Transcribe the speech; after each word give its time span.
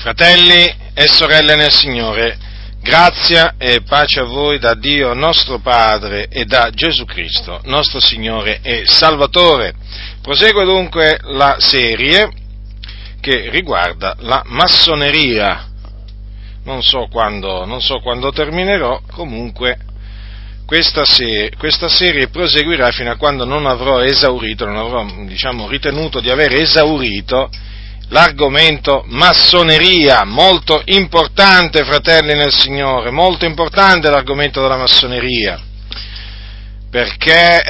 Fratelli 0.00 0.64
e 0.94 1.08
sorelle 1.08 1.56
nel 1.56 1.70
Signore, 1.70 2.38
grazia 2.80 3.56
e 3.58 3.82
pace 3.82 4.20
a 4.20 4.24
voi 4.24 4.58
da 4.58 4.72
Dio 4.72 5.12
nostro 5.12 5.58
Padre 5.58 6.28
e 6.28 6.46
da 6.46 6.70
Gesù 6.70 7.04
Cristo, 7.04 7.60
nostro 7.64 8.00
Signore 8.00 8.60
e 8.62 8.84
Salvatore. 8.86 9.74
Prosegue 10.22 10.64
dunque 10.64 11.18
la 11.24 11.56
serie 11.58 12.30
che 13.20 13.50
riguarda 13.50 14.16
la 14.20 14.42
massoneria. 14.46 15.68
Non 16.64 16.82
so 16.82 17.06
quando, 17.10 17.66
non 17.66 17.82
so 17.82 18.00
quando 18.00 18.32
terminerò, 18.32 19.02
comunque 19.12 19.76
questa, 20.64 21.04
se, 21.04 21.52
questa, 21.58 21.90
serie 21.90 22.28
proseguirà 22.28 22.90
fino 22.90 23.10
a 23.10 23.16
quando 23.16 23.44
non 23.44 23.66
avrò 23.66 24.00
esaurito, 24.00 24.64
non 24.64 24.78
avrò 24.78 25.04
diciamo, 25.26 25.68
ritenuto 25.68 26.20
di 26.20 26.30
aver 26.30 26.54
esaurito 26.54 27.50
l'argomento 28.10 29.04
massoneria, 29.06 30.24
molto 30.24 30.82
importante, 30.86 31.84
fratelli 31.84 32.34
nel 32.34 32.52
Signore, 32.52 33.10
molto 33.10 33.44
importante 33.44 34.10
l'argomento 34.10 34.60
della 34.60 34.76
massoneria, 34.76 35.60
perché 36.90 37.62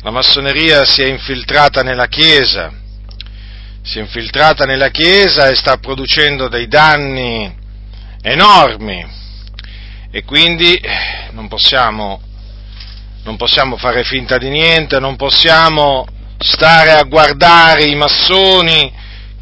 la 0.00 0.10
massoneria 0.10 0.84
si 0.84 1.02
è 1.02 1.06
infiltrata 1.06 1.82
nella 1.82 2.06
Chiesa, 2.06 2.72
si 3.82 3.98
è 3.98 4.00
infiltrata 4.00 4.64
nella 4.64 4.88
Chiesa 4.88 5.48
e 5.48 5.54
sta 5.54 5.76
producendo 5.76 6.48
dei 6.48 6.66
danni 6.66 7.54
enormi. 8.22 9.16
E 10.10 10.24
quindi 10.24 10.80
non 11.32 11.48
possiamo, 11.48 12.22
non 13.24 13.36
possiamo 13.36 13.76
fare 13.76 14.04
finta 14.04 14.38
di 14.38 14.48
niente, 14.48 14.98
non 14.98 15.16
possiamo 15.16 16.06
stare 16.38 16.92
a 16.92 17.02
guardare 17.02 17.84
i 17.84 17.94
massoni 17.94 18.90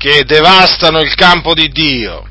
che 0.07 0.23
devastano 0.25 1.01
il 1.01 1.13
campo 1.17 1.53
di 1.53 1.69
Dio 1.69 2.25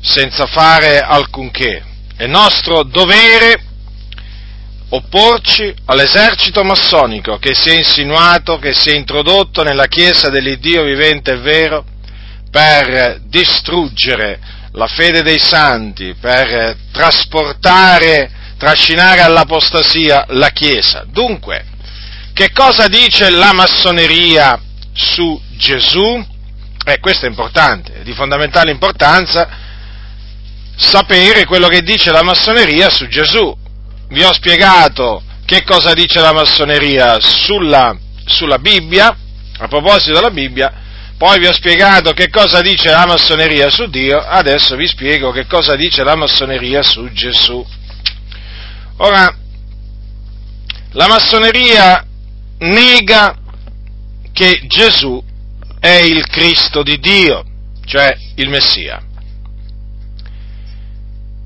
senza 0.00 0.46
fare 0.46 0.98
alcunché. 0.98 1.80
È 2.16 2.26
nostro 2.26 2.82
dovere 2.82 3.62
opporci 4.88 5.72
all'esercito 5.84 6.64
massonico 6.64 7.38
che 7.38 7.54
si 7.54 7.68
è 7.70 7.74
insinuato, 7.74 8.58
che 8.58 8.72
si 8.72 8.90
è 8.90 8.96
introdotto 8.96 9.62
nella 9.62 9.86
Chiesa 9.86 10.28
dell'Iddio 10.28 10.82
vivente 10.82 11.34
e 11.34 11.36
vero 11.36 11.84
per 12.50 13.20
distruggere 13.26 14.40
la 14.72 14.88
fede 14.88 15.22
dei 15.22 15.38
santi, 15.38 16.16
per 16.20 16.78
trasportare, 16.90 18.28
trascinare 18.58 19.20
all'apostasia 19.20 20.24
la 20.30 20.50
Chiesa. 20.50 21.04
Dunque, 21.08 21.64
che 22.32 22.50
cosa 22.50 22.88
dice 22.88 23.30
la 23.30 23.52
massoneria 23.52 24.60
su 24.92 25.40
Gesù? 25.50 26.34
Eh, 26.88 27.00
questo 27.00 27.26
è 27.26 27.28
importante, 27.28 27.94
è 27.94 28.02
di 28.04 28.12
fondamentale 28.12 28.70
importanza 28.70 29.48
sapere 30.76 31.44
quello 31.44 31.66
che 31.66 31.82
dice 31.82 32.12
la 32.12 32.22
massoneria 32.22 32.88
su 32.90 33.08
Gesù. 33.08 33.52
Vi 34.08 34.22
ho 34.22 34.32
spiegato 34.32 35.20
che 35.44 35.64
cosa 35.64 35.94
dice 35.94 36.20
la 36.20 36.32
massoneria 36.32 37.18
sulla, 37.18 37.98
sulla 38.24 38.60
Bibbia, 38.60 39.08
a 39.58 39.66
proposito 39.66 40.12
della 40.12 40.30
Bibbia, 40.30 40.72
poi 41.18 41.40
vi 41.40 41.48
ho 41.48 41.52
spiegato 41.52 42.12
che 42.12 42.28
cosa 42.28 42.60
dice 42.60 42.90
la 42.90 43.04
massoneria 43.04 43.68
su 43.68 43.86
Dio, 43.86 44.20
adesso 44.20 44.76
vi 44.76 44.86
spiego 44.86 45.32
che 45.32 45.46
cosa 45.46 45.74
dice 45.74 46.04
la 46.04 46.14
massoneria 46.14 46.84
su 46.84 47.10
Gesù. 47.10 47.66
Ora, 48.98 49.36
la 50.92 51.08
massoneria 51.08 52.06
nega 52.58 53.36
che 54.32 54.60
Gesù 54.68 55.25
è 55.80 55.88
il 55.88 56.26
Cristo 56.26 56.82
di 56.82 56.98
Dio, 56.98 57.44
cioè 57.84 58.16
il 58.36 58.48
Messia. 58.48 59.02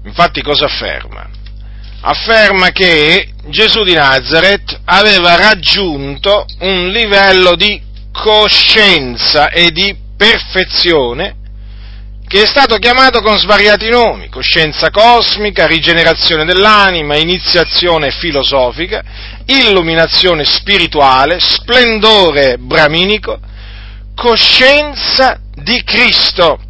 Infatti 0.04 0.42
cosa 0.42 0.64
afferma? 0.66 1.28
Afferma 2.02 2.70
che 2.70 3.32
Gesù 3.48 3.82
di 3.82 3.92
Nazareth 3.92 4.80
aveva 4.84 5.36
raggiunto 5.36 6.46
un 6.60 6.88
livello 6.88 7.54
di 7.56 7.80
coscienza 8.12 9.50
e 9.50 9.70
di 9.70 9.94
perfezione 10.16 11.36
che 12.30 12.42
è 12.42 12.46
stato 12.46 12.76
chiamato 12.76 13.22
con 13.22 13.36
svariati 13.36 13.88
nomi, 13.88 14.28
coscienza 14.28 14.90
cosmica, 14.90 15.66
rigenerazione 15.66 16.44
dell'anima, 16.44 17.16
iniziazione 17.16 18.12
filosofica, 18.12 19.02
illuminazione 19.46 20.44
spirituale, 20.44 21.40
splendore 21.40 22.56
braminico, 22.56 23.40
coscienza 24.20 25.40
di 25.54 25.82
Cristo. 25.82 26.60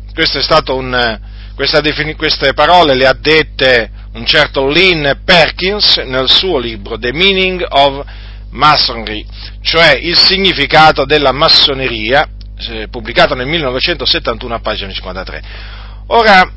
Un, 0.69 1.19
defini, 1.83 2.15
queste 2.15 2.55
parole 2.55 2.95
le 2.95 3.07
ha 3.09 3.13
dette 3.13 3.91
un 4.13 4.25
certo 4.25 4.69
Lynn 4.69 5.09
Perkins 5.25 5.97
nel 5.97 6.31
suo 6.31 6.59
libro 6.59 6.97
The 6.97 7.13
Meaning 7.13 7.67
of 7.69 8.05
Masonry, 8.51 9.27
cioè 9.63 9.99
il 10.01 10.17
significato 10.17 11.05
della 11.05 11.33
massoneria, 11.33 12.29
eh, 12.69 12.87
pubblicato 12.89 13.35
nel 13.35 13.47
1971 13.47 14.55
a 14.55 14.61
pagina 14.61 14.93
53. 14.93 15.43
Ora, 16.09 16.49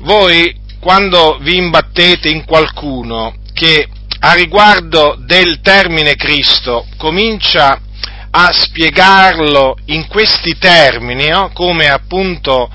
voi 0.00 0.56
quando 0.78 1.38
vi 1.40 1.56
imbattete 1.56 2.28
in 2.28 2.44
qualcuno 2.44 3.34
che 3.52 3.88
a 4.20 4.34
riguardo 4.34 5.16
del 5.18 5.60
termine 5.62 6.14
Cristo 6.14 6.86
comincia 6.96 7.80
a 8.34 8.50
spiegarlo 8.52 9.76
in 9.86 10.06
questi 10.08 10.56
termini, 10.58 11.28
no? 11.28 11.50
come 11.52 11.88
appunto 11.88 12.70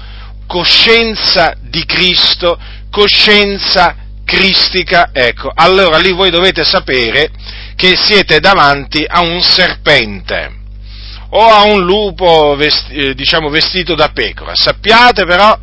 coscienza 0.46 1.56
di 1.60 1.84
Cristo, 1.86 2.58
coscienza 2.90 3.96
cristica, 4.24 5.10
ecco, 5.14 5.52
allora 5.54 5.98
lì 5.98 6.12
voi 6.12 6.30
dovete 6.30 6.64
sapere 6.64 7.32
che 7.76 7.96
siete 7.96 8.40
davanti 8.40 9.06
a 9.08 9.22
un 9.22 9.42
serpente 9.42 10.56
o 11.30 11.46
a 11.46 11.64
un 11.64 11.84
lupo 11.84 12.56
vesti, 12.56 12.94
eh, 12.94 13.14
diciamo, 13.14 13.50
vestito 13.50 13.96
da 13.96 14.10
pecora. 14.10 14.54
Sappiate 14.56 15.26
però 15.26 15.58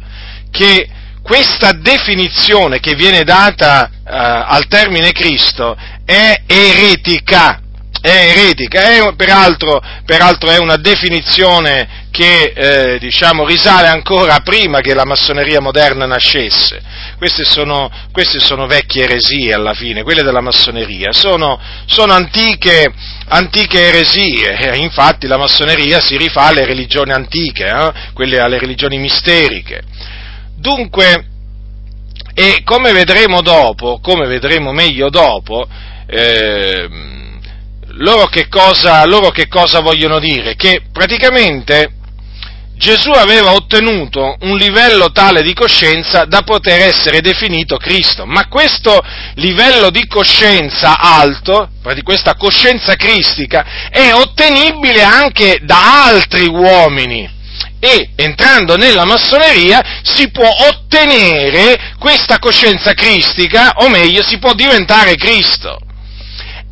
che 0.50 0.88
questa 1.22 1.72
definizione 1.72 2.80
che 2.80 2.94
viene 2.94 3.24
data 3.24 3.86
eh, 3.86 3.90
al 4.04 4.66
termine 4.66 5.12
Cristo 5.12 5.76
è 6.04 6.42
eretica, 6.46 7.60
è 8.04 8.36
eretica, 8.36 8.82
è, 8.90 9.14
peraltro, 9.14 9.82
peraltro, 10.04 10.50
è 10.50 10.58
una 10.58 10.76
definizione 10.76 12.02
che 12.10 12.52
eh, 12.54 12.98
diciamo, 12.98 13.46
risale 13.46 13.86
ancora 13.86 14.40
prima 14.40 14.80
che 14.80 14.92
la 14.92 15.06
massoneria 15.06 15.58
moderna 15.62 16.04
nascesse. 16.04 16.82
Queste 17.16 17.44
sono, 17.44 17.90
queste 18.12 18.40
sono 18.40 18.66
vecchie 18.66 19.04
eresie 19.04 19.54
alla 19.54 19.72
fine, 19.72 20.02
quelle 20.02 20.22
della 20.22 20.42
massoneria, 20.42 21.12
sono, 21.12 21.58
sono 21.86 22.12
antiche, 22.12 22.92
antiche, 23.28 23.86
eresie, 23.86 24.76
infatti 24.76 25.26
la 25.26 25.38
massoneria 25.38 25.98
si 26.02 26.18
rifà 26.18 26.42
alle 26.42 26.66
religioni 26.66 27.12
antiche, 27.12 27.64
eh? 27.64 27.92
quelle 28.12 28.38
alle 28.38 28.58
religioni 28.58 28.98
misteriche. 28.98 29.80
Dunque, 30.58 31.24
e 32.34 32.60
come 32.64 32.92
vedremo 32.92 33.40
dopo, 33.40 33.98
come 34.00 34.26
vedremo 34.26 34.72
meglio 34.72 35.08
dopo, 35.08 35.66
eh, 36.06 37.22
loro 37.98 38.26
che, 38.26 38.48
cosa, 38.48 39.04
loro 39.06 39.30
che 39.30 39.48
cosa 39.48 39.80
vogliono 39.80 40.18
dire? 40.18 40.56
Che 40.56 40.82
praticamente 40.92 42.02
Gesù 42.76 43.10
aveva 43.10 43.52
ottenuto 43.52 44.36
un 44.40 44.56
livello 44.56 45.12
tale 45.12 45.42
di 45.42 45.54
coscienza 45.54 46.24
da 46.24 46.42
poter 46.42 46.80
essere 46.80 47.20
definito 47.20 47.76
Cristo, 47.76 48.26
ma 48.26 48.48
questo 48.48 49.00
livello 49.34 49.90
di 49.90 50.06
coscienza 50.08 50.98
alto, 50.98 51.68
questa 52.02 52.34
coscienza 52.34 52.96
cristica, 52.96 53.88
è 53.90 54.12
ottenibile 54.12 55.02
anche 55.02 55.60
da 55.62 56.04
altri 56.06 56.46
uomini. 56.46 57.30
E 57.78 58.10
entrando 58.16 58.76
nella 58.76 59.04
massoneria 59.04 60.00
si 60.02 60.30
può 60.30 60.48
ottenere 60.48 61.94
questa 61.98 62.38
coscienza 62.38 62.92
cristica, 62.92 63.74
o 63.76 63.88
meglio, 63.88 64.22
si 64.22 64.38
può 64.38 64.52
diventare 64.52 65.14
Cristo. 65.16 65.78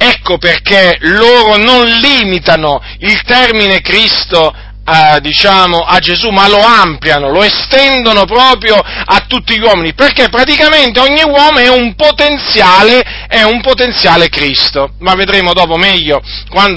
Ecco 0.05 0.37
perché 0.37 0.97
loro 1.03 1.57
non 1.57 1.87
limitano 1.87 2.83
il 2.99 3.23
termine 3.23 3.81
Cristo 3.81 4.53
a, 4.85 5.21
diciamo, 5.21 5.79
a 5.79 6.01
Gesù, 6.01 6.31
ma 6.31 6.49
lo 6.49 6.61
ampliano, 6.61 7.31
lo 7.31 7.41
estendono 7.45 8.25
proprio 8.25 8.75
a 8.75 9.25
tutti 9.29 9.57
gli 9.57 9.63
uomini, 9.63 9.95
perché 9.95 10.29
praticamente 10.29 10.99
ogni 10.99 11.23
uomo 11.23 11.59
è 11.59 11.69
un 11.69 11.95
potenziale, 11.95 13.01
è 13.29 13.43
un 13.43 13.61
potenziale 13.61 14.29
Cristo. 14.29 14.95
Ma 14.99 15.15
vedremo 15.15 15.53
dopo 15.53 15.77
meglio 15.77 16.21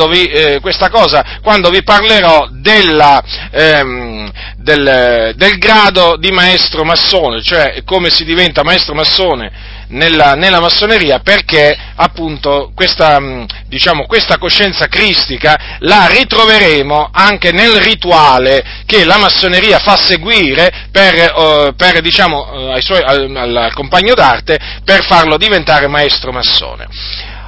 vi, 0.08 0.26
eh, 0.26 0.60
questa 0.62 0.90
cosa, 0.90 1.40
quando 1.42 1.72
vi 1.72 1.82
parlerò 1.82 2.50
della, 2.52 3.24
ehm, 3.52 4.32
del, 4.58 5.34
del 5.36 5.58
grado 5.58 6.16
di 6.18 6.30
maestro 6.30 6.84
massone, 6.84 7.42
cioè 7.42 7.82
come 7.84 8.12
si 8.12 8.24
diventa 8.24 8.64
maestro 8.64 8.94
massone 8.94 9.74
nella, 9.90 10.34
nella 10.34 10.60
massoneria 10.60 11.20
perché 11.20 11.78
appunto 11.96 12.72
questa, 12.76 13.20
diciamo, 13.68 14.06
questa 14.06 14.38
coscienza 14.38 14.88
cristica 14.88 15.78
la 15.80 16.08
ritroveremo 16.08 17.10
anche 17.12 17.52
nel 17.52 17.82
rituale 17.82 18.84
che 18.86 19.04
la 19.06 19.18
massoneria 19.18 19.80
fa 19.80 19.98
seguire 19.98 20.88
per, 20.92 21.34
uh, 21.36 21.76
per 21.76 22.02
diciamo, 22.02 22.72
uh, 22.74 22.80
suoi, 22.82 23.02
al, 23.04 23.36
al 23.36 23.72
compagno 23.74 24.14
d'arte 24.14 24.58
per 24.84 25.04
farlo 25.06 25.38
diventare 25.38 25.88
maestro 25.88 26.32
massone. 26.32 26.88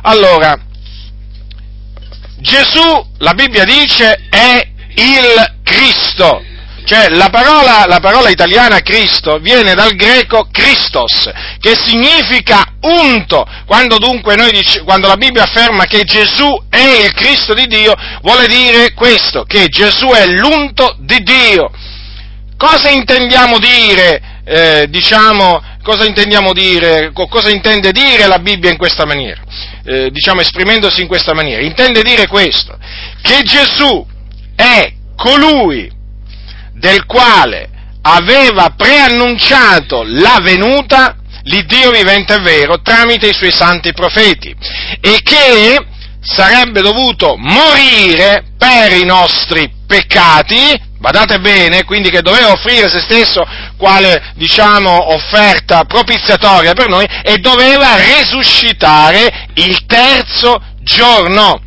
Allora, 0.02 0.58
Gesù, 2.40 3.06
la 3.18 3.34
Bibbia 3.34 3.66
dice, 3.66 4.28
è 4.30 4.68
il 4.96 5.60
Cristo. 5.64 6.42
Cioè 6.88 7.10
la 7.10 7.28
parola, 7.28 7.84
la 7.86 8.00
parola, 8.00 8.30
italiana 8.30 8.80
Cristo 8.80 9.40
viene 9.40 9.74
dal 9.74 9.94
greco 9.96 10.48
Christos, 10.50 11.30
che 11.60 11.76
significa 11.76 12.64
unto. 12.80 13.46
Quando 13.66 13.98
dunque 13.98 14.36
noi 14.36 14.52
dice, 14.52 14.84
quando 14.84 15.10
la 15.10 15.18
Bibbia 15.18 15.44
afferma 15.44 15.84
che 15.84 16.06
Gesù 16.06 16.64
è 16.70 17.04
il 17.04 17.12
Cristo 17.12 17.54
di 17.54 17.68
Dio, 17.68 17.94
vuole 18.22 18.48
dire 18.48 18.94
questo, 18.94 19.44
che 19.44 19.68
Gesù 19.68 20.08
è 20.12 20.28
l'unto 20.28 20.96
di 21.00 21.22
Dio. 21.24 21.70
Cosa 22.56 22.88
intendiamo 22.88 23.60
dire, 23.60 24.22
eh, 24.46 24.86
diciamo, 24.88 25.62
cosa 25.84 26.06
intendiamo 26.06 26.54
dire, 26.54 27.12
cosa 27.12 27.50
intende 27.50 27.92
dire 27.92 28.28
la 28.28 28.40
Bibbia 28.40 28.72
in 28.72 28.78
questa 28.78 29.06
maniera? 29.06 29.42
Eh, 29.84 30.10
diciamo 30.10 30.40
esprimendosi 30.40 31.02
in 31.02 31.08
questa 31.08 31.34
maniera. 31.34 31.62
Intende 31.62 32.02
dire 32.02 32.28
questo, 32.28 32.78
che 33.22 33.44
Gesù 33.44 34.08
è 34.56 34.94
colui 35.18 35.96
del 36.78 37.06
quale 37.06 37.70
aveva 38.02 38.74
preannunciato 38.76 40.04
la 40.06 40.40
venuta 40.42 41.16
l'Iddio 41.44 41.92
vivente 41.92 42.36
e 42.36 42.40
vero 42.40 42.82
tramite 42.82 43.28
i 43.28 43.34
suoi 43.34 43.52
santi 43.52 43.94
profeti 43.94 44.54
e 45.00 45.20
che 45.24 45.86
sarebbe 46.22 46.82
dovuto 46.82 47.36
morire 47.38 48.44
per 48.58 48.92
i 48.92 49.06
nostri 49.06 49.72
peccati, 49.88 50.80
badate 51.00 51.40
bene, 51.40 51.86
quindi 51.86 52.10
che 52.10 52.22
doveva 52.22 52.52
offrire 52.52 52.90
se 52.90 53.00
stesso 53.00 53.46
quale, 53.78 54.34
diciamo, 54.36 55.14
offerta 55.14 55.86
propiziatoria 55.86 56.74
per 56.74 56.90
noi 56.90 57.06
e 57.24 57.38
doveva 57.38 57.96
risuscitare 57.96 59.48
il 59.54 59.86
terzo 59.86 60.62
giorno. 60.82 61.62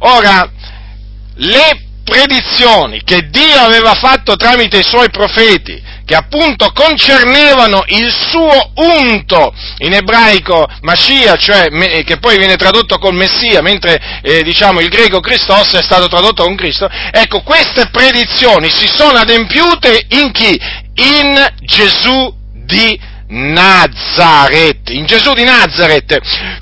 Ora, 0.00 0.50
le 1.36 1.84
predizioni 2.04 3.02
che 3.02 3.28
Dio 3.30 3.58
aveva 3.58 3.94
fatto 3.94 4.36
tramite 4.36 4.78
i 4.78 4.84
suoi 4.84 5.10
profeti, 5.10 5.82
che 6.04 6.14
appunto 6.14 6.70
concernevano 6.72 7.82
il 7.88 8.12
suo 8.12 8.72
unto, 8.74 9.52
in 9.78 9.94
ebraico 9.94 10.68
Mashiach, 10.82 11.38
cioè 11.38 12.04
che 12.04 12.18
poi 12.18 12.36
viene 12.36 12.56
tradotto 12.56 12.98
col 12.98 13.14
Messia, 13.14 13.62
mentre 13.62 14.20
eh, 14.22 14.42
diciamo 14.42 14.80
il 14.80 14.88
greco 14.88 15.20
Christos 15.20 15.72
è 15.72 15.82
stato 15.82 16.06
tradotto 16.08 16.44
con 16.44 16.54
Cristo, 16.54 16.88
ecco 17.10 17.40
queste 17.40 17.88
predizioni 17.90 18.70
si 18.70 18.86
sono 18.86 19.18
adempiute 19.18 20.06
in 20.10 20.30
chi? 20.30 20.60
In 20.96 21.54
Gesù 21.60 22.32
di 22.64 23.00
Nazareth. 23.28 24.90
In 24.90 25.06
Gesù 25.06 25.32
di 25.32 25.44
Nazareth 25.44 26.18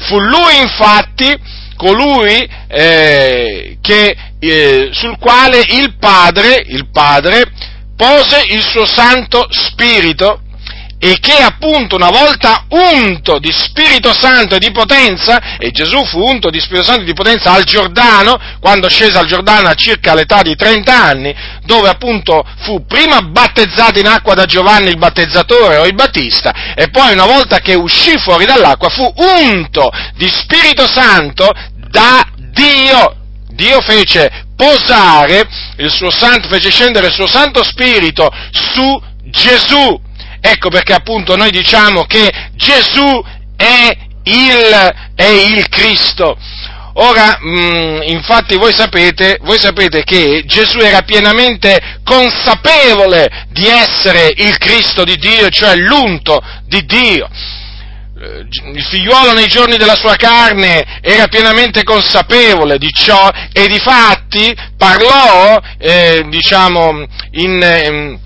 fu 0.06 0.18
lui 0.20 0.58
infatti 0.58 1.60
colui 1.82 2.48
eh, 2.68 3.76
che 3.80 4.16
eh, 4.38 4.88
sul 4.92 5.18
quale 5.18 5.58
il 5.58 5.96
Padre, 5.98 6.62
il 6.64 6.88
Padre 6.92 7.50
pose 7.96 8.40
il 8.50 8.62
suo 8.62 8.86
Santo 8.86 9.48
Spirito 9.50 10.42
e 11.04 11.18
che 11.18 11.32
appunto 11.32 11.96
una 11.96 12.10
volta 12.10 12.64
unto 12.68 13.40
di 13.40 13.50
Spirito 13.50 14.12
Santo 14.12 14.54
e 14.54 14.60
di 14.60 14.70
potenza, 14.70 15.56
e 15.58 15.72
Gesù 15.72 16.04
fu 16.04 16.20
unto 16.20 16.48
di 16.48 16.60
Spirito 16.60 16.84
Santo 16.84 17.00
e 17.00 17.06
di 17.06 17.12
potenza 17.12 17.50
al 17.50 17.64
Giordano, 17.64 18.38
quando 18.60 18.88
scese 18.88 19.18
al 19.18 19.26
Giordano 19.26 19.66
a 19.66 19.74
circa 19.74 20.14
l'età 20.14 20.42
di 20.42 20.54
30 20.54 21.02
anni, 21.02 21.34
dove 21.64 21.88
appunto 21.88 22.46
fu 22.60 22.86
prima 22.86 23.20
battezzato 23.20 23.98
in 23.98 24.06
acqua 24.06 24.34
da 24.34 24.44
Giovanni 24.44 24.90
il 24.90 24.96
battezzatore 24.96 25.78
o 25.78 25.86
il 25.86 25.94
Battista, 25.94 26.72
e 26.76 26.88
poi 26.90 27.14
una 27.14 27.26
volta 27.26 27.58
che 27.58 27.74
uscì 27.74 28.16
fuori 28.18 28.44
dall'acqua 28.44 28.88
fu 28.88 29.12
unto 29.16 29.90
di 30.14 30.28
Spirito 30.28 30.86
Santo 30.86 31.50
da 31.92 32.26
Dio. 32.36 33.16
Dio 33.50 33.82
fece 33.82 34.46
posare 34.56 35.46
il 35.76 35.90
suo 35.90 36.10
santo, 36.10 36.48
fece 36.48 36.70
scendere 36.70 37.08
il 37.08 37.12
suo 37.12 37.26
Santo 37.26 37.62
Spirito 37.62 38.30
su 38.50 39.00
Gesù. 39.24 40.00
Ecco 40.40 40.70
perché 40.70 40.94
appunto 40.94 41.36
noi 41.36 41.50
diciamo 41.50 42.04
che 42.04 42.28
Gesù 42.54 43.22
è 43.56 43.96
il, 44.24 44.94
è 45.14 45.26
il 45.26 45.68
Cristo. 45.68 46.36
Ora, 46.94 47.38
mh, 47.40 47.48
mm, 47.48 48.02
infatti 48.06 48.56
voi 48.56 48.72
sapete, 48.74 49.38
voi 49.42 49.58
sapete 49.58 50.02
che 50.02 50.44
Gesù 50.46 50.78
era 50.78 51.02
pienamente 51.02 52.00
consapevole 52.04 53.46
di 53.50 53.66
essere 53.66 54.32
il 54.36 54.56
Cristo 54.58 55.04
di 55.04 55.16
Dio, 55.16 55.48
cioè 55.50 55.74
l'unto 55.76 56.40
di 56.66 56.84
Dio. 56.84 57.28
Eh, 58.22 58.46
il 58.74 58.84
figliuolo 58.84 59.32
nei 59.32 59.48
giorni 59.48 59.76
della 59.76 59.96
sua 59.96 60.14
carne 60.14 61.00
era 61.00 61.26
pienamente 61.26 61.82
consapevole 61.82 62.78
di 62.78 62.88
ciò 62.92 63.28
e 63.52 63.66
di 63.66 63.80
fatti 63.80 64.54
parlò, 64.76 65.60
eh, 65.76 66.24
diciamo, 66.28 67.04
in, 67.32 67.60
in 67.84 68.18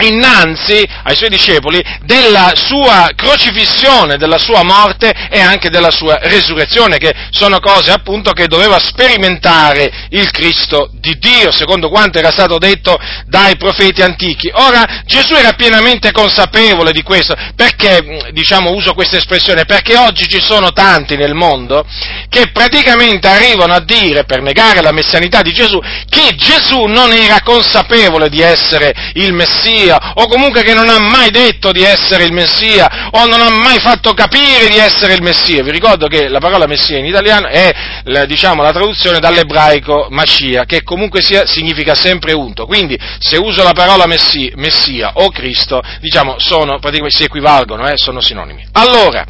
innanzi 0.00 0.86
ai 1.02 1.16
suoi 1.16 1.28
discepoli 1.28 1.82
della 2.02 2.52
sua 2.54 3.10
crocifissione, 3.14 4.16
della 4.16 4.38
sua 4.38 4.62
morte 4.62 5.12
e 5.30 5.40
anche 5.40 5.70
della 5.70 5.90
sua 5.90 6.18
resurrezione, 6.22 6.98
che 6.98 7.12
sono 7.30 7.58
cose 7.58 7.90
appunto 7.90 8.32
che 8.32 8.46
doveva 8.46 8.78
sperimentare 8.78 10.06
il 10.10 10.30
Cristo 10.30 10.90
di 10.94 11.18
Dio, 11.18 11.50
secondo 11.50 11.88
quanto 11.88 12.18
era 12.18 12.30
stato 12.30 12.58
detto 12.58 12.98
dai 13.26 13.56
profeti 13.56 14.02
antichi. 14.02 14.50
Ora 14.52 15.02
Gesù 15.04 15.34
era 15.34 15.52
pienamente 15.52 16.12
consapevole 16.12 16.92
di 16.92 17.02
questo, 17.02 17.34
perché, 17.56 18.30
diciamo, 18.32 18.70
uso 18.70 18.94
questa 18.94 19.16
espressione, 19.16 19.64
perché 19.64 19.96
oggi 19.96 20.28
ci 20.28 20.40
sono 20.40 20.72
tanti 20.72 21.16
nel 21.16 21.34
mondo 21.34 21.84
che 22.28 22.50
praticamente 22.52 23.28
arrivano 23.28 23.74
a 23.74 23.80
dire, 23.80 24.24
per 24.24 24.42
negare 24.42 24.82
la 24.82 24.92
messianità 24.92 25.42
di 25.42 25.52
Gesù, 25.52 25.80
che 26.08 26.34
Gesù 26.36 26.84
non 26.84 27.12
era 27.12 27.40
consapevole 27.42 28.28
di 28.28 28.40
essere 28.40 28.94
il 29.14 29.32
Messia, 29.32 29.87
Messia, 29.88 30.12
o 30.14 30.26
comunque 30.28 30.62
che 30.62 30.74
non 30.74 30.88
ha 30.88 30.98
mai 30.98 31.30
detto 31.30 31.72
di 31.72 31.82
essere 31.82 32.24
il 32.24 32.32
Messia, 32.32 33.08
o 33.10 33.26
non 33.26 33.40
ha 33.40 33.48
mai 33.48 33.78
fatto 33.78 34.12
capire 34.12 34.68
di 34.68 34.76
essere 34.76 35.14
il 35.14 35.22
Messia. 35.22 35.62
Vi 35.62 35.70
ricordo 35.70 36.06
che 36.06 36.28
la 36.28 36.38
parola 36.38 36.66
Messia 36.66 36.98
in 36.98 37.06
italiano 37.06 37.48
è, 37.48 37.72
diciamo, 38.26 38.62
la 38.62 38.72
traduzione 38.72 39.18
dall'ebraico 39.18 40.08
Mascia, 40.10 40.64
che 40.64 40.82
comunque 40.82 41.22
sia, 41.22 41.46
significa 41.46 41.94
sempre 41.94 42.32
unto. 42.32 42.66
Quindi, 42.66 42.98
se 43.18 43.36
uso 43.36 43.62
la 43.62 43.72
parola 43.72 44.06
messia, 44.06 44.50
messia 44.56 45.12
o 45.14 45.30
Cristo, 45.30 45.80
diciamo, 46.00 46.36
sono, 46.38 46.78
si 47.08 47.24
equivalgono, 47.24 47.88
eh, 47.88 47.96
sono 47.96 48.20
sinonimi. 48.20 48.66
Allora, 48.72 49.24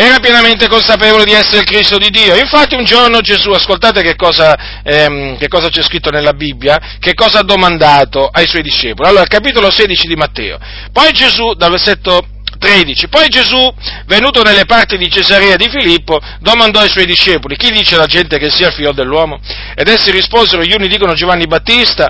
era 0.00 0.20
pienamente 0.20 0.68
consapevole 0.68 1.24
di 1.24 1.32
essere 1.32 1.58
il 1.58 1.64
Cristo 1.64 1.98
di 1.98 2.08
Dio. 2.10 2.36
Infatti 2.36 2.76
un 2.76 2.84
giorno 2.84 3.20
Gesù, 3.20 3.50
ascoltate 3.50 4.00
che 4.00 4.14
cosa, 4.14 4.80
ehm, 4.84 5.36
che 5.38 5.48
cosa 5.48 5.70
c'è 5.70 5.82
scritto 5.82 6.10
nella 6.10 6.34
Bibbia, 6.34 6.78
che 7.00 7.14
cosa 7.14 7.40
ha 7.40 7.42
domandato 7.42 8.28
ai 8.28 8.46
suoi 8.46 8.62
discepoli. 8.62 9.08
Allora, 9.08 9.24
capitolo 9.26 9.72
16 9.72 10.06
di 10.06 10.14
Matteo. 10.14 10.56
Poi 10.92 11.10
Gesù, 11.10 11.52
dal 11.54 11.72
versetto 11.72 12.28
13. 12.60 13.08
Poi 13.08 13.28
Gesù, 13.28 13.74
venuto 14.06 14.44
nelle 14.44 14.66
parti 14.66 14.96
di 14.98 15.10
Cesarea 15.10 15.56
di 15.56 15.68
Filippo, 15.68 16.20
domandò 16.38 16.78
ai 16.78 16.90
suoi 16.90 17.04
discepoli, 17.04 17.56
chi 17.56 17.72
dice 17.72 17.96
la 17.96 18.06
gente 18.06 18.38
che 18.38 18.50
sia 18.50 18.68
il 18.68 18.74
figlio 18.74 18.92
dell'uomo? 18.92 19.40
Ed 19.74 19.88
essi 19.88 20.12
risposero, 20.12 20.62
gli 20.62 20.74
uni 20.74 20.86
dicono 20.86 21.14
Giovanni 21.14 21.48
Battista, 21.48 22.08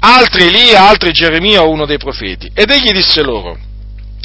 altri 0.00 0.48
Elia, 0.48 0.86
altri 0.86 1.12
Geremia 1.12 1.62
o 1.62 1.70
uno 1.70 1.86
dei 1.86 1.96
profeti. 1.96 2.50
Ed 2.54 2.70
egli 2.70 2.90
disse 2.92 3.22
loro, 3.22 3.56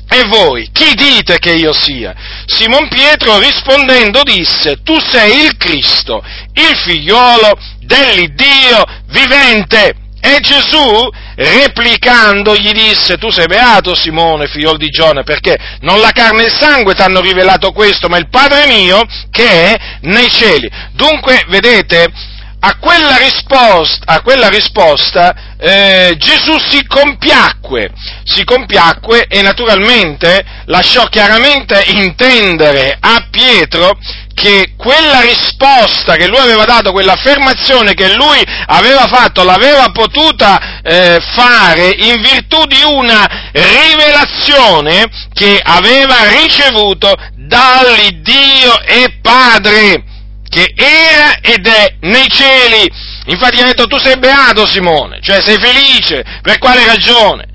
e 0.09 0.23
voi, 0.27 0.69
chi 0.71 0.93
dite 0.93 1.37
che 1.37 1.51
io 1.51 1.73
sia? 1.73 2.15
Simon 2.45 2.87
Pietro 2.87 3.39
rispondendo 3.39 4.23
disse, 4.23 4.81
tu 4.81 4.97
sei 4.99 5.45
il 5.45 5.57
Cristo, 5.57 6.23
il 6.53 6.77
figliolo 6.77 7.57
dell'Iddio 7.81 8.83
vivente. 9.07 9.95
E 10.19 10.39
Gesù, 10.39 11.07
replicando, 11.35 12.55
gli 12.55 12.71
disse, 12.71 13.17
tu 13.17 13.29
sei 13.29 13.45
beato 13.45 13.95
Simone, 13.95 14.47
figliolo 14.47 14.77
di 14.77 14.87
Giona, 14.87 15.23
perché 15.23 15.55
non 15.81 15.99
la 15.99 16.11
carne 16.11 16.43
e 16.43 16.45
il 16.45 16.53
sangue 16.53 16.95
ti 16.95 17.01
hanno 17.01 17.21
rivelato 17.21 17.71
questo, 17.71 18.07
ma 18.07 18.17
il 18.17 18.29
Padre 18.29 18.65
mio 18.65 19.05
che 19.29 19.47
è 19.47 19.75
nei 20.01 20.29
cieli. 20.29 20.69
Dunque, 20.93 21.45
vedete, 21.49 22.11
a 22.59 22.77
quella 22.77 23.17
risposta, 23.17 24.13
a 24.13 24.21
quella 24.21 24.49
risposta 24.49 25.55
eh, 25.59 26.15
Gesù 26.17 26.57
si 26.57 26.85
compiacque, 26.85 27.91
si 28.23 28.43
compiacque 28.43 29.25
e 29.27 29.41
naturalmente 29.41 30.43
lasciò 30.65 31.05
chiaramente 31.05 31.83
intendere 31.87 32.97
a 32.99 33.27
Pietro 33.29 33.97
che 34.33 34.73
quella 34.77 35.21
risposta 35.21 36.15
che 36.15 36.27
lui 36.27 36.37
aveva 36.37 36.65
dato, 36.65 36.91
quell'affermazione 36.91 37.93
che 37.93 38.13
lui 38.13 38.39
aveva 38.67 39.07
fatto, 39.07 39.43
l'aveva 39.43 39.89
potuta 39.91 40.81
eh, 40.83 41.19
fare 41.33 41.89
in 41.89 42.21
virtù 42.21 42.65
di 42.65 42.81
una 42.83 43.49
rivelazione 43.51 45.05
che 45.33 45.59
aveva 45.63 46.29
ricevuto 46.29 47.15
dall'Iddio 47.35 48.79
e 48.83 49.17
Padre 49.21 50.06
che 50.49 50.73
era 50.75 51.37
ed 51.41 51.65
è 51.67 51.95
nei 52.01 52.27
cieli. 52.29 52.89
Infatti 53.25 53.59
ha 53.59 53.65
detto 53.65 53.87
tu 53.87 53.97
sei 53.97 54.17
beato 54.17 54.65
Simone, 54.65 55.19
cioè 55.21 55.41
sei 55.41 55.57
felice, 55.59 56.23
per 56.41 56.57
quale 56.57 56.85
ragione? 56.85 57.45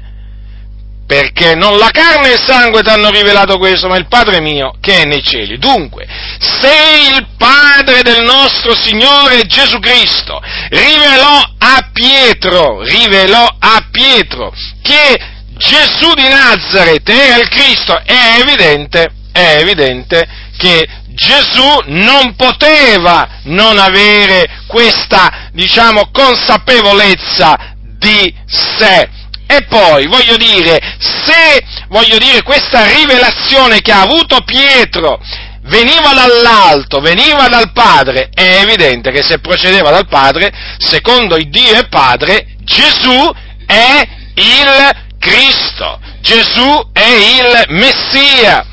Perché 1.06 1.54
non 1.54 1.76
la 1.76 1.90
carne 1.90 2.30
e 2.30 2.32
il 2.34 2.42
sangue 2.42 2.82
ti 2.82 2.88
hanno 2.88 3.10
rivelato 3.10 3.58
questo, 3.58 3.88
ma 3.88 3.96
il 3.96 4.06
Padre 4.06 4.40
mio 4.40 4.74
che 4.80 5.02
è 5.02 5.04
nei 5.04 5.22
cieli. 5.22 5.58
Dunque, 5.58 6.06
se 6.38 7.12
il 7.12 7.26
Padre 7.36 8.02
del 8.02 8.22
nostro 8.22 8.74
Signore 8.74 9.42
Gesù 9.42 9.78
Cristo 9.78 10.40
rivelò 10.70 11.42
a 11.58 11.90
Pietro, 11.92 12.82
rivelò 12.82 13.46
a 13.58 13.86
Pietro 13.90 14.54
che 14.80 15.18
Gesù 15.56 16.12
di 16.14 16.28
Nazareth 16.28 17.08
era 17.08 17.36
il 17.36 17.48
Cristo, 17.48 18.00
è 18.04 18.40
evidente, 18.40 19.12
è 19.32 19.58
evidente 19.60 20.26
che 20.56 20.86
Gesù 21.14 21.82
non 21.86 22.34
poteva 22.36 23.28
non 23.44 23.78
avere 23.78 24.48
questa, 24.66 25.48
diciamo, 25.52 26.10
consapevolezza 26.10 27.74
di 27.98 28.34
sé. 28.46 29.08
E 29.46 29.64
poi, 29.68 30.06
voglio 30.06 30.36
dire, 30.36 30.96
se, 30.98 31.62
voglio 31.88 32.16
dire, 32.18 32.42
questa 32.42 32.86
rivelazione 32.86 33.80
che 33.80 33.92
ha 33.92 34.00
avuto 34.00 34.40
Pietro 34.42 35.20
veniva 35.64 36.12
dall'alto, 36.14 37.00
veniva 37.00 37.48
dal 37.48 37.70
Padre, 37.72 38.30
è 38.32 38.60
evidente 38.62 39.10
che 39.10 39.22
se 39.22 39.38
procedeva 39.40 39.90
dal 39.90 40.08
Padre, 40.08 40.50
secondo 40.78 41.36
il 41.36 41.48
Dio 41.50 41.78
e 41.78 41.88
Padre, 41.88 42.54
Gesù 42.60 43.30
è 43.66 44.08
il 44.34 44.90
Cristo, 45.18 46.00
Gesù 46.20 46.90
è 46.92 47.06
il 47.06 47.64
Messia. 47.68 48.66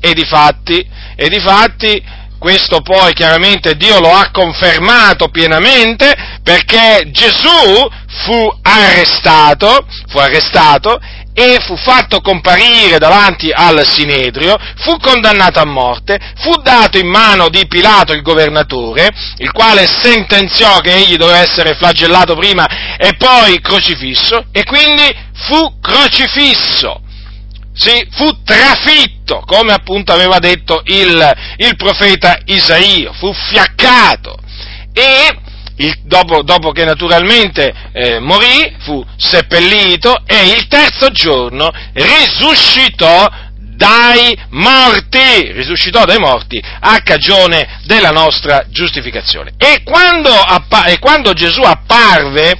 E 0.00 0.12
di 0.12 0.24
fatti, 0.24 0.86
e 1.16 1.28
difatti 1.28 2.02
questo 2.38 2.82
poi 2.82 3.14
chiaramente 3.14 3.74
Dio 3.74 4.00
lo 4.00 4.12
ha 4.12 4.28
confermato 4.30 5.28
pienamente 5.28 6.14
perché 6.42 7.08
Gesù 7.10 7.88
fu 8.06 8.58
arrestato, 8.60 9.86
fu 10.08 10.18
arrestato 10.18 11.00
e 11.32 11.58
fu 11.66 11.74
fatto 11.76 12.20
comparire 12.20 12.98
davanti 12.98 13.50
al 13.50 13.84
Sinedrio, 13.86 14.56
fu 14.76 14.98
condannato 14.98 15.58
a 15.58 15.64
morte, 15.64 16.18
fu 16.36 16.54
dato 16.62 16.98
in 16.98 17.08
mano 17.08 17.48
di 17.48 17.66
Pilato 17.66 18.12
il 18.12 18.22
governatore, 18.22 19.08
il 19.38 19.50
quale 19.50 19.86
sentenziò 19.86 20.78
che 20.78 20.94
egli 20.94 21.16
doveva 21.16 21.38
essere 21.38 21.74
flagellato 21.74 22.36
prima 22.36 22.96
e 22.98 23.14
poi 23.16 23.60
crocifisso, 23.60 24.46
e 24.52 24.64
quindi 24.64 25.02
fu 25.32 25.80
crocifisso 25.80 27.03
sì, 27.74 28.06
fu 28.12 28.42
trafitto, 28.44 29.42
come 29.46 29.72
appunto 29.72 30.12
aveva 30.12 30.38
detto 30.38 30.82
il, 30.84 31.36
il 31.56 31.76
profeta 31.76 32.38
Isaia, 32.44 33.12
fu 33.12 33.32
fiaccato 33.32 34.36
e 34.92 35.36
il, 35.78 35.98
dopo, 36.04 36.42
dopo, 36.42 36.70
che 36.70 36.84
naturalmente 36.84 37.74
eh, 37.92 38.20
morì, 38.20 38.76
fu 38.78 39.04
seppellito 39.16 40.22
e 40.24 40.50
il 40.56 40.68
terzo 40.68 41.10
giorno 41.10 41.68
risuscitò 41.92 43.28
dai 43.74 44.38
morti, 44.50 45.52
risuscitò 45.52 46.04
dai 46.04 46.18
morti 46.18 46.62
a 46.80 47.00
cagione 47.02 47.80
della 47.84 48.10
nostra 48.10 48.64
giustificazione. 48.68 49.54
E 49.58 49.82
quando, 49.82 50.30
appa- 50.30 50.84
e 50.84 51.00
quando 51.00 51.32
Gesù 51.32 51.60
apparve, 51.62 52.56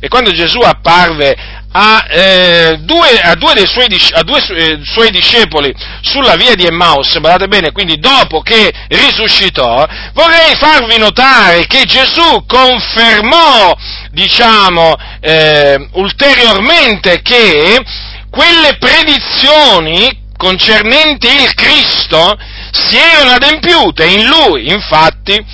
e 0.00 0.08
quando 0.08 0.32
Gesù 0.32 0.60
apparve 0.60 1.36
a, 1.76 2.06
eh, 2.08 2.76
due, 2.82 3.20
a, 3.20 3.34
due, 3.34 3.52
dei 3.54 3.66
suoi, 3.66 3.86
a 4.12 4.22
due 4.22 4.38
eh, 4.38 4.78
suoi, 4.84 5.10
discepoli 5.10 5.74
sulla 6.02 6.36
via 6.36 6.54
di 6.54 6.64
Emmaus, 6.64 7.18
guardate 7.18 7.48
bene, 7.48 7.72
quindi 7.72 7.98
dopo 7.98 8.42
che 8.42 8.72
risuscitò, 8.88 9.84
vorrei 10.12 10.54
farvi 10.54 10.98
notare 10.98 11.66
che 11.66 11.84
Gesù 11.84 12.44
confermò, 12.46 13.76
diciamo, 14.12 14.94
eh, 15.20 15.88
ulteriormente 15.94 17.20
che 17.22 17.82
quelle 18.30 18.76
predizioni 18.78 20.22
concernenti 20.36 21.26
il 21.26 21.54
Cristo 21.54 22.38
si 22.70 22.96
erano 22.96 23.32
adempiute 23.32 24.04
in 24.04 24.26
lui, 24.26 24.70
infatti, 24.70 25.44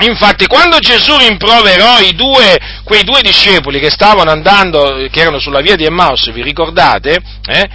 Infatti, 0.00 0.46
quando 0.46 0.78
Gesù 0.78 1.16
rimproverò 1.16 1.98
due, 2.14 2.58
quei 2.84 3.04
due 3.04 3.20
discepoli 3.20 3.78
che 3.78 3.90
stavano 3.90 4.30
andando, 4.30 5.06
che 5.10 5.20
erano 5.20 5.38
sulla 5.38 5.60
via 5.60 5.76
di 5.76 5.84
Emmaus, 5.84 6.30
vi 6.32 6.42
ricordate? 6.42 7.18
Eh? 7.46 7.68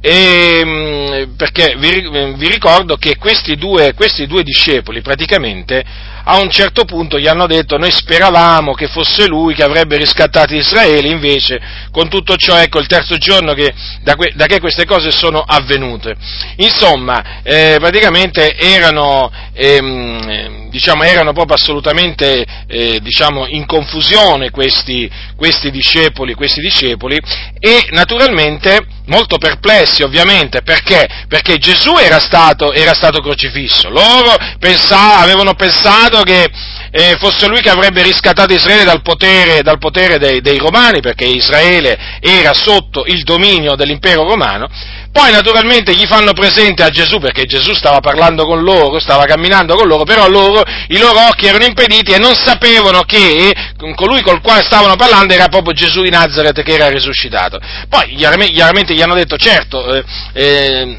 E, 0.00 0.60
ehm, 0.60 1.34
perché 1.36 1.74
vi, 1.76 2.08
vi, 2.36 2.48
ricordo 2.48 2.96
che 2.96 3.16
questi 3.16 3.56
due, 3.56 3.94
questi 3.94 4.26
due 4.26 4.42
discepoli 4.42 5.02
praticamente 5.02 5.84
a 6.30 6.36
un 6.40 6.50
certo 6.50 6.84
punto 6.84 7.18
gli 7.18 7.26
hanno 7.26 7.46
detto 7.46 7.78
noi 7.78 7.90
speravamo 7.90 8.74
che 8.74 8.86
fosse 8.86 9.26
lui 9.26 9.54
che 9.54 9.62
avrebbe 9.62 9.96
riscattato 9.96 10.54
Israele, 10.54 11.08
invece 11.08 11.58
con 11.90 12.10
tutto 12.10 12.36
ciò 12.36 12.54
ecco 12.56 12.80
il 12.80 12.86
terzo 12.86 13.16
giorno 13.16 13.54
che, 13.54 13.72
da, 14.02 14.14
que, 14.14 14.32
da 14.34 14.44
che 14.44 14.60
queste 14.60 14.84
cose 14.84 15.10
sono 15.10 15.40
avvenute. 15.40 16.14
Insomma, 16.56 17.40
eh, 17.42 17.76
praticamente 17.78 18.56
erano, 18.56 19.32
ehm, 19.54 20.68
diciamo, 20.68 21.02
erano 21.04 21.32
proprio 21.32 21.56
assolutamente 21.56 22.44
eh, 22.66 23.00
diciamo, 23.00 23.46
in 23.46 23.64
confusione 23.64 24.50
questi, 24.50 25.10
questi, 25.34 25.70
discepoli, 25.70 26.34
questi 26.34 26.60
discepoli 26.60 27.18
e 27.58 27.86
naturalmente 27.92 28.86
molto 29.06 29.38
perplessi 29.38 30.02
ovviamente 30.02 30.60
perché? 30.60 31.24
Perché 31.26 31.56
Gesù 31.56 31.96
era 31.96 32.18
stato, 32.18 32.72
era 32.74 32.92
stato 32.92 33.20
crocifisso, 33.20 33.88
loro 33.88 34.36
pensavano, 34.58 35.22
avevano 35.22 35.54
pensato 35.54 36.17
credo 36.18 36.22
che 36.22 36.50
eh, 36.90 37.16
fosse 37.18 37.46
lui 37.46 37.60
che 37.60 37.70
avrebbe 37.70 38.02
riscattato 38.02 38.52
Israele 38.52 38.84
dal 38.84 39.02
potere, 39.02 39.62
dal 39.62 39.78
potere 39.78 40.18
dei, 40.18 40.40
dei, 40.40 40.58
romani, 40.58 41.00
perché 41.00 41.24
Israele 41.24 42.18
era 42.20 42.52
sotto 42.54 43.04
il 43.06 43.22
dominio 43.22 43.74
dell'impero 43.74 44.24
romano, 44.24 44.68
poi 45.12 45.30
naturalmente 45.32 45.94
gli 45.94 46.06
fanno 46.06 46.32
presente 46.32 46.82
a 46.82 46.88
Gesù, 46.88 47.18
perché 47.18 47.44
Gesù 47.44 47.74
stava 47.74 48.00
parlando 48.00 48.44
con 48.44 48.62
loro, 48.62 48.98
stava 48.98 49.24
camminando 49.24 49.74
con 49.74 49.86
loro, 49.86 50.04
però 50.04 50.28
loro, 50.28 50.62
i 50.88 50.98
loro 50.98 51.26
occhi 51.28 51.46
erano 51.46 51.64
impediti 51.64 52.12
e 52.12 52.18
non 52.18 52.34
sapevano 52.34 53.02
che 53.02 53.54
colui 53.94 54.22
col 54.22 54.40
quale 54.40 54.62
stavano 54.62 54.96
parlando 54.96 55.34
era 55.34 55.48
proprio 55.48 55.72
Gesù 55.72 56.02
di 56.02 56.10
Nazareth 56.10 56.62
che 56.62 56.74
era 56.74 56.88
risuscitato. 56.88 57.58
Poi 57.88 58.14
chiaramente, 58.16 58.94
gli 58.94 59.02
hanno 59.02 59.14
detto, 59.14 59.36
certo, 59.36 59.94
eh, 59.94 60.04
eh, 60.32 60.98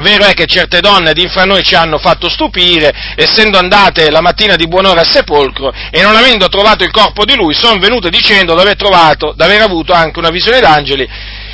Vero 0.00 0.24
è 0.24 0.34
che 0.34 0.46
certe 0.46 0.80
donne 0.80 1.12
di 1.12 1.28
fra 1.28 1.44
noi 1.44 1.62
ci 1.62 1.76
hanno 1.76 1.98
fatto 1.98 2.28
stupire, 2.28 2.92
essendo 3.14 3.58
andate 3.58 4.10
la 4.10 4.20
mattina 4.20 4.56
di 4.56 4.66
buon'ora 4.66 5.00
al 5.00 5.08
sepolcro 5.08 5.72
e 5.90 6.02
non 6.02 6.16
avendo 6.16 6.48
trovato 6.48 6.82
il 6.82 6.90
corpo 6.90 7.24
di 7.24 7.36
lui, 7.36 7.54
sono 7.54 7.78
venute 7.78 8.10
dicendo 8.10 8.54
di 8.54 8.60
aver 8.60 8.76
trovato, 8.76 9.32
di 9.36 9.42
aver 9.42 9.62
avuto 9.62 9.92
anche 9.92 10.18
una 10.18 10.30
visione 10.30 10.58
d'angeli, 10.58 11.08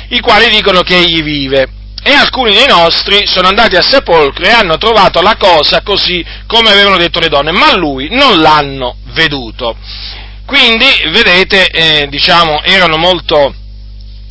i 0.09 0.19
quali 0.21 0.49
dicono 0.49 0.81
che 0.81 0.97
egli 0.97 1.21
vive. 1.21 1.67
E 2.03 2.13
alcuni 2.13 2.55
dei 2.55 2.65
nostri 2.65 3.27
sono 3.27 3.47
andati 3.47 3.75
al 3.75 3.87
sepolcro 3.87 4.43
e 4.43 4.49
hanno 4.49 4.77
trovato 4.79 5.21
la 5.21 5.35
cosa 5.37 5.83
così 5.83 6.25
come 6.47 6.71
avevano 6.71 6.97
detto 6.97 7.19
le 7.19 7.29
donne, 7.29 7.51
ma 7.51 7.75
lui 7.75 8.07
non 8.09 8.39
l'hanno 8.39 8.95
veduto. 9.13 9.77
Quindi, 10.47 10.87
vedete, 11.11 11.67
eh, 11.67 12.07
diciamo, 12.09 12.63
erano 12.63 12.97
molto, 12.97 13.53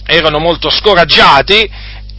erano 0.04 0.40
molto 0.40 0.68
scoraggiati 0.68 1.70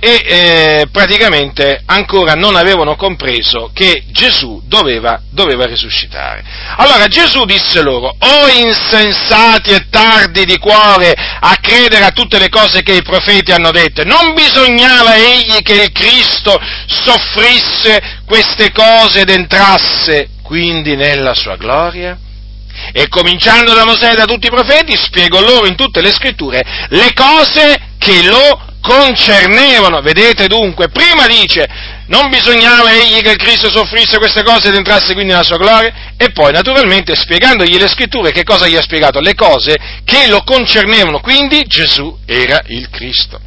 e 0.04 0.24
eh, 0.26 0.88
praticamente 0.92 1.84
ancora 1.86 2.34
non 2.34 2.56
avevano 2.56 2.96
compreso 2.96 3.70
che 3.72 4.06
Gesù 4.08 4.60
doveva, 4.66 5.22
doveva, 5.30 5.68
risuscitare. 5.68 6.44
Allora 6.78 7.06
Gesù 7.06 7.46
disse 7.46 7.84
loro, 7.84 8.16
o 8.18 8.48
insensati 8.48 9.70
e 9.70 9.86
tardi 9.92 10.46
di 10.46 10.58
cuore 10.58 11.14
a 11.14 11.56
credere 11.62 12.06
a 12.06 12.10
tutte 12.10 12.40
le 12.40 12.50
cose 12.50 12.82
che 12.82 12.94
i 12.94 13.04
profeti 13.04 13.52
hanno 13.52 13.70
dette, 13.70 14.04
non 14.04 14.34
bisognava 14.34 15.16
egli 15.18 15.62
che 15.62 15.84
il 15.84 15.92
Cristo 15.92 16.60
soffrisse 16.88 18.22
queste 18.26 18.72
cose 18.72 19.20
ed 19.20 19.30
entrasse 19.30 20.30
quindi 20.42 20.96
nella 20.96 21.36
sua 21.36 21.58
gloria? 21.58 22.18
E 22.94 23.08
cominciando 23.08 23.74
da 23.74 23.86
Mosè 23.86 24.12
e 24.12 24.16
da 24.16 24.26
tutti 24.26 24.48
i 24.48 24.52
profeti, 24.52 24.96
spiego 24.98 25.40
loro 25.40 25.68
in 25.68 25.76
tutte 25.76 26.02
le 26.02 26.12
scritture 26.12 26.62
le 26.90 27.14
cose 27.14 27.90
che 27.98 28.24
lo 28.24 28.70
concernevano. 28.82 30.02
Vedete 30.02 30.48
dunque, 30.48 30.90
prima 30.90 31.28
dice, 31.28 31.68
non 32.08 32.30
bisognava 32.30 32.92
egli 32.92 33.22
che 33.22 33.36
Cristo 33.36 33.70
soffrisse 33.70 34.18
queste 34.18 34.44
cose 34.44 34.70
ed 34.70 34.76
entrasse 34.76 35.14
quindi 35.14 35.32
nella 35.32 35.44
sua 35.44 35.58
gloria? 35.58 36.14
E 36.18 36.32
poi, 36.32 36.52
naturalmente, 36.52 37.16
spiegandogli 37.16 37.78
le 37.78 37.88
scritture, 37.88 38.32
che 38.32 38.44
cosa 38.44 38.68
gli 38.68 38.76
ha 38.76 38.82
spiegato? 38.82 39.20
Le 39.20 39.36
cose 39.36 39.78
che 40.04 40.28
lo 40.28 40.44
concernevano, 40.44 41.20
quindi 41.20 41.64
Gesù 41.68 42.18
era 42.26 42.60
il 42.68 42.90
Cristo. 42.90 43.40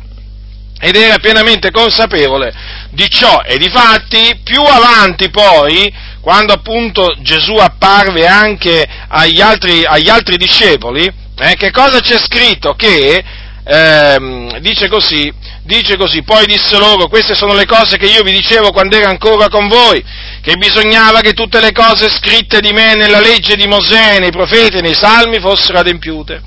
Ed 0.81 0.97
era 0.97 1.19
pienamente 1.19 1.71
consapevole 1.71 2.53
di 2.91 3.09
ciò 3.09 3.41
e 3.43 3.59
di 3.59 3.71
fatti, 3.71 4.41
più 4.45 4.62
avanti 4.62 5.31
poi, 5.31 5.93
quando 6.25 6.54
appunto 6.54 7.14
Gesù 7.21 7.52
apparve 7.57 8.26
anche 8.26 8.83
agli 9.09 9.43
altri, 9.43 9.85
agli 9.85 10.09
altri 10.09 10.38
discepoli, 10.38 11.04
eh, 11.04 11.54
che 11.54 11.71
cosa 11.71 12.00
c'è 12.00 12.16
scritto? 12.16 12.73
Che, 12.73 13.23
eh, 13.62 14.59
dice 14.61 14.88
così, 14.88 15.31
dice 15.64 15.99
così, 15.99 16.23
poi 16.23 16.47
disse 16.47 16.78
loro, 16.78 17.09
queste 17.09 17.35
sono 17.35 17.52
le 17.52 17.66
cose 17.66 17.99
che 17.99 18.07
io 18.07 18.23
vi 18.23 18.33
dicevo 18.33 18.73
quando 18.73 18.97
ero 18.97 19.11
ancora 19.11 19.50
con 19.50 19.69
voi, 19.69 20.02
che 20.40 20.57
bisognava 20.57 21.21
che 21.21 21.35
tutte 21.35 21.61
le 21.61 21.73
cose 21.73 22.09
scritte 22.09 22.61
di 22.61 22.73
me 22.73 22.95
nella 22.95 23.21
legge 23.21 23.54
di 23.54 23.66
Mosè, 23.66 24.19
nei 24.19 24.31
profeti 24.31 24.81
nei 24.81 24.95
salmi 24.95 25.40
fossero 25.40 25.81
adempiute. 25.81 26.43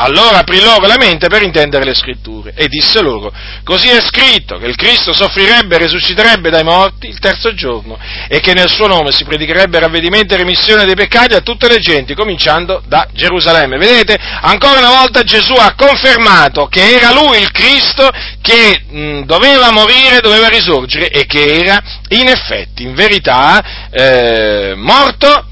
Allora 0.00 0.38
aprì 0.38 0.60
loro 0.60 0.86
la 0.86 0.96
mente 0.96 1.26
per 1.26 1.42
intendere 1.42 1.84
le 1.84 1.94
scritture 1.94 2.52
e 2.54 2.68
disse 2.68 3.02
loro, 3.02 3.32
così 3.64 3.88
è 3.88 4.00
scritto 4.00 4.56
che 4.56 4.66
il 4.66 4.76
Cristo 4.76 5.12
soffrirebbe 5.12 5.74
e 5.74 5.78
risusciterebbe 5.78 6.50
dai 6.50 6.62
morti 6.62 7.08
il 7.08 7.18
terzo 7.18 7.52
giorno 7.52 7.98
e 8.28 8.38
che 8.38 8.54
nel 8.54 8.68
suo 8.68 8.86
nome 8.86 9.10
si 9.10 9.24
predicherebbe 9.24 9.80
ravvedimento 9.80 10.34
e 10.34 10.36
remissione 10.36 10.84
dei 10.84 10.94
peccati 10.94 11.34
a 11.34 11.40
tutte 11.40 11.66
le 11.66 11.80
genti, 11.80 12.14
cominciando 12.14 12.80
da 12.86 13.08
Gerusalemme. 13.12 13.76
Vedete, 13.76 14.16
ancora 14.16 14.78
una 14.78 15.00
volta 15.00 15.24
Gesù 15.24 15.54
ha 15.54 15.74
confermato 15.74 16.66
che 16.66 16.94
era 16.94 17.12
lui 17.12 17.40
il 17.40 17.50
Cristo 17.50 18.08
che 18.40 18.84
mh, 18.88 19.22
doveva 19.22 19.72
morire, 19.72 20.20
doveva 20.20 20.46
risorgere 20.46 21.08
e 21.08 21.26
che 21.26 21.58
era 21.58 21.82
in 22.10 22.28
effetti, 22.28 22.84
in 22.84 22.94
verità, 22.94 23.88
eh, 23.90 24.74
morto 24.76 25.44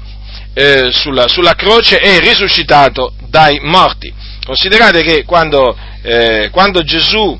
eh, 0.53 0.89
sulla, 0.91 1.27
sulla 1.27 1.53
croce 1.53 1.99
e 1.99 2.21
risuscitato 2.21 3.13
dai 3.27 3.59
morti. 3.61 4.26
Considerate 4.47 5.03
che 5.03 5.25
quando, 5.25 5.75
eh, 6.03 6.47
quando, 6.53 6.81
Gesù, 6.81 7.37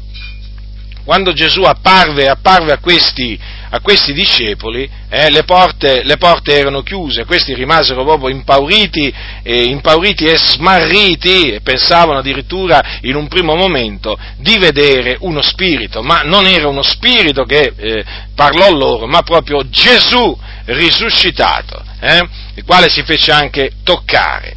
quando 1.05 1.31
Gesù, 1.31 1.61
apparve, 1.61 2.27
apparve 2.27 2.73
a, 2.73 2.79
questi, 2.79 3.39
a 3.69 3.79
questi 3.79 4.11
discepoli, 4.11 4.89
eh, 5.07 5.29
le, 5.29 5.43
porte, 5.45 6.03
le, 6.03 6.17
porte, 6.17 6.57
erano 6.59 6.81
chiuse, 6.81 7.23
questi 7.23 7.53
rimasero 7.53 8.03
proprio 8.03 8.27
impauriti, 8.27 9.13
eh, 9.41 9.63
impauriti 9.63 10.25
e 10.25 10.37
smarriti 10.37 11.43
e 11.43 11.61
pensavano 11.61 12.19
addirittura 12.19 12.99
in 13.03 13.15
un 13.15 13.29
primo 13.29 13.55
momento 13.55 14.19
di 14.39 14.57
vedere 14.57 15.15
uno 15.21 15.41
spirito, 15.41 16.01
ma 16.01 16.23
non 16.25 16.45
era 16.45 16.67
uno 16.67 16.83
spirito 16.83 17.45
che 17.45 17.71
eh, 17.73 18.05
parlò 18.35 18.69
loro, 18.69 19.07
ma 19.07 19.21
proprio 19.21 19.69
Gesù 19.69 20.37
risuscitato, 20.65 21.81
eh, 22.01 22.27
il 22.55 22.65
quale 22.65 22.89
si 22.89 23.01
fece 23.03 23.31
anche 23.31 23.71
toccare. 23.85 24.55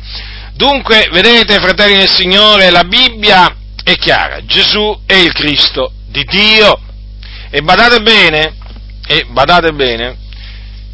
Dunque, 0.60 1.08
vedete, 1.10 1.58
fratelli 1.58 1.96
del 1.96 2.10
Signore, 2.10 2.68
la 2.68 2.84
Bibbia 2.84 3.56
è 3.82 3.94
chiara, 3.94 4.44
Gesù 4.44 4.94
è 5.06 5.14
il 5.14 5.32
Cristo 5.32 5.90
di 6.06 6.22
Dio. 6.24 6.78
E 7.48 7.62
badate 7.62 8.02
bene, 8.02 8.56
e 9.06 9.24
badate 9.30 9.72
bene, 9.72 10.18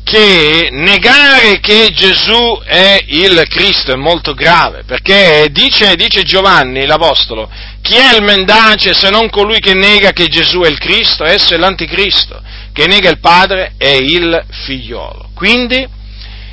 che 0.05 0.69
negare 0.71 1.59
che 1.59 1.91
Gesù 1.93 2.63
è 2.65 3.03
il 3.09 3.45
Cristo 3.49 3.91
è 3.91 3.97
molto 3.97 4.35
grave, 4.35 4.85
perché 4.85 5.49
dice, 5.51 5.97
dice 5.97 6.23
Giovanni 6.23 6.87
l'Apostolo, 6.87 7.51
chi 7.83 7.97
è 7.97 8.15
il 8.15 8.23
mendace 8.23 8.95
se 8.95 9.11
non 9.11 9.29
colui 9.31 9.59
che 9.59 9.75
nega 9.75 10.13
che 10.13 10.29
Gesù 10.29 10.61
è 10.61 10.69
il 10.69 10.79
Cristo? 10.79 11.25
Esso 11.25 11.55
è 11.55 11.57
l'anticristo, 11.57 12.41
che 12.73 12.87
nega 12.87 13.11
il 13.11 13.19
Padre 13.19 13.73
è 13.77 13.89
il 13.89 14.45
figliolo. 14.65 15.31
Quindi, 15.35 15.85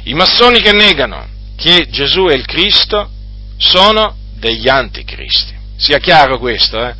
i 0.05 0.15
massoni 0.15 0.62
che 0.62 0.72
negano 0.72 1.29
che 1.63 1.88
Gesù 1.89 2.25
è 2.25 2.34
il 2.34 2.46
Cristo 2.46 3.10
sono 3.58 4.17
degli 4.36 4.67
anticristi. 4.67 5.55
Sia 5.77 5.98
chiaro 6.00 6.38
questo, 6.38 6.86
eh? 6.86 6.93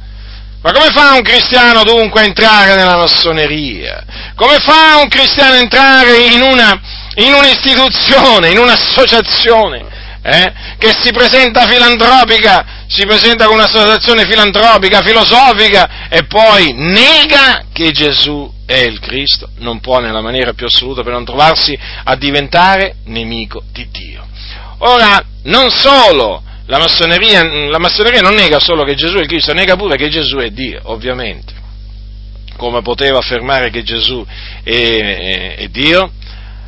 Ma 0.62 0.72
come 0.72 0.90
fa 0.92 1.16
un 1.16 1.22
cristiano 1.22 1.84
dunque 1.84 2.22
a 2.22 2.24
entrare 2.24 2.76
nella 2.76 2.96
massoneria? 2.96 4.06
Come 4.36 4.60
fa 4.60 5.00
un 5.02 5.10
cristiano 5.10 5.56
a 5.56 5.58
entrare 5.58 6.18
in 6.28 6.42
una, 6.42 6.80
in 7.16 7.34
un'istituzione, 7.34 8.52
in 8.52 8.58
un'associazione 8.58 9.86
eh, 10.24 10.54
che 10.78 10.96
si 10.98 11.12
presenta 11.12 11.68
filantropica, 11.68 12.86
si 12.88 13.06
presenta 13.06 13.44
come 13.44 13.58
un'associazione 13.58 14.24
filantropica, 14.24 15.02
filosofica 15.02 16.08
e 16.08 16.24
poi 16.24 16.72
nega 16.74 17.66
che 17.74 17.92
Gesù 17.92 18.50
è 18.66 18.78
il 18.78 19.02
Cristo? 19.02 19.50
Non 19.58 19.82
può 19.82 20.00
nella 20.00 20.22
maniera 20.22 20.54
più 20.54 20.68
assoluta 20.68 21.04
per 21.04 21.12
non 21.12 21.26
trovarsi 21.26 21.78
a 22.06 22.16
diventare 22.16 22.96
nemico 23.08 23.62
di 23.74 23.90
Dio. 23.92 24.32
Ora, 24.86 25.24
non 25.44 25.70
solo 25.70 26.44
la 26.66 26.78
massoneria, 26.78 27.70
la 27.70 27.80
massoneria 27.80 28.20
non 28.20 28.34
nega 28.34 28.60
solo 28.60 28.84
che 28.84 28.96
Gesù 28.96 29.18
è 29.18 29.26
Cristo, 29.26 29.54
nega 29.54 29.78
pure 29.78 29.96
che 29.96 30.10
Gesù 30.10 30.38
è 30.38 30.50
Dio, 30.50 30.82
ovviamente. 30.86 31.54
Come 32.58 32.82
poteva 32.82 33.20
affermare 33.20 33.70
che 33.70 33.84
Gesù 33.84 34.26
è, 34.62 34.72
è, 34.72 35.56
è 35.56 35.68
Dio? 35.70 36.12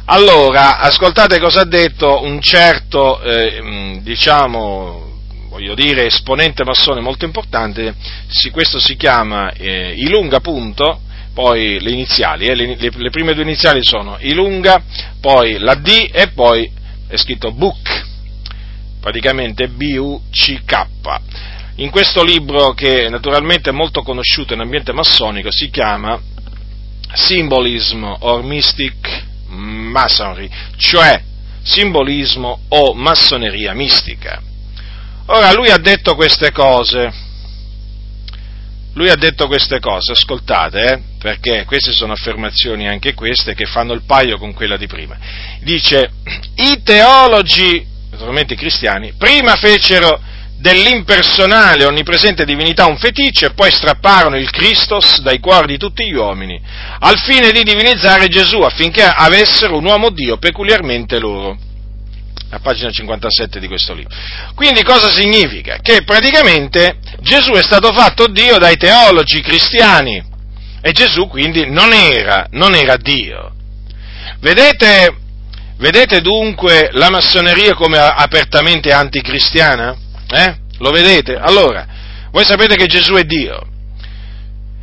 Allora, 0.05 0.79
ascoltate 0.79 1.39
cosa 1.39 1.61
ha 1.61 1.65
detto 1.65 2.21
un 2.23 2.39
certo, 2.39 3.21
eh, 3.21 3.99
diciamo, 4.01 5.19
voglio 5.49 5.73
dire, 5.73 6.05
esponente 6.05 6.63
massone 6.63 7.01
molto 7.01 7.25
importante, 7.25 7.95
questo 8.51 8.79
si 8.79 8.95
chiama 8.95 9.51
eh, 9.51 9.93
Ilunga 9.97 10.39
punto, 10.39 11.01
poi 11.33 11.81
le 11.81 11.91
iniziali, 11.91 12.45
eh, 12.45 12.55
le, 12.55 12.77
le, 12.77 13.09
prime 13.09 13.33
due 13.33 13.43
iniziali 13.43 13.83
sono 13.83 14.15
Ilunga, 14.19 14.81
poi 15.19 15.57
la 15.57 15.75
D 15.75 16.09
e 16.11 16.29
poi 16.29 16.83
è 17.15 17.17
scritto 17.17 17.51
Book, 17.51 18.06
praticamente 18.99 19.67
B-U-C-K. 19.67 20.88
In 21.75 21.89
questo 21.89 22.23
libro, 22.23 22.73
che 22.73 23.10
naturalmente 23.10 23.69
è 23.69 23.73
molto 23.73 24.01
conosciuto 24.01 24.54
in 24.54 24.62
ambiente 24.62 24.93
massonico, 24.93 25.51
si 25.51 25.69
chiama 25.69 26.19
Symbolism 27.13 28.04
or 28.19 28.43
Mystic 28.43 29.23
Masonry, 29.47 30.49
cioè 30.78 31.21
simbolismo 31.62 32.62
o 32.69 32.93
massoneria 32.93 33.73
mistica. 33.73 34.41
Ora 35.28 35.51
lui 35.54 35.69
ha 35.69 35.78
detto 35.78 36.15
queste 36.15 36.51
cose, 36.51 37.12
lui 38.95 39.10
ha 39.10 39.15
detto 39.15 39.47
queste 39.47 39.79
cose, 39.79 40.13
ascoltate, 40.13 40.93
eh, 40.93 40.99
perché 41.19 41.65
queste 41.65 41.91
sono 41.91 42.13
affermazioni 42.13 42.88
anche 42.88 43.13
queste 43.13 43.53
che 43.53 43.65
fanno 43.65 43.93
il 43.93 44.03
paio 44.05 44.38
con 44.38 44.53
quella 44.53 44.77
di 44.77 44.88
prima. 44.88 45.17
Dice, 45.62 46.12
i 46.55 46.81
teologi, 46.81 47.86
naturalmente 48.12 48.53
i 48.53 48.58
cristiani, 48.58 49.13
prima 49.17 49.55
fecero 49.55 50.21
dell'impersonale 50.58 51.84
onnipresente 51.84 52.45
divinità 52.45 52.86
un 52.86 52.97
feticcio 52.97 53.45
e 53.45 53.53
poi 53.53 53.69
strapparono 53.69 54.38
il 54.38 54.49
Christos 54.49 55.19
dai 55.19 55.39
cuori 55.39 55.67
di 55.67 55.77
tutti 55.77 56.05
gli 56.05 56.15
uomini, 56.15 56.60
al 56.99 57.19
fine 57.19 57.51
di 57.51 57.63
divinizzare 57.63 58.29
Gesù 58.29 58.62
affinché 58.62 59.03
avessero 59.03 59.77
un 59.77 59.86
uomo 59.86 60.10
Dio 60.10 60.38
peculiarmente 60.38 61.19
loro 61.19 61.58
a 62.55 62.59
pagina 62.59 62.89
57 62.89 63.59
di 63.59 63.67
questo 63.67 63.93
libro. 63.93 64.15
Quindi 64.55 64.83
cosa 64.83 65.09
significa? 65.09 65.79
Che 65.81 66.03
praticamente 66.03 66.97
Gesù 67.19 67.51
è 67.51 67.61
stato 67.61 67.91
fatto 67.91 68.27
Dio 68.27 68.57
dai 68.57 68.77
teologi 68.77 69.41
cristiani 69.41 70.23
e 70.81 70.91
Gesù 70.91 71.27
quindi 71.27 71.69
non 71.69 71.91
era, 71.91 72.47
non 72.51 72.73
era 72.73 72.95
Dio. 72.95 73.53
Vedete, 74.39 75.17
vedete 75.77 76.21
dunque 76.21 76.89
la 76.93 77.09
massoneria 77.09 77.73
come 77.73 77.97
apertamente 77.97 78.91
anticristiana? 78.91 79.95
Eh? 80.29 80.55
Lo 80.79 80.91
vedete? 80.91 81.35
Allora, 81.35 81.85
voi 82.31 82.45
sapete 82.45 82.75
che 82.75 82.87
Gesù 82.87 83.13
è 83.15 83.23
Dio, 83.23 83.67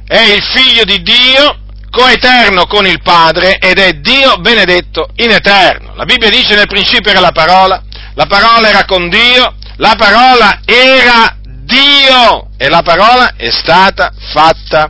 è 0.07 0.21
il 0.21 0.43
figlio 0.43 0.85
di 0.85 1.01
Dio 1.03 1.61
coeterno 1.93 2.67
con 2.67 2.87
il 2.87 3.03
Padre 3.03 3.59
ed 3.59 3.79
è 3.79 3.93
Dio 3.93 4.39
benedetto 4.39 5.11
in 5.17 5.31
eterno. 5.31 5.95
La 5.95 6.07
Bibbia 6.07 6.31
dice 6.31 6.55
nel 6.55 6.67
principio 6.67 7.11
era 7.11 7.21
la 7.21 7.33
parola, 7.33 7.83
la 8.15 8.25
parola 8.25 8.67
era 8.67 8.87
con 8.87 9.11
Dio, 9.11 9.55
la 9.77 9.95
parola 9.97 10.61
era 10.65 11.37
Dio 11.45 12.49
e 12.57 12.69
la 12.71 12.81
parola 12.81 13.35
è 13.37 13.51
stata 13.51 14.11
fatta 14.33 14.89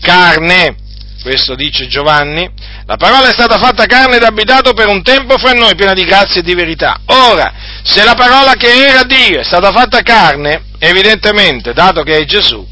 carne. 0.00 0.76
Questo 1.20 1.54
dice 1.54 1.86
Giovanni. 1.88 2.48
La 2.86 2.96
parola 2.96 3.28
è 3.28 3.32
stata 3.32 3.58
fatta 3.58 3.84
carne 3.84 4.16
ed 4.16 4.22
abitato 4.22 4.72
per 4.72 4.88
un 4.88 5.02
tempo 5.02 5.36
fra 5.36 5.52
noi, 5.52 5.74
piena 5.74 5.92
di 5.92 6.04
grazia 6.04 6.40
e 6.40 6.42
di 6.42 6.54
verità. 6.54 7.00
Ora, 7.04 7.52
se 7.82 8.02
la 8.02 8.14
parola 8.14 8.54
che 8.54 8.86
era 8.86 9.02
Dio 9.04 9.40
è 9.40 9.44
stata 9.44 9.70
fatta 9.72 10.00
carne, 10.00 10.62
evidentemente, 10.78 11.74
dato 11.74 12.02
che 12.02 12.16
è 12.16 12.24
Gesù, 12.24 12.66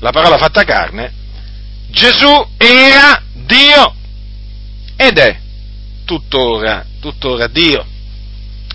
la 0.00 0.10
parola 0.10 0.36
fatta 0.36 0.64
carne, 0.64 1.20
Gesù 1.92 2.46
era 2.56 3.22
Dio 3.32 3.94
ed 4.96 5.18
è 5.18 5.38
tuttora, 6.06 6.84
tuttora 7.00 7.46
Dio. 7.48 7.84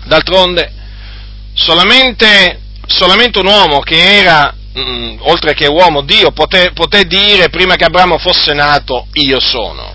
D'altronde, 0.04 0.72
solamente, 1.52 2.60
solamente 2.86 3.40
un 3.40 3.46
uomo 3.46 3.80
che 3.80 4.18
era, 4.18 4.54
mm, 4.78 5.16
oltre 5.22 5.54
che 5.54 5.66
uomo 5.66 6.02
Dio, 6.02 6.30
poté, 6.30 6.70
poté 6.72 7.04
dire 7.04 7.50
prima 7.50 7.74
che 7.74 7.84
Abramo 7.84 8.18
fosse 8.18 8.54
nato, 8.54 9.08
io 9.14 9.40
sono. 9.40 9.92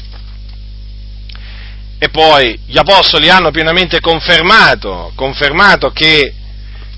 E 1.98 2.10
poi 2.10 2.60
gli 2.66 2.78
apostoli 2.78 3.30
hanno 3.30 3.52
pienamente 3.52 4.02
confermato, 4.02 5.14
confermato 5.16 5.92
che, 5.92 6.34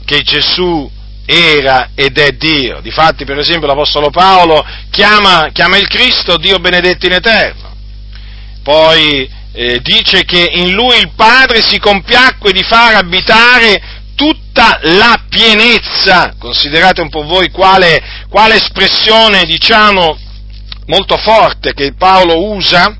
che 0.03 0.21
Gesù 0.23 0.91
era 1.25 1.89
ed 1.95 2.17
è 2.17 2.31
Dio. 2.31 2.79
Difatti, 2.81 3.25
per 3.25 3.39
esempio, 3.39 3.67
l'Apostolo 3.67 4.09
Paolo 4.09 4.65
chiama, 4.91 5.49
chiama 5.51 5.77
il 5.77 5.87
Cristo 5.87 6.37
Dio 6.37 6.59
benedetto 6.59 7.05
in 7.07 7.13
eterno. 7.13 7.73
Poi 8.63 9.29
eh, 9.51 9.79
dice 9.81 10.23
che 10.25 10.49
in 10.53 10.71
lui 10.71 10.97
il 10.97 11.11
Padre 11.15 11.61
si 11.61 11.79
compiacque 11.79 12.51
di 12.51 12.63
far 12.63 12.95
abitare 12.95 13.81
tutta 14.15 14.79
la 14.83 15.23
pienezza. 15.27 16.35
Considerate 16.37 17.01
un 17.01 17.09
po' 17.09 17.23
voi 17.23 17.49
quale, 17.49 18.01
quale 18.29 18.55
espressione, 18.55 19.43
diciamo, 19.45 20.17
molto 20.87 21.17
forte 21.17 21.73
che 21.73 21.93
Paolo 21.93 22.51
usa 22.53 22.95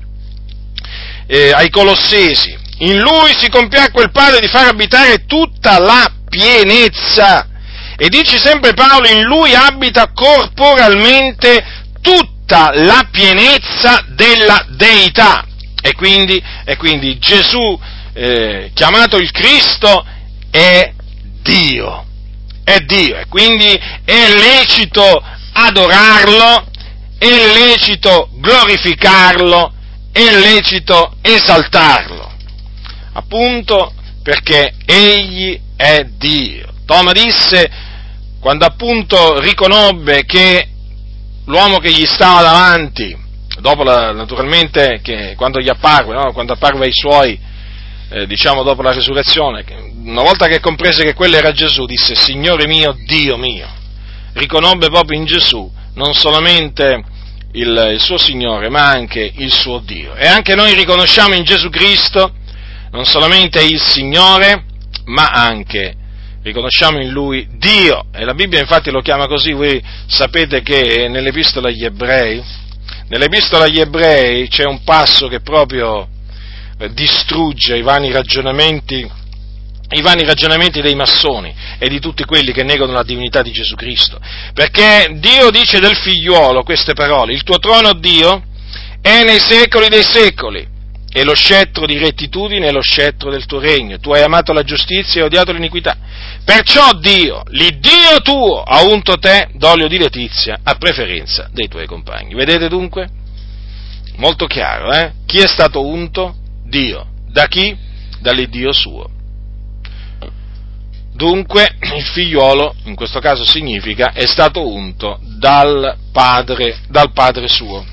eh, 1.26 1.52
ai 1.52 1.70
Colossesi. 1.70 2.56
In 2.78 2.98
lui 2.98 3.34
si 3.38 3.48
compiacque 3.48 4.02
il 4.02 4.10
Padre 4.10 4.40
di 4.40 4.48
far 4.48 4.66
abitare 4.66 5.24
tutta 5.26 5.78
la 5.78 6.12
pienezza 6.28 7.48
e 7.96 8.08
dice 8.10 8.38
sempre 8.38 8.74
Paolo, 8.74 9.08
in 9.08 9.22
lui 9.22 9.54
abita 9.54 10.12
corporalmente 10.12 11.64
tutta 12.02 12.70
la 12.74 13.08
pienezza 13.10 14.04
della 14.08 14.66
deità. 14.68 15.46
E 15.80 15.94
quindi, 15.94 16.42
e 16.64 16.76
quindi 16.76 17.18
Gesù, 17.18 17.78
eh, 18.12 18.70
chiamato 18.74 19.16
il 19.16 19.30
Cristo, 19.30 20.04
è 20.50 20.92
Dio. 21.42 22.04
È 22.62 22.78
Dio. 22.80 23.16
E 23.16 23.26
quindi 23.28 23.72
è 24.04 24.28
lecito 24.28 25.22
adorarlo, 25.52 26.66
è 27.18 27.26
lecito 27.26 28.28
glorificarlo, 28.34 29.72
è 30.12 30.32
lecito 30.32 31.16
esaltarlo. 31.22 32.30
Appunto 33.14 33.94
perché 34.22 34.74
Egli 34.84 35.58
è 35.76 36.04
Dio. 36.18 36.74
Toma 36.84 37.12
disse 37.12 37.70
quando 38.46 38.64
appunto 38.64 39.40
riconobbe 39.40 40.24
che 40.24 40.68
l'uomo 41.46 41.78
che 41.78 41.90
gli 41.90 42.06
stava 42.06 42.42
davanti, 42.42 43.12
dopo 43.58 43.82
la, 43.82 44.12
naturalmente 44.12 45.00
che, 45.02 45.34
quando 45.36 45.58
gli 45.58 45.68
apparve, 45.68 46.14
no? 46.14 46.32
quando 46.32 46.52
apparve 46.52 46.84
ai 46.84 46.92
suoi, 46.92 47.36
eh, 48.08 48.24
diciamo 48.28 48.62
dopo 48.62 48.82
la 48.82 48.92
resurrezione, 48.92 49.64
una 50.04 50.22
volta 50.22 50.46
che 50.46 50.60
comprese 50.60 51.02
che 51.02 51.14
quello 51.14 51.34
era 51.34 51.50
Gesù, 51.50 51.86
disse 51.86 52.14
Signore 52.14 52.68
mio, 52.68 52.96
Dio 53.04 53.36
mio, 53.36 53.66
riconobbe 54.34 54.90
proprio 54.90 55.18
in 55.18 55.24
Gesù 55.24 55.68
non 55.94 56.14
solamente 56.14 57.02
il, 57.50 57.90
il 57.94 58.00
suo 58.00 58.16
Signore, 58.16 58.68
ma 58.68 58.88
anche 58.88 59.28
il 59.38 59.52
suo 59.52 59.80
Dio. 59.80 60.14
E 60.14 60.28
anche 60.28 60.54
noi 60.54 60.72
riconosciamo 60.74 61.34
in 61.34 61.42
Gesù 61.42 61.68
Cristo 61.68 62.32
non 62.92 63.06
solamente 63.06 63.60
il 63.64 63.82
Signore, 63.82 64.66
ma 65.06 65.30
anche 65.32 65.96
riconosciamo 66.46 67.00
in 67.00 67.10
lui 67.10 67.48
Dio, 67.58 68.06
e 68.12 68.24
la 68.24 68.32
Bibbia 68.32 68.60
infatti 68.60 68.92
lo 68.92 69.00
chiama 69.00 69.26
così, 69.26 69.52
voi 69.52 69.82
sapete 70.06 70.62
che 70.62 71.08
nell'epistola 71.08 71.68
agli 71.68 71.84
ebrei, 71.84 72.40
nell'epistola 73.08 73.64
agli 73.64 73.80
ebrei 73.80 74.46
c'è 74.46 74.64
un 74.64 74.84
passo 74.84 75.26
che 75.26 75.40
proprio 75.40 76.06
eh, 76.78 76.92
distrugge 76.92 77.76
i 77.76 77.82
vani 77.82 78.12
ragionamenti 78.12 79.24
i 79.88 80.02
vani 80.02 80.24
ragionamenti 80.24 80.80
dei 80.80 80.96
massoni 80.96 81.54
e 81.78 81.88
di 81.88 82.00
tutti 82.00 82.24
quelli 82.24 82.50
che 82.52 82.64
negano 82.64 82.92
la 82.92 83.04
divinità 83.04 83.40
di 83.40 83.52
Gesù 83.52 83.76
Cristo. 83.76 84.18
Perché 84.52 85.16
Dio 85.20 85.50
dice 85.50 85.78
del 85.78 85.94
figliuolo 85.94 86.64
queste 86.64 86.92
parole, 86.92 87.32
il 87.32 87.44
tuo 87.44 87.60
trono, 87.60 87.92
Dio, 87.92 88.42
è 89.00 89.22
nei 89.22 89.38
secoli 89.38 89.88
dei 89.88 90.02
secoli 90.02 90.74
e 91.16 91.24
lo 91.24 91.34
scettro 91.34 91.86
di 91.86 91.96
rettitudine 91.96 92.66
è 92.66 92.72
lo 92.72 92.82
scettro 92.82 93.30
del 93.30 93.46
tuo 93.46 93.58
regno. 93.58 93.98
Tu 93.98 94.12
hai 94.12 94.22
amato 94.22 94.52
la 94.52 94.62
giustizia 94.62 95.22
e 95.22 95.24
odiato 95.24 95.50
l'iniquità. 95.50 95.96
Perciò 96.46 96.92
Dio, 96.92 97.42
l'Iddio 97.48 98.20
tuo, 98.22 98.62
ha 98.62 98.84
unto 98.84 99.18
te 99.18 99.48
d'olio 99.54 99.88
di 99.88 99.98
letizia 99.98 100.60
a 100.62 100.76
preferenza 100.76 101.50
dei 101.52 101.66
tuoi 101.66 101.86
compagni. 101.86 102.34
Vedete 102.34 102.68
dunque? 102.68 103.08
Molto 104.18 104.46
chiaro, 104.46 104.92
eh? 104.92 105.12
Chi 105.26 105.38
è 105.38 105.48
stato 105.48 105.84
unto? 105.84 106.36
Dio. 106.62 107.04
Da 107.26 107.48
chi? 107.48 107.76
Dall'Iddio 108.20 108.72
suo. 108.72 109.10
Dunque 111.14 111.78
il 111.80 112.04
figliuolo, 112.04 112.76
in 112.84 112.94
questo 112.94 113.18
caso 113.18 113.44
significa, 113.44 114.12
è 114.12 114.24
stato 114.24 114.72
unto 114.72 115.18
dal 115.22 115.96
padre, 116.12 116.78
dal 116.88 117.10
padre 117.10 117.48
suo. 117.48 117.84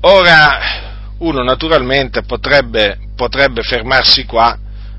Ora, 0.00 0.58
uno 1.18 1.44
naturalmente 1.44 2.22
potrebbe, 2.22 2.98
potrebbe 3.14 3.62
fermarsi 3.62 4.24
qua, 4.24 4.58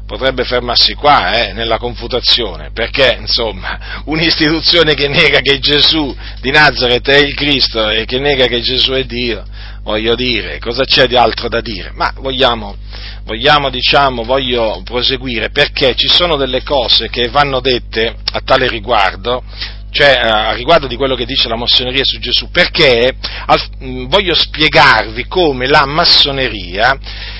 potrebbe 0.10 0.43
fermarsi 0.43 0.95
qua 0.95 1.34
eh, 1.34 1.54
nella 1.54 1.78
confutazione, 1.78 2.72
perché 2.74 3.17
insomma 3.19 4.02
un'istituzione 4.06 4.95
che 4.95 5.08
nega 5.08 5.39
che 5.39 5.60
Gesù 5.60 6.15
di 6.41 6.50
Nazareth 6.50 7.08
è 7.10 7.17
il 7.17 7.36
Cristo 7.36 7.88
e 7.89 8.06
che 8.06 8.17
nega 8.17 8.48
che 8.48 8.60
Gesù 8.60 8.93
è 8.93 9.04
Dio, 9.04 9.45
voglio 9.84 10.15
dire, 10.15 10.58
cosa 10.58 10.84
c'è 10.84 11.06
di 11.06 11.15
altro 11.15 11.48
da 11.48 11.62
dire? 11.62 11.91
Ma 11.93 12.12
vogliamo, 12.15 12.76
vogliamo 13.24 13.69
diciamo, 13.69 14.24
voglio 14.24 14.82
proseguire 14.84 15.52
perché 15.52 15.93
ci 15.93 16.08
sono 16.08 16.38
delle 16.38 16.63
cose 16.63 17.08
che 17.10 17.28
vanno 17.28 17.60
dette 17.60 18.15
a 18.32 18.41
tale 18.43 18.67
riguardo 18.67 19.43
cioè 19.91 20.10
eh, 20.10 20.28
a 20.28 20.52
riguardo 20.54 20.88
di 20.88 20.95
quello 20.95 21.15
che 21.15 21.25
dice 21.25 21.47
la 21.47 21.56
massoneria 21.56 22.04
su 22.04 22.19
Gesù, 22.19 22.49
perché 22.52 23.15
al, 23.45 23.62
mm, 23.84 24.06
voglio 24.08 24.36
spiegarvi 24.36 25.25
come 25.28 25.67
la 25.67 25.86
massoneria 25.86 26.97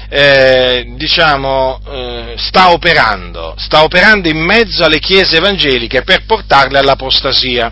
eh, 0.10 0.94
diciamo, 0.96 1.80
eh, 1.88 2.34
sta 2.38 2.72
operando, 2.72 3.54
sta 3.58 3.84
operando 3.84 4.28
in 4.28 4.40
mezzo 4.40 4.84
alle 4.84 5.00
chiese 5.00 5.38
evangeliche 5.38 6.02
per 6.02 6.26
portarle 6.26 6.80
all'apostasia. 6.80 7.72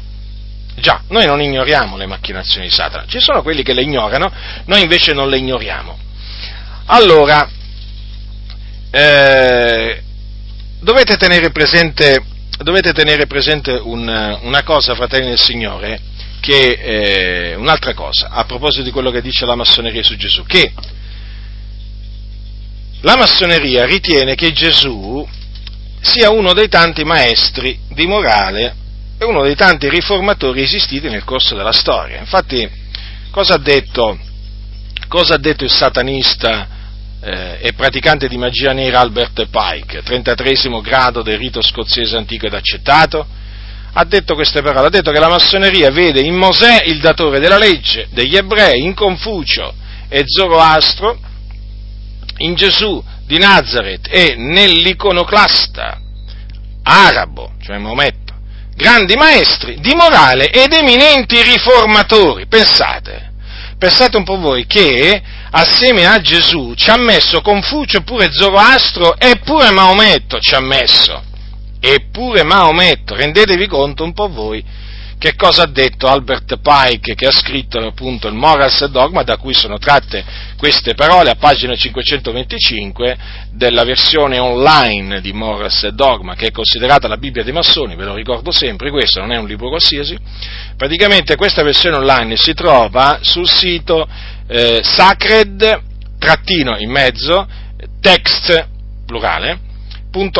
Già, 0.75 1.01
noi 1.09 1.25
non 1.25 1.41
ignoriamo 1.41 1.97
le 1.97 2.05
macchinazioni 2.05 2.67
di 2.67 2.73
Satana, 2.73 3.05
ci 3.07 3.19
sono 3.19 3.41
quelli 3.41 3.63
che 3.63 3.73
le 3.73 3.81
ignorano, 3.81 4.31
noi 4.65 4.83
invece 4.83 5.13
non 5.13 5.27
le 5.27 5.39
ignoriamo. 5.39 5.97
Allora, 6.85 7.49
eh, 8.91 10.03
dovete 10.79 11.17
tenere 11.17 11.49
presente 11.49 12.23
dovete 12.57 12.93
tenere 12.93 13.27
presente 13.27 13.71
un, 13.71 14.07
una 14.41 14.63
cosa, 14.63 14.95
fratelli 14.95 15.27
del 15.27 15.39
Signore, 15.39 15.99
che, 16.39 17.51
eh, 17.51 17.55
un'altra 17.55 17.93
cosa, 17.93 18.29
a 18.29 18.45
proposito 18.45 18.83
di 18.83 18.91
quello 18.91 19.11
che 19.11 19.21
dice 19.21 19.45
la 19.45 19.55
massoneria 19.55 20.03
su 20.03 20.15
Gesù, 20.15 20.43
che 20.45 20.71
la 23.01 23.15
massoneria 23.15 23.85
ritiene 23.85 24.35
che 24.35 24.51
Gesù 24.51 25.27
sia 26.01 26.29
uno 26.29 26.53
dei 26.53 26.67
tanti 26.67 27.03
maestri 27.03 27.79
di 27.89 28.07
morale 28.07 28.75
e 29.19 29.25
uno 29.25 29.43
dei 29.43 29.55
tanti 29.55 29.89
riformatori 29.89 30.61
esistiti 30.61 31.09
nel 31.09 31.23
corso 31.23 31.55
della 31.55 31.71
storia. 31.71 32.19
Infatti, 32.19 32.67
cosa 33.29 33.55
ha 33.55 33.59
detto, 33.59 34.17
cosa 35.07 35.35
ha 35.35 35.37
detto 35.37 35.63
il 35.63 35.71
satanista 35.71 36.67
eh, 37.21 37.57
e 37.61 37.73
praticante 37.73 38.27
di 38.27 38.37
magia 38.37 38.73
nera 38.73 38.99
Albert 38.99 39.47
Pike, 39.49 40.03
33 40.03 40.81
grado 40.81 41.21
del 41.21 41.37
rito 41.37 41.61
scozzese 41.61 42.15
antico 42.17 42.45
ed 42.45 42.53
accettato, 42.53 43.25
ha 43.93 44.03
detto 44.05 44.35
queste 44.35 44.61
parole, 44.61 44.87
ha 44.87 44.91
detto 44.91 45.11
che 45.11 45.19
la 45.19 45.29
massoneria 45.29 45.89
vede 45.89 46.21
in 46.21 46.35
Mosè 46.35 46.83
il 46.85 46.99
datore 46.99 47.39
della 47.39 47.57
legge 47.57 48.07
degli 48.11 48.35
ebrei, 48.35 48.83
in 48.83 48.93
Confucio 48.93 49.73
e 50.07 50.23
Zoroastro, 50.25 51.17
in 52.39 52.53
Gesù 52.53 53.03
di 53.25 53.39
Nazareth 53.39 54.07
e 54.09 54.35
nell'iconoclasta 54.37 55.99
arabo, 56.83 57.53
cioè 57.61 57.77
Maometto, 57.77 58.33
grandi 58.75 59.15
maestri 59.15 59.79
di 59.79 59.93
morale 59.95 60.51
ed 60.51 60.71
eminenti 60.71 61.41
riformatori. 61.41 62.45
Pensate, 62.47 63.26
pensate 63.77 64.17
un 64.17 64.23
po' 64.23 64.37
voi 64.37 64.65
che 64.65 65.21
assieme 65.51 66.05
a 66.05 66.19
Gesù 66.19 66.73
ci 66.75 66.89
ha 66.89 66.97
messo 66.97 67.41
Confucio 67.41 68.01
pure 68.01 68.31
Zoroastro 68.31 69.17
e 69.17 69.39
pure 69.43 69.71
Maometto 69.71 70.39
ci 70.39 70.55
ha 70.55 70.59
messo. 70.59 71.23
Eppure 71.79 72.43
Maometto, 72.43 73.15
rendetevi 73.15 73.67
conto 73.67 74.03
un 74.03 74.13
po' 74.13 74.27
voi 74.29 74.63
che 75.19 75.35
cosa 75.35 75.63
ha 75.63 75.67
detto 75.67 76.07
Albert 76.07 76.59
Pike 76.59 77.15
che 77.15 77.25
ha 77.25 77.31
scritto 77.31 77.79
appunto 77.79 78.27
il 78.27 78.35
Morals 78.35 78.85
Dogma 78.85 79.23
da 79.23 79.37
cui 79.37 79.53
sono 79.53 79.79
tratte 79.79 80.23
queste 80.57 80.93
parole 80.93 81.31
a 81.31 81.35
pagina 81.35 81.75
525 81.75 83.17
della 83.51 83.83
versione 83.83 84.37
online 84.37 85.19
di 85.21 85.33
Morals 85.33 85.87
Dogma 85.87 86.35
che 86.35 86.47
è 86.47 86.51
considerata 86.51 87.07
la 87.07 87.17
Bibbia 87.17 87.43
dei 87.43 87.53
massoni, 87.53 87.95
ve 87.95 88.05
lo 88.05 88.13
ricordo 88.13 88.51
sempre, 88.51 88.91
questo 88.91 89.19
non 89.19 89.31
è 89.31 89.37
un 89.37 89.47
libro 89.47 89.69
qualsiasi, 89.69 90.15
praticamente 90.75 91.35
questa 91.35 91.63
versione 91.63 91.95
online 91.95 92.35
si 92.35 92.53
trova 92.53 93.17
sul 93.21 93.49
sito 93.49 94.07
eh, 94.47 94.81
sacred, 94.83 95.81
trattino 96.19 96.77
in 96.77 96.91
mezzo, 96.91 97.47
text, 97.99 98.67
plurale, 99.05 99.65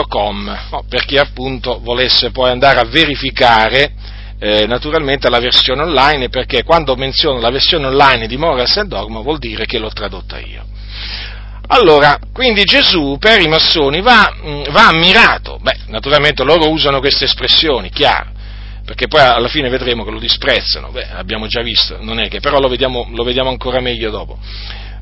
.com, 0.08 0.58
no, 0.72 0.84
per 0.90 1.06
chi 1.06 1.18
appunto 1.18 1.80
volesse 1.82 2.32
poi 2.32 2.50
andare 2.50 2.80
a 2.80 2.86
verificare 2.86 3.94
eh, 4.40 4.68
naturalmente 4.68 5.30
la 5.30 5.40
versione 5.40 5.82
online, 5.82 6.30
perché 6.30 6.64
quando 6.64 6.96
menziono 6.96 7.40
la 7.40 7.50
versione 7.50 7.88
online 7.88 8.28
di 8.28 8.38
Morals 8.38 8.78
and 8.78 8.90
Dogma 8.90 9.22
vuol 9.22 9.40
dire 9.40 9.66
che 9.66 9.80
l'ho 9.80 9.90
tradotta 9.90 10.40
io. 10.40 10.66
Allora, 11.70 12.18
quindi 12.32 12.64
Gesù 12.64 13.18
per 13.20 13.42
i 13.42 13.48
massoni 13.48 14.02
va, 14.02 14.34
mm, 14.34 14.64
va 14.70 14.88
ammirato. 14.88 15.60
Beh, 15.62 15.80
naturalmente 15.88 16.44
loro 16.44 16.70
usano 16.70 17.00
queste 17.00 17.26
espressioni, 17.26 17.90
chiaro, 17.90 18.32
perché 18.86 19.08
poi 19.08 19.22
alla 19.22 19.50
fine 19.50 19.70
vedremo 19.70 20.06
che 20.06 20.12
lo 20.12 20.20
disprezzano. 20.20 20.92
Beh, 20.92 21.08
abbiamo 21.14 21.48
già 21.48 21.62
visto, 21.62 21.98
non 22.00 22.20
è 22.20 22.30
che, 22.30 22.40
però 22.40 22.60
lo 22.60 22.70
vediamo, 22.70 23.08
lo 23.12 23.24
vediamo 23.24 23.50
ancora 23.50 23.80
meglio 23.82 24.10
dopo 24.10 24.38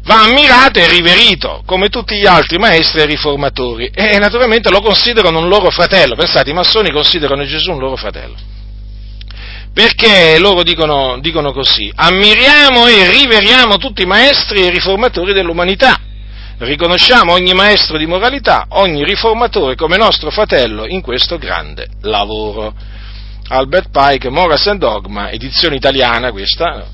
va 0.06 0.22
ammirato 0.22 0.80
e 0.80 0.88
riverito, 0.88 1.64
come 1.66 1.90
tutti 1.90 2.16
gli 2.16 2.28
altri 2.28 2.58
maestri 2.58 3.02
e 3.02 3.06
riformatori, 3.06 3.90
e 3.94 4.20
naturalmente 4.20 4.70
lo 4.70 4.80
considerano 4.80 5.40
un 5.40 5.48
loro 5.48 5.72
fratello. 5.72 6.16
Pensate, 6.16 6.52
i 6.52 6.54
massoni 6.54 6.92
considerano 6.92 7.44
Gesù 7.44 7.72
un 7.72 7.80
loro 7.80 7.96
fratello. 7.96 8.36
Perché 9.76 10.40
loro 10.40 10.64
dicono, 10.64 11.20
dicono 11.20 11.52
così, 11.52 11.92
ammiriamo 11.94 12.88
e 12.88 13.12
riveriamo 13.12 13.76
tutti 13.76 14.04
i 14.04 14.06
maestri 14.06 14.62
e 14.62 14.70
riformatori 14.70 15.34
dell'umanità. 15.34 16.00
Riconosciamo 16.60 17.34
ogni 17.34 17.52
maestro 17.52 17.98
di 17.98 18.06
moralità, 18.06 18.68
ogni 18.70 19.04
riformatore 19.04 19.76
come 19.76 19.98
nostro 19.98 20.32
fratello 20.32 20.88
in 20.88 21.02
questo 21.02 21.38
grande 21.38 21.90
lavoro. 22.04 22.74
Albert 23.50 23.90
Pike, 23.92 24.30
Moras 24.30 24.66
and 24.68 24.80
Dogma, 24.80 25.30
edizione 25.30 25.76
italiana 25.76 26.32
questa, 26.32 26.88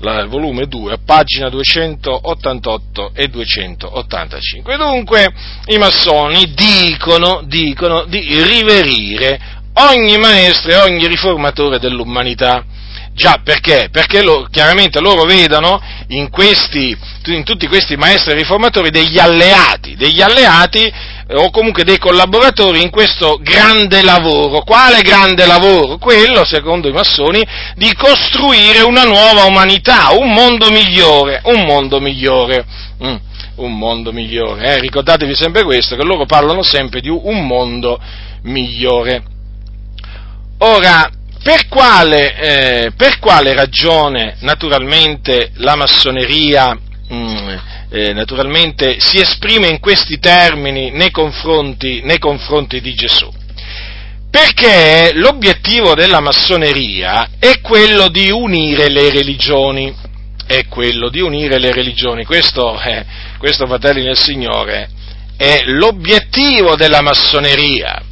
il 0.00 0.26
volume 0.28 0.66
2, 0.66 0.98
pagina 1.06 1.48
288 1.48 3.12
e 3.14 3.28
285. 3.28 4.76
Dunque 4.76 5.32
i 5.66 5.78
massoni 5.78 6.52
dicono, 6.52 7.42
dicono 7.46 8.06
di 8.06 8.42
riverire 8.42 9.62
ogni 9.74 10.16
maestro 10.18 10.72
e 10.72 10.76
ogni 10.76 11.06
riformatore 11.06 11.78
dell'umanità. 11.78 12.64
Già, 13.14 13.40
perché? 13.44 13.90
Perché 13.92 14.22
lo, 14.22 14.48
chiaramente 14.50 15.00
loro 15.00 15.22
vedono 15.22 15.80
in, 16.08 16.30
questi, 16.30 16.96
in 17.26 17.44
tutti 17.44 17.68
questi 17.68 17.96
maestri 17.96 18.34
riformatori 18.34 18.90
degli 18.90 19.20
alleati, 19.20 19.94
degli 19.94 20.20
alleati 20.20 20.92
o 21.30 21.50
comunque 21.50 21.84
dei 21.84 21.98
collaboratori 21.98 22.82
in 22.82 22.90
questo 22.90 23.38
grande 23.40 24.02
lavoro. 24.02 24.62
Quale 24.62 25.00
grande 25.02 25.46
lavoro? 25.46 25.96
Quello, 25.98 26.44
secondo 26.44 26.88
i 26.88 26.92
massoni, 26.92 27.40
di 27.76 27.94
costruire 27.94 28.82
una 28.82 29.04
nuova 29.04 29.44
umanità, 29.44 30.10
un 30.10 30.32
mondo 30.32 30.70
migliore, 30.70 31.40
un 31.44 31.64
mondo 31.64 32.00
migliore. 32.00 32.64
Mm, 33.02 33.16
un 33.56 33.78
mondo 33.78 34.12
migliore, 34.12 34.74
eh? 34.74 34.80
ricordatevi 34.80 35.34
sempre 35.36 35.62
questo, 35.62 35.94
che 35.94 36.02
loro 36.02 36.26
parlano 36.26 36.64
sempre 36.64 37.00
di 37.00 37.08
un 37.08 37.46
mondo 37.46 38.00
migliore. 38.42 39.22
Ora, 40.58 41.10
per 41.42 41.68
quale, 41.68 42.34
eh, 42.36 42.92
per 42.96 43.18
quale 43.18 43.52
ragione 43.52 44.36
naturalmente 44.40 45.50
la 45.56 45.76
massoneria 45.76 46.78
mm, 47.12 47.48
eh, 47.90 48.12
naturalmente 48.12 48.96
si 48.98 49.20
esprime 49.20 49.68
in 49.68 49.78
questi 49.78 50.18
termini 50.18 50.90
nei 50.90 51.10
confronti, 51.10 52.00
nei 52.02 52.18
confronti 52.18 52.80
di 52.80 52.94
Gesù. 52.94 53.30
Perché 54.30 55.12
l'obiettivo 55.14 55.94
della 55.94 56.18
massoneria 56.18 57.28
è 57.38 57.60
quello 57.60 58.08
di 58.08 58.30
unire 58.30 58.88
le 58.88 59.10
religioni, 59.10 59.94
è 60.44 60.66
quello 60.66 61.08
di 61.08 61.20
unire 61.20 61.58
le 61.58 61.72
religioni. 61.72 62.24
Questo, 62.24 62.80
eh, 62.80 63.04
questo 63.38 63.66
fratelli 63.66 64.02
del 64.02 64.18
Signore, 64.18 64.88
è 65.36 65.62
l'obiettivo 65.66 66.74
della 66.74 67.00
massoneria. 67.00 68.02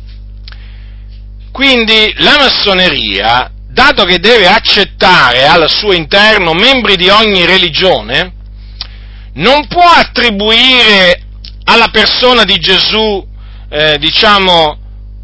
Quindi 1.53 2.15
la 2.17 2.37
massoneria, 2.39 3.53
dato 3.69 4.05
che 4.05 4.19
deve 4.19 4.49
accettare 4.49 5.47
al 5.47 5.69
suo 5.69 5.93
interno 5.93 6.55
membri 6.55 6.97
di 6.97 7.09
ogni 7.09 7.45
religione, 7.45 8.33
non 9.35 9.67
può 9.67 9.85
attribuire 9.85 11.23
alla 11.65 11.89
persona 11.89 12.45
di 12.45 12.57
Gesù, 12.59 13.25
eh, 13.69 13.99
diciamo, 13.99 14.79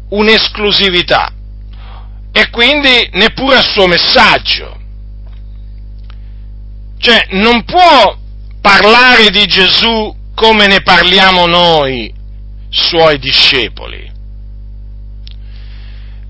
un'esclusività 0.09 1.33
e 2.31 2.49
quindi 2.49 3.09
neppure 3.13 3.57
al 3.57 3.65
suo 3.65 3.87
messaggio. 3.87 4.77
Cioè, 6.99 7.27
non 7.31 7.63
può 7.63 8.17
parlare 8.61 9.29
di 9.31 9.45
Gesù 9.47 10.15
come 10.35 10.67
ne 10.67 10.81
parliamo 10.81 11.47
noi, 11.47 12.13
suoi 12.69 13.17
discepoli. 13.17 14.09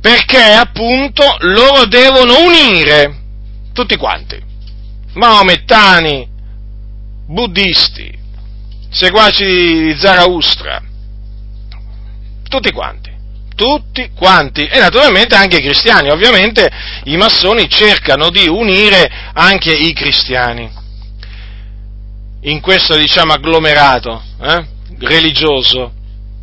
Perché 0.01 0.41
appunto 0.41 1.23
loro 1.39 1.85
devono 1.85 2.43
unire 2.45 3.17
tutti 3.73 3.95
quanti, 3.97 4.41
maomettani, 5.13 6.27
buddisti, 7.27 8.17
seguaci 8.89 9.43
di 9.43 9.95
Zaraustra, 9.97 10.81
tutti 12.47 12.71
quanti, 12.71 13.11
tutti 13.55 14.09
quanti, 14.15 14.65
e 14.65 14.79
naturalmente 14.79 15.35
anche 15.35 15.57
i 15.57 15.61
cristiani, 15.61 16.09
ovviamente 16.09 16.69
i 17.05 17.17
massoni 17.17 17.69
cercano 17.69 18.29
di 18.29 18.47
unire 18.47 19.09
anche 19.33 19.71
i 19.71 19.93
cristiani 19.93 20.79
in 22.41 22.61
questo 22.61 22.95
diciamo 22.95 23.33
agglomerato 23.33 24.23
eh, 24.41 24.65
religioso. 24.99 25.93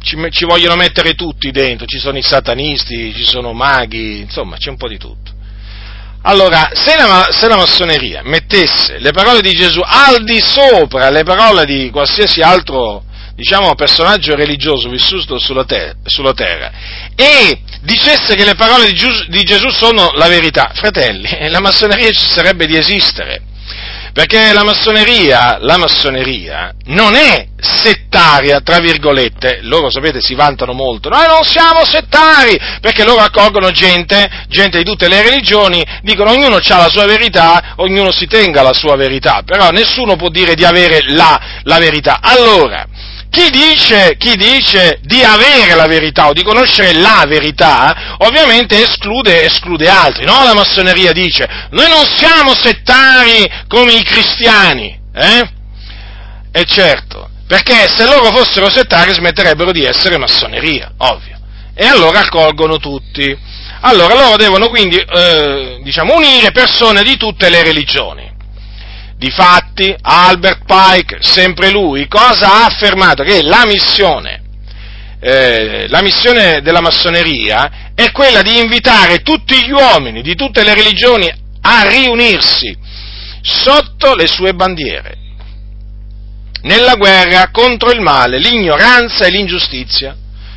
Ci, 0.07 0.17
ci 0.31 0.45
vogliono 0.45 0.77
mettere 0.77 1.15
tutti 1.15 1.51
dentro, 1.51 1.85
ci 1.85 1.99
sono 1.99 2.17
i 2.17 2.23
satanisti, 2.23 3.13
ci 3.13 3.25
sono 3.25 3.53
maghi, 3.53 4.21
insomma 4.21 4.57
c'è 4.57 4.71
un 4.71 4.77
po' 4.77 4.87
di 4.87 4.99
tutto. 4.99 5.33
Allora, 6.23 6.71
se 6.75 6.97
la, 6.97 7.27
se 7.33 7.49
la, 7.49 7.57
massoneria 7.57 8.23
mettesse 8.23 9.01
le 9.01 9.11
parole 9.11 9.41
di 9.41 9.51
Gesù 9.51 9.81
al 9.83 10.23
di 10.23 10.41
sopra 10.41 11.11
le 11.11 11.25
parole 11.25 11.65
di 11.65 11.91
qualsiasi 11.91 12.41
altro, 12.41 13.03
diciamo, 13.35 13.75
personaggio 13.75 14.37
religioso 14.37 14.89
vissuto 14.89 15.41
sulla, 15.41 15.65
ter- 15.65 15.97
sulla 16.05 16.35
terra 16.35 16.71
e 17.17 17.59
dicesse 17.83 18.37
che 18.37 18.45
le 18.45 18.55
parole 18.55 18.87
di, 18.87 18.95
Gius- 18.95 19.27
di 19.27 19.43
Gesù 19.43 19.71
sono 19.71 20.13
la 20.15 20.29
verità, 20.29 20.71
fratelli, 20.73 21.29
la 21.51 21.61
massoneria 21.61 22.11
ci 22.13 22.27
sarebbe 22.27 22.67
di 22.67 22.77
esistere. 22.77 23.43
Perché 24.17 24.55
la 24.55 24.65
massoneria, 24.65 25.59
la 25.61 25.77
massoneria 25.77 26.73
non 26.87 27.15
è 27.15 27.49
settaria, 27.59 28.63
tra 28.63 28.79
virgolette, 28.79 29.59
loro 29.61 29.91
sapete 29.91 30.23
si 30.23 30.35
vantano 30.35 30.73
molto, 30.73 31.11
noi 31.11 31.27
non 31.27 31.43
siamo 31.43 31.85
settari, 31.85 32.59
perché 32.81 33.05
loro 33.05 33.21
accolgono 33.21 33.71
gente, 33.73 34.27
gente 34.49 34.79
di 34.79 34.85
tutte 34.85 35.09
le 35.09 35.21
religioni, 35.21 35.85
dicono 36.01 36.31
ognuno 36.31 36.57
ha 36.57 36.77
la 36.79 36.89
sua 36.89 37.05
verità, 37.05 37.75
ognuno 37.77 38.11
si 38.11 38.27
tenga 38.27 38.63
la 38.63 38.73
sua 38.73 38.97
verità, 38.97 39.43
però 39.45 39.69
nessuno 39.69 40.17
può 40.17 40.31
dire 40.31 40.55
di 40.55 40.65
avere 40.65 41.03
la, 41.09 41.61
la 41.65 41.77
verità. 41.77 42.21
Allora, 42.23 42.87
chi 43.31 43.51
dice, 43.51 44.17
chi 44.19 44.37
dice, 44.37 44.99
di 45.03 45.23
avere 45.23 45.75
la 45.75 45.87
verità 45.87 46.29
o 46.29 46.33
di 46.33 46.43
conoscere 46.43 46.93
la 46.95 47.25
verità, 47.27 48.17
ovviamente 48.19 48.83
esclude, 48.83 49.45
esclude 49.45 49.89
altri, 49.89 50.25
no? 50.25 50.43
La 50.45 50.55
massoneria 50.55 51.13
dice, 51.13 51.47
noi 51.71 51.89
non 51.89 52.05
siamo 52.17 52.55
settari 52.55 53.45
come 53.69 53.93
i 53.93 54.03
cristiani, 54.03 54.99
eh? 55.15 55.51
E 56.53 56.65
certo, 56.65 57.29
perché 57.47 57.89
se 57.89 58.05
loro 58.05 58.35
fossero 58.35 58.71
settari 58.71 59.13
smetterebbero 59.13 59.73
di 59.73 59.85
essere 59.85 60.17
massoneria, 60.17 60.93
ovvio. 60.99 61.39
E 61.75 61.85
allora 61.85 62.21
accolgono 62.21 62.79
tutti. 62.79 63.37
Allora 63.81 64.15
loro 64.15 64.37
devono 64.37 64.69
quindi, 64.69 64.97
eh, 64.97 65.81
diciamo, 65.83 66.17
unire 66.17 66.51
persone 66.51 67.03
di 67.03 67.19
tutte 67.19 67.51
le 67.51 67.63
religioni. 67.63 68.36
Difatti, 69.19 69.95
Albert 70.03 70.65
Pike, 70.67 71.19
sempre 71.21 71.71
lui, 71.71 72.07
cosa 72.07 72.53
ha 72.53 72.65
affermato? 72.67 73.23
Che 73.23 73.43
la 73.43 73.65
missione, 73.65 74.43
eh, 75.21 75.87
la 75.89 76.03
missione 76.03 76.61
della 76.61 76.83
massoneria 76.83 77.93
è 77.95 78.11
quella 78.13 78.43
di 78.43 78.59
invitare 78.59 79.23
tutti 79.23 79.65
gli 79.65 79.71
uomini 79.71 80.21
di 80.21 80.35
tutte 80.35 80.63
le 80.63 80.75
religioni 80.75 81.33
a 81.63 81.89
riunirsi 81.89 82.77
sotto 83.41 84.15
le 84.15 84.27
sue 84.27 84.53
bandiere, 84.53 85.17
nella 86.63 86.97
guerra 86.97 87.49
contro 87.51 87.91
il 87.93 88.01
male, 88.01 88.39
l'ignoranza 88.39 89.25
e 89.25 89.31
l'ingiustizia 89.31 90.15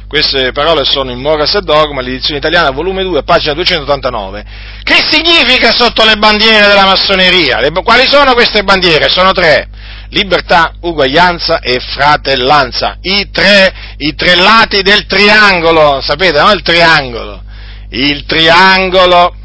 queste 0.10 0.52
parole 0.54 0.86
sono 0.86 1.12
in 1.12 1.20
Moras 1.20 1.54
e 1.54 1.62
Dogma, 1.62 2.02
l'edizione 2.02 2.40
italiana, 2.40 2.72
volume 2.72 3.04
2, 3.04 3.22
pagina 3.22 3.54
289. 3.54 4.44
Che 4.82 5.06
significa 5.08 5.70
sotto 5.72 6.04
le 6.04 6.16
bandiere 6.16 6.66
della 6.66 6.86
massoneria? 6.86 7.60
Le, 7.60 7.70
quali 7.84 8.08
sono 8.08 8.34
queste 8.34 8.64
bandiere? 8.64 9.08
Sono 9.08 9.34
tre. 9.34 9.70
Libertà, 10.10 10.74
uguaglianza 10.82 11.60
e 11.60 11.80
fratellanza. 11.80 12.98
I 13.02 13.30
tre, 13.32 13.72
I 13.98 14.16
tre 14.16 14.34
lati 14.34 14.82
del 14.82 15.06
triangolo, 15.06 16.02
sapete, 16.02 16.42
no? 16.42 16.52
Il 16.54 16.64
triangolo. 16.64 17.44
Il 17.92 18.26
triangolo, 18.26 19.36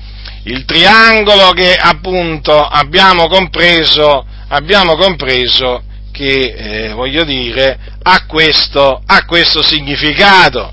il 0.44 0.64
triangolo 0.64 1.50
che 1.50 1.74
appunto 1.74 2.58
abbiamo 2.58 3.26
compreso, 3.28 4.24
abbiamo 4.48 4.96
compreso 4.96 5.82
che, 6.14 6.54
eh, 6.56 6.92
voglio 6.92 7.24
dire, 7.24 7.76
ha 8.00 8.24
questo, 8.26 9.02
ha 9.04 9.24
questo 9.24 9.64
significato. 9.64 10.72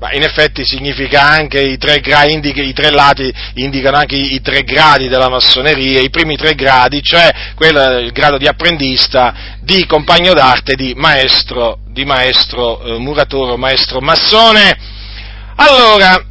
Ma 0.00 0.12
in 0.12 0.22
effetti 0.22 0.64
significa 0.64 1.28
anche 1.28 1.60
i 1.60 1.76
tre, 1.76 2.00
gradi, 2.00 2.32
indica, 2.32 2.62
i 2.62 2.72
tre 2.72 2.90
lati, 2.90 3.30
indicano 3.54 3.98
anche 3.98 4.14
i, 4.14 4.34
i, 4.34 4.40
tre 4.40 4.62
gradi 4.62 5.08
della 5.08 5.28
massoneria, 5.28 6.00
i 6.00 6.08
primi 6.08 6.36
tre 6.36 6.54
gradi, 6.54 7.02
cioè 7.02 7.28
quello, 7.54 7.98
il 7.98 8.12
grado 8.12 8.38
di 8.38 8.46
apprendista, 8.46 9.56
di 9.60 9.84
compagno 9.86 10.32
d'arte, 10.32 10.74
di 10.74 10.94
maestro, 10.96 11.80
di 11.90 12.04
maestro 12.06 12.80
eh, 12.80 12.98
muratore, 12.98 13.56
maestro 13.56 14.00
massone. 14.00 14.76
Allora, 15.56 16.24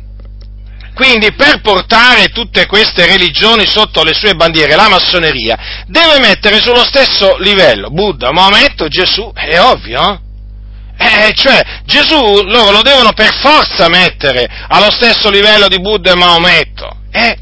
quindi 0.97 1.31
per 1.31 1.61
portare 1.61 2.29
tutte 2.29 2.65
queste 2.65 3.05
religioni 3.05 3.67
sotto 3.67 4.03
le 4.03 4.15
sue 4.15 4.33
bandiere, 4.33 4.75
la 4.75 4.89
massoneria 4.89 5.85
deve 5.85 6.17
mettere 6.17 6.59
sullo 6.59 6.83
stesso 6.83 7.37
livello 7.37 7.91
Buddha, 7.91 8.31
Maometto, 8.31 8.87
Gesù, 8.87 9.31
è 9.31 9.61
ovvio. 9.61 10.19
Eh, 10.97 11.33
cioè, 11.35 11.81
Gesù 11.85 12.41
loro 12.41 12.71
lo 12.71 12.81
devono 12.81 13.13
per 13.13 13.31
forza 13.39 13.87
mettere 13.89 14.49
allo 14.69 14.89
stesso 14.89 15.29
livello 15.29 15.67
di 15.67 15.79
Buddha 15.79 16.13
e 16.13 16.15
Maometto. 16.15 16.97
Eh, 17.11 17.37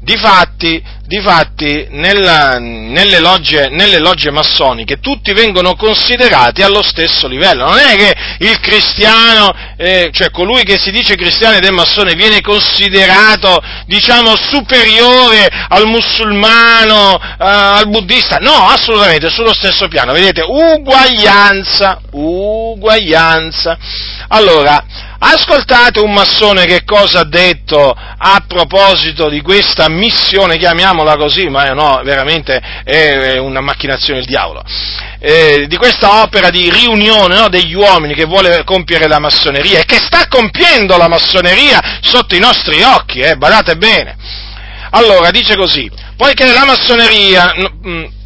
difatti, 0.00 0.82
Difatti, 1.08 1.86
nella, 1.88 2.58
nelle, 2.58 3.18
logge, 3.18 3.70
nelle, 3.70 3.98
logge, 3.98 4.30
massoniche 4.30 5.00
tutti 5.00 5.32
vengono 5.32 5.74
considerati 5.74 6.60
allo 6.60 6.82
stesso 6.82 7.26
livello. 7.26 7.64
Non 7.64 7.78
è 7.78 7.96
che 7.96 8.14
il 8.40 8.60
cristiano, 8.60 9.50
eh, 9.78 10.10
cioè 10.12 10.30
colui 10.30 10.64
che 10.64 10.78
si 10.78 10.90
dice 10.90 11.16
cristiano 11.16 11.56
ed 11.56 11.64
è 11.64 11.70
massone, 11.70 12.12
viene 12.12 12.42
considerato, 12.42 13.58
diciamo, 13.86 14.36
superiore 14.36 15.48
al 15.68 15.86
musulmano, 15.86 17.18
eh, 17.18 17.36
al 17.38 17.88
buddista. 17.88 18.36
No, 18.36 18.68
assolutamente, 18.68 19.30
sullo 19.30 19.54
stesso 19.54 19.88
piano. 19.88 20.12
Vedete, 20.12 20.42
uguaglianza, 20.46 22.02
uguaglianza. 22.10 23.78
Allora, 24.28 24.84
Ascoltate 25.20 25.98
un 25.98 26.12
massone 26.12 26.64
che 26.64 26.84
cosa 26.84 27.20
ha 27.20 27.24
detto 27.24 27.90
a 27.90 28.44
proposito 28.46 29.28
di 29.28 29.40
questa 29.40 29.88
missione, 29.88 30.58
chiamiamola 30.58 31.16
così, 31.16 31.48
ma 31.48 31.64
no, 31.72 32.00
veramente 32.04 32.60
è 32.84 33.36
una 33.36 33.60
macchinazione 33.60 34.20
del 34.20 34.28
diavolo, 34.28 34.62
eh, 35.18 35.66
di 35.66 35.76
questa 35.76 36.22
opera 36.22 36.50
di 36.50 36.70
riunione 36.70 37.36
no, 37.36 37.48
degli 37.48 37.74
uomini 37.74 38.14
che 38.14 38.26
vuole 38.26 38.62
compiere 38.62 39.08
la 39.08 39.18
massoneria 39.18 39.80
e 39.80 39.84
che 39.84 39.98
sta 39.98 40.28
compiendo 40.28 40.96
la 40.96 41.08
massoneria 41.08 41.98
sotto 42.00 42.36
i 42.36 42.40
nostri 42.40 42.80
occhi, 42.82 43.18
eh, 43.18 43.36
badate 43.36 43.76
bene. 43.76 44.16
Allora, 44.90 45.32
dice 45.32 45.56
così, 45.56 45.90
poiché 46.16 46.46
la 46.52 46.64
massoneria... 46.64 47.52
Mh, 47.82 48.16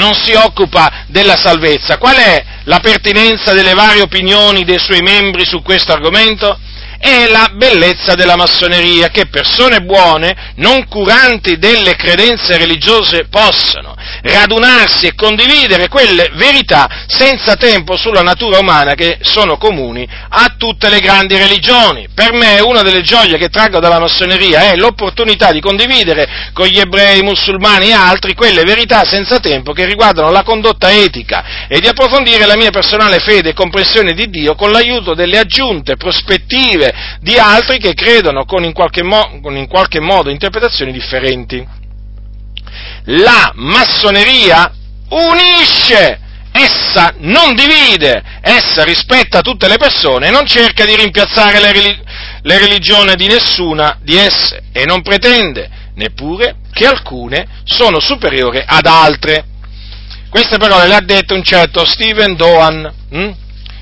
non 0.00 0.14
si 0.14 0.32
occupa 0.32 1.04
della 1.08 1.36
salvezza. 1.36 1.98
Qual 1.98 2.16
è 2.16 2.42
la 2.64 2.80
pertinenza 2.80 3.52
delle 3.52 3.74
varie 3.74 4.00
opinioni 4.00 4.64
dei 4.64 4.78
suoi 4.78 5.02
membri 5.02 5.44
su 5.44 5.62
questo 5.62 5.92
argomento? 5.92 6.58
È 7.02 7.28
la 7.28 7.50
bellezza 7.54 8.14
della 8.14 8.36
massoneria 8.36 9.08
che 9.08 9.24
persone 9.28 9.80
buone, 9.80 10.52
non 10.56 10.86
curanti 10.86 11.56
delle 11.56 11.96
credenze 11.96 12.58
religiose, 12.58 13.26
possano 13.30 13.96
radunarsi 14.22 15.06
e 15.06 15.14
condividere 15.14 15.88
quelle 15.88 16.30
verità 16.34 16.86
senza 17.06 17.56
tempo 17.56 17.96
sulla 17.96 18.20
natura 18.20 18.58
umana 18.58 18.92
che 18.92 19.18
sono 19.22 19.56
comuni 19.56 20.06
a 20.28 20.56
tutte 20.58 20.90
le 20.90 21.00
grandi 21.00 21.38
religioni. 21.38 22.08
Per 22.14 22.34
me 22.34 22.60
una 22.60 22.82
delle 22.82 23.00
gioie 23.00 23.38
che 23.38 23.48
traggo 23.48 23.80
dalla 23.80 23.98
massoneria 23.98 24.70
è 24.70 24.76
l'opportunità 24.76 25.52
di 25.52 25.60
condividere 25.60 26.50
con 26.52 26.66
gli 26.66 26.78
ebrei, 26.78 27.22
musulmani 27.22 27.88
e 27.88 27.92
altri 27.94 28.34
quelle 28.34 28.62
verità 28.64 29.04
senza 29.06 29.40
tempo 29.40 29.72
che 29.72 29.86
riguardano 29.86 30.30
la 30.30 30.42
condotta 30.42 30.92
etica 30.92 31.66
e 31.66 31.80
di 31.80 31.88
approfondire 31.88 32.44
la 32.44 32.56
mia 32.56 32.70
personale 32.70 33.20
fede 33.20 33.50
e 33.50 33.54
comprensione 33.54 34.12
di 34.12 34.28
Dio 34.28 34.54
con 34.54 34.70
l'aiuto 34.70 35.14
delle 35.14 35.38
aggiunte 35.38 35.96
prospettive 35.96 36.88
di 37.20 37.36
altri 37.36 37.78
che 37.78 37.94
credono 37.94 38.44
con 38.44 38.64
in 38.64 38.72
qualche, 38.72 39.02
mo- 39.02 39.40
con 39.42 39.56
in 39.56 39.66
qualche 39.66 40.00
modo 40.00 40.30
interpretazioni 40.30 40.92
differenti 40.92 41.78
la 43.04 43.52
massoneria 43.54 44.72
unisce, 45.08 46.20
essa 46.52 47.14
non 47.18 47.54
divide, 47.54 48.22
essa 48.40 48.84
rispetta 48.84 49.40
tutte 49.40 49.68
le 49.68 49.76
persone 49.76 50.28
e 50.28 50.30
non 50.30 50.46
cerca 50.46 50.84
di 50.84 50.94
rimpiazzare 50.96 51.60
le, 51.60 51.72
relig- 51.72 52.02
le 52.42 52.58
religioni 52.58 53.14
di 53.14 53.26
nessuna 53.26 53.98
di 54.02 54.16
esse 54.16 54.64
e 54.72 54.84
non 54.84 55.02
pretende 55.02 55.68
neppure 55.94 56.56
che 56.72 56.86
alcune 56.86 57.46
sono 57.64 58.00
superiori 58.00 58.62
ad 58.64 58.86
altre. 58.86 59.44
Queste 60.28 60.58
parole 60.58 60.86
le 60.86 60.94
ha 60.94 61.00
dette 61.00 61.34
un 61.34 61.42
certo 61.42 61.84
Stephen 61.84 62.36
Dohan 62.36 62.92
hm? 63.10 63.30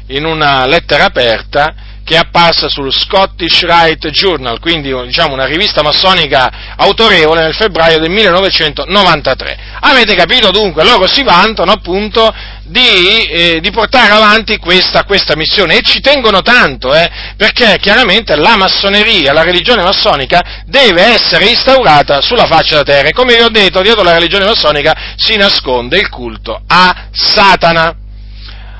in 0.08 0.24
una 0.24 0.66
lettera 0.66 1.04
aperta 1.04 1.74
che 2.08 2.14
è 2.14 2.18
apparsa 2.18 2.70
sul 2.70 2.90
Scottish 2.90 3.64
Rite 3.64 4.10
Journal, 4.10 4.60
quindi 4.60 4.90
diciamo 5.04 5.34
una 5.34 5.44
rivista 5.44 5.82
massonica 5.82 6.74
autorevole 6.74 7.42
nel 7.42 7.54
febbraio 7.54 7.98
del 7.98 8.08
1993. 8.08 9.58
Avete 9.80 10.14
capito 10.14 10.50
dunque? 10.50 10.84
Loro 10.84 11.06
si 11.06 11.22
vantano 11.22 11.70
appunto 11.70 12.34
di, 12.64 13.26
eh, 13.26 13.60
di 13.60 13.70
portare 13.70 14.10
avanti 14.10 14.56
questa, 14.56 15.04
questa, 15.04 15.36
missione 15.36 15.76
e 15.76 15.82
ci 15.82 16.00
tengono 16.00 16.40
tanto, 16.40 16.94
eh, 16.94 17.10
perché 17.36 17.76
chiaramente 17.78 18.34
la 18.36 18.56
massoneria, 18.56 19.34
la 19.34 19.42
religione 19.42 19.82
massonica 19.82 20.62
deve 20.64 21.02
essere 21.02 21.44
instaurata 21.44 22.22
sulla 22.22 22.46
faccia 22.46 22.70
della 22.70 22.84
terra 22.84 23.08
e 23.08 23.12
come 23.12 23.36
vi 23.36 23.42
ho 23.42 23.50
detto, 23.50 23.82
dietro 23.82 24.02
la 24.02 24.14
religione 24.14 24.46
massonica 24.46 24.96
si 25.16 25.36
nasconde 25.36 25.98
il 25.98 26.08
culto 26.08 26.62
a 26.66 27.08
Satana. 27.12 27.94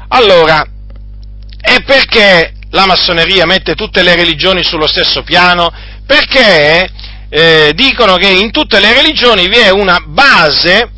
Allora, 0.08 0.64
e 1.60 1.82
perché 1.82 2.54
la 2.70 2.86
massoneria 2.86 3.46
mette 3.46 3.74
tutte 3.74 4.02
le 4.02 4.14
religioni 4.14 4.62
sullo 4.62 4.86
stesso 4.86 5.22
piano? 5.22 5.72
Perché 6.06 6.90
eh, 7.28 7.72
dicono 7.74 8.16
che 8.16 8.28
in 8.28 8.50
tutte 8.50 8.80
le 8.80 8.92
religioni 8.92 9.48
vi 9.48 9.58
è 9.58 9.70
una 9.70 9.98
base 10.06 10.90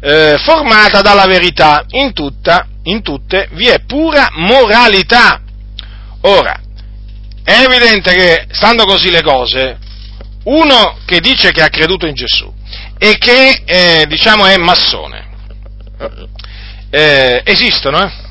eh, 0.00 0.36
formata 0.38 1.00
dalla 1.00 1.26
verità, 1.26 1.84
in, 1.90 2.12
tutta, 2.12 2.66
in 2.84 3.02
tutte 3.02 3.48
vi 3.52 3.66
è 3.66 3.80
pura 3.86 4.28
moralità. 4.32 5.40
Ora, 6.22 6.58
è 7.42 7.64
evidente 7.64 8.12
che, 8.12 8.46
stando 8.50 8.84
così 8.84 9.10
le 9.10 9.22
cose, 9.22 9.78
uno 10.44 10.98
che 11.04 11.20
dice 11.20 11.52
che 11.52 11.62
ha 11.62 11.68
creduto 11.68 12.06
in 12.06 12.14
Gesù 12.14 12.52
e 12.98 13.16
che, 13.18 13.62
eh, 13.64 14.06
diciamo, 14.06 14.46
è 14.46 14.56
massone, 14.56 15.28
eh, 16.90 17.42
esistono, 17.44 18.02
eh? 18.02 18.28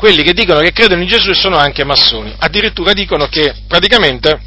Quelli 0.00 0.22
che 0.22 0.32
dicono 0.32 0.60
che 0.60 0.72
credono 0.72 1.02
in 1.02 1.08
Gesù 1.08 1.28
e 1.28 1.34
sono 1.34 1.58
anche 1.58 1.84
massoni. 1.84 2.34
Addirittura 2.38 2.94
dicono 2.94 3.26
che 3.26 3.54
praticamente 3.68 4.40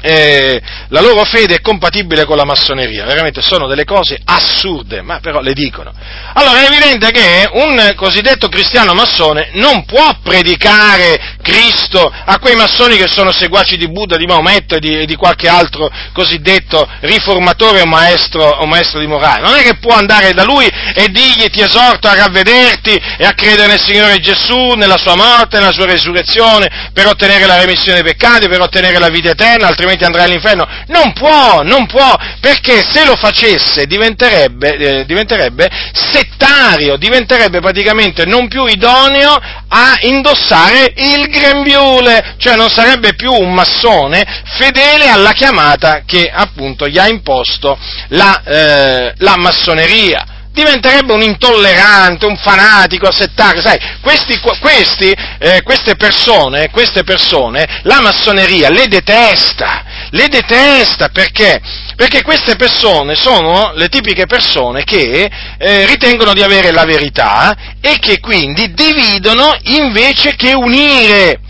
eh, 0.00 0.60
la 0.88 1.00
loro 1.00 1.24
fede 1.24 1.56
è 1.56 1.60
compatibile 1.60 2.24
con 2.24 2.36
la 2.36 2.44
massoneria, 2.44 3.04
veramente 3.04 3.42
sono 3.42 3.66
delle 3.66 3.84
cose 3.84 4.18
assurde, 4.24 5.02
ma 5.02 5.18
però 5.20 5.40
le 5.40 5.52
dicono. 5.52 5.92
Allora 6.34 6.62
è 6.62 6.66
evidente 6.66 7.10
che 7.10 7.48
un 7.52 7.92
cosiddetto 7.96 8.48
cristiano 8.48 8.94
massone 8.94 9.50
non 9.54 9.84
può 9.84 10.18
predicare 10.22 11.36
Cristo 11.42 12.12
a 12.12 12.38
quei 12.38 12.56
massoni 12.56 12.96
che 12.96 13.08
sono 13.08 13.32
seguaci 13.32 13.76
di 13.76 13.88
Buddha, 13.90 14.16
di 14.16 14.26
Maometto 14.26 14.76
e 14.76 14.80
di, 14.80 15.06
di 15.06 15.16
qualche 15.16 15.48
altro 15.48 15.90
cosiddetto 16.12 16.88
riformatore 17.00 17.80
o 17.80 17.86
maestro, 17.86 18.44
o 18.44 18.66
maestro 18.66 19.00
di 19.00 19.06
morale. 19.06 19.46
Non 19.46 19.56
è 19.56 19.62
che 19.62 19.78
può 19.78 19.94
andare 19.94 20.32
da 20.34 20.44
lui 20.44 20.66
e 20.66 21.08
dirgli 21.08 21.48
ti 21.50 21.62
esorto 21.62 22.08
a 22.08 22.14
ravvederti 22.14 23.00
e 23.18 23.24
a 23.24 23.32
credere 23.32 23.68
nel 23.68 23.80
Signore 23.80 24.18
Gesù, 24.18 24.74
nella 24.74 24.98
sua 24.98 25.16
morte, 25.16 25.58
nella 25.58 25.72
sua 25.72 25.86
resurrezione, 25.86 26.90
per 26.92 27.06
ottenere 27.06 27.46
la 27.46 27.58
remissione 27.58 28.02
dei 28.02 28.12
peccati, 28.12 28.48
per 28.48 28.60
ottenere 28.60 28.98
la 28.98 29.08
vita 29.08 29.30
eterna, 29.30 29.66
altrimenti 29.66 29.85
altrimenti 29.86 30.04
andrà 30.04 30.24
all'inferno. 30.24 30.66
Non 30.88 31.12
può, 31.12 31.62
non 31.62 31.86
può, 31.86 32.14
perché 32.40 32.82
se 32.82 33.04
lo 33.04 33.16
facesse 33.16 33.86
diventerebbe, 33.86 34.76
eh, 34.76 35.04
diventerebbe 35.06 35.68
settario, 35.92 36.96
diventerebbe 36.96 37.60
praticamente 37.60 38.24
non 38.24 38.48
più 38.48 38.66
idoneo 38.66 39.38
a 39.68 39.96
indossare 40.00 40.92
il 40.96 41.28
grembiule, 41.28 42.34
cioè 42.38 42.56
non 42.56 42.68
sarebbe 42.68 43.14
più 43.14 43.32
un 43.32 43.52
massone 43.52 44.24
fedele 44.56 45.08
alla 45.08 45.32
chiamata 45.32 46.02
che 46.04 46.30
appunto 46.32 46.88
gli 46.88 46.98
ha 46.98 47.08
imposto 47.08 47.78
la, 48.08 48.42
eh, 48.42 49.14
la 49.18 49.36
massoneria 49.36 50.34
diventerebbe 50.56 51.12
un 51.12 51.20
intollerante, 51.20 52.24
un 52.24 52.36
fanatico, 52.38 53.12
settario, 53.12 53.60
sai, 53.60 53.78
questi, 54.00 54.38
questi, 54.38 55.14
eh, 55.38 55.60
queste, 55.62 55.96
persone, 55.96 56.70
queste 56.70 57.04
persone, 57.04 57.80
la 57.82 58.00
massoneria 58.00 58.70
le 58.70 58.88
detesta, 58.88 59.84
le 60.10 60.28
detesta 60.28 61.10
perché? 61.10 61.60
Perché 61.94 62.22
queste 62.22 62.56
persone 62.56 63.14
sono 63.14 63.72
le 63.74 63.88
tipiche 63.88 64.24
persone 64.24 64.84
che 64.84 65.30
eh, 65.58 65.86
ritengono 65.86 66.32
di 66.32 66.42
avere 66.42 66.70
la 66.70 66.84
verità 66.84 67.54
e 67.80 67.98
che 67.98 68.18
quindi 68.20 68.72
dividono 68.72 69.54
invece 69.64 70.36
che 70.36 70.54
unire. 70.54 71.40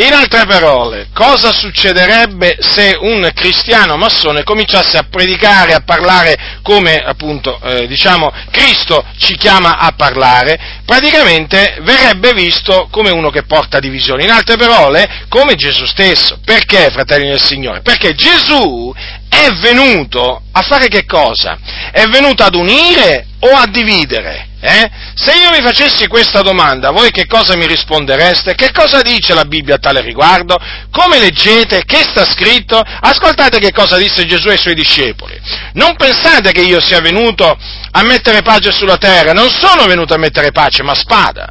In 0.00 0.12
altre 0.12 0.46
parole, 0.46 1.08
cosa 1.12 1.52
succederebbe 1.52 2.58
se 2.60 2.96
un 3.00 3.28
cristiano 3.34 3.96
massone 3.96 4.44
cominciasse 4.44 4.96
a 4.96 5.02
predicare, 5.10 5.74
a 5.74 5.80
parlare 5.80 6.60
come 6.62 6.98
appunto, 6.98 7.60
eh, 7.64 7.88
diciamo, 7.88 8.32
Cristo 8.52 9.04
ci 9.18 9.36
chiama 9.36 9.76
a 9.76 9.90
parlare? 9.96 10.82
Praticamente 10.84 11.78
verrebbe 11.80 12.32
visto 12.32 12.86
come 12.92 13.10
uno 13.10 13.30
che 13.30 13.42
porta 13.42 13.80
divisioni. 13.80 14.22
In 14.22 14.30
altre 14.30 14.56
parole, 14.56 15.26
come 15.28 15.56
Gesù 15.56 15.84
stesso. 15.84 16.38
Perché, 16.44 16.90
fratelli 16.90 17.30
del 17.30 17.40
Signore? 17.40 17.80
Perché 17.80 18.14
Gesù 18.14 18.94
è 19.28 19.50
venuto 19.54 20.42
a 20.52 20.62
fare 20.62 20.86
che 20.86 21.06
cosa? 21.06 21.58
È 21.90 22.04
venuto 22.04 22.44
ad 22.44 22.54
unire 22.54 23.26
o 23.40 23.48
a 23.48 23.66
dividere? 23.66 24.47
Eh? 24.60 24.90
Se 25.14 25.36
io 25.36 25.50
vi 25.50 25.62
facessi 25.62 26.08
questa 26.08 26.42
domanda, 26.42 26.90
voi 26.90 27.12
che 27.12 27.26
cosa 27.26 27.54
mi 27.56 27.66
rispondereste? 27.66 28.54
Che 28.54 28.72
cosa 28.72 29.02
dice 29.02 29.32
la 29.32 29.44
Bibbia 29.44 29.76
a 29.76 29.78
tale 29.78 30.00
riguardo? 30.00 30.58
Come 30.90 31.20
leggete? 31.20 31.84
Che 31.84 32.02
sta 32.02 32.24
scritto? 32.24 32.80
Ascoltate 32.80 33.60
che 33.60 33.72
cosa 33.72 33.96
disse 33.96 34.26
Gesù 34.26 34.48
ai 34.48 34.58
suoi 34.58 34.74
discepoli. 34.74 35.40
Non 35.74 35.94
pensate 35.96 36.50
che 36.50 36.62
io 36.62 36.80
sia 36.80 37.00
venuto 37.00 37.56
a 37.90 38.02
mettere 38.02 38.42
pace 38.42 38.72
sulla 38.72 38.96
terra, 38.96 39.32
non 39.32 39.48
sono 39.48 39.86
venuto 39.86 40.14
a 40.14 40.18
mettere 40.18 40.50
pace, 40.50 40.82
ma 40.82 40.94
spada. 40.94 41.50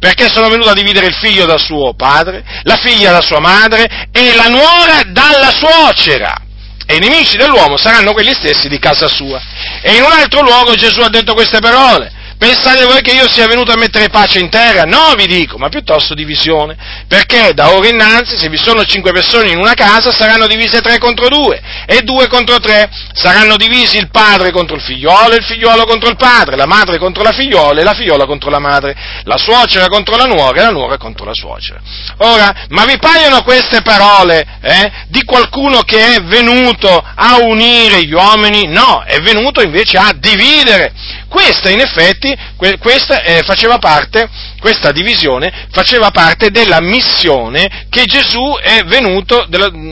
Perché 0.00 0.28
sono 0.28 0.48
venuto 0.48 0.70
a 0.70 0.74
dividere 0.74 1.06
il 1.06 1.14
figlio 1.14 1.46
dal 1.46 1.60
suo 1.60 1.94
padre, 1.94 2.44
la 2.62 2.76
figlia 2.76 3.10
dalla 3.10 3.22
sua 3.22 3.38
madre 3.38 4.08
e 4.10 4.34
la 4.34 4.48
nuora 4.48 5.02
dalla 5.06 5.50
suocera 5.50 6.42
e 6.90 6.96
i 6.96 7.00
nemici 7.00 7.36
dell'uomo 7.36 7.76
saranno 7.76 8.14
quelli 8.14 8.32
stessi 8.32 8.66
di 8.66 8.78
casa 8.78 9.08
sua. 9.08 9.38
E 9.82 9.94
in 9.94 10.02
un 10.02 10.10
altro 10.10 10.40
luogo 10.40 10.74
Gesù 10.74 11.00
ha 11.00 11.10
detto 11.10 11.34
queste 11.34 11.58
parole, 11.58 12.10
Pensate 12.38 12.84
voi 12.84 13.02
che 13.02 13.14
io 13.14 13.28
sia 13.28 13.48
venuto 13.48 13.72
a 13.72 13.76
mettere 13.76 14.10
pace 14.10 14.38
in 14.38 14.48
terra? 14.48 14.84
No, 14.84 15.12
vi 15.16 15.26
dico, 15.26 15.58
ma 15.58 15.68
piuttosto 15.68 16.14
divisione. 16.14 16.76
Perché 17.08 17.52
da 17.52 17.72
ora 17.72 17.88
innanzi, 17.88 18.38
se 18.38 18.48
vi 18.48 18.56
sono 18.56 18.84
cinque 18.84 19.10
persone 19.10 19.50
in 19.50 19.58
una 19.58 19.74
casa, 19.74 20.12
saranno 20.12 20.46
divise 20.46 20.80
tre 20.80 20.98
contro 20.98 21.28
due 21.28 21.60
e 21.84 22.02
due 22.02 22.28
contro 22.28 22.60
tre. 22.60 22.88
Saranno 23.12 23.56
divisi 23.56 23.96
il 23.98 24.08
padre 24.10 24.52
contro 24.52 24.76
il 24.76 24.82
figliolo, 24.82 25.34
il 25.34 25.44
figliolo 25.44 25.84
contro 25.84 26.08
il 26.10 26.16
padre, 26.16 26.54
la 26.54 26.66
madre 26.66 26.98
contro 26.98 27.24
la 27.24 27.32
figliola 27.32 27.80
e 27.80 27.84
la 27.84 27.94
figliola 27.94 28.24
contro 28.24 28.50
la 28.50 28.60
madre, 28.60 28.96
la 29.24 29.36
suocera 29.36 29.88
contro 29.88 30.16
la 30.16 30.26
nuora 30.26 30.60
e 30.60 30.62
la 30.62 30.70
nuora 30.70 30.96
contro 30.96 31.24
la 31.24 31.34
suocera. 31.34 31.80
Ora, 32.18 32.66
ma 32.68 32.84
vi 32.84 32.98
paiono 32.98 33.42
queste 33.42 33.82
parole 33.82 34.46
eh, 34.62 34.92
di 35.08 35.24
qualcuno 35.24 35.80
che 35.82 36.14
è 36.14 36.22
venuto 36.22 36.88
a 36.88 37.38
unire 37.40 38.04
gli 38.04 38.12
uomini? 38.12 38.68
No, 38.68 39.02
è 39.04 39.18
venuto 39.18 39.60
invece 39.60 39.98
a 39.98 40.12
dividere. 40.16 40.92
Questa 41.28 41.68
in 41.68 41.80
effetti, 41.80 42.36
questa, 42.80 43.22
eh, 43.22 43.42
faceva 43.44 43.78
parte, 43.78 44.28
questa 44.60 44.92
divisione 44.92 45.66
faceva 45.70 46.10
parte 46.10 46.50
della 46.50 46.80
missione 46.80 47.86
che 47.90 48.04
Gesù 48.04 48.56
è 48.60 48.82
venuto 48.84 49.46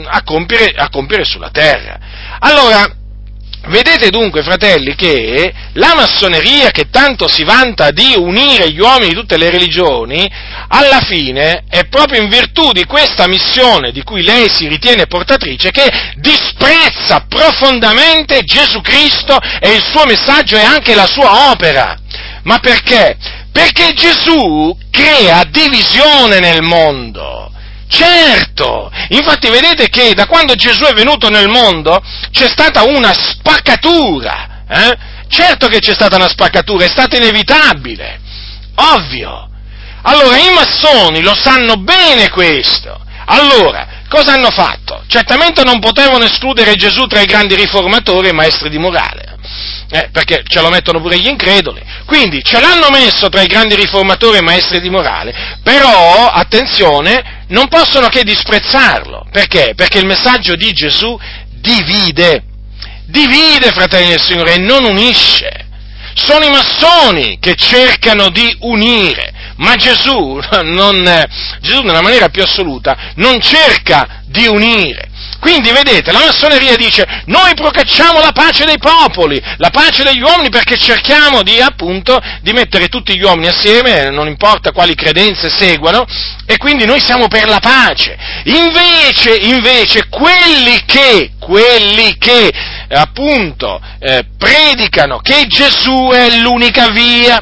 a, 0.05 0.23
compiere, 0.23 0.73
a 0.75 0.89
compiere 0.89 1.23
sulla 1.23 1.49
terra. 1.51 1.99
Allora, 2.39 2.91
Vedete 3.65 4.09
dunque, 4.09 4.43
fratelli, 4.43 4.95
che 4.95 5.53
la 5.73 5.93
massoneria 5.93 6.71
che 6.71 6.89
tanto 6.89 7.27
si 7.27 7.43
vanta 7.43 7.91
di 7.91 8.13
unire 8.15 8.71
gli 8.71 8.79
uomini 8.79 9.09
di 9.09 9.15
tutte 9.15 9.37
le 9.37 9.49
religioni, 9.49 10.25
alla 10.69 11.01
fine 11.01 11.63
è 11.67 11.85
proprio 11.87 12.21
in 12.21 12.29
virtù 12.29 12.71
di 12.71 12.85
questa 12.85 13.27
missione 13.27 13.91
di 13.91 14.03
cui 14.03 14.23
lei 14.23 14.47
si 14.49 14.67
ritiene 14.67 15.07
portatrice 15.07 15.71
che 15.71 15.89
disprezza 16.15 17.25
profondamente 17.27 18.41
Gesù 18.43 18.79
Cristo 18.79 19.37
e 19.59 19.73
il 19.73 19.83
suo 19.83 20.05
messaggio 20.05 20.55
e 20.55 20.63
anche 20.63 20.95
la 20.95 21.07
sua 21.07 21.51
opera. 21.51 21.97
Ma 22.43 22.59
perché? 22.59 23.17
Perché 23.51 23.91
Gesù 23.93 24.77
crea 24.89 25.43
divisione 25.43 26.39
nel 26.39 26.61
mondo. 26.61 27.51
Certo, 27.89 28.91
infatti 29.09 29.49
vedete 29.49 29.87
che 29.87 30.13
da 30.13 30.25
quando 30.27 30.55
Gesù 30.55 30.83
è 30.83 30.93
venuto 30.93 31.29
nel 31.29 31.47
mondo 31.47 32.01
c'è 32.31 32.47
stata 32.47 32.83
una 32.83 33.13
spaccatura, 33.13 34.63
eh? 34.67 34.97
certo 35.29 35.67
che 35.67 35.79
c'è 35.79 35.93
stata 35.93 36.17
una 36.17 36.27
spaccatura, 36.27 36.83
è 36.85 36.89
stato 36.89 37.15
inevitabile, 37.15 38.19
ovvio. 38.75 39.49
Allora 40.01 40.37
i 40.37 40.53
massoni 40.53 41.21
lo 41.21 41.33
sanno 41.33 41.77
bene 41.77 42.29
questo. 42.29 42.99
Allora, 43.25 43.96
cosa 44.09 44.33
hanno 44.33 44.49
fatto? 44.49 45.03
Certamente 45.07 45.63
non 45.63 45.79
potevano 45.79 46.25
escludere 46.25 46.75
Gesù 46.75 47.05
tra 47.05 47.21
i 47.21 47.25
grandi 47.25 47.55
riformatori 47.55 48.29
e 48.29 48.33
maestri 48.33 48.69
di 48.69 48.77
morale 48.77 49.37
eh, 49.89 50.09
perché 50.11 50.43
ce 50.45 50.61
lo 50.61 50.69
mettono 50.69 51.01
pure 51.01 51.17
gli 51.17 51.27
increduli. 51.27 51.81
Quindi 52.05 52.43
ce 52.43 52.59
l'hanno 52.59 52.89
messo 52.89 53.29
tra 53.29 53.41
i 53.41 53.47
grandi 53.47 53.75
riformatori 53.75 54.37
e 54.37 54.41
maestri 54.41 54.81
di 54.81 54.89
morale, 54.89 55.57
però, 55.63 56.29
attenzione, 56.29 57.45
non 57.49 57.67
possono 57.67 58.07
che 58.09 58.23
disprezzarlo. 58.23 59.25
Perché? 59.31 59.73
Perché 59.75 59.99
il 59.99 60.05
messaggio 60.05 60.55
di 60.55 60.71
Gesù 60.73 61.17
divide. 61.59 62.43
Divide, 63.05 63.71
fratelli 63.71 64.09
del 64.09 64.21
Signore, 64.21 64.55
e 64.55 64.59
non 64.59 64.83
unisce. 64.83 65.65
Sono 66.13 66.45
i 66.45 66.49
massoni 66.49 67.37
che 67.39 67.55
cercano 67.55 68.29
di 68.29 68.53
unire, 68.61 69.31
ma 69.57 69.75
Gesù, 69.75 70.39
non, 70.63 71.25
Gesù 71.61 71.81
nella 71.81 72.01
maniera 72.01 72.29
più 72.29 72.43
assoluta 72.43 73.13
non 73.15 73.39
cerca 73.39 74.21
di 74.25 74.47
unire, 74.47 75.09
quindi 75.39 75.71
vedete, 75.71 76.11
la 76.11 76.23
massoneria 76.25 76.75
dice 76.75 77.05
noi 77.25 77.53
procacciamo 77.53 78.19
la 78.19 78.31
pace 78.31 78.65
dei 78.65 78.79
popoli, 78.79 79.41
la 79.57 79.69
pace 79.69 80.03
degli 80.03 80.21
uomini 80.21 80.49
perché 80.49 80.77
cerchiamo 80.77 81.43
di 81.43 81.59
appunto 81.59 82.19
di 82.41 82.53
mettere 82.53 82.87
tutti 82.87 83.15
gli 83.15 83.23
uomini 83.23 83.47
assieme, 83.47 84.09
non 84.09 84.27
importa 84.27 84.71
quali 84.71 84.95
credenze 84.95 85.49
seguano, 85.49 86.05
e 86.45 86.57
quindi 86.57 86.85
noi 86.85 86.99
siamo 86.99 87.27
per 87.27 87.47
la 87.47 87.59
pace. 87.59 88.17
Invece, 88.45 89.35
invece, 89.35 90.07
quelli 90.09 90.81
che, 90.85 91.31
quelli 91.39 92.17
che 92.17 92.51
appunto 92.89 93.79
eh, 93.99 94.25
predicano 94.37 95.19
che 95.19 95.45
Gesù 95.47 96.09
è 96.11 96.39
l'unica 96.39 96.89
via, 96.89 97.41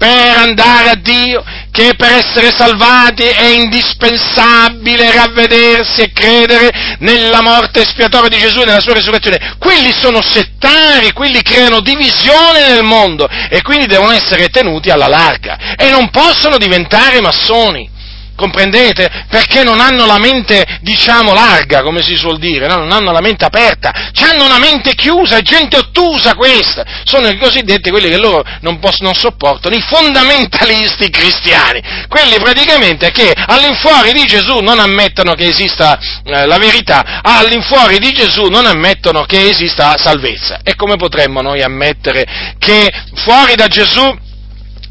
per 0.00 0.38
andare 0.38 0.88
a 0.88 0.94
Dio, 0.94 1.44
che 1.70 1.92
per 1.94 2.10
essere 2.12 2.50
salvati 2.56 3.22
è 3.22 3.48
indispensabile 3.48 5.12
ravvedersi 5.12 6.00
e 6.00 6.12
credere 6.12 6.96
nella 7.00 7.42
morte 7.42 7.82
espiatoria 7.82 8.30
di 8.30 8.38
Gesù 8.38 8.62
e 8.62 8.64
nella 8.64 8.80
sua 8.80 8.94
resurrezione. 8.94 9.56
Quelli 9.58 9.92
sono 9.92 10.22
settari, 10.22 11.12
quelli 11.12 11.42
creano 11.42 11.80
divisione 11.80 12.68
nel 12.68 12.82
mondo 12.82 13.28
e 13.28 13.60
quindi 13.60 13.84
devono 13.84 14.12
essere 14.12 14.48
tenuti 14.48 14.88
alla 14.88 15.06
larga 15.06 15.74
e 15.76 15.90
non 15.90 16.08
possono 16.08 16.56
diventare 16.56 17.20
massoni 17.20 17.98
comprendete? 18.40 19.26
Perché 19.28 19.62
non 19.62 19.78
hanno 19.78 20.06
la 20.06 20.18
mente, 20.18 20.64
diciamo, 20.80 21.32
larga, 21.32 21.82
come 21.82 22.02
si 22.02 22.16
suol 22.16 22.38
dire, 22.38 22.66
no? 22.66 22.76
non 22.76 22.90
hanno 22.90 23.12
la 23.12 23.20
mente 23.20 23.44
aperta, 23.44 23.92
hanno 24.30 24.44
una 24.44 24.58
mente 24.58 24.94
chiusa, 24.94 25.36
è 25.36 25.42
gente 25.42 25.76
ottusa 25.76 26.34
questa, 26.34 26.84
sono 27.04 27.28
i 27.28 27.36
cosiddetti 27.36 27.90
quelli 27.90 28.08
che 28.08 28.18
loro 28.18 28.42
non, 28.60 28.78
posso, 28.78 29.02
non 29.02 29.14
sopportano, 29.14 29.74
i 29.74 29.82
fondamentalisti 29.82 31.10
cristiani, 31.10 31.82
quelli 32.08 32.36
praticamente 32.38 33.10
che 33.10 33.32
all'infuori 33.34 34.12
di 34.12 34.24
Gesù 34.24 34.58
non 34.60 34.78
ammettono 34.78 35.34
che 35.34 35.48
esista 35.48 35.98
eh, 36.24 36.46
la 36.46 36.58
verità, 36.58 37.20
all'infuori 37.22 37.98
di 37.98 38.12
Gesù 38.12 38.46
non 38.46 38.66
ammettono 38.66 39.24
che 39.24 39.48
esista 39.48 39.96
salvezza. 39.96 40.60
E 40.62 40.74
come 40.74 40.96
potremmo 40.96 41.42
noi 41.42 41.62
ammettere 41.62 42.24
che 42.58 42.90
fuori 43.14 43.54
da 43.54 43.66
Gesù 43.66 44.28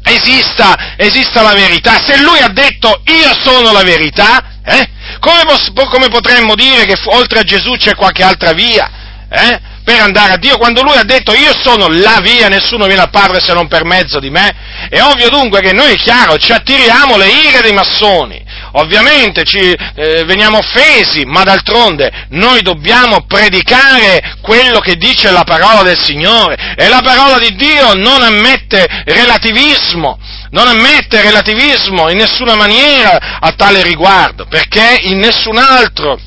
esista, 0.02 0.94
esista 0.96 1.42
la 1.42 1.52
verità. 1.52 2.00
Se 2.04 2.18
lui 2.18 2.38
ha 2.38 2.48
detto 2.48 3.02
io 3.06 3.34
sono 3.42 3.72
la 3.72 3.82
verità, 3.82 4.60
eh? 4.64 4.88
come, 5.18 5.42
come, 5.88 6.08
potremmo 6.08 6.54
dire 6.54 6.84
che 6.84 6.96
oltre 7.06 7.40
a 7.40 7.42
Gesù 7.42 7.72
c'è 7.76 7.94
qualche 7.94 8.22
altra 8.22 8.52
via 8.52 8.90
eh? 9.30 9.60
per 9.84 10.00
andare 10.00 10.34
a 10.34 10.36
Dio? 10.36 10.56
Quando 10.58 10.82
lui 10.82 10.96
ha 10.96 11.04
detto 11.04 11.34
io 11.34 11.52
sono 11.62 11.88
la 11.88 12.20
via, 12.22 12.48
nessuno 12.48 12.86
viene 12.86 13.02
al 13.02 13.10
Padre 13.10 13.40
se 13.40 13.52
non 13.52 13.68
per 13.68 13.84
mezzo 13.84 14.18
di 14.18 14.30
me. 14.30 14.88
È 14.88 15.00
ovvio 15.00 15.28
dunque 15.28 15.60
che 15.60 15.72
noi, 15.72 15.96
chiaro, 15.96 16.36
ci 16.36 16.52
attiriamo 16.52 17.16
le 17.16 17.28
ire 17.28 17.60
dei 17.60 17.72
massoni 17.72 18.48
ovviamente 18.72 19.44
ci 19.44 19.58
eh, 19.58 20.24
veniamo 20.24 20.58
offesi, 20.58 21.24
ma 21.24 21.42
d'altronde 21.42 22.26
noi 22.30 22.62
dobbiamo 22.62 23.24
predicare 23.26 24.36
quello 24.40 24.80
che 24.80 24.96
dice 24.96 25.30
la 25.30 25.44
parola 25.44 25.82
del 25.82 25.98
Signore. 25.98 26.74
E 26.76 26.88
la 26.88 27.00
parola 27.02 27.38
di 27.38 27.54
Dio 27.54 27.94
non 27.94 28.22
ammette 28.22 28.86
relativismo, 29.04 30.18
non 30.50 30.66
ammette 30.66 31.22
relativismo 31.22 32.08
in 32.10 32.18
nessuna 32.18 32.54
maniera 32.54 33.38
a 33.40 33.52
tale 33.52 33.82
riguardo, 33.82 34.46
perché 34.46 35.00
in 35.02 35.18
nessun 35.18 35.58
altro 35.58 36.18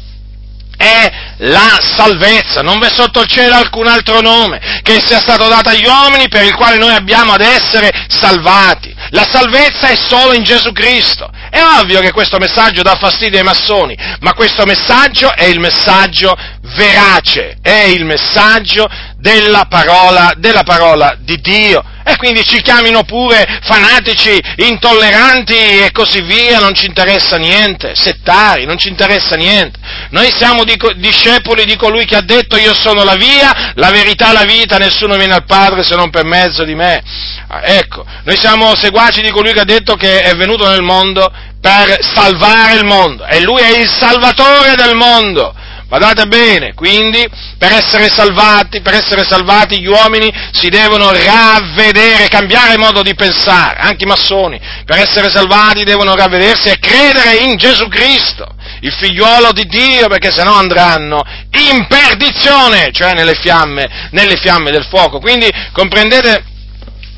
è 0.84 1.12
la 1.38 1.80
salvezza, 1.96 2.62
non 2.62 2.80
v'è 2.80 2.90
sotto 2.92 3.22
il 3.22 3.28
cielo 3.28 3.56
alcun 3.56 3.88
altro 3.88 4.20
nome 4.20 4.82
che 4.82 5.02
sia 5.06 5.20
stato 5.20 5.48
dato 5.48 5.70
agli 5.70 5.86
uomini 5.86 6.28
per 6.28 6.44
il 6.44 6.54
quale 6.54 6.78
noi 6.78 6.94
abbiamo 6.94 7.32
ad 7.34 7.42
essere 7.42 7.90
salvati. 8.08 8.94
La 9.10 9.28
salvezza 9.30 9.88
è 9.88 9.96
solo 9.96 10.34
in 10.34 10.44
Gesù 10.44 10.72
Cristo. 10.72 11.30
È 11.50 11.62
ovvio 11.80 12.00
che 12.02 12.12
questo 12.12 12.38
messaggio 12.38 12.82
dà 12.82 12.96
fastidio 12.96 13.38
ai 13.38 13.46
massoni, 13.46 13.96
ma 14.20 14.34
questo 14.34 14.66
messaggio 14.66 15.34
è 15.34 15.46
il 15.46 15.60
messaggio 15.60 16.36
verace, 16.76 17.58
è 17.62 17.84
il 17.84 18.06
messaggio 18.06 18.90
della 19.18 19.66
parola, 19.70 20.34
della 20.38 20.64
parola 20.64 21.16
di 21.20 21.40
Dio. 21.40 21.84
E 22.06 22.18
quindi 22.18 22.44
ci 22.44 22.62
chiamino 22.62 23.04
pure 23.04 23.60
fanatici, 23.62 24.38
intolleranti 24.58 25.56
e 25.56 25.90
così 25.92 26.22
via, 26.22 26.60
non 26.60 26.74
ci 26.74 26.86
interessa 26.86 27.38
niente, 27.38 27.94
settari, 27.96 28.66
non 28.66 28.78
ci 28.78 28.90
interessa 28.90 29.36
niente. 29.36 29.80
Noi 30.10 30.30
siamo 30.32 30.64
di, 30.64 30.78
discepoli 30.98 31.66
di 31.66 31.76
colui 31.76 32.06
che 32.06 32.16
ha 32.16 32.22
detto 32.22 32.58
io 32.58 32.74
sono 32.74 33.04
la 33.04 33.16
via, 33.16 33.72
la 33.76 33.92
verità, 33.92 34.32
la 34.32 34.44
vita, 34.44 34.78
nessuno 34.78 35.16
viene 35.16 35.34
al 35.34 35.46
Padre 35.46 35.84
se 35.84 35.96
non 35.96 36.10
per 36.10 36.26
mezzo 36.26 36.64
di 36.64 36.76
me. 36.76 37.02
Ah, 37.48 37.62
ecco, 37.64 38.06
noi 38.24 38.38
siamo 38.38 38.76
seguaci 38.76 39.22
di 39.22 39.32
colui 39.32 39.54
che 39.54 39.62
ha 39.62 39.66
detto 39.66 39.96
che 39.96 40.22
è 40.24 40.36
venuto 40.36 40.68
nel 40.68 40.82
mondo 40.82 41.32
per 41.62 42.00
salvare 42.02 42.76
il 42.76 42.86
mondo 42.86 43.26
e 43.26 43.40
lui 43.42 43.62
è 43.62 43.80
il 43.80 43.90
salvatore 43.90 44.76
del 44.76 44.96
mondo. 44.96 45.56
Badate 45.94 46.26
bene, 46.26 46.74
quindi 46.74 47.24
per 47.60 47.72
essere 47.72 48.08
salvati, 48.08 48.82
per 48.82 48.96
essere 48.96 49.24
salvati 49.24 49.80
gli 49.80 49.86
uomini 49.86 50.28
si 50.52 50.70
devono 50.70 51.12
ravvedere, 51.12 52.30
cambiare 52.30 52.80
modo 52.80 53.04
di 53.04 53.14
pensare, 53.14 53.78
anche 53.78 54.04
i 54.04 54.08
massoni, 54.08 54.60
per 54.86 54.98
essere 54.98 55.30
salvati 55.30 55.84
devono 55.84 56.16
ravvedersi 56.16 56.70
e 56.70 56.80
credere 56.80 57.36
in 57.44 57.58
Gesù 57.58 57.88
Cristo, 57.90 58.56
il 58.80 58.92
figliuolo 58.92 59.52
di 59.52 59.66
Dio, 59.66 60.08
perché 60.08 60.32
sennò 60.32 60.56
andranno 60.56 61.22
in 61.52 61.86
perdizione, 61.86 62.90
cioè 62.92 63.14
nelle 63.14 63.36
fiamme, 63.36 64.10
nelle 64.10 64.38
fiamme 64.38 64.72
del 64.72 64.88
fuoco. 64.90 65.20
Quindi 65.20 65.48
comprendete, 65.74 66.44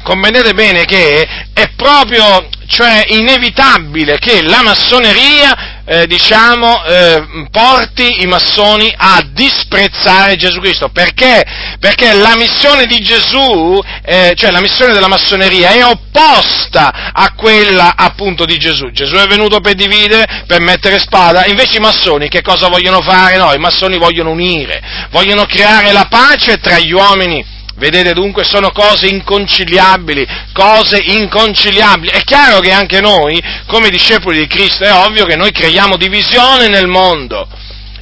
comprendete 0.04 0.54
bene 0.54 0.84
che 0.84 1.26
è 1.54 1.70
proprio 1.78 2.50
cioè 2.68 3.04
inevitabile 3.08 4.18
che 4.18 4.42
la 4.42 4.64
massoneria 4.64 5.75
eh, 5.86 6.08
diciamo, 6.08 6.84
eh, 6.84 7.48
porti 7.52 8.22
i 8.22 8.26
massoni 8.26 8.92
a 8.96 9.24
disprezzare 9.32 10.36
Gesù 10.36 10.60
Cristo. 10.60 10.90
Perché? 10.90 11.44
Perché 11.80 12.14
la 12.14 12.36
missione 12.36 12.86
di 12.86 13.00
Gesù, 13.00 13.80
eh, 14.04 14.34
cioè 14.36 14.52
la 14.52 14.62
missione 14.62 14.94
della 14.94 15.08
massoneria, 15.08 15.70
è 15.70 15.86
opposta 15.86 17.12
a 17.14 17.34
quella 17.36 17.94
appunto 17.96 18.46
di 18.46 18.58
Gesù. 18.58 18.90
Gesù 18.92 19.16
è 19.16 19.28
venuto 19.28 19.60
per 19.60 19.76
dividere, 19.76 20.44
per 20.48 20.62
mettere 20.62 21.00
spada, 21.00 21.46
invece 21.46 21.78
i 21.78 21.82
massoni 21.82 22.30
che 22.30 22.42
cosa 22.42 22.68
vogliono 22.68 23.02
fare? 23.02 23.38
No, 23.38 23.54
i 23.54 23.60
massoni 23.60 23.98
vogliono 23.98 24.32
unire, 24.32 24.82
vogliono 25.12 25.46
creare 25.46 25.92
la 25.92 26.08
pace 26.10 26.58
tra 26.58 26.80
gli 26.80 26.92
uomini 26.92 27.55
Vedete 27.78 28.14
dunque 28.14 28.46
sono 28.46 28.72
cose 28.72 29.08
inconciliabili, 29.08 30.26
cose 30.54 30.98
inconciliabili. 31.04 32.12
È 32.12 32.24
chiaro 32.24 32.60
che 32.60 32.72
anche 32.72 33.02
noi, 33.02 33.42
come 33.68 33.90
discepoli 33.90 34.40
di 34.40 34.48
Cristo, 34.48 34.86
è 34.86 34.94
ovvio 34.94 35.26
che 35.26 35.36
noi 35.36 35.52
creiamo 35.52 35.98
divisione 35.98 36.68
nel 36.70 36.88
mondo. 36.88 37.48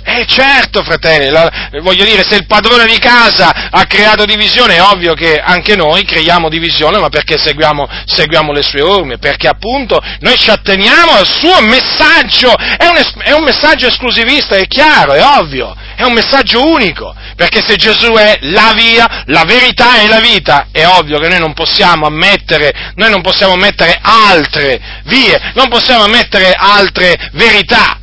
Eh 0.06 0.26
certo, 0.28 0.84
fratelli, 0.84 1.30
la, 1.30 1.70
voglio 1.82 2.04
dire, 2.04 2.26
se 2.28 2.36
il 2.36 2.46
padrone 2.46 2.86
di 2.86 3.00
casa 3.00 3.70
ha 3.72 3.86
creato 3.86 4.26
divisione, 4.26 4.76
è 4.76 4.82
ovvio 4.82 5.14
che 5.14 5.40
anche 5.40 5.78
noi 5.78 6.04
creiamo 6.04 6.50
divisione, 6.50 7.00
ma 7.00 7.08
perché 7.08 7.38
seguiamo, 7.38 7.88
seguiamo 8.06 8.52
le 8.52 8.64
sue 8.64 8.82
orme, 8.82 9.18
perché 9.18 9.48
appunto 9.48 10.00
noi 10.20 10.38
ci 10.38 10.50
atteniamo 10.50 11.14
al 11.14 11.26
suo 11.26 11.62
messaggio, 11.62 12.54
è 12.54 12.88
un, 12.88 13.02
è 13.24 13.32
un 13.32 13.44
messaggio 13.44 13.88
esclusivista, 13.88 14.58
è 14.58 14.68
chiaro, 14.68 15.14
è 15.14 15.24
ovvio, 15.24 15.74
è 15.96 16.04
un 16.04 16.14
messaggio 16.14 16.68
unico, 16.68 17.16
perché 17.38 17.64
se 17.66 17.78
Gesù 17.78 18.12
è 18.12 18.40
la 18.42 18.74
via, 18.76 19.24
la 19.28 19.46
verità 19.46 20.02
e 20.02 20.08
la 20.08 20.20
vita, 20.20 20.68
è 20.72 20.86
ovvio 20.86 21.18
che 21.18 21.30
noi 21.30 21.40
non 21.40 21.54
possiamo 21.54 22.08
ammettere, 22.08 22.92
noi 22.96 23.10
non 23.10 23.22
possiamo 23.22 23.54
ammettere 23.54 23.98
altre 24.02 25.02
vie, 25.06 25.54
non 25.56 25.70
possiamo 25.70 26.04
ammettere 26.04 26.52
altre 26.52 27.30
verità. 27.32 28.00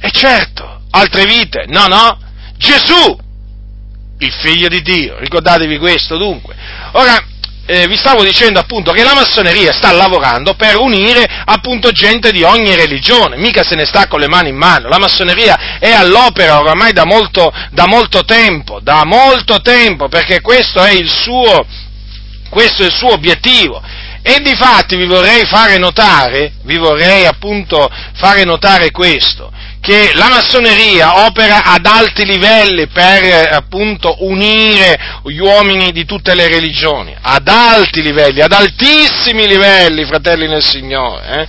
E 0.00 0.10
certo, 0.10 0.75
altre 0.96 1.24
vite, 1.24 1.64
no, 1.68 1.86
no, 1.86 2.18
Gesù, 2.56 3.18
il 4.18 4.32
figlio 4.32 4.68
di 4.68 4.80
Dio, 4.82 5.18
ricordatevi 5.18 5.78
questo 5.78 6.16
dunque. 6.16 6.54
Ora, 6.92 7.22
eh, 7.66 7.88
vi 7.88 7.96
stavo 7.96 8.22
dicendo 8.22 8.60
appunto 8.60 8.92
che 8.92 9.02
la 9.02 9.14
massoneria 9.14 9.72
sta 9.72 9.90
lavorando 9.90 10.54
per 10.54 10.78
unire 10.78 11.26
appunto 11.44 11.90
gente 11.90 12.30
di 12.30 12.42
ogni 12.44 12.74
religione, 12.76 13.36
mica 13.36 13.64
se 13.64 13.74
ne 13.74 13.84
sta 13.84 14.06
con 14.06 14.20
le 14.20 14.28
mani 14.28 14.50
in 14.50 14.56
mano, 14.56 14.88
la 14.88 14.98
massoneria 14.98 15.78
è 15.80 15.90
all'opera 15.90 16.60
oramai 16.60 16.92
da 16.92 17.04
molto, 17.04 17.52
da 17.72 17.86
molto 17.86 18.24
tempo, 18.24 18.78
da 18.80 19.04
molto 19.04 19.60
tempo, 19.60 20.08
perché 20.08 20.40
questo 20.40 20.80
è 20.82 20.92
il 20.92 21.10
suo, 21.10 21.66
questo 22.48 22.82
è 22.82 22.86
il 22.86 22.92
suo 22.92 23.12
obiettivo. 23.12 23.82
E 24.22 24.40
di 24.40 24.56
fatti 24.56 24.96
vi 24.96 25.06
vorrei 25.06 25.44
fare 25.44 25.78
notare, 25.78 26.54
vi 26.62 26.76
vorrei 26.78 27.26
appunto 27.26 27.88
fare 28.14 28.42
notare 28.44 28.90
questo, 28.90 29.52
che 29.86 30.10
la 30.14 30.28
massoneria 30.28 31.26
opera 31.26 31.62
ad 31.62 31.86
alti 31.86 32.24
livelli 32.24 32.88
per 32.88 33.22
eh, 33.22 33.54
appunto 33.54 34.16
unire 34.24 35.20
gli 35.26 35.38
uomini 35.38 35.92
di 35.92 36.04
tutte 36.04 36.34
le 36.34 36.48
religioni, 36.48 37.14
ad 37.20 37.46
alti 37.46 38.02
livelli, 38.02 38.40
ad 38.40 38.50
altissimi 38.50 39.46
livelli, 39.46 40.04
fratelli 40.04 40.48
nel 40.48 40.64
Signore. 40.64 41.40
Eh? 41.40 41.46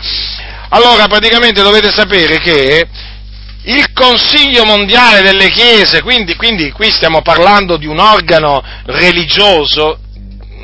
Allora 0.69 1.07
praticamente 1.07 1.63
dovete 1.63 1.89
sapere 1.89 2.37
che 2.37 2.87
il 3.63 3.91
Consiglio 3.91 4.65
mondiale 4.65 5.23
delle 5.23 5.49
Chiese, 5.49 6.03
quindi, 6.03 6.35
quindi 6.35 6.69
qui 6.71 6.91
stiamo 6.91 7.23
parlando 7.23 7.75
di 7.77 7.87
un 7.87 7.97
organo 7.97 8.63
religioso, 8.85 9.97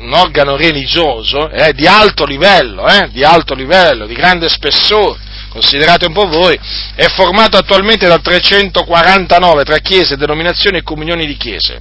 un 0.00 0.12
organo 0.12 0.54
religioso 0.54 1.50
eh, 1.50 1.72
di 1.72 1.88
alto 1.88 2.24
livello, 2.24 2.86
eh, 2.86 3.08
di 3.10 3.24
alto 3.24 3.52
livello, 3.52 4.06
di 4.06 4.14
grande 4.14 4.48
spessore, 4.48 5.18
considerate 5.54 6.06
un 6.06 6.12
po' 6.12 6.26
voi, 6.26 6.58
è 6.96 7.06
formato 7.10 7.56
attualmente 7.56 8.08
da 8.08 8.18
349 8.18 9.62
tra 9.62 9.78
chiese, 9.78 10.16
denominazioni 10.16 10.78
e 10.78 10.82
comunioni 10.82 11.26
di 11.26 11.36
chiese. 11.36 11.78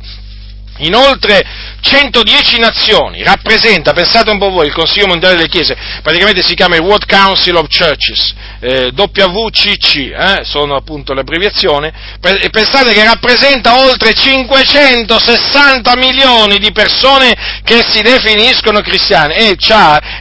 In 0.78 0.96
oltre 0.96 1.46
110 1.82 2.58
nazioni 2.58 3.22
rappresenta, 3.22 3.94
pensate 3.94 4.32
un 4.32 4.40
po' 4.40 4.50
voi, 4.50 4.66
il 4.66 4.74
Consiglio 4.74 5.06
Mondiale 5.06 5.36
delle 5.36 5.48
Chiese, 5.48 5.78
praticamente 6.02 6.42
si 6.42 6.56
chiama 6.56 6.76
il 6.76 6.82
World 6.82 7.06
Council 7.06 7.56
of 7.56 7.68
Churches, 7.68 8.34
eh, 8.60 8.92
WCC, 8.96 9.96
eh, 9.96 10.42
sono 10.44 10.76
appunto 10.76 11.14
l'abbreviazione, 11.14 11.94
e 12.20 12.50
pensate 12.50 12.92
che 12.92 13.04
rappresenta 13.04 13.84
oltre 13.84 14.14
560 14.14 15.96
milioni 15.96 16.58
di 16.58 16.72
persone 16.72 17.62
che 17.64 17.84
si 17.88 18.02
definiscono 18.02 18.82
cristiane. 18.82 19.36
E 19.36 19.58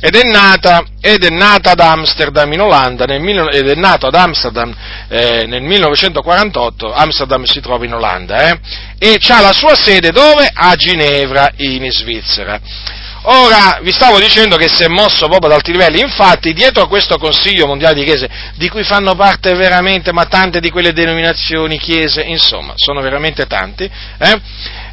ed 0.01 0.15
è 0.15 0.23
nata 0.31 0.85
ed 1.05 1.25
è 1.25 1.31
nata 1.31 1.73
ad 1.73 1.81
Amsterdam 1.81 2.53
in 2.53 2.61
Olanda, 2.61 3.05
nel, 3.07 3.49
ed 3.53 3.69
è 3.69 3.75
nato 3.75 4.07
ad 4.07 4.15
Amsterdam 4.15 4.73
eh, 5.09 5.47
nel 5.47 5.63
1948, 5.63 6.93
Amsterdam 6.93 7.43
si 7.43 7.61
trova 7.61 7.85
in 7.85 7.95
Olanda, 7.95 8.49
eh, 8.49 8.61
e 8.99 9.19
ha 9.29 9.41
la 9.41 9.53
sua 9.53 9.75
sede 9.75 10.13
dove? 10.13 10.49
A 10.55 10.77
Ginevra, 10.77 11.51
in 11.57 11.91
Svizzera. 11.91 12.61
Ora, 13.25 13.79
vi 13.83 13.93
stavo 13.93 14.19
dicendo 14.19 14.57
che 14.57 14.69
si 14.69 14.83
è 14.83 14.89
mosso 14.89 15.29
proprio 15.29 15.51
ad 15.51 15.57
alti 15.57 15.71
livelli, 15.71 16.01
infatti 16.01 16.53
dietro 16.53 16.83
a 16.83 16.89
questo 16.89 17.19
Consiglio 17.19 17.67
Mondiale 17.67 17.95
di 17.95 18.05
Chiese, 18.05 18.29
di 18.57 18.69
cui 18.69 18.83
fanno 18.83 19.15
parte 19.15 19.55
veramente, 19.55 20.13
ma 20.13 20.25
tante 20.25 20.59
di 20.59 20.71
quelle 20.71 20.93
denominazioni, 20.93 21.79
chiese, 21.79 22.23
insomma, 22.23 22.73
sono 22.77 23.01
veramente 23.01 23.47
tanti, 23.47 23.85
eh, 23.85 24.41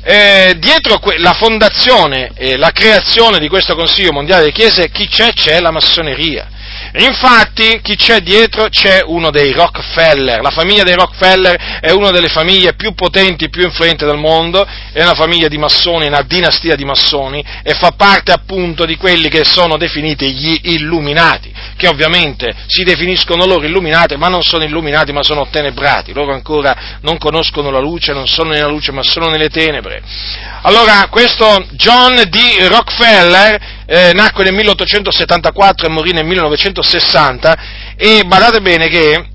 eh, 0.04 0.56
dietro 0.58 1.00
la 1.18 1.34
fondazione 1.34 2.32
e 2.36 2.58
la 2.58 2.72
creazione 2.72 3.39
di 3.39 3.47
questo 3.47 3.76
Consiglio 3.76 4.12
Mondiale 4.12 4.45
di 4.45 4.52
Chiese, 4.52 4.89
chi 4.89 5.08
c'è? 5.08 5.34
C'è 5.34 5.60
la 5.60 5.72
massoneria. 5.72 6.47
Infatti, 6.93 7.79
chi 7.81 7.95
c'è 7.95 8.19
dietro? 8.21 8.67
C'è 8.69 9.01
uno 9.05 9.29
dei 9.29 9.51
Rockefeller. 9.51 10.41
La 10.41 10.49
famiglia 10.49 10.83
dei 10.83 10.95
Rockefeller 10.95 11.79
è 11.81 11.91
una 11.91 12.09
delle 12.09 12.29
famiglie 12.29 12.73
più 12.73 12.93
potenti, 12.93 13.49
più 13.49 13.63
influenti 13.63 14.05
del 14.05 14.17
mondo, 14.17 14.65
è 14.91 15.01
una 15.01 15.13
famiglia 15.13 15.47
di 15.47 15.57
massoni, 15.57 16.07
una 16.07 16.23
dinastia 16.23 16.75
di 16.75 16.85
massoni, 16.85 17.43
e 17.63 17.73
fa 17.75 17.91
parte 17.91 18.31
appunto 18.31 18.85
di 18.85 18.95
quelli 18.95 19.29
che 19.29 19.43
sono 19.43 19.77
definiti 19.77 20.33
gli 20.33 20.59
illuminati, 20.63 21.53
che 21.77 21.87
ovviamente 21.87 22.53
si 22.67 22.83
definiscono 22.83 23.45
loro 23.45 23.65
illuminati, 23.65 24.15
ma 24.15 24.27
non 24.27 24.41
sono 24.41 24.63
illuminati, 24.63 25.11
ma 25.11 25.21
sono 25.21 25.47
tenebrati. 25.49 26.13
Loro 26.13 26.33
ancora 26.33 26.97
non 27.01 27.17
conoscono 27.17 27.69
la 27.69 27.79
luce, 27.79 28.13
non 28.13 28.27
sono 28.27 28.49
nella 28.49 28.67
luce, 28.67 28.91
ma 28.91 29.03
sono 29.03 29.29
nelle 29.29 29.49
tenebre. 29.49 30.01
Allora, 30.63 31.07
questo 31.09 31.65
John 31.71 32.15
D. 32.15 32.67
Rockefeller 32.67 33.77
eh, 33.89 34.11
nacque 34.13 34.43
nel 34.43 34.53
1874 34.53 35.87
e 35.87 35.89
morì 35.89 36.11
nel 36.11 36.25
1960 36.25 37.57
e 37.97 38.23
badate 38.23 38.61
bene 38.61 38.87
che 38.87 39.25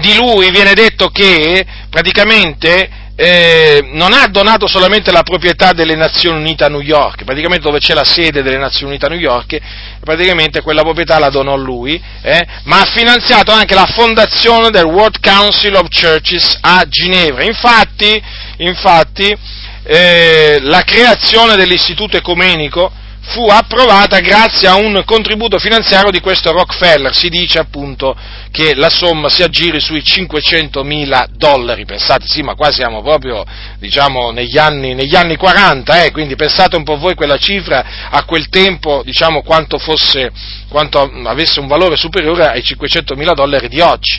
di 0.00 0.16
lui 0.16 0.50
viene 0.50 0.74
detto 0.74 1.10
che 1.10 1.64
praticamente 1.88 3.06
eh, 3.14 3.88
non 3.92 4.12
ha 4.12 4.26
donato 4.26 4.66
solamente 4.66 5.12
la 5.12 5.22
proprietà 5.22 5.72
delle 5.72 5.94
Nazioni 5.94 6.38
Unite 6.38 6.64
a 6.64 6.68
New 6.68 6.80
York, 6.80 7.24
praticamente 7.24 7.66
dove 7.66 7.78
c'è 7.78 7.94
la 7.94 8.04
sede 8.04 8.42
delle 8.42 8.58
Nazioni 8.58 8.90
Unite 8.90 9.06
a 9.06 9.08
New 9.08 9.18
York, 9.18 9.58
praticamente 10.00 10.60
quella 10.60 10.82
proprietà 10.82 11.20
la 11.20 11.28
donò 11.28 11.56
lui, 11.56 12.00
eh, 12.22 12.46
ma 12.64 12.80
ha 12.80 12.90
finanziato 12.92 13.52
anche 13.52 13.74
la 13.74 13.86
fondazione 13.86 14.70
del 14.70 14.84
World 14.84 15.20
Council 15.20 15.74
of 15.74 15.86
Churches 15.88 16.58
a 16.62 16.84
Ginevra. 16.88 17.44
Infatti, 17.44 18.22
infatti 18.58 19.36
eh, 19.84 20.58
la 20.62 20.82
creazione 20.82 21.56
dell'istituto 21.56 22.16
ecumenico 22.16 22.92
fu 23.28 23.46
approvata 23.46 24.20
grazie 24.20 24.68
a 24.68 24.76
un 24.76 25.02
contributo 25.04 25.58
finanziario 25.58 26.10
di 26.10 26.20
questo 26.20 26.50
Rockefeller, 26.50 27.14
si 27.14 27.28
dice 27.28 27.58
appunto 27.58 28.16
che 28.50 28.74
la 28.74 28.88
somma 28.88 29.28
si 29.28 29.42
aggiri 29.42 29.80
sui 29.80 30.02
500 30.02 30.82
mila 30.82 31.26
dollari, 31.30 31.84
pensate, 31.84 32.26
sì, 32.26 32.40
ma 32.42 32.54
qua 32.54 32.72
siamo 32.72 33.02
proprio, 33.02 33.44
diciamo, 33.78 34.30
negli 34.30 34.56
anni, 34.56 34.94
negli 34.94 35.14
anni 35.14 35.36
40, 35.36 36.04
eh, 36.04 36.10
quindi 36.10 36.36
pensate 36.36 36.76
un 36.76 36.84
po' 36.84 36.96
voi 36.96 37.14
quella 37.14 37.36
cifra 37.36 38.08
a 38.10 38.24
quel 38.24 38.48
tempo, 38.48 39.02
diciamo, 39.04 39.42
quanto 39.42 39.78
fosse, 39.78 40.32
quanto 40.68 41.10
avesse 41.24 41.60
un 41.60 41.66
valore 41.66 41.96
superiore 41.96 42.46
ai 42.46 42.62
500 42.62 43.14
mila 43.14 43.34
dollari 43.34 43.68
di 43.68 43.80
oggi. 43.80 44.18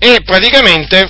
E 0.00 0.22
praticamente 0.24 1.08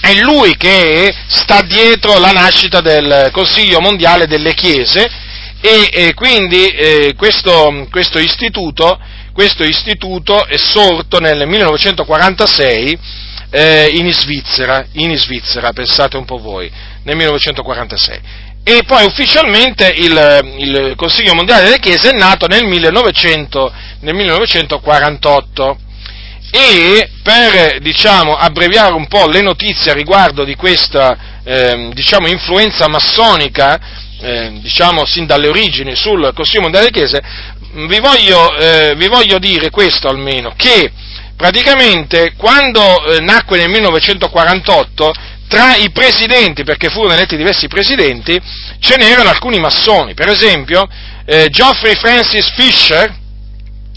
è 0.00 0.12
lui 0.14 0.56
che 0.56 1.14
sta 1.28 1.62
dietro 1.62 2.18
la 2.18 2.32
nascita 2.32 2.80
del 2.80 3.28
Consiglio 3.32 3.80
Mondiale 3.80 4.26
delle 4.26 4.54
Chiese 4.54 5.22
e, 5.66 5.88
e 5.90 6.12
quindi 6.12 6.68
eh, 6.68 7.14
questo, 7.16 7.86
questo, 7.90 8.18
istituto, 8.18 9.00
questo, 9.32 9.64
istituto, 9.64 10.44
è 10.44 10.58
sorto 10.58 11.20
nel 11.20 11.48
1946 11.48 12.98
eh, 13.48 13.90
in, 13.94 14.12
Svizzera, 14.12 14.84
in 14.92 15.16
Svizzera, 15.16 15.72
pensate 15.72 16.18
un 16.18 16.26
po' 16.26 16.36
voi, 16.36 16.70
nel 17.04 17.16
1946 17.16 18.42
e 18.66 18.82
poi 18.86 19.04
ufficialmente 19.06 19.90
il, 19.96 20.54
il, 20.58 20.92
Consiglio 20.96 21.34
Mondiale 21.34 21.64
delle 21.64 21.78
Chiese 21.78 22.10
è 22.10 22.16
nato 22.16 22.46
nel, 22.46 22.64
1900, 22.64 23.72
nel 24.00 24.14
1948 24.14 25.78
e 26.50 27.10
per 27.22 27.80
diciamo, 27.80 28.36
abbreviare 28.36 28.92
un 28.92 29.06
po' 29.06 29.28
le 29.28 29.40
notizie 29.40 29.94
riguardo 29.94 30.44
di 30.44 30.56
questa 30.56 31.40
eh, 31.42 31.90
diciamo, 31.92 32.28
influenza 32.28 32.86
massonica, 32.88 34.03
eh, 34.20 34.52
diciamo 34.60 35.04
sin 35.04 35.26
dalle 35.26 35.48
origini 35.48 35.94
sul 35.94 36.32
Mondiale 36.60 36.90
delle 36.90 36.90
Chiese, 36.90 37.22
vi 37.86 37.98
voglio, 37.98 38.56
eh, 38.56 38.94
vi 38.96 39.08
voglio 39.08 39.38
dire 39.38 39.70
questo 39.70 40.08
almeno, 40.08 40.52
che 40.56 40.92
praticamente 41.36 42.34
quando 42.36 43.04
eh, 43.06 43.20
nacque 43.20 43.58
nel 43.58 43.68
1948 43.68 45.12
tra 45.48 45.76
i 45.76 45.90
presidenti, 45.90 46.64
perché 46.64 46.88
furono 46.88 47.14
eletti 47.14 47.36
diversi 47.36 47.68
presidenti, 47.68 48.40
ce 48.78 48.96
n'erano 48.96 49.28
alcuni 49.28 49.58
massoni, 49.58 50.14
per 50.14 50.28
esempio 50.28 50.88
eh, 51.26 51.48
Geoffrey 51.48 51.94
Francis 51.96 52.50
Fisher, 52.54 53.22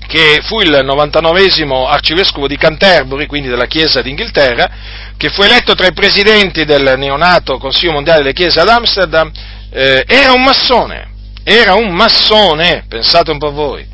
che 0.07 0.39
fu 0.43 0.61
il 0.61 0.82
99 0.84 1.49
arcivescovo 1.88 2.47
di 2.47 2.57
Canterbury, 2.57 3.26
quindi 3.26 3.49
della 3.49 3.65
Chiesa 3.65 4.01
d'Inghilterra, 4.01 4.70
che 5.18 5.30
fu 5.30 5.41
eletto 5.41 5.76
tra 5.76 5.88
i 5.88 5.93
presidenti 5.93 6.63
del 6.63 6.93
neonato 6.97 7.57
Consiglio 7.57 7.91
Mondiale 7.91 8.20
delle 8.20 8.34
Chiese 8.34 8.59
ad 8.59 8.70
Amsterdam, 8.70 9.30
eh, 9.78 10.03
era 10.07 10.32
un 10.32 10.41
massone, 10.41 11.07
era 11.43 11.75
un 11.75 11.93
massone, 11.93 12.86
pensate 12.88 13.30
un 13.30 13.38
po' 13.38 13.51
voi. 13.51 13.86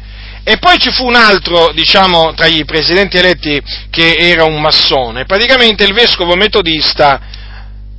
E 0.46 0.58
poi 0.58 0.78
ci 0.78 0.92
fu 0.92 1.06
un 1.06 1.16
altro, 1.16 1.72
diciamo, 1.74 2.34
tra 2.34 2.46
i 2.46 2.64
presidenti 2.64 3.18
eletti 3.18 3.62
che 3.90 4.16
era 4.16 4.46
un 4.46 4.62
massone, 4.62 5.26
praticamente 5.26 5.84
il 5.84 5.94
vescovo 5.94 6.36
metodista 6.36 7.20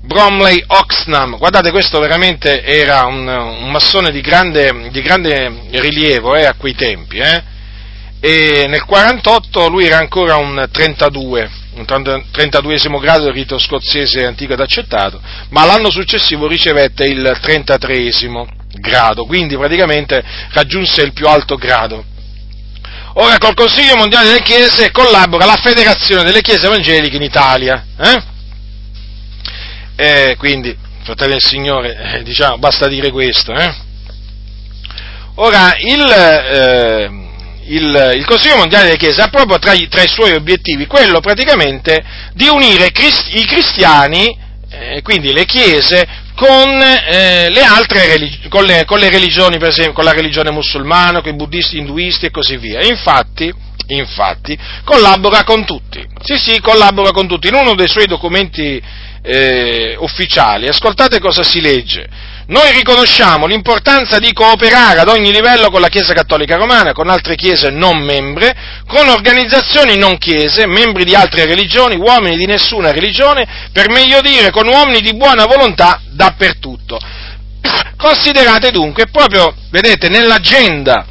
Bromley 0.02 0.64
Oxnam. 0.66 1.36
Guardate, 1.36 1.70
questo 1.70 2.00
veramente 2.00 2.62
era 2.64 3.04
un, 3.04 3.26
un 3.26 3.70
massone 3.70 4.10
di 4.10 4.22
grande, 4.22 4.88
di 4.90 5.02
grande 5.02 5.68
rilievo 5.72 6.34
eh, 6.34 6.46
a 6.46 6.54
quei 6.54 6.74
tempi. 6.74 7.18
Eh 7.18 7.52
e 8.26 8.64
nel 8.68 8.86
48 8.86 9.68
lui 9.68 9.84
era 9.84 9.98
ancora 9.98 10.36
un 10.36 10.66
32, 10.72 11.50
un 11.74 11.84
32 11.84 12.78
grado 12.98 13.24
del 13.24 13.34
rito 13.34 13.58
scozzese 13.58 14.24
antico 14.24 14.54
ed 14.54 14.60
accettato, 14.60 15.20
ma 15.50 15.66
l'anno 15.66 15.90
successivo 15.90 16.46
ricevette 16.46 17.04
il 17.04 17.38
33 17.42 18.12
grado, 18.76 19.26
quindi 19.26 19.58
praticamente 19.58 20.24
raggiunse 20.52 21.02
il 21.02 21.12
più 21.12 21.26
alto 21.26 21.56
grado. 21.56 22.02
Ora 23.16 23.36
col 23.36 23.52
Consiglio 23.52 23.96
Mondiale 23.96 24.28
delle 24.28 24.42
Chiese 24.42 24.90
collabora 24.90 25.44
la 25.44 25.60
Federazione 25.62 26.24
delle 26.24 26.40
Chiese 26.40 26.64
Evangeliche 26.64 27.16
in 27.16 27.22
Italia. 27.22 27.84
Eh? 27.98 28.22
E 29.96 30.36
quindi, 30.38 30.74
fratelli 31.02 31.32
del 31.32 31.42
Signore, 31.42 32.14
eh, 32.14 32.22
diciamo, 32.22 32.56
basta 32.56 32.88
dire 32.88 33.10
questo. 33.10 33.52
Eh? 33.52 33.74
Ora, 35.34 35.76
il, 35.78 36.00
eh, 36.00 37.23
il, 37.66 38.12
il, 38.16 38.24
Consiglio 38.24 38.56
Mondiale 38.56 38.86
delle 38.86 38.96
Chiese 38.96 39.22
ha 39.22 39.28
proprio 39.28 39.58
tra 39.58 39.72
i, 39.72 39.88
tra 39.88 40.02
i, 40.02 40.08
suoi 40.08 40.32
obiettivi 40.32 40.86
quello 40.86 41.20
praticamente 41.20 42.02
di 42.34 42.48
unire 42.48 42.90
cristi, 42.90 43.38
i 43.38 43.44
cristiani, 43.44 44.36
eh, 44.70 45.02
quindi 45.02 45.32
le 45.32 45.44
Chiese, 45.44 46.06
con, 46.34 46.82
eh, 46.82 47.48
le 47.50 47.62
altre 47.62 48.06
religi- 48.06 48.48
con, 48.48 48.66
con 48.84 48.98
le 48.98 49.10
religioni, 49.10 49.58
per 49.58 49.68
esempio 49.68 49.94
con 49.94 50.04
la 50.04 50.12
religione 50.12 50.50
musulmana, 50.50 51.20
con 51.20 51.32
i 51.32 51.36
buddisti, 51.36 51.78
induisti 51.78 52.26
e 52.26 52.30
così 52.30 52.56
via. 52.56 52.82
Infatti, 52.82 53.52
infatti, 53.88 54.58
collabora 54.84 55.44
con 55.44 55.64
tutti. 55.64 56.04
Sì, 56.22 56.36
sì, 56.36 56.60
collabora 56.60 57.12
con 57.12 57.28
tutti. 57.28 57.48
In 57.48 57.54
uno 57.54 57.74
dei 57.74 57.88
suoi 57.88 58.06
documenti 58.06 58.82
eh, 59.22 59.96
ufficiali, 59.98 60.68
ascoltate 60.68 61.18
cosa 61.18 61.42
si 61.42 61.60
legge 61.60 62.32
noi 62.46 62.72
riconosciamo 62.72 63.46
l'importanza 63.46 64.18
di 64.18 64.32
cooperare 64.34 65.00
ad 65.00 65.08
ogni 65.08 65.32
livello 65.32 65.70
con 65.70 65.80
la 65.80 65.88
Chiesa 65.88 66.12
Cattolica 66.12 66.56
Romana, 66.56 66.92
con 66.92 67.08
altre 67.08 67.36
chiese 67.36 67.70
non 67.70 68.02
membre, 68.02 68.54
con 68.86 69.08
organizzazioni 69.08 69.96
non 69.96 70.18
chiese, 70.18 70.66
membri 70.66 71.04
di 71.04 71.14
altre 71.14 71.46
religioni, 71.46 71.96
uomini 71.96 72.36
di 72.36 72.44
nessuna 72.44 72.92
religione, 72.92 73.68
per 73.72 73.88
meglio 73.88 74.20
dire 74.20 74.50
con 74.50 74.68
uomini 74.68 75.00
di 75.00 75.14
buona 75.14 75.46
volontà 75.46 76.02
dappertutto. 76.10 76.98
Considerate 77.96 78.70
dunque, 78.70 79.06
proprio, 79.06 79.54
vedete, 79.70 80.08
nell'agenda 80.08 81.06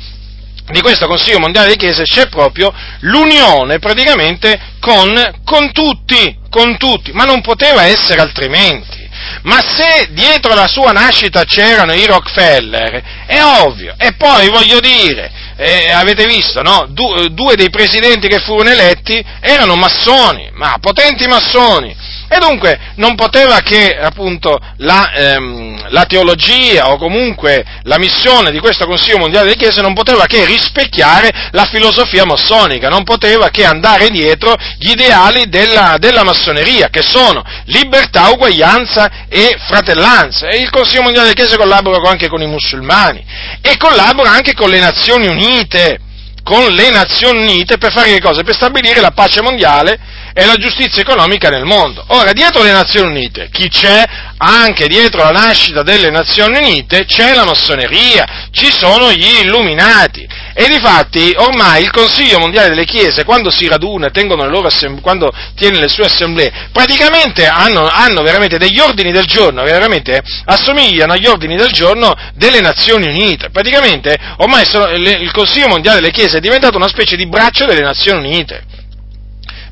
di 0.72 0.82
questo 0.82 1.08
Consiglio 1.08 1.40
Mondiale 1.40 1.72
di 1.72 1.78
Chiese 1.78 2.04
c'è 2.04 2.30
proprio 2.30 2.72
l'unione 3.02 3.80
praticamente 3.80 4.60
con, 4.80 5.12
con 5.44 5.72
tutti, 5.72 6.38
con 6.50 6.78
tutti, 6.78 7.12
ma 7.12 7.26
non 7.26 7.42
poteva 7.42 7.84
essere 7.84 8.22
altrimenti. 8.22 9.03
Ma 9.44 9.60
se 9.62 10.08
dietro 10.12 10.54
la 10.54 10.68
sua 10.68 10.92
nascita 10.92 11.44
c'erano 11.44 11.94
i 11.94 12.06
Rockefeller, 12.06 13.04
è 13.26 13.42
ovvio. 13.44 13.96
E 13.98 14.14
poi 14.14 14.50
voglio 14.50 14.80
dire, 14.80 15.32
eh, 15.58 15.92
avete 15.92 16.26
visto, 16.26 16.62
no? 16.62 16.86
Du- 16.90 17.28
due 17.30 17.56
dei 17.56 17.70
presidenti 17.70 18.28
che 18.28 18.40
furono 18.40 18.70
eletti 18.70 19.24
erano 19.40 19.76
massoni, 19.76 20.50
ma 20.54 20.78
potenti 20.80 21.28
massoni. 21.28 21.96
E 22.34 22.40
dunque 22.40 22.80
non 22.96 23.14
poteva 23.14 23.60
che 23.60 23.96
appunto 23.96 24.58
la, 24.78 25.12
ehm, 25.14 25.92
la, 25.92 26.06
teologia 26.06 26.90
o 26.90 26.98
comunque 26.98 27.64
la 27.84 28.00
missione 28.00 28.50
di 28.50 28.58
questo 28.58 28.88
Consiglio 28.88 29.20
Mondiale 29.20 29.46
delle 29.46 29.58
Chiese 29.58 29.82
non 29.82 29.94
poteva 29.94 30.26
che 30.26 30.44
rispecchiare 30.44 31.50
la 31.52 31.66
filosofia 31.66 32.26
massonica, 32.26 32.90
non 32.90 33.04
poteva 33.04 33.50
che 33.50 33.66
andare 33.66 34.10
dietro 34.10 34.56
gli 34.80 34.90
ideali 34.90 35.48
della, 35.48 35.98
della 36.00 36.24
massoneria, 36.24 36.88
che 36.90 37.04
sono 37.04 37.44
libertà, 37.66 38.30
uguaglianza 38.30 39.28
e 39.30 39.56
fratellanza. 39.68 40.48
E 40.48 40.58
il 40.58 40.72
Consiglio 40.72 41.04
Mondiale 41.04 41.28
delle 41.28 41.40
Chiese 41.40 41.56
collabora 41.56 42.10
anche 42.10 42.30
con 42.30 42.42
i 42.42 42.48
musulmani 42.48 43.24
e 43.62 43.78
collabora 43.78 44.32
anche 44.32 44.56
con 44.56 44.72
le 44.72 44.80
Nazioni 44.80 45.28
Unite 45.28 46.00
con 46.44 46.72
le 46.72 46.90
Nazioni 46.90 47.40
Unite 47.40 47.78
per 47.78 47.92
fare 47.92 48.12
che 48.12 48.20
cosa? 48.20 48.44
Per 48.44 48.54
stabilire 48.54 49.00
la 49.00 49.12
pace 49.12 49.42
mondiale 49.42 49.98
e 50.34 50.46
la 50.46 50.56
giustizia 50.56 51.02
economica 51.02 51.50
nel 51.50 51.64
mondo. 51.64 52.04
Ora, 52.08 52.34
dietro 52.34 52.64
le 52.64 52.72
Nazioni 52.72 53.10
Unite, 53.10 53.50
chi 53.52 53.70
c'è? 53.70 54.04
Anche 54.38 54.88
dietro 54.88 55.24
la 55.24 55.30
nascita 55.30 55.84
delle 55.84 56.10
Nazioni 56.10 56.58
Unite 56.58 57.06
c'è 57.06 57.34
la 57.34 57.46
massoneria, 57.46 58.48
ci 58.52 58.72
sono 58.72 59.12
gli 59.12 59.42
illuminati. 59.42 60.28
E 60.56 60.68
difatti, 60.68 61.34
ormai 61.38 61.82
il 61.82 61.92
Consiglio 61.92 62.40
Mondiale 62.40 62.70
delle 62.70 62.86
Chiese, 62.86 63.24
quando 63.24 63.50
si 63.50 63.68
raduna, 63.68 64.12
assembl- 64.12 65.02
quando 65.02 65.32
tiene 65.56 65.80
le 65.80 65.88
sue 65.88 66.06
assemblee, 66.06 66.70
praticamente 66.72 67.48
hanno, 67.48 67.88
hanno, 67.88 68.22
veramente 68.22 68.58
degli 68.58 68.80
ordini 68.80 69.12
del 69.12 69.26
giorno, 69.26 69.64
veramente 69.64 70.22
assomigliano 70.46 71.14
agli 71.14 71.26
ordini 71.26 71.56
del 71.56 71.72
giorno 71.72 72.14
delle 72.36 72.60
Nazioni 72.60 73.08
Unite. 73.08 73.50
Praticamente, 73.50 74.18
ormai 74.38 74.66
sono, 74.66 74.88
le, 74.88 75.12
il 75.12 75.32
Consiglio 75.32 75.68
Mondiale 75.68 76.00
delle 76.00 76.12
Chiese 76.12 76.38
è 76.38 76.42
diventato 76.42 76.78
una 76.78 76.88
specie 76.88 77.16
di 77.16 77.28
braccio 77.28 77.66
delle 77.66 77.82
Nazioni 77.82 78.28
Unite. 78.28 78.73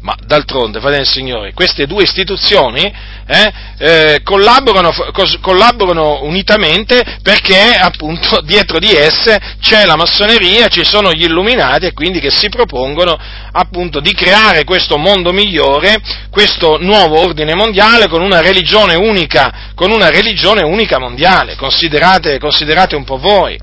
Ma 0.01 0.15
d'altronde, 0.25 0.79
fratelli 0.79 1.03
e 1.03 1.05
signori, 1.05 1.53
queste 1.53 1.85
due 1.85 2.01
istituzioni 2.01 2.91
eh, 3.27 3.53
eh, 3.77 4.21
collaborano, 4.23 4.91
cos, 5.11 5.37
collaborano, 5.39 6.23
unitamente 6.23 7.19
perché 7.21 7.75
appunto 7.75 8.41
dietro 8.45 8.79
di 8.79 8.91
esse 8.91 9.39
c'è 9.61 9.85
la 9.85 9.95
massoneria, 9.95 10.67
ci 10.69 10.83
sono 10.83 11.11
gli 11.13 11.23
illuminati 11.23 11.85
e 11.85 11.93
quindi 11.93 12.19
che 12.19 12.31
si 12.31 12.49
propongono 12.49 13.15
appunto 13.51 13.99
di 13.99 14.11
creare 14.13 14.63
questo 14.63 14.97
mondo 14.97 15.31
migliore, 15.31 16.01
questo 16.31 16.77
nuovo 16.79 17.19
ordine 17.19 17.53
mondiale 17.53 18.07
con 18.07 18.23
una 18.23 18.41
religione 18.41 18.95
unica, 18.95 19.73
una 19.91 20.09
religione 20.09 20.63
unica 20.63 20.97
mondiale, 20.97 21.55
considerate, 21.55 22.39
considerate 22.39 22.95
un 22.95 23.03
po' 23.03 23.17
voi. 23.17 23.59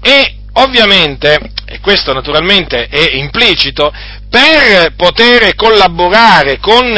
E 0.00 0.36
ovviamente, 0.54 1.38
e 1.66 1.80
questo 1.80 2.12
naturalmente 2.12 2.86
è 2.86 3.16
implicito, 3.16 3.92
per 4.28 4.94
poter 4.96 5.54
collaborare 5.54 6.58
con 6.58 6.94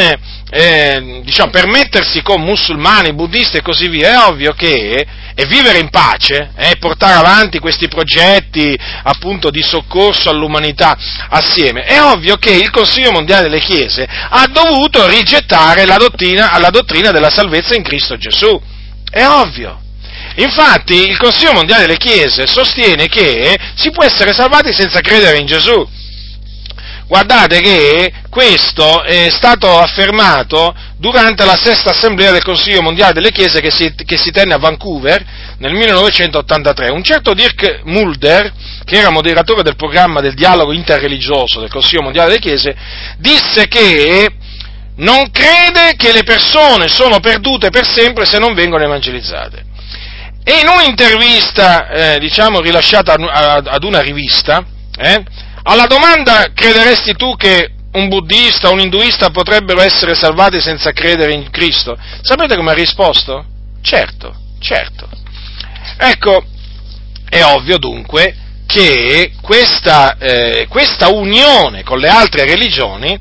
eh, 0.51 1.21
diciamo, 1.25 1.51
per 1.51 1.67
mettersi 1.67 2.23
con 2.23 2.41
musulmani, 2.41 3.13
buddisti 3.13 3.59
e 3.59 3.63
così 3.63 3.89
via, 3.89 4.13
è 4.13 4.27
ovvio 4.29 4.53
che 4.53 5.07
e 5.41 5.47
vivere 5.47 5.79
in 5.79 5.89
pace 5.89 6.51
e 6.57 6.71
eh, 6.71 6.77
portare 6.79 7.15
avanti 7.15 7.61
questi 7.61 7.87
progetti 7.87 8.77
appunto 9.05 9.51
di 9.51 9.63
soccorso 9.63 10.31
all'umanità 10.31 10.97
assieme, 11.29 11.85
è 11.85 12.03
ovvio 12.03 12.39
che 12.39 12.51
il 12.51 12.71
Consiglio 12.71 13.13
Mondiale 13.13 13.43
delle 13.43 13.61
Chiese 13.61 14.05
ha 14.05 14.49
dovuto 14.49 15.07
rigettare 15.07 15.87
la 15.87 15.97
dottrina, 15.97 16.59
la 16.59 16.71
dottrina 16.71 17.13
della 17.13 17.31
salvezza 17.31 17.77
in 17.77 17.85
Cristo 17.85 18.17
Gesù. 18.17 18.61
È 19.09 19.25
ovvio. 19.25 19.81
Infatti 20.39 21.09
il 21.09 21.17
Consiglio 21.17 21.53
Mondiale 21.53 21.83
delle 21.83 21.99
Chiese 21.99 22.49
sostiene 22.49 23.07
che 23.07 23.57
si 23.77 23.91
può 23.91 24.03
essere 24.03 24.33
salvati 24.33 24.73
senza 24.73 25.01
credere 25.01 25.39
in 25.39 25.47
Gesù. 25.47 25.89
Guardate 27.09 27.61
che 27.63 28.13
questo 28.29 29.03
è 29.03 29.31
stato 29.31 29.79
affermato 29.79 30.75
durante 30.99 31.43
la 31.47 31.57
sesta 31.57 31.91
assemblea 31.91 32.33
del 32.33 32.45
Consiglio 32.45 32.83
Mondiale 32.83 33.15
delle 33.15 33.31
Chiese 33.31 33.63
che 33.63 33.71
si, 33.71 33.95
che 33.95 34.19
si, 34.19 34.31
tenne 34.31 34.53
a 34.53 34.59
Vancouver 34.59 35.25
nel 35.57 35.73
1983. 35.73 36.91
Un 36.91 37.03
certo 37.03 37.33
Dirk 37.33 37.81
Mulder, 37.85 38.53
che 38.85 38.99
era 38.99 39.09
moderatore 39.09 39.63
del 39.63 39.75
programma 39.75 40.21
del 40.21 40.35
dialogo 40.35 40.75
interreligioso 40.75 41.61
del 41.61 41.71
Consiglio 41.71 42.03
Mondiale 42.03 42.29
delle 42.29 42.41
Chiese, 42.41 42.77
disse 43.17 43.69
che 43.69 44.31
non 44.97 45.31
crede 45.31 45.95
che 45.97 46.13
le 46.13 46.25
persone 46.25 46.89
sono 46.89 47.21
perdute 47.21 47.71
per 47.71 47.89
sempre 47.89 48.27
se 48.27 48.37
non 48.37 48.53
vengono 48.53 48.85
evangelizzate. 48.85 49.65
E 50.45 50.59
in 50.61 50.69
un'intervista, 50.69 51.89
eh, 51.89 52.19
diciamo, 52.19 52.61
rilasciata 52.61 53.15
ad 53.15 53.85
una 53.85 54.01
rivista, 54.01 54.63
eh, 54.99 55.25
alla 55.69 55.87
domanda 55.87 56.47
crederesti 56.55 57.15
tu 57.15 57.37
che 57.37 57.73
un 57.93 58.09
buddista 58.09 58.69
o 58.69 58.73
un 58.73 58.81
induista 58.81 59.31
potrebbero 59.31 59.83
essere 59.83 60.15
salvati 60.15 60.61
senza 60.61 60.93
credere 60.93 61.35
in 61.35 61.51
Cristo? 61.51 61.97
Sapete 62.23 62.57
come 62.57 62.71
ha 62.71 62.75
risposto? 62.75 63.45
Certo, 63.83 64.35
certo. 64.61 65.07
Ecco, 65.99 66.43
è 67.29 67.43
ovvio 67.43 67.77
dunque 67.77 68.35
che 68.67 69.33
questa, 69.43 70.17
eh, 70.17 70.67
questa 70.71 71.09
unione 71.09 71.83
con 71.83 71.99
le 71.99 72.09
altre 72.09 72.45
religioni 72.45 73.19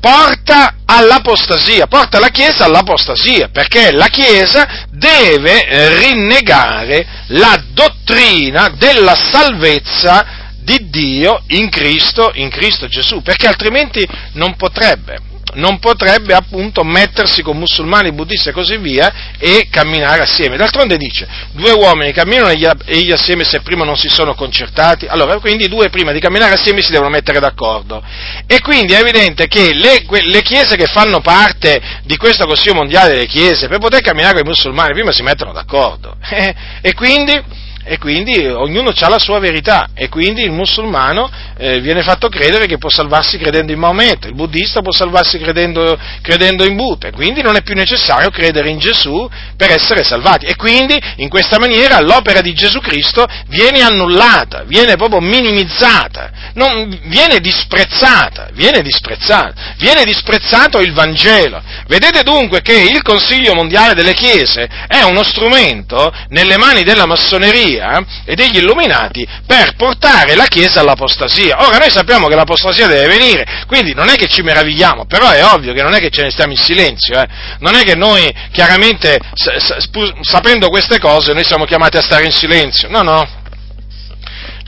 porta 0.00 0.76
all'apostasia, 0.86 1.86
porta 1.86 2.18
la 2.18 2.28
Chiesa 2.28 2.64
all'apostasia, 2.64 3.48
perché 3.48 3.92
la 3.92 4.08
Chiesa 4.08 4.86
deve 4.90 5.98
rinnegare 6.00 7.06
la 7.28 7.62
dottrina 7.72 8.68
della 8.70 9.14
salvezza 9.14 10.35
di 10.66 10.90
Dio 10.90 11.42
in 11.50 11.68
Cristo, 11.68 12.32
in 12.34 12.50
Cristo 12.50 12.88
Gesù, 12.88 13.22
perché 13.22 13.46
altrimenti 13.46 14.04
non 14.32 14.56
potrebbe, 14.56 15.20
non 15.54 15.78
potrebbe 15.78 16.34
appunto 16.34 16.82
mettersi 16.82 17.40
con 17.40 17.56
musulmani, 17.56 18.10
buddisti 18.10 18.48
e 18.48 18.52
così 18.52 18.76
via 18.76 19.36
e 19.38 19.68
camminare 19.70 20.22
assieme. 20.22 20.56
D'altronde 20.56 20.96
dice, 20.96 21.28
due 21.52 21.70
uomini 21.70 22.10
camminano 22.10 22.48
egli 22.48 23.12
assieme 23.12 23.44
se 23.44 23.60
prima 23.60 23.84
non 23.84 23.96
si 23.96 24.08
sono 24.08 24.34
concertati, 24.34 25.06
allora 25.06 25.38
quindi 25.38 25.68
due 25.68 25.88
prima 25.88 26.10
di 26.10 26.18
camminare 26.18 26.54
assieme 26.54 26.82
si 26.82 26.90
devono 26.90 27.10
mettere 27.10 27.38
d'accordo. 27.38 28.02
E 28.48 28.60
quindi 28.60 28.94
è 28.94 28.98
evidente 28.98 29.46
che 29.46 29.72
le, 29.72 30.04
le 30.04 30.42
chiese 30.42 30.74
che 30.74 30.86
fanno 30.86 31.20
parte 31.20 31.80
di 32.02 32.16
questo 32.16 32.44
Consiglio 32.44 32.74
Mondiale 32.74 33.12
delle 33.12 33.26
Chiese, 33.26 33.68
per 33.68 33.78
poter 33.78 34.00
camminare 34.00 34.32
con 34.32 34.42
i 34.46 34.48
musulmani, 34.48 34.94
prima 34.94 35.12
si 35.12 35.22
mettono 35.22 35.52
d'accordo. 35.52 36.16
e 36.82 36.92
quindi 36.94 37.64
e 37.88 37.98
quindi 37.98 38.44
ognuno 38.44 38.90
ha 38.90 39.08
la 39.08 39.18
sua 39.18 39.38
verità. 39.38 39.90
E 39.94 40.08
quindi 40.08 40.42
il 40.42 40.50
musulmano 40.50 41.30
eh, 41.56 41.78
viene 41.80 42.02
fatto 42.02 42.28
credere 42.28 42.66
che 42.66 42.78
può 42.78 42.90
salvarsi 42.90 43.38
credendo 43.38 43.70
in 43.70 43.78
Maometto, 43.78 44.26
il 44.26 44.34
buddista 44.34 44.82
può 44.82 44.90
salvarsi 44.90 45.38
credendo, 45.38 45.96
credendo 46.20 46.64
in 46.64 46.74
Buddha. 46.74 47.08
E 47.08 47.12
quindi 47.12 47.42
non 47.42 47.54
è 47.54 47.62
più 47.62 47.74
necessario 47.74 48.30
credere 48.30 48.70
in 48.70 48.78
Gesù 48.78 49.28
per 49.56 49.70
essere 49.70 50.02
salvati. 50.02 50.46
E 50.46 50.56
quindi 50.56 50.98
in 51.16 51.28
questa 51.28 51.58
maniera 51.60 52.00
l'opera 52.00 52.40
di 52.40 52.54
Gesù 52.54 52.80
Cristo 52.80 53.24
viene 53.46 53.80
annullata, 53.82 54.64
viene 54.64 54.96
proprio 54.96 55.20
minimizzata, 55.20 56.30
non, 56.54 56.88
viene 57.04 57.38
disprezzata, 57.38 58.48
viene 58.52 58.82
disprezzata, 58.82 59.74
viene 59.78 60.02
disprezzato 60.02 60.80
il 60.80 60.92
Vangelo. 60.92 61.62
Vedete 61.86 62.24
dunque 62.24 62.62
che 62.62 62.74
il 62.74 63.02
Consiglio 63.02 63.54
Mondiale 63.54 63.94
delle 63.94 64.12
Chiese 64.12 64.68
è 64.88 65.02
uno 65.02 65.22
strumento 65.22 66.12
nelle 66.30 66.56
mani 66.56 66.82
della 66.82 67.06
massoneria 67.06 67.74
Maria 67.76 68.04
e 68.24 68.34
degli 68.34 68.56
illuminati 68.56 69.26
per 69.46 69.74
portare 69.76 70.34
la 70.34 70.46
Chiesa 70.46 70.80
all'apostasia. 70.80 71.64
Ora 71.66 71.78
noi 71.78 71.90
sappiamo 71.90 72.28
che 72.28 72.34
l'apostasia 72.34 72.86
deve 72.86 73.16
venire, 73.16 73.64
quindi 73.66 73.94
non 73.94 74.08
è 74.08 74.14
che 74.14 74.26
ci 74.26 74.42
meravigliamo, 74.42 75.06
però 75.06 75.30
è 75.30 75.44
ovvio 75.44 75.72
che 75.72 75.82
non 75.82 75.94
è 75.94 75.98
che 75.98 76.10
ce 76.10 76.22
ne 76.22 76.30
stiamo 76.30 76.52
in 76.52 76.58
silenzio, 76.58 77.20
eh? 77.20 77.26
non 77.60 77.74
è 77.74 77.82
che 77.82 77.94
noi 77.94 78.32
chiaramente 78.52 79.18
sapendo 80.22 80.68
queste 80.68 80.98
cose 80.98 81.32
noi 81.32 81.44
siamo 81.44 81.64
chiamati 81.64 81.96
a 81.96 82.02
stare 82.02 82.24
in 82.24 82.32
silenzio, 82.32 82.88
no, 82.88 83.02
no. 83.02 83.44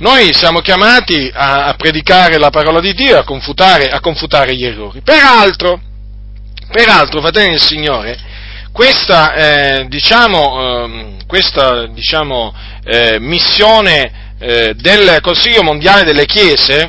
Noi 0.00 0.32
siamo 0.32 0.60
chiamati 0.60 1.28
a, 1.34 1.64
a 1.64 1.74
predicare 1.74 2.38
la 2.38 2.50
parola 2.50 2.78
di 2.78 2.94
Dio 2.94 3.18
a 3.18 3.24
confutare, 3.24 3.86
a 3.86 3.98
confutare 3.98 4.54
gli 4.54 4.64
errori. 4.64 5.00
Peraltro, 5.00 5.80
peraltro, 6.70 7.20
fratelli 7.20 7.50
del 7.50 7.60
Signore, 7.60 8.16
questa, 8.78 9.34
eh, 9.34 9.86
diciamo, 9.88 10.84
eh, 10.84 11.16
questa 11.26 11.88
diciamo, 11.88 12.54
eh, 12.84 13.18
missione 13.18 14.36
eh, 14.38 14.74
del 14.76 15.18
Consiglio 15.20 15.64
Mondiale 15.64 16.04
delle 16.04 16.26
Chiese, 16.26 16.88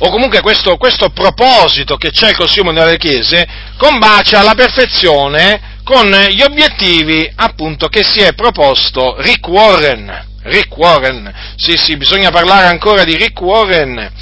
o 0.00 0.10
comunque 0.10 0.42
questo, 0.42 0.76
questo, 0.76 1.08
proposito 1.08 1.96
che 1.96 2.10
c'è 2.10 2.28
il 2.28 2.36
Consiglio 2.36 2.64
Mondiale 2.64 2.98
delle 2.98 2.98
Chiese, 2.98 3.46
combacia 3.78 4.40
alla 4.40 4.54
perfezione 4.54 5.78
con 5.84 6.10
gli 6.10 6.42
obiettivi 6.42 7.32
appunto 7.34 7.88
che 7.88 8.04
si 8.04 8.20
è 8.20 8.34
proposto 8.34 9.14
Rick 9.22 9.48
Warren. 9.48 10.26
Rick 10.42 10.76
Warren, 10.76 11.32
sì 11.56 11.78
sì, 11.78 11.96
bisogna 11.96 12.30
parlare 12.30 12.66
ancora 12.66 13.04
di 13.04 13.16
Rick 13.16 13.40
Warren. 13.40 14.12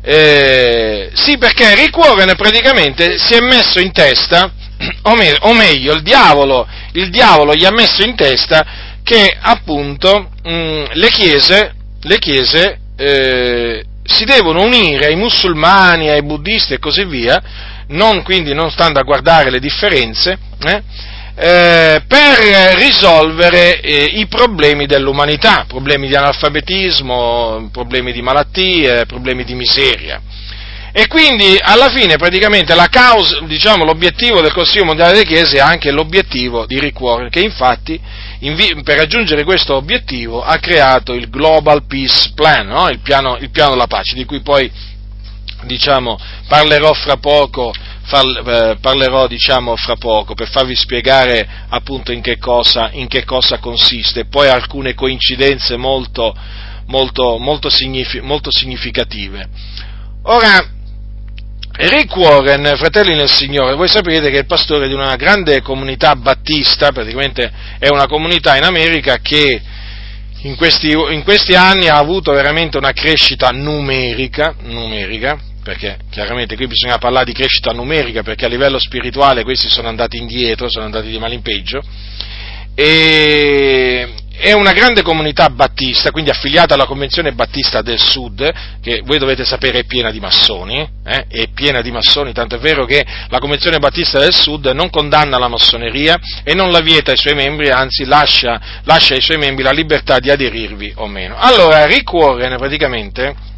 Eh, 0.00 1.10
sì, 1.12 1.36
perché 1.38 1.74
Rick 1.74 1.96
Warren 1.96 2.36
praticamente 2.36 3.18
si 3.18 3.34
è 3.34 3.40
messo 3.40 3.80
in 3.80 3.90
testa, 3.90 4.52
o, 5.02 5.14
me, 5.14 5.36
o 5.40 5.52
meglio, 5.54 5.92
il 5.94 6.02
diavolo, 6.02 6.66
il 6.92 7.10
diavolo 7.10 7.54
gli 7.54 7.64
ha 7.64 7.72
messo 7.72 8.02
in 8.02 8.14
testa 8.14 8.64
che 9.02 9.36
appunto 9.40 10.30
mh, 10.42 10.50
mm, 10.50 10.84
le 10.92 11.08
chiese, 11.10 11.74
le 12.00 12.18
chiese 12.18 12.78
eh, 12.96 13.84
si 14.02 14.24
devono 14.24 14.62
unire 14.62 15.06
ai 15.06 15.16
musulmani, 15.16 16.08
ai 16.08 16.22
buddisti 16.22 16.74
e 16.74 16.78
così 16.78 17.04
via, 17.04 17.40
non, 17.88 18.22
quindi 18.22 18.52
non 18.54 18.70
stando 18.70 18.98
a 18.98 19.04
guardare 19.04 19.50
le 19.50 19.60
differenze, 19.60 20.38
eh, 20.64 20.82
eh, 21.38 22.02
per 22.06 22.38
risolvere 22.76 23.80
eh, 23.80 24.04
i 24.04 24.26
problemi 24.26 24.86
dell'umanità, 24.86 25.66
problemi 25.68 26.08
di 26.08 26.16
analfabetismo, 26.16 27.68
problemi 27.70 28.12
di 28.12 28.22
malattie, 28.22 29.04
problemi 29.06 29.44
di 29.44 29.54
miseria. 29.54 30.20
E 30.98 31.08
quindi 31.08 31.58
alla 31.60 31.90
fine 31.90 32.16
praticamente 32.16 32.74
la 32.74 32.86
causa, 32.86 33.40
diciamo, 33.40 33.84
l'obiettivo 33.84 34.40
del 34.40 34.54
Consiglio 34.54 34.86
Mondiale 34.86 35.12
delle 35.12 35.26
Chiese 35.26 35.58
è 35.58 35.60
anche 35.60 35.90
l'obiettivo 35.90 36.64
di 36.64 36.80
Rick 36.80 36.98
Warren, 36.98 37.28
che 37.28 37.40
infatti 37.40 38.00
per 38.82 38.96
raggiungere 38.96 39.44
questo 39.44 39.74
obiettivo 39.74 40.42
ha 40.42 40.56
creato 40.56 41.12
il 41.12 41.28
Global 41.28 41.84
Peace 41.84 42.32
Plan, 42.34 42.68
no? 42.68 42.88
il, 42.88 43.00
piano, 43.00 43.36
il, 43.36 43.50
piano, 43.50 43.72
della 43.72 43.86
pace, 43.86 44.14
di 44.14 44.24
cui 44.24 44.40
poi 44.40 44.72
diciamo, 45.64 46.16
parlerò 46.48 46.94
fra 46.94 47.18
poco, 47.18 47.74
eh, 47.74 48.78
parlerò 48.80 49.26
diciamo, 49.26 49.76
fra 49.76 49.96
poco 49.96 50.32
per 50.32 50.48
farvi 50.48 50.74
spiegare 50.74 51.46
appunto 51.68 52.10
in 52.10 52.22
che 52.22 52.38
cosa, 52.38 52.88
in 52.92 53.06
che 53.06 53.22
cosa 53.26 53.58
consiste, 53.58 54.28
poi 54.28 54.48
alcune 54.48 54.94
coincidenze 54.94 55.76
molto, 55.76 56.34
molto, 56.86 57.36
molto, 57.36 57.68
signifi, 57.68 58.22
molto 58.22 58.50
significative. 58.50 59.46
Ora, 60.22 60.70
Rick 61.78 62.16
Warren, 62.16 62.74
fratelli 62.76 63.14
nel 63.14 63.28
Signore, 63.28 63.74
voi 63.74 63.88
sapete 63.88 64.30
che 64.30 64.36
è 64.36 64.40
il 64.40 64.46
pastore 64.46 64.88
di 64.88 64.94
una 64.94 65.14
grande 65.16 65.60
comunità 65.60 66.16
battista, 66.16 66.90
praticamente 66.90 67.52
è 67.78 67.88
una 67.88 68.06
comunità 68.06 68.56
in 68.56 68.62
America 68.62 69.18
che 69.18 69.60
in 70.40 70.56
questi, 70.56 70.90
in 70.90 71.22
questi 71.22 71.54
anni 71.54 71.88
ha 71.88 71.98
avuto 71.98 72.32
veramente 72.32 72.78
una 72.78 72.92
crescita 72.92 73.50
numerica, 73.50 74.54
numerica, 74.62 75.38
perché 75.62 75.98
chiaramente 76.10 76.56
qui 76.56 76.66
bisogna 76.66 76.96
parlare 76.96 77.26
di 77.26 77.32
crescita 77.32 77.72
numerica, 77.72 78.22
perché 78.22 78.46
a 78.46 78.48
livello 78.48 78.78
spirituale 78.78 79.42
questi 79.42 79.68
sono 79.68 79.88
andati 79.88 80.16
indietro, 80.16 80.70
sono 80.70 80.86
andati 80.86 81.08
di 81.08 81.18
male 81.18 81.34
in 81.34 81.42
peggio, 81.42 81.82
e, 82.76 84.14
è 84.38 84.52
una 84.52 84.72
grande 84.72 85.00
comunità 85.00 85.48
battista, 85.48 86.10
quindi 86.10 86.28
affiliata 86.28 86.74
alla 86.74 86.84
Convenzione 86.84 87.32
Battista 87.32 87.80
del 87.80 87.98
Sud, 87.98 88.52
che 88.82 89.00
voi 89.02 89.18
dovete 89.18 89.46
sapere 89.46 89.78
è 89.78 89.84
piena 89.84 90.10
di 90.10 90.20
massoni, 90.20 90.86
eh? 91.04 91.24
è 91.26 91.48
piena 91.54 91.80
di 91.80 91.90
massoni, 91.90 92.34
tanto 92.34 92.56
è 92.56 92.58
vero 92.58 92.84
che 92.84 93.04
la 93.28 93.38
Convenzione 93.38 93.78
Battista 93.78 94.18
del 94.18 94.34
Sud 94.34 94.66
non 94.66 94.90
condanna 94.90 95.38
la 95.38 95.48
massoneria 95.48 96.18
e 96.44 96.54
non 96.54 96.70
la 96.70 96.80
vieta 96.80 97.12
ai 97.12 97.16
suoi 97.16 97.34
membri, 97.34 97.70
anzi 97.70 98.04
lascia, 98.04 98.60
lascia 98.84 99.14
ai 99.14 99.22
suoi 99.22 99.38
membri 99.38 99.64
la 99.64 99.72
libertà 99.72 100.18
di 100.18 100.30
aderirvi 100.30 100.92
o 100.96 101.06
meno. 101.06 101.36
Allora, 101.38 101.86
Rick 101.86 102.10
praticamente 102.58 103.54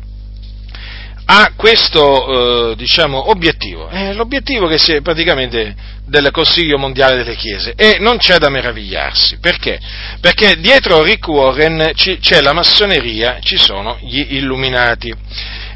ha 1.31 1.53
questo 1.55 2.71
eh, 2.71 2.77
diciamo, 2.77 3.29
obiettivo, 3.29 3.89
è 3.89 4.15
l'obiettivo 4.15 4.67
che 4.67 4.79
si 4.79 4.93
è 4.93 5.03
praticamente 5.03 5.75
del 6.07 6.31
Consiglio 6.31 6.79
Mondiale 6.79 7.17
delle 7.17 7.37
Chiese 7.37 7.75
e 7.77 7.99
non 8.01 8.17
c'è 8.17 8.39
da 8.39 8.49
meravigliarsi, 8.49 9.37
perché? 9.39 9.79
Perché 10.21 10.59
dietro 10.59 11.03
Rick 11.03 11.29
Warren 11.29 11.93
c'è 11.95 12.41
la 12.41 12.55
massoneria, 12.55 13.41
ci 13.43 13.59
sono 13.59 13.99
gli 14.01 14.37
illuminati. 14.37 15.15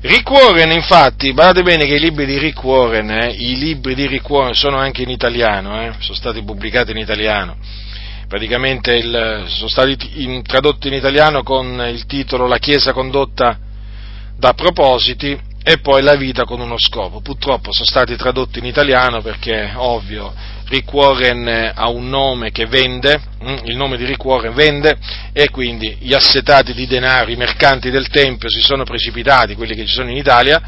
Rick 0.01 0.31
Warren, 0.31 0.73
infatti, 0.73 1.35
badate 1.35 1.63
bene 1.63 1.85
che 1.85 1.97
i 1.97 2.01
libri 2.01 2.25
di 2.25 2.39
Rick 2.39 2.65
Warren, 2.65 3.11
eh, 3.11 3.35
i 3.37 3.59
libri 3.59 3.95
di 3.95 4.07
Rick 4.07 4.31
Warren 4.31 4.55
sono 4.55 4.79
anche 4.79 5.03
in 5.03 5.11
italiano, 5.11 5.83
eh, 5.83 5.93
sono 5.99 6.17
stati 6.17 6.43
pubblicati 6.43 6.93
in 6.93 6.97
italiano, 6.97 7.59
praticamente 8.27 8.95
il, 8.95 9.45
sono 9.49 9.69
stati 9.69 9.99
in, 10.23 10.43
tradotti 10.43 10.89
in 10.89 10.95
italiano 10.95 11.43
con 11.43 11.79
il 11.93 12.07
titolo 12.07 12.47
La 12.47 12.57
Chiesa 12.57 12.95
condotta 12.95 13.69
da 14.43 14.55
propositi 14.55 15.39
e 15.63 15.79
poi 15.79 16.03
La 16.03 16.17
vita 16.17 16.43
con 16.43 16.59
uno 16.59 16.77
scopo. 16.77 17.21
Purtroppo 17.21 17.71
sono 17.71 17.87
stati 17.87 18.17
tradotti 18.17 18.59
in 18.59 18.65
italiano 18.65 19.23
perché, 19.23 19.71
ovvio, 19.77 20.35
Rick 20.67 20.93
Warren 20.93 21.71
ha 21.73 21.89
un 21.89 22.09
nome 22.09 22.51
che 22.51 22.67
vende, 22.67 23.21
mm, 23.41 23.57
il 23.67 23.77
nome 23.77 23.97
di 23.97 24.05
Rick 24.05 24.25
Warren 24.25 24.53
vende 24.53 24.97
e 25.33 25.49
quindi 25.51 25.97
gli 26.01 26.13
assetati 26.13 26.75
di 26.75 26.89
denaro, 26.89 27.31
i 27.31 27.37
mercanti 27.37 27.89
del 27.91 28.09
Tempio 28.09 28.51
si 28.51 28.61
sono 28.61 28.83
precipitati, 28.83 29.55
quelli 29.55 29.77
che 29.77 29.87
ci 29.87 29.95
sono 29.95 30.11
in 30.11 30.17
Italia, 30.17 30.61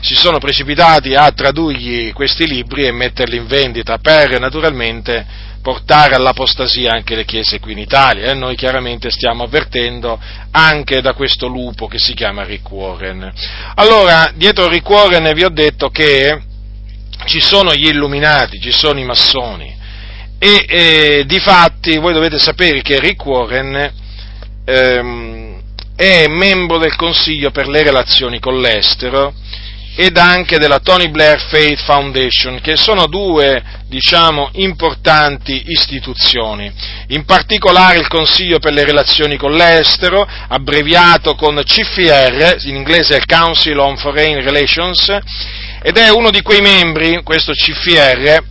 si 0.00 0.14
sono 0.14 0.38
precipitati 0.38 1.14
a 1.14 1.30
tradurgli 1.30 2.12
questi 2.12 2.46
libri 2.46 2.84
e 2.84 2.92
metterli 2.92 3.36
in 3.38 3.46
vendita 3.46 3.96
per 3.96 4.38
naturalmente 4.38 5.24
portare 5.62 6.16
all'apostasia 6.16 6.92
anche 6.92 7.14
le 7.14 7.24
chiese 7.24 7.60
qui 7.60 7.72
in 7.72 7.78
Italia 7.78 8.30
e 8.30 8.34
noi 8.34 8.56
chiaramente 8.56 9.10
stiamo 9.10 9.44
avvertendo 9.44 10.18
anche 10.50 11.00
da 11.00 11.14
questo 11.14 11.46
lupo 11.46 11.86
che 11.86 11.98
si 11.98 12.14
chiama 12.14 12.42
Rick 12.42 12.70
Warren. 12.70 13.32
Allora, 13.76 14.32
dietro 14.34 14.68
Rick 14.68 14.88
Warren 14.88 15.32
vi 15.32 15.44
ho 15.44 15.50
detto 15.50 15.88
che 15.88 16.42
ci 17.24 17.40
sono 17.40 17.72
gli 17.74 17.86
illuminati, 17.86 18.60
ci 18.60 18.72
sono 18.72 18.98
i 18.98 19.04
massoni 19.04 19.80
e 20.38 20.64
eh, 20.68 21.24
di 21.24 21.38
fatti 21.38 21.98
voi 21.98 22.12
dovete 22.12 22.38
sapere 22.38 22.82
che 22.82 22.98
Rick 22.98 23.24
Warren 23.24 23.92
ehm, 24.64 25.60
è 25.94 26.26
membro 26.26 26.78
del 26.78 26.96
Consiglio 26.96 27.52
per 27.52 27.68
le 27.68 27.84
relazioni 27.84 28.40
con 28.40 28.60
l'estero 28.60 29.32
ed 29.94 30.16
anche 30.16 30.58
della 30.58 30.78
Tony 30.78 31.10
Blair 31.10 31.40
Faith 31.48 31.80
Foundation, 31.84 32.60
che 32.60 32.76
sono 32.76 33.06
due, 33.06 33.62
diciamo, 33.88 34.48
importanti 34.54 35.64
istituzioni. 35.66 36.72
In 37.08 37.24
particolare 37.24 37.98
il 37.98 38.08
Consiglio 38.08 38.58
per 38.58 38.72
le 38.72 38.84
relazioni 38.84 39.36
con 39.36 39.52
l'estero, 39.52 40.26
abbreviato 40.48 41.34
con 41.34 41.60
CFR, 41.62 42.66
in 42.66 42.76
inglese 42.76 43.22
Council 43.26 43.78
on 43.78 43.96
Foreign 43.96 44.42
Relations, 44.42 45.08
ed 45.82 45.96
è 45.96 46.08
uno 46.08 46.30
di 46.30 46.40
quei 46.40 46.60
membri, 46.60 47.22
questo 47.22 47.52
CFR, 47.52 48.42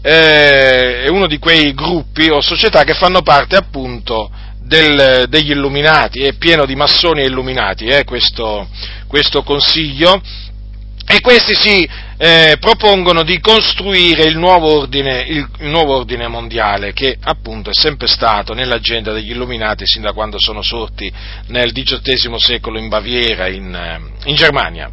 eh, 0.00 1.02
è 1.02 1.08
uno 1.08 1.26
di 1.26 1.38
quei 1.38 1.74
gruppi 1.74 2.28
o 2.30 2.40
società 2.40 2.84
che 2.84 2.94
fanno 2.94 3.22
parte 3.22 3.56
appunto 3.56 4.30
del, 4.66 5.26
degli 5.28 5.50
illuminati, 5.50 6.22
è 6.22 6.34
pieno 6.34 6.64
di 6.64 6.74
massoni 6.74 7.20
e 7.20 7.26
illuminati, 7.26 7.86
eh, 7.86 8.04
questo, 8.04 8.68
questo 9.06 9.42
consiglio, 9.42 10.20
e 11.08 11.20
questi 11.20 11.54
si 11.54 11.88
eh, 12.18 12.56
propongono 12.58 13.22
di 13.22 13.38
costruire 13.38 14.24
il 14.24 14.36
nuovo, 14.36 14.78
ordine, 14.78 15.22
il, 15.28 15.48
il 15.60 15.68
nuovo, 15.68 15.94
ordine, 15.94 16.26
mondiale 16.26 16.92
che 16.92 17.16
appunto 17.20 17.70
è 17.70 17.74
sempre 17.74 18.08
stato 18.08 18.54
nell'agenda 18.54 19.12
degli 19.12 19.30
illuminati 19.30 19.86
sin 19.86 20.02
da 20.02 20.12
quando 20.12 20.36
sono 20.40 20.62
sorti 20.62 21.12
nel 21.48 21.72
XVIII 21.72 22.38
secolo 22.38 22.78
in 22.78 22.88
Baviera, 22.88 23.46
in, 23.48 23.72
eh, 23.72 24.28
in 24.28 24.34
Germania. 24.34 24.90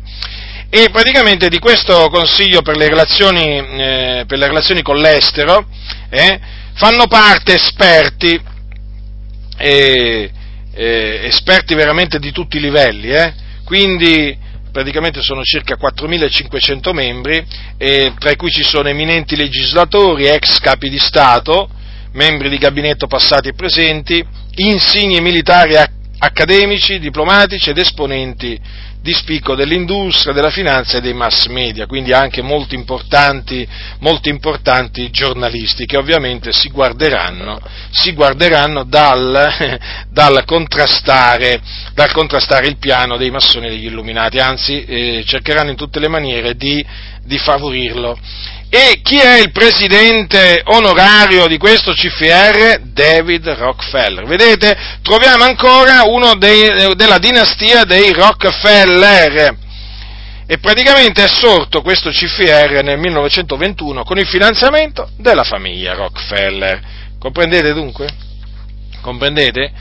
E 0.70 0.89
praticamente 0.91 1.49
di 1.49 1.57
questo 1.57 2.09
Consiglio 2.09 2.61
per 2.61 2.78
le 2.78 2.89
relazioni, 2.89 3.57
eh, 3.57 4.24
per 4.28 4.38
le 4.38 4.47
relazioni 4.47 4.84
con 4.84 4.97
l'estero 4.97 5.66
eh, 6.09 6.39
fanno 6.74 7.07
parte 7.07 7.55
esperti, 7.55 8.39
eh, 9.57 10.32
esperti 10.76 11.74
veramente 11.74 12.20
di 12.20 12.32
tutti 12.32 12.57
i 12.57 12.61
livelli, 12.61 13.09
eh. 13.09 13.34
quindi 13.64 14.43
praticamente 14.74 15.21
sono 15.21 15.43
circa 15.43 15.78
4.500 15.80 16.91
membri, 16.93 17.45
tra 17.78 18.36
cui 18.36 18.49
ci 18.49 18.63
sono 18.63 18.89
eminenti 18.89 19.36
legislatori, 19.36 20.26
ex 20.26 20.59
capi 20.59 20.89
di 20.89 20.97
Stato, 20.97 21.69
membri 22.13 22.49
di 22.49 22.57
gabinetto 22.57 23.05
passati 23.05 23.49
e 23.49 23.53
presenti, 23.53 24.26
insigni 24.55 25.21
militari 25.21 25.76
accademici, 26.17 26.99
diplomatici 26.99 27.69
ed 27.69 27.78
esponenti 27.78 28.59
di 29.04 29.12
spicco 29.12 29.54
dell'industria, 29.54 30.32
della 30.32 30.49
finanza 30.49 30.97
e 30.97 31.01
dei 31.01 31.14
mass 31.14 31.47
media, 31.47 31.86
quindi 31.86 32.14
anche 32.14 32.41
molti 32.41 32.74
importanti, 32.74 33.68
molti 33.99 34.30
importanti 34.30 35.10
giornalisti 35.10 35.86
che 35.86 35.97
ovviamente 35.97 36.54
si 36.54 36.70
guarderanno, 36.70 37.60
si 37.91 38.14
guarderanno 38.14 38.86
dal, 38.86 39.78
dal, 40.10 40.45
contrastare, 40.45 41.60
dal, 41.93 42.14
contrastare, 42.14 42.68
il 42.68 42.78
piano 42.78 43.18
dei 43.18 43.30
massoni 43.30 43.68
e 43.68 43.72
degli 43.72 43.88
illuminati, 43.88 44.39
anzi 44.39 44.86
eh, 44.86 45.24
cercheranno 45.28 45.72
in 45.72 45.76
tutte 45.76 45.99
le 45.99 46.08
maniere 46.08 46.56
di, 46.56 46.82
di 47.26 47.38
favorirlo. 47.38 48.18
E 48.76 49.01
chi 49.04 49.20
è 49.20 49.38
il 49.38 49.51
presidente 49.51 50.62
onorario 50.64 51.45
di 51.45 51.60
questo 51.60 51.91
CFR? 51.91 52.80
David 52.82 53.47
Rockefeller. 53.49 54.26
Vedete, 54.26 54.76
troviamo 55.04 55.43
ancora 55.43 56.06
uno 56.06 56.34
dei, 56.34 56.95
della 56.95 57.20
dinastia 57.20 57.84
dei 57.84 58.12
Rockefeller. 58.12 58.93
E 60.46 60.58
praticamente 60.58 61.24
è 61.24 61.28
sorto 61.28 61.82
questo 61.82 62.10
CFR 62.10 62.82
nel 62.84 63.00
1921 63.00 64.04
con 64.04 64.18
il 64.18 64.28
finanziamento 64.28 65.10
della 65.18 65.44
famiglia 65.44 65.94
Rockefeller. 65.94 66.82
Comprendete 67.18 67.74
dunque? 67.74 68.10
Comprendete? 69.02 69.72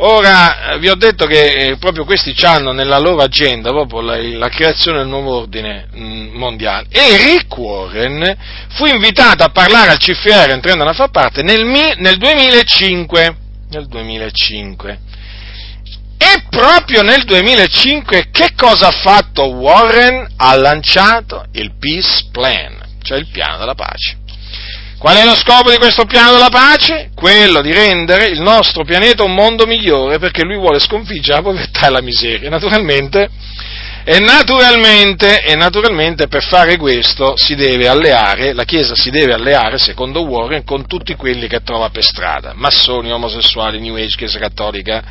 Ora, 0.00 0.76
vi 0.78 0.88
ho 0.88 0.94
detto 0.94 1.26
che 1.26 1.48
eh, 1.48 1.76
proprio 1.78 2.04
questi 2.04 2.32
hanno 2.44 2.70
nella 2.70 2.98
loro 2.98 3.20
agenda 3.20 3.70
proprio 3.70 4.00
la, 4.00 4.16
la 4.16 4.48
creazione 4.48 4.98
del 4.98 5.08
nuovo 5.08 5.38
ordine 5.38 5.88
mm, 5.92 6.36
mondiale. 6.36 6.86
E 6.88 7.16
Rick 7.16 7.56
Warren 7.56 8.36
fu 8.68 8.86
invitato 8.86 9.42
a 9.42 9.48
parlare 9.48 9.90
al 9.90 9.98
CFR 9.98 10.50
entrando 10.50 10.84
a 10.84 10.92
far 10.92 11.10
parte 11.10 11.42
nel, 11.42 11.64
nel 11.64 12.16
2005. 12.16 13.36
Nel 13.70 13.88
2005. 13.88 14.98
E 16.18 16.42
proprio 16.50 17.02
nel 17.02 17.24
2005 17.24 18.30
che 18.32 18.52
cosa 18.56 18.88
ha 18.88 18.92
fatto 18.92 19.44
Warren? 19.44 20.26
Ha 20.36 20.56
lanciato 20.56 21.46
il 21.52 21.74
Peace 21.78 22.26
Plan, 22.32 22.76
cioè 23.02 23.18
il 23.18 23.28
piano 23.28 23.56
della 23.56 23.74
pace. 23.74 24.18
Qual 24.98 25.16
è 25.16 25.24
lo 25.24 25.36
scopo 25.36 25.70
di 25.70 25.76
questo 25.76 26.06
piano 26.06 26.32
della 26.32 26.48
pace? 26.48 27.10
Quello 27.14 27.62
di 27.62 27.72
rendere 27.72 28.26
il 28.26 28.40
nostro 28.40 28.82
pianeta 28.84 29.22
un 29.22 29.32
mondo 29.32 29.64
migliore 29.64 30.18
perché 30.18 30.42
lui 30.42 30.56
vuole 30.56 30.80
sconfiggere 30.80 31.36
la 31.36 31.42
povertà 31.42 31.86
e 31.86 31.90
la 31.90 32.02
miseria. 32.02 32.50
Naturalmente, 32.50 33.30
e 34.10 34.20
naturalmente, 34.20 35.42
e 35.42 35.54
naturalmente 35.54 36.28
per 36.28 36.42
fare 36.42 36.78
questo 36.78 37.36
si 37.36 37.54
deve 37.54 37.88
alleare, 37.88 38.54
la 38.54 38.64
Chiesa 38.64 38.94
si 38.94 39.10
deve 39.10 39.34
alleare, 39.34 39.76
secondo 39.76 40.22
Warren, 40.22 40.64
con 40.64 40.86
tutti 40.86 41.14
quelli 41.14 41.46
che 41.46 41.60
trova 41.62 41.90
per 41.90 42.02
strada, 42.02 42.54
massoni, 42.54 43.12
omosessuali, 43.12 43.78
New 43.78 43.96
Age, 43.96 44.16
Chiesa 44.16 44.38
Cattolica, 44.38 45.04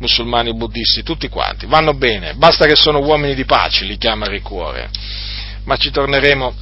musulmani, 0.00 0.52
buddisti, 0.52 1.02
tutti 1.02 1.30
quanti. 1.30 1.64
Vanno 1.64 1.94
bene, 1.94 2.34
basta 2.34 2.66
che 2.66 2.76
sono 2.76 2.98
uomini 2.98 3.34
di 3.34 3.46
pace, 3.46 3.86
li 3.86 3.96
chiama 3.96 4.26
Rick 4.26 4.50
Warren. 4.50 4.90
Ma 5.64 5.76
ci 5.76 5.90
torneremo 5.90 6.54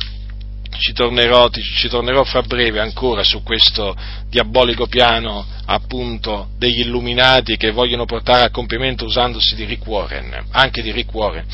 ci 0.78 0.92
tornerò, 0.92 1.48
ci 1.50 1.88
tornerò 1.88 2.24
fra 2.24 2.42
breve 2.42 2.80
ancora 2.80 3.22
su 3.22 3.42
questo 3.42 3.96
diabolico 4.28 4.86
piano 4.86 5.44
appunto 5.66 6.48
degli 6.56 6.80
illuminati 6.80 7.56
che 7.56 7.70
vogliono 7.70 8.04
portare 8.04 8.44
a 8.44 8.50
compimento 8.50 9.04
usandosi 9.04 9.54
di 9.54 9.64
Rick 9.64 9.86
Warren, 9.86 10.46
anche 10.52 10.82
di 10.82 10.90
Rick 10.90 11.12
Warren. 11.12 11.44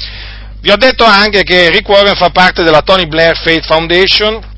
Vi 0.61 0.71
ho 0.71 0.77
detto 0.77 1.05
anche 1.05 1.43
che 1.43 1.71
Rick 1.71 1.89
Warren 1.89 2.15
fa 2.15 2.31
parte 2.31 2.63
della 2.63 2.83
Tony 2.83 3.07
Blair 3.07 3.37
Faith 3.37 3.67
Foundation 3.67 4.55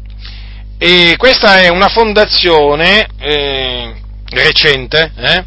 e 0.78 1.14
questa 1.16 1.60
è 1.60 1.68
una 1.68 1.88
fondazione 1.88 3.06
eh, 3.18 3.94
recente 4.30 5.12
eh, 5.16 5.44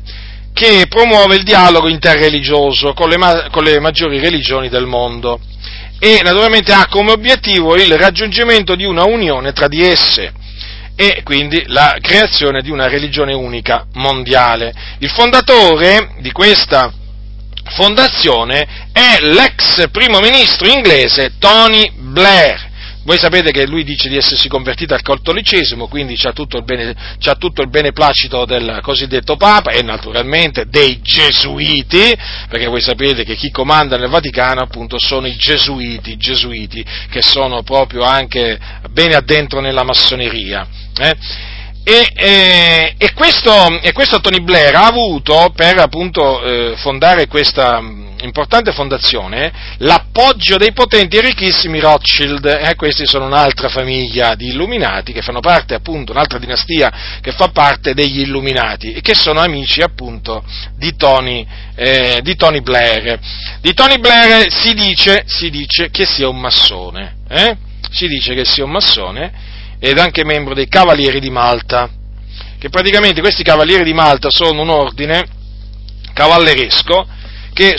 che 0.53 0.86
promuove 0.89 1.36
il 1.36 1.43
dialogo 1.43 1.88
interreligioso 1.88 2.93
con 2.93 3.09
le, 3.09 3.47
con 3.49 3.64
le 3.64 3.80
maggiori 3.80 4.20
religioni 4.20 4.68
del 4.70 4.86
mondo 4.86 5.39
e 6.04 6.22
naturalmente 6.24 6.74
ha 6.74 6.88
come 6.88 7.12
obiettivo 7.12 7.76
il 7.76 7.95
raggiungimento 7.95 8.74
di 8.74 8.86
una 8.86 9.04
unione 9.04 9.54
tra 9.54 9.68
di 9.68 9.84
esse 9.84 10.34
e 10.95 11.22
quindi 11.24 11.64
la 11.68 11.95
creazione 12.02 12.64
di 12.64 12.72
una 12.72 12.88
religione 12.88 13.36
unica 13.36 13.86
mondiale. 13.93 14.74
Il 14.97 15.12
fondatore 15.12 16.16
di 16.22 16.32
questa 16.32 16.91
fondazione 17.76 18.89
è 18.91 19.20
l'ex 19.22 19.91
primo 19.91 20.20
ministro 20.22 20.68
inglese 20.68 21.34
Tony 21.38 21.91
Blair. 21.95 22.70
Voi 23.04 23.18
sapete 23.18 23.52
che 23.52 23.66
lui 23.66 23.84
dice 23.84 24.10
di 24.10 24.18
essersi 24.18 24.47
convertito 24.47 24.93
al 24.93 25.02
cattolicesimo, 25.02 25.88
quindi 25.88 26.16
c'ha 26.16 26.34
tutto 26.34 26.64
tutto 27.38 27.62
il 27.62 27.70
beneplacito 27.70 28.45
del 28.45 28.80
cosiddetto 28.82 29.38
Papa 29.38 29.72
e 29.72 29.82
naturalmente 29.82 30.66
dei 30.68 31.02
Gesuiti, 31.02 32.16
perché 32.47 32.68
voi 32.68 32.82
sapete 32.82 33.24
che 33.24 33.36
chi 33.36 33.49
comanda 33.49 33.97
nel 33.97 34.10
Vaticano 34.10 34.62
appunto 34.62 34.97
sono 34.99 35.26
i 35.26 35.36
Gesuiti, 35.36 36.12
i 36.12 36.18
Gesuiti 36.18 36.86
che 37.10 37.22
sono 37.22 37.64
proprio 37.64 38.04
anche 38.04 38.60
bene 38.91 39.16
addentro 39.16 39.62
nella 39.62 39.84
massoneria. 39.84 40.68
Eh? 40.97 41.16
E, 41.84 42.12
e, 42.14 42.96
e, 42.96 43.14
questo, 43.14 43.82
e, 43.82 43.92
questo, 43.92 44.20
Tony 44.20 44.40
Blair 44.42 44.76
ha 44.76 44.86
avuto 44.86 45.52
per 45.56 45.80
appunto 45.80 46.44
eh, 46.44 46.76
fondare 46.78 47.26
questa 47.26 47.82
importante 48.22 48.72
fondazione 48.72 49.52
l'appoggio 49.78 50.58
dei 50.58 50.74
potenti 50.74 51.18
e 51.18 51.22
ricchissimi 51.22 51.80
Rothschild, 51.80 52.46
eh, 52.46 52.76
questi 52.76 53.08
sono 53.08 53.26
un'altra 53.26 53.68
famiglia 53.68 54.36
di 54.36 54.50
illuminati 54.50 55.12
che 55.12 55.24
fanno 55.24 55.40
parte 55.40 55.74
appunto, 55.74 56.12
un'altra 56.12 56.38
dinastia 56.38 57.20
che 57.20 57.32
fa 57.32 57.48
parte 57.48 57.96
degli 57.96 58.20
illuminati 58.20 58.94
e 58.94 59.02
che 59.02 59.16
sono 59.16 59.40
amici 59.40 59.82
appunto 59.82 60.44
di 60.78 60.96
Tony, 60.96 61.46
eh, 61.74 62.20
di 62.22 62.36
Tony 62.36 62.62
Blair. 62.62 63.20
Di 63.60 63.74
Tony 63.74 63.98
Blair 63.98 64.52
si 64.52 64.76
dice, 64.76 65.24
si 65.26 65.50
dice 65.50 65.90
che 65.90 66.06
sia 66.06 66.28
un 66.28 66.40
massone, 66.40 67.16
eh? 67.28 67.58
si 67.90 68.08
dice 68.08 68.36
che 68.36 68.46
sia 68.46 68.64
un 68.64 68.72
massone 68.72 69.50
ed 69.84 69.98
anche 69.98 70.24
membro 70.24 70.54
dei 70.54 70.68
Cavalieri 70.68 71.20
di 71.20 71.32
Malta, 71.32 71.90
che 72.60 72.70
praticamente 72.70 73.20
questi 73.20 73.42
Cavalieri 73.42 73.84
di 73.84 73.94
Malta 73.94 74.30
sono 74.30 74.62
un 74.62 74.70
ordine 74.70 75.26
cavalleresco 76.14 77.08
che 77.52 77.76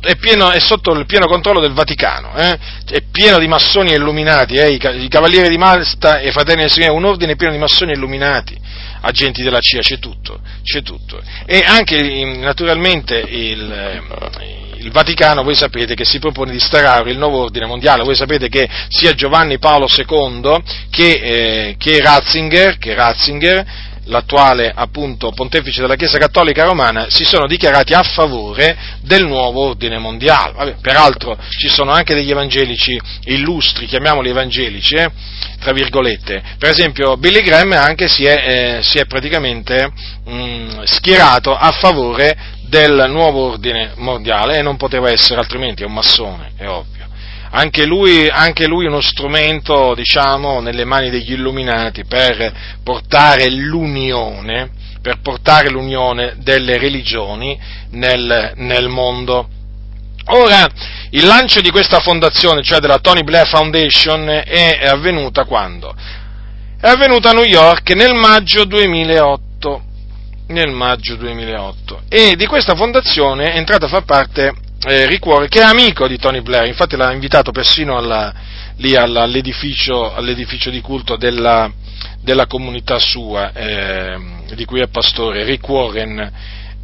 è, 0.00 0.16
pieno, 0.16 0.50
è 0.50 0.58
sotto 0.58 0.92
il 0.92 1.04
pieno 1.04 1.26
controllo 1.26 1.60
del 1.60 1.74
Vaticano, 1.74 2.34
eh? 2.36 2.58
è 2.88 3.02
pieno 3.10 3.38
di 3.38 3.46
massoni 3.46 3.92
illuminati, 3.92 4.54
eh? 4.54 4.72
I, 4.72 5.08
Cavalieri 5.08 5.48
di 5.48 5.58
Malta 5.58 6.20
e 6.20 6.32
Fratelli 6.32 6.62
del 6.62 6.70
Signore, 6.70 6.92
un 6.92 7.04
ordine 7.04 7.36
pieno 7.36 7.52
di 7.52 7.58
massoni 7.58 7.92
illuminati, 7.92 8.58
agenti 9.02 9.42
della 9.42 9.60
CIA, 9.60 9.80
c'è 9.80 9.98
tutto, 9.98 10.40
c'è 10.62 10.82
tutto. 10.82 11.22
E 11.44 11.62
anche 11.64 12.34
naturalmente 12.36 13.16
il, 13.18 14.02
il 14.82 14.90
Vaticano, 14.90 15.42
voi 15.42 15.54
sapete 15.54 15.94
che 15.94 16.04
si 16.04 16.18
propone 16.18 16.50
di 16.50 16.58
instaurare 16.58 17.10
il 17.10 17.18
nuovo 17.18 17.40
ordine 17.40 17.66
mondiale, 17.66 18.02
voi 18.02 18.16
sapete 18.16 18.48
che 18.48 18.68
sia 18.88 19.14
Giovanni 19.14 19.58
Paolo 19.58 19.86
II 19.88 20.62
che, 20.90 21.10
eh, 21.10 21.74
che, 21.78 22.00
Ratzinger, 22.00 22.78
che 22.78 22.94
Ratzinger, 22.94 23.90
l'attuale 24.06 24.72
appunto 24.74 25.30
pontefice 25.30 25.80
della 25.80 25.94
Chiesa 25.94 26.18
Cattolica 26.18 26.64
Romana, 26.64 27.06
si 27.08 27.24
sono 27.24 27.46
dichiarati 27.46 27.92
a 27.94 28.02
favore 28.02 28.76
del 29.02 29.26
nuovo 29.26 29.68
ordine 29.68 29.98
mondiale. 29.98 30.52
Vabbè, 30.54 30.76
peraltro 30.80 31.38
ci 31.50 31.68
sono 31.68 31.92
anche 31.92 32.14
degli 32.14 32.30
evangelici 32.30 33.00
illustri, 33.24 33.86
chiamiamoli 33.86 34.30
evangelici, 34.30 34.96
eh, 34.96 35.08
tra 35.60 35.72
virgolette. 35.72 36.42
Per 36.58 36.70
esempio 36.70 37.16
Billy 37.16 37.42
Graham 37.42 37.72
anche 37.72 38.08
si 38.08 38.24
è, 38.24 38.78
eh, 38.78 38.82
si 38.82 38.98
è 38.98 39.06
praticamente 39.06 39.92
mh, 40.24 40.32
mm, 40.32 40.82
schierato 40.84 41.54
a 41.54 41.70
favore 41.70 42.36
del 42.72 43.04
nuovo 43.10 43.50
ordine 43.50 43.92
mondiale 43.96 44.56
e 44.56 44.62
non 44.62 44.78
poteva 44.78 45.10
essere 45.10 45.38
altrimenti, 45.38 45.82
è 45.82 45.86
un 45.86 45.92
massone, 45.92 46.52
è 46.56 46.66
ovvio. 46.66 47.06
Anche 47.50 47.84
lui, 47.84 48.26
anche 48.28 48.66
lui 48.66 48.86
uno 48.86 49.02
strumento, 49.02 49.92
diciamo, 49.94 50.60
nelle 50.60 50.86
mani 50.86 51.10
degli 51.10 51.32
illuminati 51.32 52.06
per 52.06 52.50
portare 52.82 53.50
l'unione, 53.50 54.70
per 55.02 55.20
portare 55.20 55.68
l'unione 55.68 56.36
delle 56.38 56.78
religioni 56.78 57.60
nel, 57.90 58.52
nel 58.54 58.88
mondo. 58.88 59.48
Ora, 60.28 60.66
il 61.10 61.26
lancio 61.26 61.60
di 61.60 61.68
questa 61.68 62.00
fondazione, 62.00 62.62
cioè 62.62 62.78
della 62.78 63.00
Tony 63.00 63.22
Blair 63.22 63.48
Foundation, 63.48 64.26
è 64.46 64.86
avvenuta 64.86 65.44
quando? 65.44 65.94
È 66.80 66.88
avvenuta 66.88 67.28
a 67.28 67.32
New 67.34 67.44
York 67.44 67.90
nel 67.90 68.14
maggio 68.14 68.64
2008 68.64 69.90
nel 70.48 70.70
maggio 70.70 71.16
2008 71.16 72.02
e 72.08 72.34
di 72.36 72.46
questa 72.46 72.74
fondazione 72.74 73.52
è 73.52 73.56
entrato 73.56 73.86
a 73.86 73.88
far 73.88 74.04
parte 74.04 74.52
eh, 74.84 75.06
Ricuore 75.06 75.48
che 75.48 75.60
è 75.60 75.64
amico 75.64 76.08
di 76.08 76.18
Tony 76.18 76.40
Blair, 76.40 76.66
infatti 76.66 76.96
l'ha 76.96 77.12
invitato 77.12 77.52
persino 77.52 77.96
alla, 77.96 78.32
lì 78.76 78.96
all'edificio, 78.96 80.12
all'edificio, 80.12 80.70
di 80.70 80.80
culto 80.80 81.16
della, 81.16 81.70
della 82.20 82.46
comunità 82.46 82.98
sua 82.98 83.52
eh, 83.52 84.18
di 84.54 84.64
cui 84.64 84.80
è 84.80 84.88
pastore, 84.88 85.44
Rick 85.44 85.68
Warren 85.68 86.32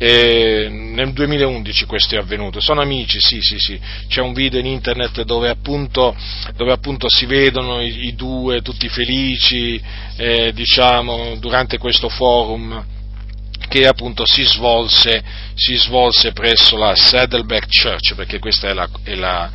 eh, 0.00 0.68
nel 0.70 1.12
2011 1.12 1.84
questo 1.86 2.14
è 2.14 2.18
avvenuto, 2.18 2.60
sono 2.60 2.80
amici, 2.80 3.18
sì, 3.20 3.40
sì, 3.40 3.58
sì, 3.58 3.80
c'è 4.06 4.20
un 4.20 4.32
video 4.32 4.60
in 4.60 4.66
internet 4.66 5.22
dove 5.22 5.48
appunto, 5.48 6.14
dove 6.54 6.70
appunto 6.70 7.08
si 7.08 7.26
vedono 7.26 7.82
i, 7.82 8.06
i, 8.06 8.14
due 8.14 8.62
tutti 8.62 8.88
felici, 8.88 9.82
eh, 10.16 10.52
diciamo, 10.52 11.34
durante 11.40 11.78
questo 11.78 12.08
forum 12.08 12.96
che 13.68 13.86
appunto 13.86 14.24
si 14.26 14.42
svolse, 14.42 15.22
si 15.54 15.76
svolse 15.76 16.32
presso 16.32 16.76
la 16.76 16.94
Saddleback 16.96 17.66
Church, 17.68 18.14
perché 18.14 18.38
questa 18.38 18.68
è 18.68 18.72
la, 18.72 18.88
è 19.04 19.14
la, 19.14 19.50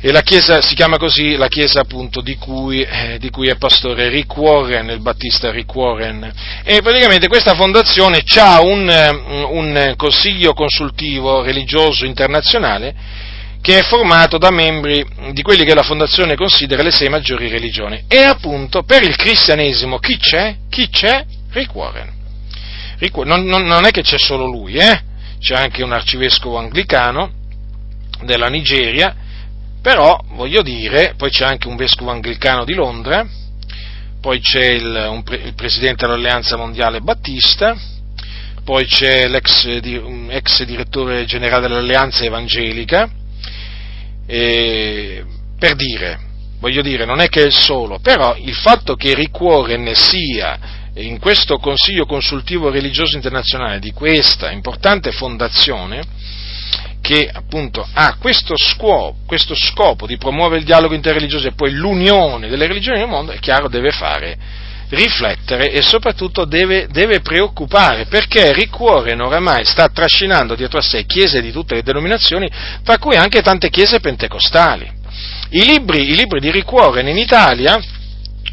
è 0.00 0.10
la 0.10 0.22
chiesa, 0.22 0.60
si 0.60 0.74
chiama 0.74 0.96
così 0.96 1.36
la 1.36 1.46
chiesa 1.46 1.80
appunto 1.80 2.20
di 2.20 2.34
cui, 2.36 2.82
eh, 2.82 3.18
di 3.20 3.30
cui, 3.30 3.48
è 3.48 3.56
pastore 3.56 4.08
Rick 4.08 4.36
Warren, 4.36 4.90
il 4.90 5.00
battista 5.00 5.50
Rick 5.52 5.72
Warren. 5.74 6.32
E 6.64 6.80
praticamente 6.82 7.28
questa 7.28 7.54
fondazione 7.54 8.24
ha 8.38 8.60
un, 8.60 8.88
un 9.50 9.94
consiglio 9.96 10.54
consultivo 10.54 11.42
religioso 11.42 12.04
internazionale 12.04 12.94
che 13.60 13.78
è 13.78 13.82
formato 13.84 14.38
da 14.38 14.50
membri 14.50 15.06
di 15.30 15.40
quelli 15.42 15.64
che 15.64 15.74
la 15.74 15.84
fondazione 15.84 16.34
considera 16.34 16.82
le 16.82 16.90
sei 16.90 17.08
maggiori 17.08 17.46
religioni. 17.46 18.02
E 18.08 18.18
appunto 18.22 18.82
per 18.82 19.04
il 19.04 19.14
cristianesimo 19.14 19.98
chi 19.98 20.16
c'è? 20.16 20.56
Chi 20.68 20.88
c'è? 20.88 21.24
Rick 21.52 21.72
Warren. 21.74 22.21
Non, 23.24 23.44
non, 23.44 23.64
non 23.64 23.84
è 23.84 23.90
che 23.90 24.02
c'è 24.02 24.18
solo 24.18 24.46
lui, 24.46 24.74
eh? 24.74 25.10
c'è 25.42 25.54
anche 25.54 25.82
un 25.82 25.92
arcivescovo 25.92 26.56
anglicano 26.56 27.32
della 28.22 28.46
Nigeria, 28.46 29.14
però 29.82 30.16
voglio 30.34 30.62
dire, 30.62 31.14
poi 31.16 31.30
c'è 31.30 31.44
anche 31.44 31.66
un 31.66 31.74
vescovo 31.74 32.12
anglicano 32.12 32.64
di 32.64 32.74
Londra, 32.74 33.26
poi 34.20 34.38
c'è 34.38 34.66
il, 34.66 35.06
un, 35.10 35.24
il 35.44 35.54
presidente 35.54 36.06
dell'Alleanza 36.06 36.56
Mondiale 36.56 37.00
Battista, 37.00 37.76
poi 38.64 38.86
c'è 38.86 39.26
l'ex 39.26 39.66
ex 39.66 40.62
direttore 40.62 41.24
generale 41.24 41.66
dell'Alleanza 41.66 42.22
Evangelica, 42.22 43.10
e, 44.24 45.24
per 45.58 45.74
dire, 45.74 46.20
voglio 46.60 46.82
dire, 46.82 47.04
non 47.04 47.18
è 47.18 47.28
che 47.28 47.42
è 47.42 47.46
il 47.46 47.52
solo, 47.52 47.98
però 47.98 48.36
il 48.36 48.54
fatto 48.54 48.94
che 48.94 49.14
Rick 49.14 49.40
Warren 49.40 49.90
sia 49.96 50.80
in 50.94 51.18
questo 51.18 51.58
Consiglio 51.58 52.04
Consultivo 52.04 52.70
Religioso 52.70 53.16
Internazionale 53.16 53.78
di 53.78 53.92
questa 53.92 54.50
importante 54.50 55.10
fondazione, 55.12 56.04
che 57.00 57.28
appunto 57.32 57.86
ha 57.92 58.16
questo 58.18 58.54
scopo, 58.56 59.16
questo 59.26 59.54
scopo, 59.54 60.06
di 60.06 60.18
promuovere 60.18 60.60
il 60.60 60.66
dialogo 60.66 60.94
interreligioso 60.94 61.48
e 61.48 61.54
poi 61.54 61.72
l'unione 61.72 62.48
delle 62.48 62.66
religioni 62.66 62.98
nel 62.98 63.08
mondo, 63.08 63.32
è 63.32 63.38
chiaro 63.38 63.68
deve 63.68 63.90
fare 63.90 64.38
riflettere 64.90 65.72
e 65.72 65.80
soprattutto 65.80 66.44
deve, 66.44 66.86
deve 66.90 67.20
preoccupare 67.20 68.04
perché 68.04 68.52
Rick 68.52 68.78
Warren 68.78 69.22
oramai 69.22 69.64
sta 69.64 69.88
trascinando 69.88 70.54
dietro 70.54 70.78
a 70.78 70.82
sé 70.82 71.06
chiese 71.06 71.40
di 71.40 71.50
tutte 71.50 71.74
le 71.74 71.82
denominazioni, 71.82 72.50
tra 72.84 72.98
cui 72.98 73.16
anche 73.16 73.40
tante 73.40 73.70
chiese 73.70 74.00
pentecostali. 74.00 75.00
I 75.50 75.64
libri, 75.64 76.10
i 76.10 76.14
libri 76.14 76.40
di 76.40 76.50
Rick 76.50 76.70
Warren 76.70 77.08
in 77.08 77.16
Italia 77.16 77.80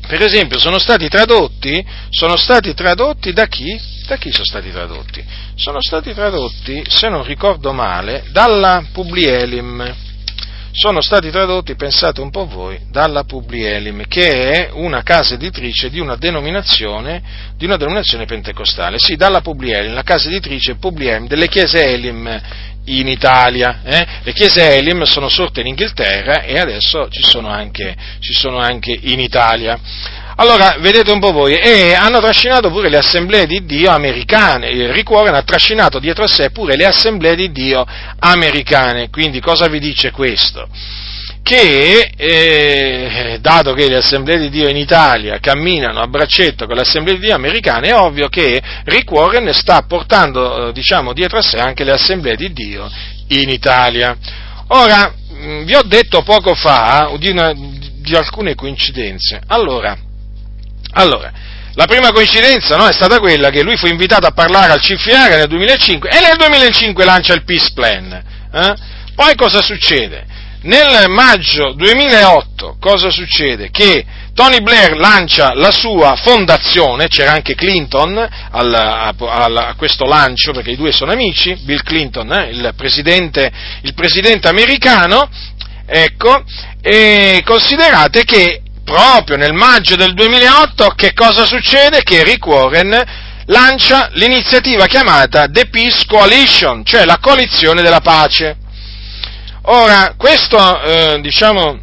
per 0.07 0.21
esempio, 0.23 0.57
sono 0.57 0.79
stati 0.79 1.07
tradotti, 1.07 1.85
sono 2.09 2.35
stati 2.35 2.73
tradotti 2.73 3.31
da 3.31 3.45
chi? 3.45 3.79
Da 4.07 4.17
chi 4.17 4.31
sono 4.31 4.45
stati 4.45 4.71
tradotti? 4.71 5.23
Sono 5.55 5.81
stati 5.81 6.13
tradotti, 6.13 6.83
se 6.87 7.09
non 7.09 7.23
ricordo 7.23 7.73
male, 7.73 8.23
dalla 8.31 8.85
Publielim. 8.91 10.07
Sono 10.71 11.01
stati 11.01 11.29
tradotti, 11.29 11.75
pensate 11.75 12.21
un 12.21 12.31
po' 12.31 12.47
voi, 12.47 12.79
dalla 12.89 13.23
Publielim, 13.23 14.03
che 14.07 14.51
è 14.51 14.69
una 14.73 15.03
casa 15.03 15.33
editrice 15.33 15.89
di 15.89 15.99
una 15.99 16.15
denominazione, 16.15 17.21
di 17.55 17.65
una 17.65 17.77
denominazione 17.77 18.25
pentecostale. 18.25 18.97
Sì, 18.97 19.15
dalla 19.15 19.41
Publielim, 19.41 19.93
la 19.93 20.03
casa 20.03 20.27
editrice 20.27 20.75
Publielim 20.75 21.27
delle 21.27 21.47
chiese 21.47 21.83
Elim 21.85 22.41
in 22.97 23.07
Italia. 23.07 23.81
Eh? 23.83 24.05
Le 24.23 24.33
chiese 24.33 24.77
Elim 24.77 25.03
sono 25.03 25.29
sorte 25.29 25.61
in 25.61 25.67
Inghilterra 25.67 26.41
e 26.41 26.57
adesso 26.59 27.07
ci 27.09 27.23
sono 27.23 27.49
anche, 27.49 27.95
ci 28.19 28.33
sono 28.33 28.57
anche 28.57 28.97
in 29.01 29.19
Italia. 29.19 29.79
Allora, 30.35 30.77
vedete 30.79 31.11
un 31.11 31.19
po' 31.19 31.33
voi, 31.33 31.55
e 31.55 31.93
hanno 31.93 32.19
trascinato 32.19 32.69
pure 32.69 32.87
le 32.87 32.97
assemblee 32.97 33.45
di 33.45 33.65
Dio 33.65 33.91
americane, 33.91 34.91
Rick 34.93 35.09
Warren 35.09 35.35
ha 35.35 35.43
trascinato 35.43 35.99
dietro 35.99 36.23
a 36.23 36.27
sé 36.27 36.51
pure 36.51 36.77
le 36.77 36.85
assemblee 36.85 37.35
di 37.35 37.51
Dio 37.51 37.85
americane, 38.19 39.09
quindi 39.09 39.41
cosa 39.41 39.67
vi 39.67 39.79
dice 39.79 40.11
questo? 40.11 40.65
Che, 41.41 42.11
eh, 42.15 43.37
dato 43.41 43.73
che 43.73 43.87
le 43.87 43.97
assemblee 43.97 44.37
di 44.37 44.49
Dio 44.49 44.69
in 44.69 44.77
Italia 44.77 45.39
camminano 45.39 45.99
a 45.99 46.07
braccetto 46.07 46.65
con 46.65 46.75
le 46.75 46.81
assemblee 46.81 47.15
di 47.15 47.21
Dio 47.21 47.35
americane, 47.35 47.89
è 47.89 47.95
ovvio 47.95 48.27
che 48.27 48.61
Rick 48.85 49.11
Warren 49.11 49.51
sta 49.53 49.81
portando, 49.83 50.67
eh, 50.67 50.73
diciamo, 50.73 51.13
dietro 51.13 51.39
a 51.39 51.41
sé 51.41 51.57
anche 51.57 51.83
le 51.83 51.91
assemblee 51.91 52.35
di 52.35 52.53
Dio 52.53 52.89
in 53.29 53.49
Italia. 53.49 54.15
Ora, 54.67 55.13
vi 55.63 55.73
ho 55.73 55.83
detto 55.83 56.21
poco 56.21 56.53
fa 56.53 57.11
di 57.17 57.29
una, 57.29 57.53
di 57.53 58.15
alcune 58.15 58.55
coincidenze. 58.55 59.41
Allora, 59.47 59.97
allora 60.93 61.31
la 61.79 61.85
prima 61.85 62.11
coincidenza 62.11 62.75
no, 62.75 62.87
è 62.87 62.91
stata 62.91 63.19
quella 63.19 63.49
che 63.49 63.63
lui 63.63 63.77
fu 63.77 63.87
invitato 63.87 64.27
a 64.27 64.31
parlare 64.31 64.73
al 64.73 64.81
CFR 64.81 65.37
nel 65.37 65.47
2005 65.47 66.09
e 66.09 66.19
nel 66.19 66.35
2005 66.35 67.05
lancia 67.05 67.33
il 67.33 67.43
Peace 67.45 67.71
Plan. 67.73 68.21
Eh? 68.51 68.73
Poi 69.15 69.35
cosa 69.35 69.61
succede? 69.61 70.25
Nel 70.61 71.07
maggio 71.07 71.71
2008 71.71 72.75
cosa 72.81 73.09
succede? 73.09 73.69
Che 73.71 74.05
Tony 74.33 74.59
Blair 74.59 74.97
lancia 74.97 75.53
la 75.53 75.71
sua 75.71 76.17
fondazione, 76.17 77.07
c'era 77.07 77.31
anche 77.31 77.55
Clinton 77.55 78.17
al, 78.17 78.73
a, 78.73 79.07
a, 79.07 79.73
questo 79.77 80.05
lancio, 80.05 80.51
perché 80.51 80.71
i 80.71 80.75
due 80.75 80.91
sono 80.91 81.13
amici, 81.13 81.55
Bill 81.63 81.81
Clinton, 81.81 82.33
eh, 82.33 82.49
il, 82.49 82.73
presidente, 82.75 83.49
il, 83.83 83.93
presidente, 83.93 84.49
americano, 84.49 85.29
ecco, 85.85 86.43
e 86.81 87.41
considerate 87.45 88.25
che 88.25 88.61
proprio 88.83 89.37
nel 89.37 89.53
maggio 89.53 89.95
del 89.95 90.13
2008 90.13 90.87
che 90.89 91.13
cosa 91.13 91.45
succede? 91.45 92.03
Che 92.03 92.21
Rick 92.23 92.45
Warren 92.45 93.03
lancia 93.45 94.09
l'iniziativa 94.13 94.87
chiamata 94.87 95.47
The 95.47 95.67
Peace 95.67 96.05
Coalition, 96.05 96.83
cioè 96.83 97.05
la 97.05 97.19
coalizione 97.21 97.81
della 97.81 98.01
pace. 98.01 98.57
Ora, 99.63 100.13
questo, 100.17 100.81
eh, 100.81 101.19
diciamo, 101.21 101.79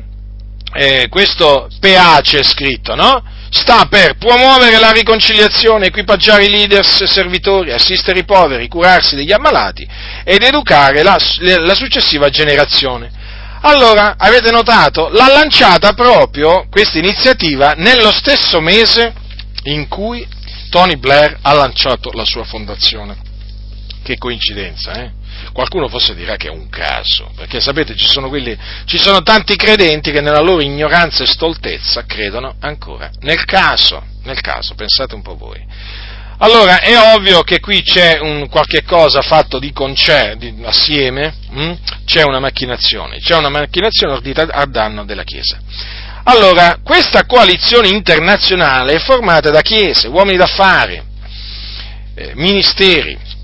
eh, 0.73 1.07
questo 1.09 1.69
PA 1.81 2.21
c'è 2.23 2.43
scritto, 2.43 2.95
no? 2.95 3.23
Sta 3.51 3.87
per 3.87 4.17
promuovere 4.17 4.79
la 4.79 4.91
riconciliazione, 4.91 5.87
equipaggiare 5.87 6.45
i 6.45 6.51
leaders 6.51 7.03
e 7.03 7.07
servitori, 7.07 7.73
assistere 7.73 8.21
i 8.21 8.25
poveri, 8.25 8.69
curarsi 8.69 9.15
degli 9.15 9.33
ammalati 9.33 9.87
ed 10.25 10.43
educare 10.43 11.03
la, 11.03 11.17
la 11.39 11.75
successiva 11.75 12.29
generazione. 12.29 13.11
Allora, 13.63 14.17
avete 14.19 14.51
notato, 14.51 15.09
l'ha 15.09 15.29
lanciata 15.29 15.93
proprio 15.93 16.67
questa 16.71 16.99
iniziativa 16.99 17.73
nello 17.77 18.13
stesso 18.13 18.61
mese 18.61 19.15
in 19.65 19.89
cui 19.89 20.27
Tony 20.71 20.97
Blair 20.97 21.39
ha 21.41 21.53
lanciato 21.53 22.11
la 22.13 22.25
sua 22.25 22.45
fondazione. 22.45 23.26
Che 24.07 24.19
coincidenza, 24.19 24.93
eh? 25.03 25.11
Qualcuno 25.53 25.89
forse 25.89 26.15
dirà 26.15 26.37
che 26.37 26.47
è 26.47 26.51
un 26.51 26.69
caso, 26.69 27.33
perché 27.35 27.59
sapete 27.59 27.97
ci 27.97 28.07
sono, 28.07 28.29
quelli, 28.29 28.57
ci 28.85 28.99
sono 28.99 29.21
tanti 29.23 29.57
credenti 29.57 30.13
che 30.13 30.21
nella 30.21 30.39
loro 30.39 30.63
ignoranza 30.63 31.25
e 31.25 31.27
stoltezza 31.27 32.05
credono 32.07 32.55
ancora 32.61 33.11
nel 33.23 33.45
caso, 33.45 34.01
nel 34.23 34.41
caso, 34.41 34.77
pensate 34.77 35.17
un 35.17 35.23
po' 35.23 35.35
voi. 35.35 35.61
Allora, 36.39 36.79
è 36.79 36.97
ovvio 37.17 37.43
che 37.43 37.59
qui 37.59 37.83
c'è 37.83 38.21
un 38.21 38.49
qualche 38.49 38.85
cosa 38.85 39.23
fatto 39.23 39.59
di 39.59 39.73
concerto, 39.73 40.47
assieme, 40.63 41.35
hm? 41.51 41.73
c'è 42.05 42.23
una 42.23 42.39
macchinazione, 42.39 43.19
c'è 43.19 43.35
una 43.35 43.49
macchinazione 43.49 44.13
ordita 44.13 44.43
a 44.43 44.67
danno 44.67 45.05
della 45.05 45.25
Chiesa. 45.25 45.59
Allora, 46.23 46.79
questa 46.81 47.27
coalizione 47.27 47.89
internazionale 47.89 48.93
è 48.93 48.99
formata 49.01 49.51
da 49.51 49.63
chiese, 49.63 50.07
uomini 50.07 50.37
d'affari, 50.37 51.03
eh, 52.15 52.33
ministeri, 52.37 53.35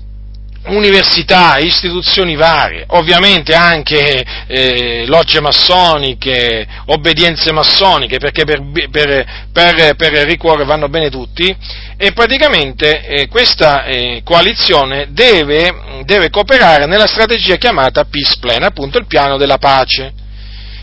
università, 0.65 1.57
istituzioni 1.57 2.35
varie, 2.35 2.85
ovviamente 2.87 3.53
anche 3.53 4.23
eh, 4.47 5.05
logge 5.07 5.41
massoniche, 5.41 6.65
obbedienze 6.85 7.51
massoniche, 7.51 8.17
perché 8.17 8.45
per, 8.45 8.61
per, 8.89 9.25
per, 9.51 9.95
per 9.95 10.11
ricuore 10.25 10.63
vanno 10.63 10.87
bene 10.87 11.09
tutti, 11.09 11.55
e 11.97 12.11
praticamente 12.13 13.05
eh, 13.05 13.27
questa 13.27 13.83
eh, 13.83 14.21
coalizione 14.23 15.07
deve, 15.09 16.01
deve 16.05 16.29
cooperare 16.29 16.85
nella 16.85 17.07
strategia 17.07 17.57
chiamata 17.57 18.05
Peace 18.05 18.37
Plan, 18.39 18.63
appunto 18.63 18.97
il 18.97 19.07
piano 19.07 19.37
della 19.37 19.57
pace, 19.57 20.13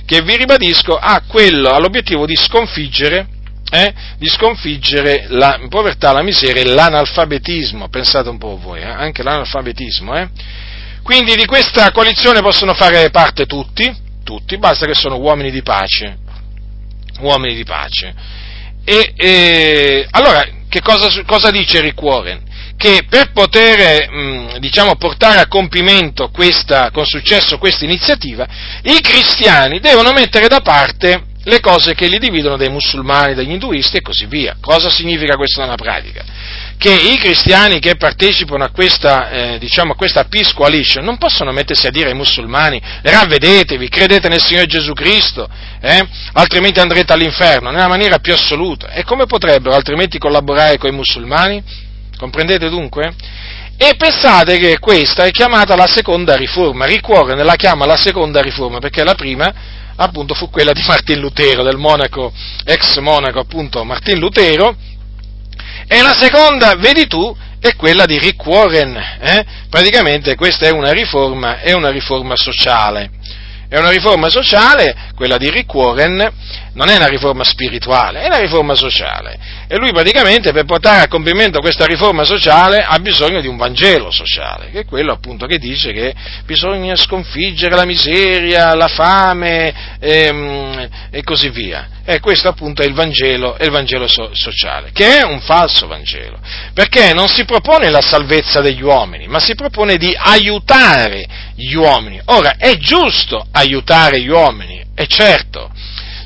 che 0.04 0.22
vi 0.22 0.36
ribadisco 0.36 0.96
ha 0.96 1.22
quello, 1.26 1.70
ha 1.70 1.78
l'obiettivo 1.78 2.26
di 2.26 2.36
sconfiggere 2.36 3.38
eh, 3.70 3.94
di 4.18 4.28
sconfiggere 4.28 5.26
la 5.28 5.60
povertà, 5.68 6.12
la 6.12 6.22
miseria 6.22 6.62
e 6.62 6.66
l'analfabetismo, 6.66 7.88
pensate 7.88 8.28
un 8.28 8.38
po' 8.38 8.58
voi, 8.58 8.80
eh, 8.80 8.84
anche 8.84 9.22
l'analfabetismo. 9.22 10.14
Eh. 10.16 10.28
Quindi 11.02 11.36
di 11.36 11.46
questa 11.46 11.90
coalizione 11.92 12.40
possono 12.40 12.74
fare 12.74 13.10
parte 13.10 13.46
tutti, 13.46 13.94
tutti, 14.24 14.58
basta 14.58 14.86
che 14.86 14.94
sono 14.94 15.16
uomini 15.16 15.50
di 15.50 15.62
pace, 15.62 16.18
uomini 17.20 17.54
di 17.54 17.64
pace. 17.64 18.14
E, 18.84 19.12
e 19.16 20.06
allora, 20.10 20.44
che 20.68 20.80
cosa, 20.80 21.22
cosa, 21.24 21.50
dice 21.50 21.80
Rick 21.80 22.00
Warren? 22.00 22.48
Che 22.76 23.04
per 23.08 23.32
poter, 23.32 24.10
mh, 24.10 24.58
diciamo, 24.58 24.96
portare 24.96 25.38
a 25.38 25.46
compimento 25.46 26.30
questa, 26.30 26.90
con 26.90 27.04
successo 27.04 27.58
questa 27.58 27.84
iniziativa, 27.84 28.46
i 28.82 29.00
cristiani 29.00 29.80
devono 29.80 30.12
mettere 30.12 30.48
da 30.48 30.60
parte 30.60 31.28
le 31.50 31.60
cose 31.60 31.94
che 31.94 32.06
li 32.06 32.18
dividono 32.18 32.56
dai 32.56 32.70
musulmani, 32.70 33.34
dagli 33.34 33.50
induisti 33.50 33.98
e 33.98 34.02
così 34.02 34.26
via. 34.26 34.56
Cosa 34.60 34.88
significa 34.88 35.36
questo 35.36 35.60
nella 35.60 35.74
pratica? 35.74 36.24
Che 36.78 36.90
i 36.90 37.18
cristiani 37.18 37.80
che 37.80 37.96
partecipano 37.96 38.64
a 38.64 38.70
questa, 38.70 39.30
eh, 39.30 39.58
diciamo, 39.58 39.92
a 39.92 39.94
questa 39.96 40.24
Peace 40.24 40.54
Coalition 40.54 41.04
non 41.04 41.18
possono 41.18 41.52
mettersi 41.52 41.86
a 41.86 41.90
dire 41.90 42.10
ai 42.10 42.14
musulmani 42.14 42.80
ravvedetevi, 43.02 43.88
credete 43.88 44.28
nel 44.28 44.40
Signore 44.40 44.66
Gesù 44.66 44.92
Cristo, 44.92 45.48
eh? 45.80 46.06
altrimenti 46.32 46.80
andrete 46.80 47.12
all'inferno, 47.12 47.70
nella 47.70 47.88
maniera 47.88 48.18
più 48.18 48.32
assoluta. 48.32 48.92
E 48.92 49.04
come 49.04 49.26
potrebbero 49.26 49.74
altrimenti 49.74 50.18
collaborare 50.18 50.78
con 50.78 50.88
i 50.88 50.94
musulmani? 50.94 51.62
Comprendete 52.16 52.68
dunque? 52.68 53.12
E 53.76 53.94
pensate 53.96 54.58
che 54.58 54.78
questa 54.78 55.24
è 55.24 55.30
chiamata 55.30 55.74
la 55.74 55.86
seconda 55.86 56.36
riforma, 56.36 56.84
Rick 56.84 57.08
Warren 57.08 57.42
la 57.44 57.56
chiama 57.56 57.86
la 57.86 57.96
seconda 57.96 58.40
riforma 58.42 58.78
perché 58.78 59.02
la 59.02 59.14
prima 59.14 59.78
appunto 60.02 60.34
fu 60.34 60.48
quella 60.48 60.72
di 60.72 60.82
Martin 60.86 61.20
Lutero, 61.20 61.62
del 61.62 61.76
monaco, 61.76 62.32
ex 62.64 62.96
monaco 62.98 63.38
appunto 63.38 63.84
Martin 63.84 64.18
Lutero, 64.18 64.74
e 65.86 66.02
la 66.02 66.14
seconda, 66.16 66.74
vedi 66.76 67.06
tu, 67.06 67.36
è 67.60 67.74
quella 67.76 68.06
di 68.06 68.18
Rick 68.18 68.44
Warren, 68.46 68.96
eh? 69.20 69.44
praticamente 69.68 70.34
questa 70.36 70.66
è 70.66 70.70
una 70.70 70.92
riforma, 70.92 71.60
è 71.60 71.72
una 71.72 71.90
riforma 71.90 72.34
sociale. 72.36 73.10
È 73.70 73.78
una 73.78 73.90
riforma 73.90 74.28
sociale, 74.30 75.12
quella 75.14 75.36
di 75.36 75.48
Rick 75.48 75.72
Warren, 75.72 76.28
non 76.72 76.88
è 76.88 76.96
una 76.96 77.06
riforma 77.06 77.44
spirituale, 77.44 78.22
è 78.22 78.26
una 78.26 78.40
riforma 78.40 78.74
sociale. 78.74 79.38
E 79.68 79.76
lui 79.76 79.92
praticamente 79.92 80.50
per 80.50 80.64
portare 80.64 81.04
a 81.04 81.06
compimento 81.06 81.60
questa 81.60 81.86
riforma 81.86 82.24
sociale 82.24 82.82
ha 82.82 82.98
bisogno 82.98 83.40
di 83.40 83.46
un 83.46 83.56
Vangelo 83.56 84.10
sociale, 84.10 84.70
che 84.72 84.80
è 84.80 84.84
quello 84.84 85.12
appunto 85.12 85.46
che 85.46 85.58
dice 85.58 85.92
che 85.92 86.12
bisogna 86.44 86.96
sconfiggere 86.96 87.76
la 87.76 87.84
miseria, 87.84 88.74
la 88.74 88.88
fame 88.88 89.98
e, 90.00 90.26
ehm, 90.26 90.88
e 91.12 91.22
così 91.22 91.50
via. 91.50 91.90
E 92.04 92.18
questo 92.18 92.48
appunto 92.48 92.82
è 92.82 92.86
il 92.86 92.94
Vangelo, 92.94 93.56
è 93.56 93.62
il 93.62 93.70
Vangelo 93.70 94.08
so- 94.08 94.30
sociale, 94.32 94.90
che 94.92 95.18
è 95.18 95.22
un 95.22 95.38
falso 95.42 95.86
Vangelo, 95.86 96.40
perché 96.74 97.12
non 97.12 97.28
si 97.28 97.44
propone 97.44 97.88
la 97.88 98.00
salvezza 98.00 98.60
degli 98.60 98.82
uomini, 98.82 99.28
ma 99.28 99.38
si 99.38 99.54
propone 99.54 99.96
di 99.96 100.12
aiutare 100.18 101.24
gli 101.60 101.74
uomini. 101.74 102.20
Ora, 102.26 102.56
è 102.56 102.76
giusto 102.76 103.46
aiutare 103.52 104.20
gli 104.20 104.28
uomini, 104.28 104.82
è 104.94 105.06
certo, 105.06 105.70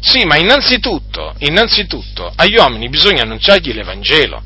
sì, 0.00 0.24
ma 0.24 0.36
innanzitutto, 0.36 1.34
innanzitutto 1.38 2.30
agli 2.36 2.56
uomini 2.56 2.88
bisogna 2.88 3.22
annunciargli 3.22 3.72
l'Evangelo. 3.72 4.42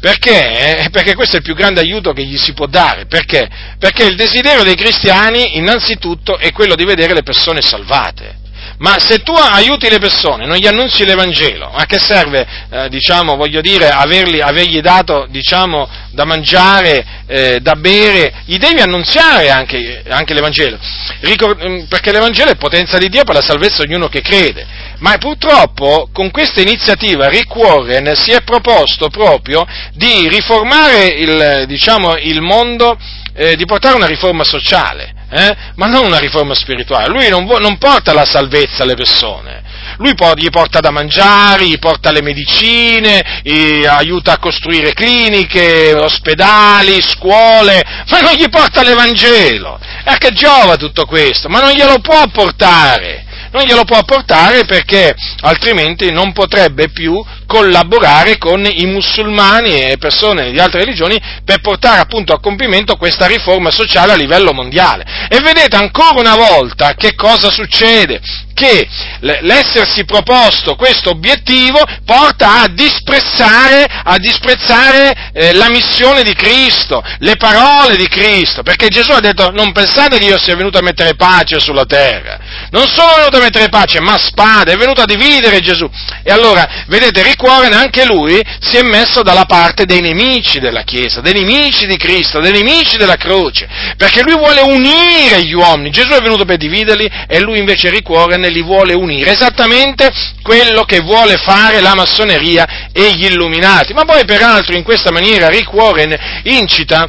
Perché? 0.00 0.84
Eh, 0.84 0.90
perché 0.90 1.14
questo 1.14 1.36
è 1.36 1.38
il 1.38 1.44
più 1.44 1.54
grande 1.54 1.80
aiuto 1.80 2.12
che 2.12 2.24
gli 2.24 2.36
si 2.36 2.54
può 2.54 2.66
dare. 2.66 3.06
Perché? 3.06 3.48
Perché 3.78 4.04
il 4.04 4.16
desiderio 4.16 4.64
dei 4.64 4.74
cristiani, 4.74 5.58
innanzitutto, 5.58 6.38
è 6.38 6.50
quello 6.50 6.74
di 6.74 6.84
vedere 6.84 7.14
le 7.14 7.22
persone 7.22 7.60
salvate. 7.60 8.41
Ma 8.82 8.98
se 8.98 9.22
tu 9.22 9.32
aiuti 9.32 9.88
le 9.88 10.00
persone, 10.00 10.44
non 10.44 10.56
gli 10.56 10.66
annunzi 10.66 11.04
l'Evangelo, 11.04 11.70
a 11.72 11.86
che 11.86 12.00
serve, 12.00 12.44
eh, 12.68 12.88
diciamo, 12.88 13.36
voglio 13.36 13.60
dire, 13.60 13.88
averli, 13.88 14.40
avergli 14.40 14.80
dato, 14.80 15.28
diciamo, 15.30 15.88
da 16.10 16.24
mangiare, 16.24 17.22
eh, 17.28 17.60
da 17.60 17.74
bere, 17.76 18.42
gli 18.44 18.56
devi 18.56 18.80
annunziare 18.80 19.50
anche, 19.50 20.02
anche 20.08 20.34
l'Evangelo, 20.34 20.78
Ricor- 21.20 21.64
mm, 21.64 21.84
perché 21.84 22.10
l'Evangelo 22.10 22.50
è 22.50 22.56
potenza 22.56 22.98
di 22.98 23.08
Dio 23.08 23.22
per 23.22 23.36
la 23.36 23.40
salvezza 23.40 23.84
di 23.84 23.92
ognuno 23.92 24.08
che 24.08 24.20
crede. 24.20 24.66
Ma 24.98 25.16
purtroppo 25.16 26.08
con 26.12 26.32
questa 26.32 26.60
iniziativa 26.60 27.28
Rick 27.28 27.54
Warren 27.54 28.16
si 28.16 28.32
è 28.32 28.42
proposto 28.42 29.10
proprio 29.10 29.64
di 29.94 30.28
riformare 30.28 31.06
il, 31.06 31.64
diciamo, 31.68 32.16
il 32.16 32.40
mondo, 32.40 32.98
eh, 33.34 33.56
di 33.56 33.64
portare 33.64 33.96
una 33.96 34.06
riforma 34.06 34.44
sociale 34.44 35.14
eh? 35.32 35.56
ma 35.76 35.86
non 35.86 36.04
una 36.04 36.18
riforma 36.18 36.54
spirituale. 36.54 37.08
Lui 37.08 37.28
non, 37.28 37.44
non 37.44 37.78
porta 37.78 38.12
la 38.12 38.24
salvezza 38.24 38.82
alle 38.82 38.94
persone, 38.94 39.62
lui 39.96 40.14
gli 40.36 40.50
porta 40.50 40.80
da 40.80 40.90
mangiare, 40.90 41.66
gli 41.66 41.78
porta 41.78 42.10
le 42.12 42.22
medicine, 42.22 43.40
aiuta 43.88 44.32
a 44.32 44.38
costruire 44.38 44.92
cliniche, 44.92 45.94
ospedali, 45.94 47.00
scuole, 47.02 47.82
ma 48.10 48.20
non 48.20 48.34
gli 48.34 48.48
porta 48.48 48.82
l'Evangelo. 48.82 49.78
E 50.04 50.10
a 50.10 50.18
che 50.18 50.32
giova 50.32 50.76
tutto 50.76 51.06
questo? 51.06 51.48
Ma 51.48 51.60
non 51.60 51.70
glielo 51.70 51.98
può 52.00 52.26
portare 52.28 53.30
non 53.52 53.64
glielo 53.64 53.84
può 53.84 53.96
apportare 53.96 54.64
perché 54.64 55.14
altrimenti 55.40 56.10
non 56.10 56.32
potrebbe 56.32 56.88
più 56.90 57.22
collaborare 57.46 58.38
con 58.38 58.66
i 58.66 58.86
musulmani 58.86 59.74
e 59.74 59.96
persone 59.98 60.50
di 60.50 60.58
altre 60.58 60.80
religioni 60.80 61.20
per 61.44 61.60
portare 61.60 62.00
appunto 62.00 62.32
a 62.32 62.40
compimento 62.40 62.96
questa 62.96 63.26
riforma 63.26 63.70
sociale 63.70 64.12
a 64.12 64.16
livello 64.16 64.52
mondiale. 64.52 65.04
E 65.28 65.40
vedete 65.40 65.76
ancora 65.76 66.18
una 66.20 66.34
volta 66.34 66.94
che 66.94 67.14
cosa 67.14 67.50
succede? 67.50 68.20
Che 68.62 68.86
l'essersi 69.18 70.04
proposto 70.04 70.76
questo 70.76 71.10
obiettivo 71.10 71.80
porta 72.04 72.60
a 72.60 72.68
disprezzare, 72.68 73.84
a 73.88 74.18
disprezzare 74.18 75.32
eh, 75.32 75.52
la 75.54 75.68
missione 75.68 76.22
di 76.22 76.32
Cristo, 76.32 77.02
le 77.18 77.34
parole 77.34 77.96
di 77.96 78.06
Cristo, 78.06 78.62
perché 78.62 78.86
Gesù 78.86 79.10
ha 79.10 79.18
detto 79.18 79.50
non 79.50 79.72
pensate 79.72 80.18
che 80.18 80.26
io 80.26 80.38
sia 80.38 80.54
venuto 80.54 80.78
a 80.78 80.82
mettere 80.82 81.16
pace 81.16 81.58
sulla 81.58 81.86
terra, 81.86 82.38
non 82.70 82.86
sono 82.86 83.14
venuto 83.16 83.38
a 83.38 83.40
mettere 83.40 83.68
pace, 83.68 83.98
ma 83.98 84.16
spada, 84.16 84.70
è 84.70 84.76
venuto 84.76 85.00
a 85.00 85.06
dividere 85.06 85.58
Gesù. 85.58 85.90
E 86.22 86.30
allora, 86.30 86.84
vedete, 86.86 87.24
ricuoren 87.24 87.72
anche 87.72 88.04
lui 88.04 88.40
si 88.60 88.76
è 88.76 88.82
messo 88.82 89.24
dalla 89.24 89.44
parte 89.44 89.86
dei 89.86 90.00
nemici 90.00 90.60
della 90.60 90.82
Chiesa, 90.82 91.20
dei 91.20 91.32
nemici 91.32 91.86
di 91.86 91.96
Cristo, 91.96 92.38
dei 92.38 92.52
nemici 92.52 92.96
della 92.96 93.16
croce, 93.16 93.68
perché 93.96 94.22
lui 94.22 94.36
vuole 94.36 94.60
unire 94.60 95.42
gli 95.42 95.52
uomini, 95.52 95.90
Gesù 95.90 96.10
è 96.10 96.20
venuto 96.20 96.44
per 96.44 96.58
dividerli 96.58 97.10
e 97.26 97.40
lui 97.40 97.58
invece 97.58 97.90
ricuoren 97.90 98.50
li 98.52 98.62
vuole 98.62 98.94
unire, 98.94 99.32
esattamente 99.32 100.10
quello 100.42 100.84
che 100.84 101.00
vuole 101.00 101.36
fare 101.36 101.80
la 101.80 101.94
massoneria 101.94 102.90
e 102.92 103.12
gli 103.14 103.24
illuminati. 103.24 103.92
Ma 103.92 104.04
poi 104.04 104.24
peraltro 104.24 104.76
in 104.76 104.82
questa 104.82 105.10
maniera 105.10 105.48
Rick 105.48 105.72
Warren 105.72 106.14
incita 106.44 107.08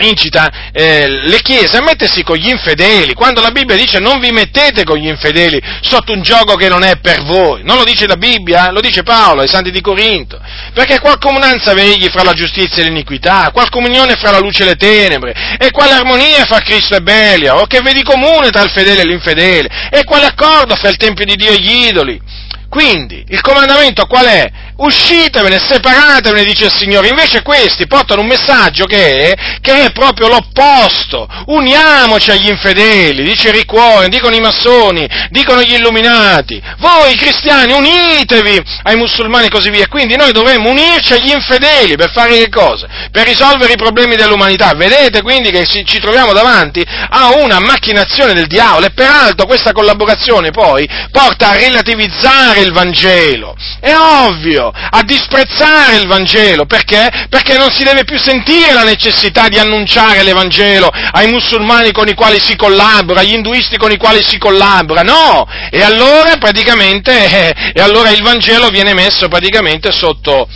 incita 0.00 0.70
eh, 0.72 1.08
le 1.08 1.40
chiese 1.42 1.76
a 1.76 1.82
mettersi 1.82 2.22
con 2.22 2.36
gli 2.36 2.48
infedeli, 2.48 3.14
quando 3.14 3.40
la 3.40 3.50
Bibbia 3.50 3.76
dice 3.76 3.98
non 3.98 4.18
vi 4.20 4.30
mettete 4.30 4.84
con 4.84 4.96
gli 4.96 5.06
infedeli 5.06 5.60
sotto 5.80 6.12
un 6.12 6.22
gioco 6.22 6.54
che 6.56 6.68
non 6.68 6.82
è 6.82 6.98
per 6.98 7.22
voi, 7.24 7.62
non 7.64 7.76
lo 7.76 7.84
dice 7.84 8.06
la 8.06 8.16
Bibbia, 8.16 8.70
lo 8.70 8.80
dice 8.80 9.02
Paolo 9.02 9.42
ai 9.42 9.48
Santi 9.48 9.70
di 9.70 9.80
Corinto, 9.80 10.40
perché 10.72 10.98
qual 11.00 11.18
comunanza 11.18 11.74
vegli 11.74 12.08
fra 12.08 12.22
la 12.22 12.32
giustizia 12.32 12.82
e 12.82 12.86
l'iniquità, 12.86 13.50
qual 13.52 13.68
comunione 13.70 14.14
fra 14.16 14.30
la 14.30 14.38
luce 14.38 14.62
e 14.62 14.66
le 14.66 14.76
tenebre, 14.76 15.56
e 15.58 15.70
quale 15.70 15.92
armonia 15.92 16.44
fra 16.44 16.60
Cristo 16.60 16.96
e 16.96 17.00
Belia, 17.00 17.56
o 17.56 17.66
che 17.66 17.80
vedi 17.80 18.02
comune 18.02 18.50
tra 18.50 18.62
il 18.62 18.70
fedele 18.70 19.02
e 19.02 19.06
l'infedele, 19.06 19.88
e 19.90 20.04
quale 20.04 20.26
accordo 20.26 20.74
fra 20.76 20.88
il 20.88 20.96
Tempio 20.96 21.24
di 21.24 21.36
Dio 21.36 21.50
e 21.50 21.60
gli 21.60 21.86
idoli. 21.88 22.20
Quindi, 22.68 23.24
il 23.28 23.40
comandamento 23.40 24.06
qual 24.06 24.26
è? 24.26 24.48
Uscitevene, 24.80 25.58
separatevene, 25.58 26.44
dice 26.44 26.66
il 26.66 26.72
Signore. 26.72 27.08
Invece 27.08 27.42
questi 27.42 27.86
portano 27.86 28.20
un 28.22 28.26
messaggio 28.26 28.86
che 28.86 29.32
è, 29.32 29.58
che 29.60 29.84
è 29.84 29.92
proprio 29.92 30.28
l'opposto. 30.28 31.28
Uniamoci 31.46 32.30
agli 32.30 32.48
infedeli, 32.48 33.22
dice 33.22 33.50
Rick 33.50 33.72
Warren, 33.72 34.10
dicono 34.10 34.34
i 34.34 34.40
massoni, 34.40 35.08
dicono 35.30 35.62
gli 35.62 35.74
illuminati. 35.74 36.60
Voi 36.78 37.14
cristiani 37.16 37.72
unitevi 37.72 38.62
ai 38.84 38.96
musulmani 38.96 39.46
e 39.46 39.50
così 39.50 39.70
via. 39.70 39.86
Quindi 39.88 40.16
noi 40.16 40.32
dovremmo 40.32 40.70
unirci 40.70 41.14
agli 41.14 41.30
infedeli 41.30 41.96
per 41.96 42.10
fare 42.12 42.38
che 42.38 42.48
cosa? 42.48 42.86
Per 43.10 43.26
risolvere 43.26 43.72
i 43.72 43.76
problemi 43.76 44.16
dell'umanità. 44.16 44.72
Vedete 44.74 45.22
quindi 45.22 45.50
che 45.50 45.66
ci 45.66 45.98
troviamo 46.00 46.32
davanti 46.32 46.84
a 47.10 47.34
una 47.36 47.60
macchinazione 47.60 48.32
del 48.32 48.46
diavolo 48.46 48.86
e 48.86 48.90
peraltro 48.90 49.46
questa 49.46 49.72
collaborazione 49.72 50.50
poi 50.50 50.88
porta 51.10 51.50
a 51.50 51.56
relativizzare 51.56 52.60
il 52.60 52.72
Vangelo. 52.72 53.56
È 53.80 53.94
ovvio, 53.94 54.69
a 54.72 55.02
disprezzare 55.02 55.96
il 55.96 56.06
Vangelo, 56.06 56.66
perché? 56.66 57.26
Perché 57.28 57.56
non 57.56 57.70
si 57.70 57.82
deve 57.82 58.04
più 58.04 58.18
sentire 58.18 58.72
la 58.72 58.84
necessità 58.84 59.48
di 59.48 59.58
annunciare 59.58 60.22
l'Evangelo 60.22 60.88
ai 60.88 61.30
musulmani 61.30 61.92
con 61.92 62.08
i 62.08 62.14
quali 62.14 62.38
si 62.40 62.56
collabora, 62.56 63.20
agli 63.20 63.34
induisti 63.34 63.76
con 63.76 63.90
i 63.90 63.96
quali 63.96 64.22
si 64.22 64.38
collabora, 64.38 65.02
no! 65.02 65.46
E 65.70 65.82
allora 65.82 66.36
praticamente, 66.38 67.12
eh, 67.12 67.72
e 67.74 67.80
allora 67.80 68.10
il 68.10 68.22
Vangelo 68.22 68.68
viene 68.68 68.94
messo 68.94 69.28
praticamente 69.28 69.92
sotto, 69.92 70.48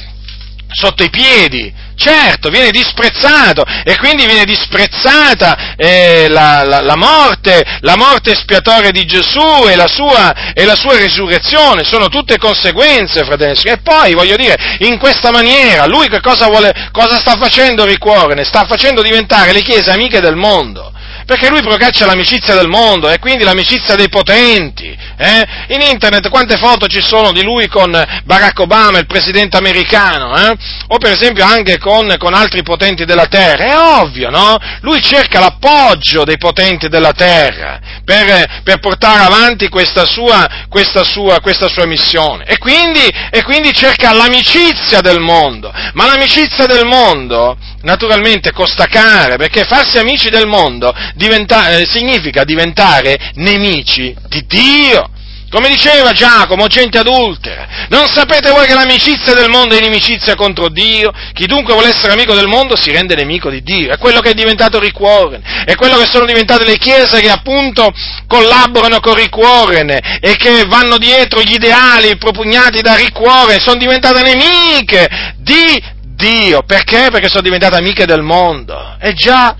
sotto 0.70 1.02
i 1.02 1.10
piedi 1.10 1.82
Certo, 1.96 2.50
viene 2.50 2.70
disprezzato 2.70 3.64
e 3.84 3.96
quindi 3.98 4.26
viene 4.26 4.44
disprezzata 4.44 5.74
eh, 5.76 6.26
la, 6.28 6.64
la, 6.64 6.80
la, 6.80 6.96
morte, 6.96 7.62
la 7.80 7.96
morte 7.96 8.32
espiatoria 8.32 8.90
di 8.90 9.04
Gesù 9.04 9.66
e 9.68 9.76
la, 9.76 9.86
sua, 9.86 10.52
e 10.52 10.64
la 10.64 10.74
sua 10.74 10.96
risurrezione, 10.96 11.84
sono 11.84 12.08
tutte 12.08 12.36
conseguenze, 12.38 13.24
fratelli. 13.24 13.60
E 13.62 13.78
poi, 13.78 14.14
voglio 14.14 14.36
dire, 14.36 14.76
in 14.80 14.98
questa 14.98 15.30
maniera, 15.30 15.86
lui 15.86 16.08
che 16.08 16.20
cosa, 16.20 16.46
vuole, 16.46 16.90
cosa 16.90 17.16
sta 17.16 17.36
facendo 17.36 17.84
ricuorene? 17.84 18.44
Sta 18.44 18.64
facendo 18.66 19.00
diventare 19.00 19.52
le 19.52 19.62
chiese 19.62 19.90
amiche 19.90 20.20
del 20.20 20.36
mondo 20.36 20.92
perché 21.24 21.48
lui 21.48 21.62
procaccia 21.62 22.06
l'amicizia 22.06 22.54
del 22.54 22.68
mondo 22.68 23.08
e 23.08 23.18
quindi 23.18 23.44
l'amicizia 23.44 23.94
dei 23.94 24.08
potenti. 24.08 24.96
Eh? 25.16 25.46
In 25.68 25.80
internet 25.80 26.28
quante 26.28 26.56
foto 26.56 26.86
ci 26.86 27.02
sono 27.02 27.32
di 27.32 27.42
lui 27.42 27.68
con 27.68 27.90
Barack 28.24 28.58
Obama, 28.60 28.98
il 28.98 29.06
presidente 29.06 29.56
americano, 29.56 30.36
eh? 30.36 30.56
o 30.88 30.98
per 30.98 31.12
esempio 31.12 31.44
anche 31.44 31.78
con, 31.78 32.14
con, 32.18 32.34
altri 32.34 32.62
potenti 32.62 33.04
della 33.04 33.26
terra. 33.26 33.64
È 33.64 33.76
ovvio, 33.76 34.30
no? 34.30 34.58
Lui 34.80 35.00
cerca 35.02 35.40
l'appoggio 35.40 36.24
dei 36.24 36.38
potenti 36.38 36.88
della 36.88 37.12
terra 37.12 37.78
per, 38.04 38.62
per 38.62 38.78
portare 38.78 39.24
avanti 39.24 39.68
questa 39.68 40.04
sua, 40.04 40.46
questa 40.68 41.04
sua, 41.04 41.40
questa 41.40 41.68
sua 41.68 41.86
missione 41.86 42.44
e 42.44 42.58
quindi, 42.58 43.06
e 43.30 43.42
quindi 43.42 43.72
cerca 43.72 44.12
l'amicizia 44.12 45.00
del 45.00 45.20
mondo. 45.20 45.72
Ma 45.92 46.06
l'amicizia 46.06 46.66
del 46.66 46.84
mondo 46.84 47.56
naturalmente 47.82 48.52
costa 48.52 48.86
cara, 48.86 49.36
perché 49.36 49.64
farsi 49.64 49.98
amici 49.98 50.30
del 50.30 50.46
mondo 50.46 50.92
diventa, 51.14 51.76
eh, 51.76 51.86
significa 51.86 52.44
diventare 52.44 53.32
nemici 53.34 54.14
di 54.28 54.44
Dio. 54.46 55.08
Come 55.54 55.68
diceva 55.68 56.10
Giacomo, 56.10 56.66
gente 56.66 56.98
adultera, 56.98 57.86
non 57.88 58.08
sapete 58.08 58.50
voi 58.50 58.66
che 58.66 58.74
l'amicizia 58.74 59.34
del 59.34 59.48
mondo 59.48 59.76
è 59.76 59.78
inimicizia 59.78 60.34
contro 60.34 60.68
Dio? 60.68 61.12
Chi 61.32 61.46
dunque 61.46 61.74
vuole 61.74 61.90
essere 61.90 62.12
amico 62.12 62.34
del 62.34 62.48
mondo 62.48 62.74
si 62.74 62.90
rende 62.90 63.14
nemico 63.14 63.50
di 63.50 63.62
Dio. 63.62 63.92
È 63.92 63.98
quello 63.98 64.18
che 64.18 64.30
è 64.30 64.34
diventato 64.34 64.80
Rick 64.80 64.98
Warren, 64.98 65.40
è 65.64 65.76
quello 65.76 65.96
che 65.96 66.06
sono 66.06 66.24
diventate 66.24 66.64
le 66.64 66.76
chiese 66.76 67.20
che 67.20 67.30
appunto 67.30 67.92
collaborano 68.26 68.98
con 68.98 69.14
Rick 69.14 69.36
Warren 69.36 69.90
e 69.90 70.34
che 70.36 70.64
vanno 70.66 70.98
dietro 70.98 71.40
gli 71.40 71.52
ideali 71.52 72.16
propugnati 72.16 72.80
da 72.80 72.96
Rick 72.96 73.16
Warren, 73.20 73.60
sono 73.60 73.78
diventate 73.78 74.22
nemiche 74.22 75.08
di 75.36 75.80
Dio. 76.16 76.62
Perché? 76.66 77.10
Perché 77.12 77.28
sono 77.28 77.42
diventate 77.42 77.76
amiche 77.76 78.06
del 78.06 78.22
mondo. 78.22 78.96
E 79.00 79.12
già, 79.14 79.54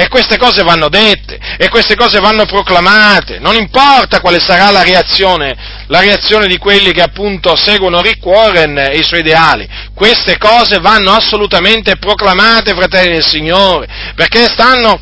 e 0.00 0.06
queste 0.06 0.38
cose 0.38 0.62
vanno 0.62 0.88
dette, 0.88 1.40
e 1.58 1.68
queste 1.70 1.96
cose 1.96 2.20
vanno 2.20 2.46
proclamate, 2.46 3.40
non 3.40 3.56
importa 3.56 4.20
quale 4.20 4.38
sarà 4.38 4.70
la 4.70 4.84
reazione, 4.84 5.56
la 5.88 5.98
reazione 5.98 6.46
di 6.46 6.56
quelli 6.56 6.92
che 6.92 7.02
appunto 7.02 7.56
seguono 7.56 8.00
Rick 8.00 8.24
Warren 8.24 8.78
e 8.78 8.98
i 8.98 9.02
suoi 9.02 9.20
ideali, 9.20 9.68
queste 9.94 10.38
cose 10.38 10.78
vanno 10.78 11.10
assolutamente 11.10 11.96
proclamate, 11.96 12.76
fratelli 12.76 13.14
del 13.14 13.26
Signore, 13.26 13.88
perché 14.14 14.44
stanno, 14.44 15.00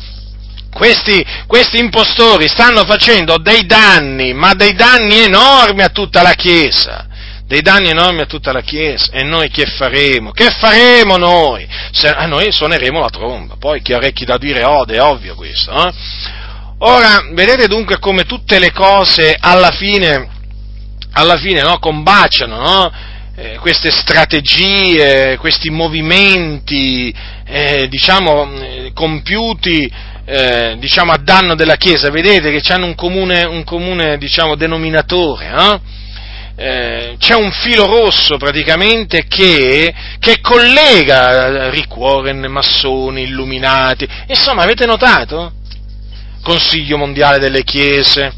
questi, 0.73 1.23
questi, 1.45 1.77
impostori 1.77 2.47
stanno 2.47 2.83
facendo 2.83 3.37
dei 3.37 3.67
danni, 3.67 4.33
ma 4.33 4.55
dei 4.55 4.73
danni 4.73 5.19
enormi 5.19 5.83
a 5.83 5.89
tutta 5.89 6.23
la 6.23 6.33
Chiesa 6.33 7.05
dei 7.47 7.61
danni 7.61 7.89
enormi 7.89 8.21
a 8.21 8.25
tutta 8.25 8.51
la 8.51 8.61
Chiesa. 8.61 9.11
E 9.11 9.23
noi 9.23 9.49
che 9.49 9.65
faremo? 9.65 10.31
Che 10.31 10.49
faremo 10.59 11.15
noi? 11.17 11.67
Se, 11.91 12.09
a 12.09 12.25
noi 12.25 12.51
suoneremo 12.51 12.99
la 12.99 13.09
tromba. 13.09 13.55
Poi 13.57 13.81
chi 13.81 13.93
ha 13.93 13.97
orecchi 13.97 14.25
da 14.25 14.37
dire 14.37 14.63
ode, 14.63 14.97
è 14.97 15.01
ovvio 15.01 15.35
questo. 15.35 15.71
Eh? 15.71 15.93
Ora, 16.79 17.25
vedete 17.31 17.67
dunque 17.67 17.97
come 17.99 18.25
tutte 18.25 18.59
le 18.59 18.71
cose 18.71 19.35
alla 19.39 19.71
fine, 19.71 20.27
alla 21.13 21.37
fine 21.37 21.61
no, 21.61 21.79
combaciano, 21.79 22.57
no? 22.57 22.91
eh, 23.35 23.57
queste 23.59 23.91
strategie, 23.91 25.37
questi 25.37 25.69
movimenti, 25.69 27.13
eh, 27.45 27.87
diciamo, 27.87 28.51
eh, 28.59 28.91
compiuti 28.93 29.91
eh, 30.25 30.75
diciamo, 30.77 31.13
a 31.13 31.17
danno 31.17 31.55
della 31.55 31.77
Chiesa, 31.77 32.09
vedete 32.09 32.51
che 32.51 32.73
hanno 32.73 32.87
un 32.87 32.95
comune, 32.95 33.45
un 33.45 33.63
comune 33.63 34.17
diciamo, 34.17 34.55
denominatore, 34.55 35.47
eh? 35.47 35.79
Eh, 36.59 37.15
c'è 37.19 37.35
un 37.35 37.51
filo 37.51 37.85
rosso 37.85 38.37
praticamente 38.37 39.25
che, 39.27 39.93
che 40.17 40.41
collega 40.41 41.69
Rick 41.69 41.95
Warren, 41.95 42.47
massoni, 42.49 43.23
illuminati, 43.23 44.07
insomma 44.25 44.63
avete 44.63 44.87
notato? 44.87 45.53
Consiglio 46.41 46.97
mondiale 46.97 47.37
delle 47.37 47.63
chiese, 47.63 48.33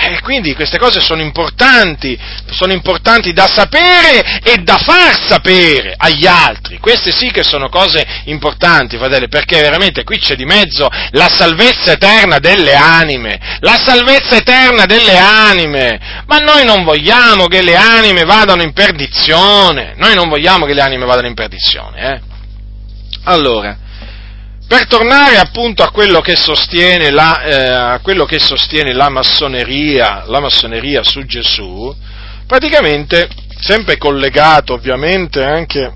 eh, 0.00 0.20
quindi 0.20 0.54
queste 0.54 0.78
cose 0.78 1.00
sono 1.00 1.22
importanti, 1.22 2.16
sono 2.52 2.72
importanti 2.72 3.32
da 3.32 3.48
sapere 3.48 4.40
e 4.44 4.58
da 4.58 4.76
far 4.76 5.18
sapere 5.26 5.94
agli 5.96 6.24
altri. 6.24 6.78
Queste 6.78 7.10
sì 7.10 7.32
che 7.32 7.42
sono 7.42 7.68
cose 7.68 8.06
importanti, 8.26 8.96
fratelli, 8.96 9.26
perché 9.26 9.60
veramente 9.60 10.04
qui 10.04 10.20
c'è 10.20 10.36
di 10.36 10.44
mezzo 10.44 10.88
la 11.10 11.28
salvezza 11.28 11.92
eterna 11.92 12.38
delle 12.38 12.74
anime, 12.74 13.40
la 13.58 13.76
salvezza 13.76 14.36
eterna 14.36 14.86
delle 14.86 15.18
anime. 15.18 16.22
Ma 16.26 16.38
noi 16.38 16.64
non 16.64 16.84
vogliamo 16.84 17.46
che 17.46 17.62
le 17.62 17.74
anime 17.74 18.22
vadano 18.22 18.62
in 18.62 18.72
perdizione, 18.72 19.94
noi 19.96 20.14
non 20.14 20.28
vogliamo 20.28 20.64
che 20.64 20.74
le 20.74 20.82
anime 20.82 21.06
vadano 21.06 21.26
in 21.26 21.34
perdizione, 21.34 22.12
eh? 22.14 22.20
Allora, 23.24 23.76
per 24.68 24.86
tornare 24.86 25.38
appunto 25.38 25.82
a 25.82 25.90
quello 25.90 26.20
che 26.20 26.36
sostiene 26.36 27.10
la, 27.10 27.94
eh, 27.96 28.00
quello 28.02 28.26
che 28.26 28.38
sostiene 28.38 28.92
la 28.92 29.08
massoneria, 29.08 30.24
la 30.26 30.40
massoneria 30.40 31.02
su 31.02 31.24
Gesù, 31.24 31.96
praticamente 32.46 33.30
sempre 33.58 33.96
collegato 33.96 34.74
ovviamente 34.74 35.42
anche 35.42 35.90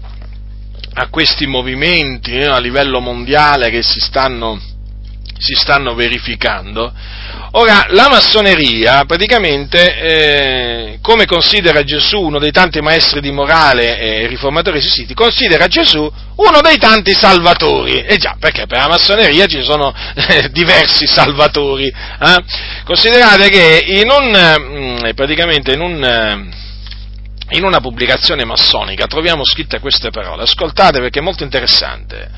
a 0.95 1.09
questi 1.09 1.47
movimenti 1.47 2.33
eh, 2.33 2.47
a 2.47 2.59
livello 2.59 3.01
mondiale 3.01 3.69
che 3.69 3.83
si 3.83 4.01
stanno, 4.01 4.59
si 5.43 5.55
stanno 5.55 5.95
verificando, 5.95 6.93
Ora, 7.55 7.85
la 7.91 8.09
massoneria 8.09 9.05
praticamente, 9.05 9.99
eh, 9.99 10.99
come 11.03 11.27
considera 11.27 11.83
Gesù 11.83 12.19
uno 12.19 12.39
dei 12.39 12.51
tanti 12.51 12.81
maestri 12.81 13.21
di 13.21 13.31
morale 13.31 13.99
e 13.99 14.27
riformatori 14.27 14.79
esistiti, 14.79 15.13
considera 15.13 15.67
Gesù 15.67 16.11
uno 16.37 16.61
dei 16.63 16.79
tanti 16.79 17.13
salvatori. 17.13 18.05
E 18.05 18.17
già, 18.17 18.37
perché 18.41 18.67
per 18.67 18.79
la 18.79 18.89
massoneria 18.89 19.45
ci 19.45 19.63
sono 19.63 19.93
eh, 20.15 20.49
diversi 20.51 21.07
salvatori. 21.07 21.89
Eh? 21.89 22.45
Considerate 22.85 23.51
che 23.51 23.85
in 23.87 24.09
un, 24.11 25.01
mm, 25.05 25.11
praticamente 25.15 25.73
in 25.73 25.81
un 25.83 26.03
eh, 26.03 26.61
in 27.55 27.65
una 27.65 27.81
pubblicazione 27.81 28.47
massonica 28.47 29.07
troviamo 29.07 29.45
scritte 29.45 29.79
queste 29.79 30.09
parole, 30.09 30.45
ascoltate 30.45 31.01
perché 31.01 31.19
è 31.19 31.23
molto 31.23 31.43
interessante 31.43 32.31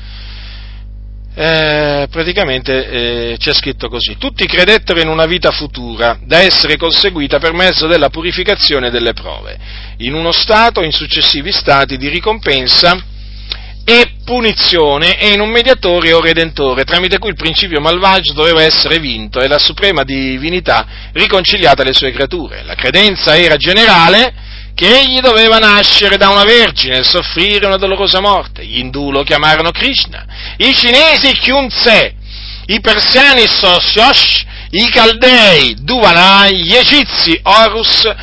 eh, 1.35 2.07
praticamente 2.09 2.89
eh, 2.89 3.35
c'è 3.37 3.53
scritto 3.53 3.89
così, 3.89 4.15
tutti 4.17 4.45
credettero 4.45 5.01
in 5.01 5.09
una 5.09 5.25
vita 5.25 5.51
futura, 5.51 6.17
da 6.23 6.39
essere 6.39 6.77
conseguita 6.77 7.39
per 7.39 7.51
mezzo 7.53 7.87
della 7.87 8.09
purificazione 8.09 8.89
delle 8.89 9.13
prove, 9.13 9.57
in 9.97 10.13
uno 10.13 10.31
stato 10.31 10.81
in 10.81 10.91
successivi 10.91 11.51
stati 11.51 11.97
di 11.97 12.07
ricompensa 12.07 12.97
e 13.87 14.13
punizione 14.23 15.19
e 15.19 15.33
in 15.33 15.41
un 15.41 15.49
mediatore 15.49 16.13
o 16.13 16.21
redentore, 16.21 16.85
tramite 16.85 17.19
cui 17.19 17.29
il 17.29 17.35
principio 17.35 17.79
malvagio 17.81 18.33
doveva 18.33 18.63
essere 18.63 18.97
vinto 18.97 19.41
e 19.41 19.47
la 19.47 19.59
suprema 19.59 20.03
divinità 20.03 20.87
riconciliata 21.11 21.83
alle 21.83 21.93
sue 21.93 22.11
creature. 22.11 22.63
La 22.63 22.73
credenza 22.73 23.37
era 23.37 23.57
generale, 23.57 24.33
che 24.75 24.99
egli 24.99 25.21
doveva 25.21 25.57
nascere 25.57 26.17
da 26.17 26.29
una 26.29 26.43
vergine 26.43 26.97
e 26.97 27.03
soffrire 27.03 27.65
una 27.65 27.77
dolorosa 27.77 28.19
morte. 28.19 28.63
Gli 28.65 28.79
indù 28.79 29.09
lo 29.09 29.23
chiamarono 29.23 29.71
Krishna, 29.71 30.25
i 30.57 30.75
cinesi 30.75 31.31
Kyunze, 31.31 32.13
i 32.67 32.81
persiani 32.81 33.47
Sosyosh, 33.47 34.43
i 34.71 34.89
caldei 34.89 35.75
Duvanai, 35.79 36.63
gli 36.63 36.75
egizi 36.75 37.39
Horus, 37.41 38.13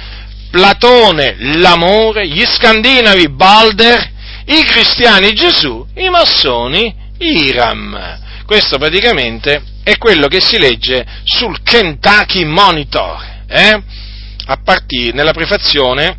Platone 0.51 1.37
l'amore, 1.39 2.29
gli 2.29 2.45
scandinavi 2.45 3.31
Balder, 3.31 4.11
i 4.45 4.63
cristiani 4.65 5.33
Gesù, 5.33 5.87
i 5.95 6.11
massoni 6.11 6.95
Iram. 7.17 8.21
Questo 8.45 8.77
praticamente 8.77 9.63
è 9.83 9.97
quello 9.97 10.29
che 10.29 10.43
si 10.43 10.59
legge 10.59 11.07
sul 11.25 11.63
Kentucky 11.63 12.45
Monitor, 12.45 13.25
eh? 13.49 13.83
a 14.45 14.57
partire, 14.63 15.13
nella 15.13 15.33
prefazione 15.33 16.17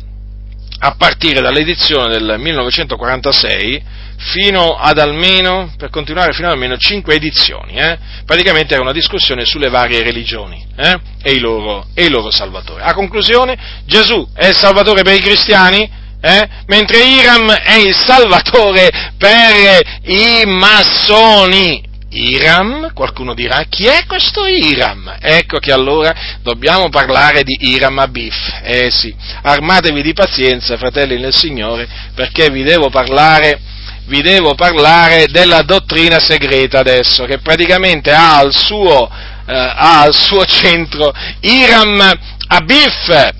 a 0.84 0.94
partire 0.98 1.40
dall'edizione 1.40 2.10
del 2.10 2.36
1946 2.38 3.82
fino 4.16 4.76
ad 4.76 4.98
almeno, 4.98 5.72
per 5.78 5.88
continuare 5.88 6.34
fino 6.34 6.48
ad 6.48 6.52
almeno 6.52 6.76
5 6.76 7.14
edizioni. 7.14 7.72
Eh? 7.76 7.98
Praticamente 8.26 8.74
era 8.74 8.82
una 8.82 8.92
discussione 8.92 9.46
sulle 9.46 9.70
varie 9.70 10.02
religioni 10.02 10.62
eh? 10.76 11.00
e, 11.22 11.32
i 11.32 11.38
loro, 11.38 11.86
e, 11.94 12.04
i 12.04 12.10
loro, 12.10 12.30
salvatori. 12.30 12.82
A 12.82 12.92
conclusione, 12.92 13.56
Gesù 13.86 14.28
è 14.34 14.48
il 14.48 14.54
salvatore 14.54 15.02
per 15.02 15.14
i 15.14 15.20
cristiani, 15.20 15.90
eh? 16.20 16.48
mentre 16.66 16.98
Iram 16.98 17.50
è 17.50 17.76
il 17.76 17.94
salvatore 17.94 18.90
per 19.16 19.80
i 20.02 20.44
massoni. 20.44 21.92
Iram, 22.14 22.92
qualcuno 22.92 23.34
dirà, 23.34 23.64
chi 23.68 23.86
è 23.86 24.04
questo 24.06 24.46
Iram? 24.46 25.16
Ecco 25.20 25.58
che 25.58 25.72
allora 25.72 26.14
dobbiamo 26.42 26.88
parlare 26.88 27.42
di 27.42 27.56
Iram 27.72 27.98
Abif. 27.98 28.60
Eh 28.62 28.88
sì, 28.90 29.14
armatevi 29.42 30.00
di 30.00 30.12
pazienza, 30.12 30.76
fratelli 30.76 31.18
nel 31.18 31.34
Signore, 31.34 31.88
perché 32.14 32.50
vi 32.50 32.62
devo 32.62 32.88
parlare, 32.88 33.60
vi 34.06 34.22
devo 34.22 34.54
parlare 34.54 35.26
della 35.26 35.62
dottrina 35.62 36.20
segreta 36.20 36.78
adesso, 36.78 37.24
che 37.24 37.38
praticamente 37.38 38.12
ha 38.12 38.36
al 38.38 38.54
suo, 38.54 39.10
eh, 39.46 39.52
ha 39.52 40.02
al 40.02 40.14
suo 40.14 40.44
centro 40.44 41.12
Iram 41.40 42.12
Abif. 42.46 43.32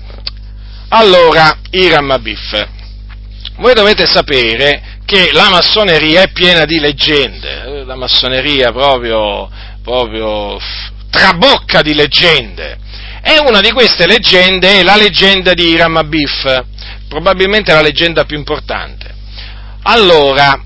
Allora, 0.89 1.59
Iram 1.71 2.11
Abif. 2.11 2.67
Voi 3.57 3.73
dovete 3.73 4.05
sapere 4.05 4.94
che 5.05 5.29
la 5.31 5.49
massoneria 5.49 6.23
è 6.23 6.31
piena 6.31 6.65
di 6.65 6.79
leggende, 6.79 7.83
la 7.85 7.95
massoneria 7.95 8.71
proprio, 8.71 9.49
proprio 9.83 10.59
trabocca 11.09 11.81
di 11.81 11.93
leggende. 11.93 12.77
E 13.21 13.39
una 13.39 13.61
di 13.61 13.71
queste 13.71 14.05
leggende 14.05 14.79
è 14.79 14.83
la 14.83 14.95
leggenda 14.95 15.53
di 15.53 15.69
Iram 15.69 15.97
Abif, 15.97 16.63
probabilmente 17.07 17.71
la 17.71 17.81
leggenda 17.81 18.25
più 18.25 18.37
importante. 18.37 19.13
Allora, 19.83 20.59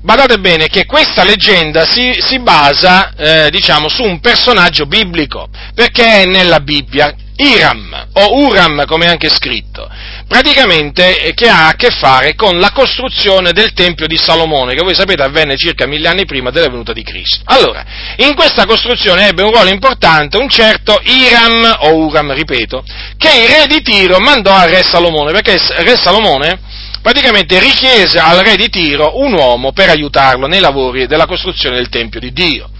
badate 0.00 0.38
bene 0.38 0.68
che 0.68 0.86
questa 0.86 1.24
leggenda 1.24 1.84
si, 1.84 2.14
si 2.18 2.38
basa, 2.40 3.12
eh, 3.14 3.50
diciamo, 3.50 3.88
su 3.88 4.02
un 4.02 4.20
personaggio 4.20 4.86
biblico, 4.86 5.48
perché 5.74 6.22
è 6.22 6.26
nella 6.26 6.60
Bibbia, 6.60 7.14
Iram, 7.36 8.08
o 8.12 8.46
Uram 8.46 8.84
come 8.86 9.06
è 9.06 9.08
anche 9.08 9.28
scritto 9.28 9.90
praticamente 10.26 11.22
eh, 11.22 11.34
che 11.34 11.48
ha 11.48 11.68
a 11.68 11.74
che 11.74 11.90
fare 11.90 12.34
con 12.34 12.58
la 12.58 12.70
costruzione 12.72 13.52
del 13.52 13.72
Tempio 13.72 14.06
di 14.06 14.16
Salomone, 14.16 14.74
che 14.74 14.82
voi 14.82 14.94
sapete 14.94 15.22
avvenne 15.22 15.56
circa 15.56 15.86
mille 15.86 16.08
anni 16.08 16.24
prima 16.24 16.50
della 16.50 16.68
venuta 16.68 16.92
di 16.92 17.02
Cristo. 17.02 17.42
Allora, 17.46 17.84
in 18.16 18.34
questa 18.34 18.66
costruzione 18.66 19.28
ebbe 19.28 19.42
un 19.42 19.52
ruolo 19.52 19.70
importante 19.70 20.36
un 20.36 20.48
certo 20.48 21.00
Iram, 21.02 21.76
o 21.80 21.96
Uram, 21.96 22.32
ripeto, 22.32 22.84
che 23.16 23.30
il 23.42 23.48
re 23.48 23.66
di 23.66 23.82
Tiro 23.82 24.18
mandò 24.18 24.52
al 24.52 24.68
re 24.68 24.82
Salomone, 24.82 25.32
perché 25.32 25.52
il 25.52 25.84
re 25.84 25.96
Salomone 25.96 26.58
praticamente 27.02 27.58
richiese 27.58 28.18
al 28.18 28.38
re 28.38 28.56
di 28.56 28.68
Tiro 28.68 29.20
un 29.20 29.34
uomo 29.34 29.72
per 29.72 29.90
aiutarlo 29.90 30.46
nei 30.46 30.60
lavori 30.60 31.06
della 31.06 31.26
costruzione 31.26 31.76
del 31.76 31.90
Tempio 31.90 32.18
di 32.18 32.32
Dio 32.32 32.70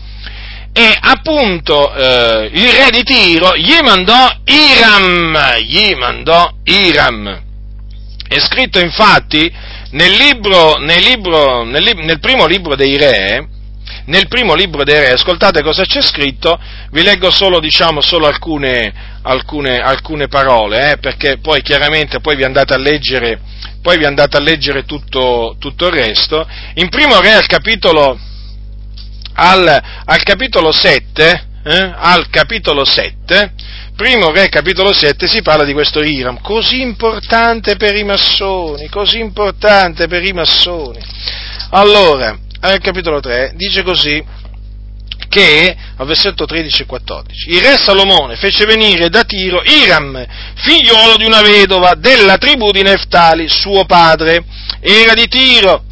e 0.76 0.98
appunto 1.00 1.94
eh, 1.94 2.50
il 2.52 2.72
re 2.72 2.90
di 2.90 3.04
Tiro 3.04 3.56
gli 3.56 3.78
mandò 3.80 4.28
Iram, 4.44 5.58
gli 5.58 5.94
mandò 5.94 6.50
Iram. 6.64 7.42
È 8.26 8.38
scritto 8.40 8.80
infatti 8.80 9.48
nel, 9.90 10.10
libro, 10.10 10.74
nel, 10.78 11.00
libro, 11.00 11.62
nel, 11.62 11.92
nel 11.98 12.18
primo 12.18 12.46
libro 12.46 12.74
dei 12.74 12.96
re, 12.96 13.46
nel 14.06 14.26
primo 14.26 14.54
libro 14.54 14.82
dei 14.82 14.98
re, 14.98 15.12
ascoltate 15.12 15.62
cosa 15.62 15.84
c'è 15.84 16.02
scritto, 16.02 16.58
vi 16.90 17.04
leggo 17.04 17.30
solo, 17.30 17.60
diciamo, 17.60 18.00
solo 18.00 18.26
alcune, 18.26 18.92
alcune, 19.22 19.78
alcune 19.78 20.26
parole, 20.26 20.90
eh, 20.90 20.98
perché 20.98 21.38
poi 21.38 21.62
chiaramente 21.62 22.18
poi 22.18 22.34
vi 22.34 22.42
andate 22.42 22.74
a 22.74 22.78
leggere, 22.78 23.38
poi 23.80 23.96
vi 23.96 24.06
andate 24.06 24.36
a 24.36 24.40
leggere 24.40 24.84
tutto, 24.84 25.54
tutto 25.60 25.86
il 25.86 25.92
resto. 25.92 26.44
In 26.74 26.88
primo 26.88 27.20
re 27.20 27.34
al 27.34 27.46
capitolo, 27.46 28.18
al, 29.34 29.82
al 30.04 30.22
capitolo 30.22 30.72
7, 30.72 31.46
eh, 31.64 31.92
al 31.96 32.28
capitolo 32.30 32.84
7, 32.84 33.52
primo 33.96 34.30
re 34.30 34.48
capitolo 34.48 34.92
7 34.92 35.26
si 35.26 35.42
parla 35.42 35.64
di 35.64 35.72
questo 35.72 36.02
Iram, 36.02 36.40
così 36.40 36.80
importante 36.80 37.76
per 37.76 37.94
i 37.94 38.04
massoni, 38.04 38.88
così 38.88 39.20
importante 39.20 40.06
per 40.08 40.24
i 40.24 40.32
massoni. 40.32 41.00
Allora, 41.70 42.38
al 42.60 42.78
capitolo 42.80 43.20
3 43.20 43.52
dice 43.56 43.82
così, 43.82 44.22
che, 45.28 45.76
al 45.96 46.06
versetto 46.06 46.44
13 46.44 46.82
e 46.82 46.86
14, 46.86 47.50
il 47.50 47.60
re 47.60 47.76
Salomone 47.76 48.36
fece 48.36 48.66
venire 48.66 49.08
da 49.08 49.24
Tiro 49.24 49.62
Iram, 49.64 50.24
figliolo 50.54 51.16
di 51.16 51.24
una 51.24 51.42
vedova 51.42 51.94
della 51.94 52.38
tribù 52.38 52.70
di 52.70 52.82
Neftali, 52.82 53.48
suo 53.48 53.84
padre, 53.84 54.44
era 54.80 55.12
di 55.14 55.26
Tiro, 55.26 55.82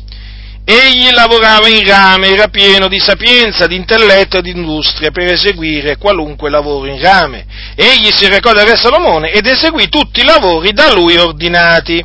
Egli 0.65 1.11
lavorava 1.11 1.67
in 1.69 1.85
rame, 1.85 2.29
era 2.29 2.47
pieno 2.47 2.87
di 2.87 3.01
sapienza, 3.01 3.67
di 3.67 3.75
intelletto 3.75 4.39
e 4.39 4.43
di 4.43 4.51
industria 4.51 5.11
per 5.11 5.33
eseguire 5.33 5.97
qualunque 5.97 6.51
lavoro 6.51 6.87
in 6.87 7.01
rame. 7.01 7.47
Egli 7.75 8.13
si 8.13 8.29
recò 8.29 8.53
da 8.53 8.63
Re 8.63 8.77
Salomone 8.77 9.33
ed 9.33 9.45
eseguì 9.47 9.89
tutti 9.89 10.21
i 10.21 10.25
lavori 10.25 10.73
da 10.73 10.93
lui 10.93 11.17
ordinati. 11.17 12.05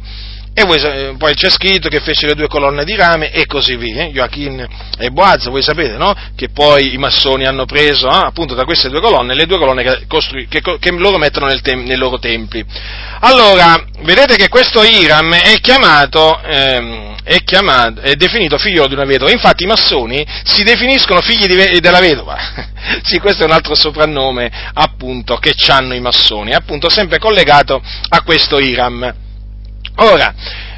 E 0.59 0.61
eh, 0.61 1.13
poi 1.19 1.35
c'è 1.35 1.51
scritto 1.51 1.87
che 1.87 1.99
fece 1.99 2.25
le 2.25 2.33
due 2.33 2.47
colonne 2.47 2.83
di 2.83 2.95
rame 2.95 3.29
e 3.29 3.45
così 3.45 3.75
via. 3.75 4.05
Eh? 4.05 4.09
Joachim 4.09 4.65
e 4.97 5.11
Boaz, 5.11 5.47
voi 5.49 5.61
sapete, 5.61 5.97
no? 5.97 6.15
Che 6.35 6.49
poi 6.49 6.95
i 6.95 6.97
massoni 6.97 7.45
hanno 7.45 7.65
preso 7.65 8.07
eh, 8.07 8.25
appunto 8.25 8.55
da 8.55 8.63
queste 8.63 8.89
due 8.89 8.99
colonne 8.99 9.35
le 9.35 9.45
due 9.45 9.59
colonne 9.59 9.83
che, 9.83 10.05
costru- 10.07 10.47
che, 10.47 10.61
che 10.61 10.91
loro 10.93 11.19
mettono 11.19 11.45
nel 11.45 11.61
tem- 11.61 11.85
nei 11.85 11.95
loro 11.95 12.17
templi. 12.17 12.65
Allora, 13.19 13.85
vedete 14.01 14.35
che 14.35 14.49
questo 14.49 14.81
Iram 14.81 15.31
è 15.35 15.59
chiamato, 15.61 16.41
ehm, 16.41 17.17
è 17.21 17.37
chiamato, 17.43 18.01
è 18.01 18.15
definito 18.15 18.57
figlio 18.57 18.87
di 18.87 18.95
una 18.95 19.05
vedova. 19.05 19.29
Infatti 19.29 19.61
i 19.61 19.67
massoni 19.67 20.25
si 20.43 20.63
definiscono 20.63 21.21
figli 21.21 21.45
di, 21.45 21.79
della 21.79 21.99
vedova. 21.99 22.35
sì, 23.05 23.19
questo 23.19 23.43
è 23.43 23.45
un 23.45 23.51
altro 23.51 23.75
soprannome 23.75 24.51
appunto 24.73 25.35
che 25.35 25.53
hanno 25.67 25.93
i 25.93 26.01
massoni, 26.01 26.55
appunto 26.55 26.89
sempre 26.89 27.19
collegato 27.19 27.79
a 28.09 28.23
questo 28.23 28.57
Iram. 28.57 29.25
Ora, 29.99 30.33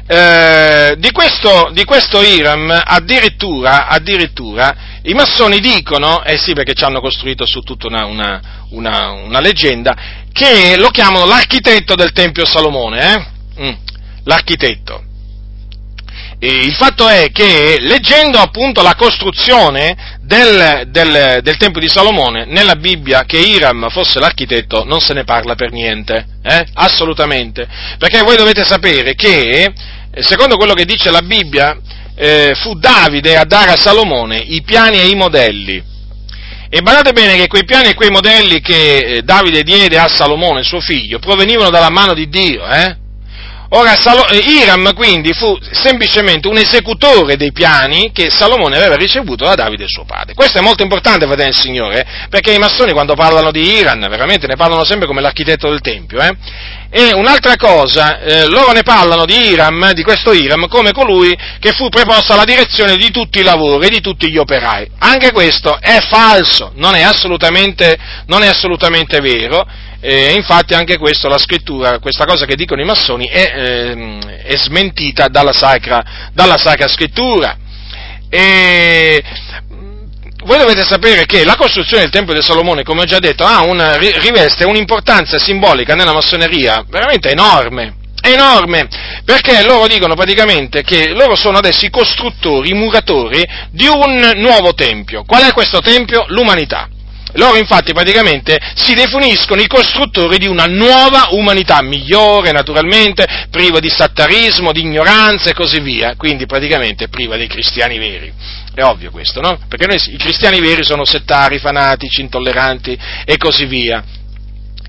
eh, 0.06 0.94
di, 0.98 1.10
questo, 1.12 1.70
di, 1.72 1.84
questo, 1.84 2.22
Iram 2.22 2.82
addirittura, 2.84 3.86
addirittura, 3.86 4.74
i 5.02 5.12
massoni 5.12 5.60
dicono, 5.60 6.24
eh 6.24 6.38
sì 6.38 6.52
perché 6.52 6.74
ci 6.74 6.84
hanno 6.84 7.00
costruito 7.00 7.44
su 7.46 7.60
tutta 7.60 7.86
una, 7.86 8.06
una, 8.06 8.40
una, 8.70 9.10
una 9.10 9.40
leggenda, 9.40 9.94
che 10.32 10.76
lo 10.78 10.88
chiamano 10.88 11.26
l'architetto 11.26 11.94
del 11.94 12.12
Tempio 12.12 12.46
Salomone, 12.46 13.14
eh? 13.56 13.62
mm, 13.62 13.72
l'architetto. 14.24 15.04
Il 16.42 16.72
fatto 16.72 17.06
è 17.06 17.30
che 17.32 17.76
leggendo 17.80 18.38
appunto 18.38 18.80
la 18.80 18.94
costruzione 18.94 20.18
del, 20.22 20.84
del, 20.88 21.40
del, 21.42 21.56
Tempio 21.58 21.82
di 21.82 21.88
Salomone, 21.88 22.46
nella 22.46 22.76
Bibbia 22.76 23.24
che 23.24 23.36
Iram 23.36 23.90
fosse 23.90 24.18
l'architetto 24.18 24.84
non 24.84 25.00
se 25.00 25.12
ne 25.12 25.24
parla 25.24 25.54
per 25.54 25.70
niente, 25.70 26.24
eh? 26.42 26.64
assolutamente, 26.72 27.68
perché 27.98 28.22
voi 28.22 28.36
dovete 28.36 28.64
sapere 28.64 29.14
che, 29.14 29.70
eh, 30.10 30.22
secondo 30.22 30.56
quello 30.56 30.72
che 30.72 30.86
dice 30.86 31.10
la 31.10 31.20
Bibbia, 31.20 31.76
eh, 32.14 32.52
fu 32.54 32.72
Davide 32.72 33.36
a 33.36 33.44
dare 33.44 33.72
a 33.72 33.76
Salomone 33.76 34.38
i 34.38 34.62
piani 34.62 34.98
e 34.98 35.08
i 35.08 35.14
modelli. 35.14 35.82
E 36.70 36.80
badate 36.80 37.12
bene 37.12 37.36
che 37.36 37.48
quei 37.48 37.64
piani 37.64 37.88
e 37.88 37.94
quei 37.94 38.10
modelli 38.10 38.62
che 38.62 38.98
eh, 38.98 39.22
Davide 39.22 39.62
diede 39.62 39.98
a 39.98 40.08
Salomone, 40.08 40.62
suo 40.62 40.80
figlio, 40.80 41.18
provenivano 41.18 41.68
dalla 41.68 41.90
mano 41.90 42.14
di 42.14 42.30
Dio, 42.30 42.66
eh? 42.66 42.99
Ora 43.72 43.94
eh, 43.94 44.36
Iram 44.36 44.92
quindi 44.94 45.32
fu 45.32 45.56
semplicemente 45.70 46.48
un 46.48 46.56
esecutore 46.56 47.36
dei 47.36 47.52
piani 47.52 48.10
che 48.12 48.28
Salomone 48.28 48.76
aveva 48.76 48.96
ricevuto 48.96 49.44
da 49.44 49.54
Davide 49.54 49.86
suo 49.86 50.04
padre. 50.04 50.34
Questo 50.34 50.58
è 50.58 50.60
molto 50.60 50.82
importante, 50.82 51.24
fratello 51.26 51.44
del 51.44 51.54
Signore, 51.54 52.04
perché 52.28 52.52
i 52.52 52.58
massoni 52.58 52.92
quando 52.92 53.14
parlano 53.14 53.52
di 53.52 53.76
Iran 53.76 54.00
veramente 54.00 54.48
ne 54.48 54.56
parlano 54.56 54.84
sempre 54.84 55.06
come 55.06 55.20
l'architetto 55.20 55.68
del 55.68 55.80
Tempio. 55.80 56.18
Eh? 56.20 56.36
E 56.90 57.14
un'altra 57.14 57.54
cosa, 57.54 58.18
eh, 58.18 58.48
loro 58.48 58.72
ne 58.72 58.82
parlano 58.82 59.24
di 59.24 59.50
Iram, 59.50 59.92
di 59.92 60.02
questo 60.02 60.32
Iram, 60.32 60.66
come 60.66 60.90
colui 60.90 61.38
che 61.60 61.70
fu 61.70 61.88
preposto 61.90 62.32
alla 62.32 62.44
direzione 62.44 62.96
di 62.96 63.12
tutti 63.12 63.38
i 63.38 63.44
lavori 63.44 63.88
di 63.88 64.00
tutti 64.00 64.28
gli 64.28 64.36
operai. 64.36 64.90
Anche 64.98 65.30
questo 65.30 65.78
è 65.80 66.00
falso, 66.00 66.72
non 66.74 66.96
è 66.96 67.02
assolutamente, 67.02 67.96
non 68.26 68.42
è 68.42 68.48
assolutamente 68.48 69.20
vero 69.20 69.64
e 70.00 70.32
infatti 70.32 70.72
anche 70.72 70.96
questo, 70.96 71.28
la 71.28 71.36
scrittura, 71.36 71.98
questa 71.98 72.24
cosa 72.24 72.46
che 72.46 72.56
dicono 72.56 72.80
i 72.80 72.86
massoni 72.86 73.28
è, 73.28 73.52
eh, 73.54 74.18
è 74.44 74.56
smentita 74.56 75.28
dalla 75.28 75.52
sacra, 75.52 76.30
dalla 76.32 76.56
sacra 76.56 76.88
scrittura. 76.88 77.56
E 78.30 79.22
voi 80.44 80.56
dovete 80.56 80.84
sapere 80.84 81.26
che 81.26 81.44
la 81.44 81.56
costruzione 81.56 82.04
del 82.04 82.12
Tempio 82.12 82.32
di 82.32 82.42
Salomone, 82.42 82.82
come 82.82 83.02
ho 83.02 83.04
già 83.04 83.18
detto, 83.18 83.44
una, 83.44 83.96
riveste 83.96 84.64
un'importanza 84.64 85.38
simbolica 85.38 85.94
nella 85.94 86.14
massoneria 86.14 86.82
veramente 86.88 87.30
enorme. 87.30 87.96
Enorme, 88.22 88.86
perché 89.24 89.62
loro 89.62 89.86
dicono 89.86 90.14
praticamente 90.14 90.82
che 90.82 91.08
loro 91.08 91.36
sono 91.36 91.56
adesso 91.56 91.86
i 91.86 91.90
costruttori, 91.90 92.70
i 92.70 92.74
muratori 92.74 93.42
di 93.70 93.86
un 93.86 94.32
nuovo 94.36 94.74
tempio. 94.74 95.24
Qual 95.24 95.42
è 95.42 95.52
questo 95.52 95.80
tempio? 95.80 96.26
L'umanità. 96.28 96.88
Loro 97.34 97.56
infatti 97.56 97.92
praticamente 97.92 98.58
si 98.74 98.94
definiscono 98.94 99.60
i 99.60 99.66
costruttori 99.66 100.38
di 100.38 100.46
una 100.46 100.64
nuova 100.64 101.28
umanità, 101.30 101.82
migliore 101.82 102.52
naturalmente, 102.52 103.26
priva 103.50 103.78
di 103.78 103.88
sattarismo, 103.88 104.72
di 104.72 104.80
ignoranza 104.80 105.50
e 105.50 105.54
così 105.54 105.80
via, 105.80 106.14
quindi 106.16 106.46
praticamente 106.46 107.08
priva 107.08 107.36
dei 107.36 107.48
cristiani 107.48 107.98
veri. 107.98 108.32
È 108.74 108.82
ovvio 108.82 109.10
questo, 109.10 109.40
no? 109.40 109.58
Perché 109.68 109.86
noi, 109.86 109.98
i 110.12 110.16
cristiani 110.16 110.60
veri 110.60 110.84
sono 110.84 111.04
settari, 111.04 111.58
fanatici, 111.58 112.20
intolleranti 112.20 112.98
e 113.24 113.36
così 113.36 113.66
via. 113.66 114.02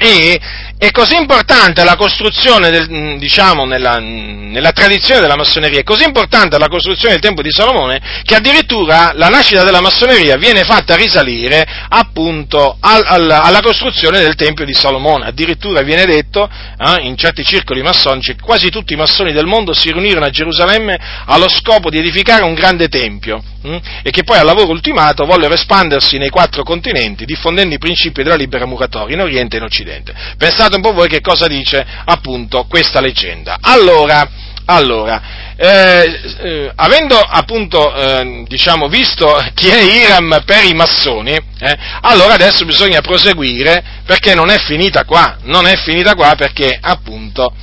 E 0.03 0.41
è 0.79 0.89
così 0.89 1.15
importante 1.15 1.83
la 1.83 1.95
costruzione, 1.95 2.71
del, 2.71 2.89
mm, 2.89 3.17
diciamo, 3.17 3.65
nella, 3.65 3.99
nella, 3.99 4.71
tradizione 4.71 5.21
della 5.21 5.35
massoneria, 5.35 5.79
è 5.79 5.83
così 5.83 6.05
importante 6.05 6.57
la 6.57 6.69
costruzione 6.69 7.13
del 7.13 7.21
Tempio 7.21 7.43
di 7.43 7.51
Salomone, 7.51 8.01
che 8.23 8.33
addirittura 8.33 9.11
la 9.13 9.27
nascita 9.27 9.63
della 9.63 9.79
massoneria 9.79 10.37
viene 10.37 10.63
fatta 10.63 10.95
risalire 10.95 11.63
appunto 11.87 12.77
al, 12.79 13.03
al, 13.05 13.29
alla 13.29 13.61
costruzione 13.61 14.21
del 14.21 14.33
Tempio 14.33 14.65
di 14.65 14.73
Salomone. 14.73 15.27
Addirittura 15.27 15.83
viene 15.83 16.05
detto, 16.05 16.49
eh, 16.49 17.01
in 17.01 17.15
certi 17.15 17.43
circoli 17.43 17.83
massonici, 17.83 18.33
che 18.33 18.41
quasi 18.41 18.71
tutti 18.71 18.93
i 18.93 18.97
massoni 18.97 19.33
del 19.33 19.45
mondo 19.45 19.75
si 19.75 19.91
riunirono 19.91 20.25
a 20.25 20.31
Gerusalemme 20.31 20.99
allo 21.27 21.47
scopo 21.47 21.91
di 21.91 21.99
edificare 21.99 22.43
un 22.43 22.55
grande 22.55 22.87
Tempio 22.87 23.43
hm, 23.61 23.77
e 24.03 24.09
che 24.09 24.23
poi 24.23 24.37
al 24.37 24.45
lavoro 24.45 24.69
ultimato 24.69 25.25
vollero 25.25 25.53
espandersi 25.53 26.17
nei 26.17 26.29
quattro 26.29 26.63
continenti, 26.63 27.25
diffondendo 27.25 27.75
i 27.75 27.79
principi 27.79 28.23
della 28.23 28.35
libera 28.35 28.65
muratoria 28.65 29.15
in 29.15 29.21
Oriente 29.21 29.55
e 29.55 29.59
in 29.59 29.65
Occidente. 29.65 30.13
Pensate 30.37 30.75
un 30.75 30.81
po' 30.81 30.93
voi 30.93 31.07
che 31.07 31.21
cosa 31.21 31.47
dice 31.47 31.85
appunto 32.05 32.65
questa 32.67 32.99
leggenda. 33.01 33.57
Allora, 33.61 34.27
allora 34.65 35.41
eh, 35.63 36.21
eh, 36.39 36.71
avendo 36.75 37.15
appunto 37.19 37.93
eh, 37.93 38.43
diciamo, 38.47 38.87
visto 38.87 39.31
chi 39.53 39.67
è 39.67 39.79
Iram 39.79 40.41
per 40.43 40.63
i 40.63 40.73
massoni, 40.73 41.33
eh, 41.33 41.77
allora 42.01 42.33
adesso 42.33 42.65
bisogna 42.65 43.01
proseguire 43.01 43.83
perché 44.03 44.33
non 44.33 44.49
è 44.49 44.57
finita 44.57 45.03
qua, 45.05 45.37
non 45.43 45.67
è 45.67 45.75
finita 45.77 46.15
qua 46.15 46.33
perché 46.35 46.75
appunto 46.81 47.53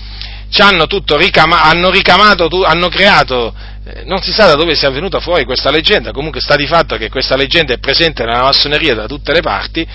ci 0.49 0.61
hanno 0.63 0.87
tutto 0.87 1.17
ricama- 1.17 1.63
hanno 1.63 1.91
ricamato, 1.91 2.49
hanno 2.65 2.89
creato 2.89 3.53
non 4.05 4.21
si 4.23 4.33
sa 4.33 4.47
da 4.47 4.55
dove 4.55 4.75
sia 4.75 4.91
venuta 4.91 5.21
fuori 5.21 5.45
questa 5.45 5.71
leggenda, 5.71 6.13
comunque 6.13 6.41
sta 6.41 6.57
di 6.57 6.67
fatto 6.67 6.97
che 6.97 7.09
questa 7.09 7.37
leggenda 7.37 7.73
è 7.75 7.79
presente 7.79 8.25
nella 8.25 8.43
massoneria 8.43 8.95
da 8.95 9.07
tutte 9.07 9.33
le 9.33 9.41
parti 9.41 9.87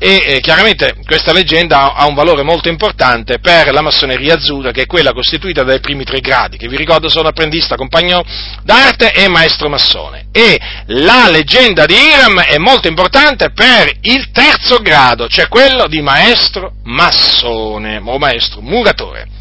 e 0.00 0.22
eh, 0.24 0.40
chiaramente 0.40 0.94
questa 1.04 1.32
leggenda 1.32 1.92
ha 1.92 2.06
un 2.06 2.14
valore 2.14 2.44
molto 2.44 2.68
importante 2.68 3.40
per 3.40 3.72
la 3.72 3.80
massoneria 3.80 4.34
azzurra, 4.34 4.70
che 4.70 4.82
è 4.82 4.86
quella 4.86 5.12
costituita 5.12 5.64
dai 5.64 5.80
primi 5.80 6.04
tre 6.04 6.20
gradi, 6.20 6.56
che 6.56 6.68
vi 6.68 6.76
ricordo 6.76 7.08
sono 7.08 7.28
apprendista, 7.28 7.74
compagno 7.74 8.24
d'arte 8.62 9.12
e 9.12 9.28
maestro 9.28 9.68
massone. 9.68 10.26
E 10.30 10.56
la 10.86 11.28
leggenda 11.28 11.84
di 11.84 11.94
Iram 11.94 12.40
è 12.42 12.58
molto 12.58 12.86
importante 12.86 13.50
per 13.50 13.92
il 14.02 14.30
terzo 14.30 14.78
grado, 14.78 15.26
cioè 15.26 15.48
quello 15.48 15.88
di 15.88 16.00
maestro 16.00 16.74
massone 16.84 18.00
o 18.02 18.18
maestro 18.18 18.60
muratore. 18.60 19.37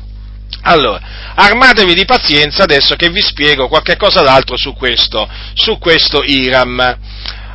Allora, 0.62 1.00
armatevi 1.36 1.94
di 1.94 2.06
pazienza 2.06 2.64
adesso 2.64 2.96
che 2.96 3.10
vi 3.10 3.22
spiego 3.22 3.68
qualche 3.68 3.96
cosa 3.96 4.22
d'altro 4.22 4.58
su 4.58 4.74
questo, 4.74 5.30
su 5.54 5.78
questo 5.78 6.24
Iram. 6.24 6.98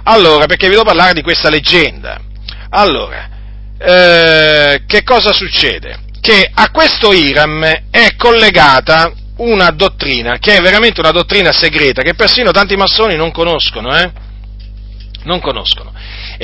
Allora, 0.05 0.47
perché 0.47 0.67
vi 0.67 0.73
devo 0.73 0.85
parlare 0.85 1.13
di 1.13 1.23
questa 1.23 1.51
leggenda. 1.51 2.21
Allora, 2.71 3.29
eh, 3.79 4.85
che 4.87 5.03
cosa 5.03 5.33
succede? 5.33 5.99
Che 6.21 6.51
a 6.55 6.71
questo 6.71 7.13
Iram 7.13 7.65
è 7.91 8.15
collegata 8.17 9.13
una 9.37 9.71
dottrina, 9.71 10.39
che 10.39 10.57
è 10.57 10.61
veramente 10.61 11.01
una 11.01 11.11
dottrina 11.11 11.53
segreta, 11.53 12.03
che 12.03 12.15
persino 12.15 12.51
tanti 12.53 12.77
massoni 12.77 13.17
non 13.17 13.31
conoscono, 13.33 13.97
eh? 13.97 14.11
Non 15.25 15.41
conoscono. 15.41 15.93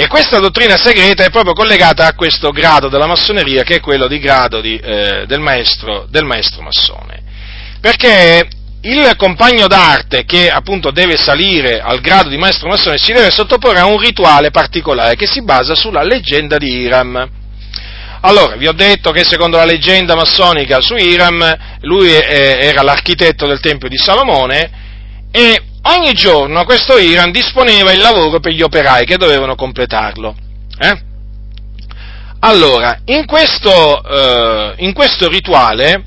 E 0.01 0.07
questa 0.07 0.39
dottrina 0.39 0.77
segreta 0.77 1.25
è 1.25 1.31
proprio 1.31 1.55
collegata 1.55 2.07
a 2.07 2.15
questo 2.15 2.51
grado 2.51 2.87
della 2.89 3.09
massoneria, 3.09 3.65
che 3.65 3.75
è 3.75 3.81
quello 3.81 4.07
di 4.07 4.21
grado 4.21 4.61
di, 4.61 4.77
eh, 4.77 5.25
del, 5.27 5.41
maestro, 5.41 6.07
del 6.09 6.25
maestro 6.25 6.63
massone. 6.63 7.21
Perché 7.81 8.49
il 8.83 9.13
compagno 9.17 9.67
d'arte 9.67 10.25
che 10.25 10.51
appunto 10.51 10.93
deve 10.93 11.17
salire 11.17 11.81
al 11.81 11.99
grado 11.99 12.29
di 12.29 12.37
maestro 12.37 12.69
massone 12.69 12.97
si 12.97 13.13
deve 13.13 13.33
sottoporre 13.33 13.81
a 13.81 13.87
un 13.87 13.99
rituale 13.99 14.53
particolare 14.53 15.17
che 15.17 15.27
si 15.27 15.43
basa 15.43 15.75
sulla 15.75 16.05
leggenda 16.05 16.59
di 16.59 16.79
Iram. 16.83 17.29
Allora, 18.21 18.55
vi 18.55 18.69
ho 18.69 18.73
detto 18.73 19.11
che 19.11 19.25
secondo 19.25 19.57
la 19.57 19.65
leggenda 19.65 20.15
massonica 20.15 20.81
su 20.81 20.95
Iram, 20.95 21.59
lui 21.81 22.13
era 22.13 22.83
l'architetto 22.83 23.49
del 23.49 23.59
Tempio 23.59 23.89
di 23.89 23.97
Salomone 23.97 24.87
e 25.31 25.63
ogni 25.83 26.13
giorno 26.13 26.65
questo 26.65 26.99
Iram 26.99 27.31
disponeva 27.31 27.93
il 27.93 28.01
lavoro 28.01 28.41
per 28.41 28.53
gli 28.53 28.63
operai 28.63 29.05
che 29.05 29.17
dovevano 29.17 29.55
completarlo. 29.55 30.35
Eh? 30.79 31.07
Allora, 32.41 33.01
in 33.07 33.27
questo, 33.27 34.03
eh, 34.03 34.75
in 34.79 34.93
questo 34.93 35.29
rituale 35.29 36.05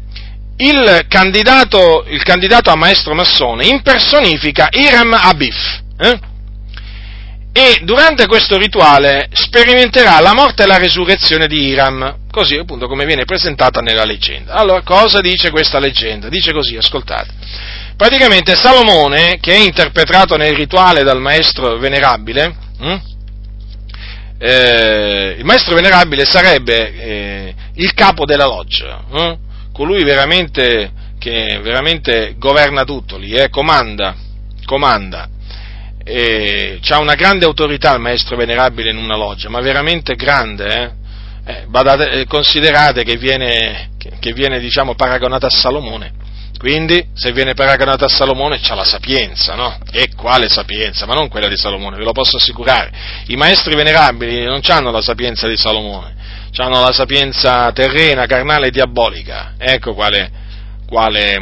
il 0.57 1.06
candidato, 1.07 2.06
il 2.07 2.23
candidato 2.23 2.69
a 2.69 2.76
maestro 2.76 3.14
massone 3.14 3.65
impersonifica 3.65 4.69
Iram 4.72 5.14
Abif 5.14 5.81
eh? 5.98 6.19
e 7.52 7.80
durante 7.84 8.27
questo 8.27 8.57
rituale 8.57 9.27
sperimenterà 9.34 10.19
la 10.22 10.34
morte 10.34 10.64
e 10.64 10.68
la 10.68 10.77
resurrezione 10.77 11.48
di 11.48 11.65
Iram, 11.68 12.19
così 12.31 12.56
appunto 12.56 12.88
come 12.88 13.06
viene 13.06 13.26
presentata 13.26 13.81
nella 13.81 14.06
leggenda. 14.06 14.53
Allora, 14.53 14.84
cosa 14.84 15.19
dice 15.19 15.52
questa 15.52 15.80
leggenda? 15.80 16.30
Dice 16.30 16.53
così, 16.53 16.77
ascoltate. 16.77 17.34
Praticamente 18.01 18.55
Salomone, 18.55 19.37
che 19.39 19.53
è 19.53 19.57
interpretato 19.59 20.35
nel 20.35 20.55
rituale 20.55 21.03
dal 21.03 21.21
maestro 21.21 21.77
venerabile, 21.77 22.55
hm? 22.79 22.99
eh, 24.39 25.35
il 25.37 25.45
maestro 25.45 25.75
venerabile 25.75 26.25
sarebbe 26.25 26.95
eh, 26.95 27.55
il 27.75 27.93
capo 27.93 28.25
della 28.25 28.47
loggia, 28.47 29.03
hm? 29.07 29.33
colui 29.71 30.03
veramente, 30.03 30.91
che 31.19 31.59
veramente 31.61 32.33
governa 32.39 32.85
tutto 32.85 33.17
lì, 33.17 33.33
eh, 33.33 33.49
comanda, 33.49 34.15
comanda. 34.65 35.29
Ha 36.03 36.97
una 36.97 37.13
grande 37.13 37.45
autorità 37.45 37.93
il 37.93 38.01
maestro 38.01 38.35
venerabile 38.35 38.89
in 38.89 38.97
una 38.97 39.15
loggia, 39.15 39.47
ma 39.47 39.61
veramente 39.61 40.15
grande, 40.15 40.65
eh? 40.65 40.91
Eh, 41.45 41.65
badate, 41.67 42.09
eh, 42.09 42.25
considerate 42.25 43.03
che 43.03 43.17
viene, 43.17 43.91
che, 43.99 44.13
che 44.19 44.33
viene 44.33 44.59
diciamo, 44.59 44.95
paragonato 44.95 45.45
a 45.45 45.51
Salomone, 45.51 46.13
Quindi, 46.61 47.07
se 47.15 47.31
viene 47.31 47.55
paragonato 47.55 48.05
a 48.05 48.07
Salomone, 48.07 48.59
c'ha 48.59 48.75
la 48.75 48.83
sapienza, 48.83 49.55
no? 49.55 49.79
E 49.91 50.09
quale 50.15 50.47
sapienza? 50.47 51.07
Ma 51.07 51.15
non 51.15 51.27
quella 51.27 51.47
di 51.47 51.57
Salomone, 51.57 51.97
ve 51.97 52.03
lo 52.03 52.11
posso 52.11 52.38
assicurare. 52.38 52.91
I 53.29 53.35
maestri 53.35 53.73
venerabili 53.73 54.43
non 54.43 54.59
hanno 54.67 54.91
la 54.91 55.01
sapienza 55.01 55.47
di 55.47 55.57
Salomone, 55.57 56.13
hanno 56.57 56.81
la 56.81 56.91
sapienza 56.91 57.71
terrena, 57.71 58.27
carnale 58.27 58.67
e 58.67 58.69
diabolica. 58.69 59.55
Ecco 59.57 59.95
quale, 59.95 60.29
quale 60.85 61.39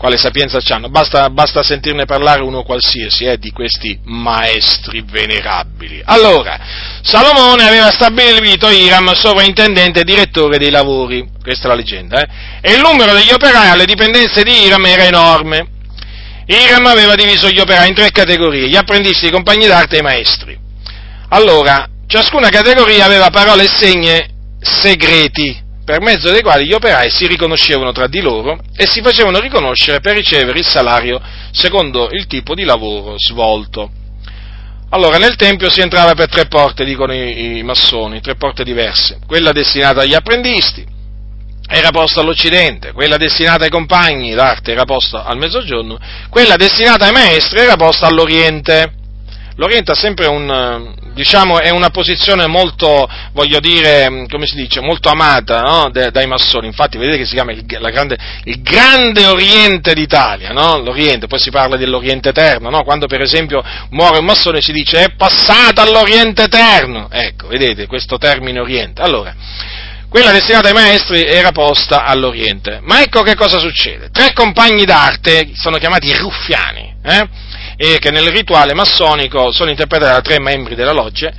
quale 0.00 0.16
sapienza 0.16 0.60
hanno, 0.70 0.88
basta, 0.88 1.28
basta, 1.28 1.62
sentirne 1.62 2.06
parlare 2.06 2.40
uno 2.40 2.62
qualsiasi 2.62 3.24
eh, 3.24 3.36
di 3.36 3.50
questi 3.50 4.00
maestri 4.04 5.04
venerabili. 5.06 6.00
Allora, 6.02 6.58
Salomone 7.02 7.68
aveva 7.68 7.90
stabilito 7.90 8.70
Iram 8.70 9.12
sovrintendente 9.12 10.00
e 10.00 10.04
direttore 10.04 10.56
dei 10.56 10.70
lavori, 10.70 11.28
questa 11.42 11.66
è 11.66 11.68
la 11.68 11.74
leggenda, 11.74 12.22
eh, 12.22 12.28
e 12.62 12.72
il 12.72 12.80
numero 12.80 13.12
degli 13.12 13.30
operai 13.30 13.68
alle 13.68 13.84
dipendenze 13.84 14.42
di 14.42 14.64
Iram 14.64 14.86
era 14.86 15.04
enorme. 15.04 15.66
Iram 16.46 16.86
aveva 16.86 17.14
diviso 17.14 17.50
gli 17.50 17.60
operai 17.60 17.88
in 17.88 17.94
tre 17.94 18.10
categorie, 18.10 18.68
gli 18.68 18.76
apprendisti, 18.76 19.26
i 19.26 19.30
compagni 19.30 19.66
d'arte 19.66 19.96
e 19.96 19.98
i 19.98 20.02
maestri. 20.02 20.58
Allora, 21.28 21.86
ciascuna 22.06 22.48
categoria 22.48 23.04
aveva 23.04 23.28
parole 23.28 23.64
e 23.64 23.68
segni 23.68 24.18
segreti, 24.60 25.60
per 25.90 26.00
mezzo 26.00 26.30
dei 26.30 26.40
quali 26.40 26.66
gli 26.66 26.72
operai 26.72 27.10
si 27.10 27.26
riconoscevano 27.26 27.90
tra 27.90 28.06
di 28.06 28.20
loro 28.20 28.60
e 28.76 28.86
si 28.86 29.02
facevano 29.02 29.40
riconoscere 29.40 29.98
per 29.98 30.14
ricevere 30.14 30.60
il 30.60 30.64
salario 30.64 31.20
secondo 31.50 32.10
il 32.12 32.28
tipo 32.28 32.54
di 32.54 32.62
lavoro 32.62 33.16
svolto. 33.18 33.90
Allora, 34.90 35.18
nel 35.18 35.34
Tempio 35.34 35.68
si 35.68 35.80
entrava 35.80 36.14
per 36.14 36.28
tre 36.28 36.46
porte, 36.46 36.84
dicono 36.84 37.12
i, 37.12 37.58
i 37.58 37.62
massoni, 37.64 38.20
tre 38.20 38.36
porte 38.36 38.62
diverse. 38.62 39.18
Quella 39.26 39.50
destinata 39.50 40.02
agli 40.02 40.14
apprendisti 40.14 40.86
era 41.68 41.90
posta 41.90 42.20
all'Occidente, 42.20 42.92
quella 42.92 43.16
destinata 43.16 43.64
ai 43.64 43.70
compagni 43.70 44.32
d'arte 44.32 44.70
era 44.70 44.84
posta 44.84 45.24
al 45.24 45.38
Mezzogiorno, 45.38 45.98
quella 46.28 46.54
destinata 46.54 47.06
ai 47.06 47.12
maestri 47.12 47.58
era 47.58 47.74
posta 47.74 48.06
all'Oriente. 48.06 48.92
L'Oriente 49.56 49.92
ha 49.92 49.94
sempre 49.94 50.26
un, 50.26 50.94
diciamo, 51.12 51.60
è 51.60 51.70
una 51.70 51.90
posizione 51.90 52.46
molto, 52.46 53.08
voglio 53.32 53.60
dire, 53.60 54.26
come 54.28 54.46
si 54.46 54.56
dice, 54.56 54.80
molto 54.80 55.08
amata 55.08 55.60
no? 55.60 55.90
dai 55.90 56.26
massoni. 56.26 56.66
Infatti, 56.66 56.98
vedete 56.98 57.18
che 57.18 57.24
si 57.24 57.34
chiama 57.34 57.52
il, 57.52 57.64
grande, 57.64 58.16
il 58.44 58.62
grande, 58.62 59.26
Oriente 59.26 59.92
d'Italia, 59.94 60.50
no? 60.50 60.78
L'Oriente, 60.78 61.26
poi 61.26 61.38
si 61.38 61.50
parla 61.50 61.76
dell'Oriente 61.76 62.30
Eterno, 62.30 62.70
no? 62.70 62.84
Quando, 62.84 63.06
per 63.06 63.20
esempio, 63.20 63.62
muore 63.90 64.18
un 64.18 64.24
massone 64.24 64.60
si 64.60 64.72
dice 64.72 65.04
è 65.04 65.14
passata 65.16 65.82
all'Oriente 65.82 66.44
Eterno. 66.44 67.08
Ecco, 67.10 67.48
vedete 67.48 67.86
questo 67.86 68.18
termine 68.18 68.60
Oriente. 68.60 69.02
Allora, 69.02 69.34
quella 70.08 70.32
destinata 70.32 70.68
ai 70.68 70.74
maestri 70.74 71.24
era 71.24 71.52
posta 71.52 72.04
all'Oriente. 72.04 72.80
Ma 72.82 73.00
ecco 73.00 73.22
che 73.22 73.36
cosa 73.36 73.58
succede. 73.58 74.10
Tre 74.10 74.32
compagni 74.32 74.84
d'arte 74.84 75.50
sono 75.54 75.76
chiamati 75.76 76.12
ruffiani, 76.16 76.94
eh? 77.02 77.28
E 77.82 77.98
che 77.98 78.10
nel 78.10 78.28
rituale 78.28 78.74
massonico 78.74 79.50
sono 79.52 79.70
interpretati 79.70 80.12
da 80.12 80.20
tre 80.20 80.38
membri 80.38 80.74
della 80.74 80.92
loggia, 80.92 81.32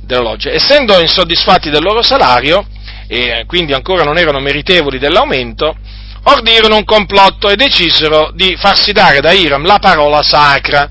della 0.00 0.22
loggia. 0.22 0.50
essendo 0.50 0.98
insoddisfatti 0.98 1.70
del 1.70 1.84
loro 1.84 2.02
salario 2.02 2.66
e 3.06 3.44
quindi 3.46 3.74
ancora 3.74 4.02
non 4.02 4.18
erano 4.18 4.40
meritevoli 4.40 4.98
dell'aumento, 4.98 5.72
ordirono 6.24 6.78
un 6.78 6.84
complotto 6.84 7.48
e 7.48 7.54
decisero 7.54 8.32
di 8.34 8.56
farsi 8.56 8.90
dare 8.90 9.20
da 9.20 9.30
Iram 9.30 9.64
la 9.64 9.78
parola 9.78 10.20
sacra. 10.24 10.90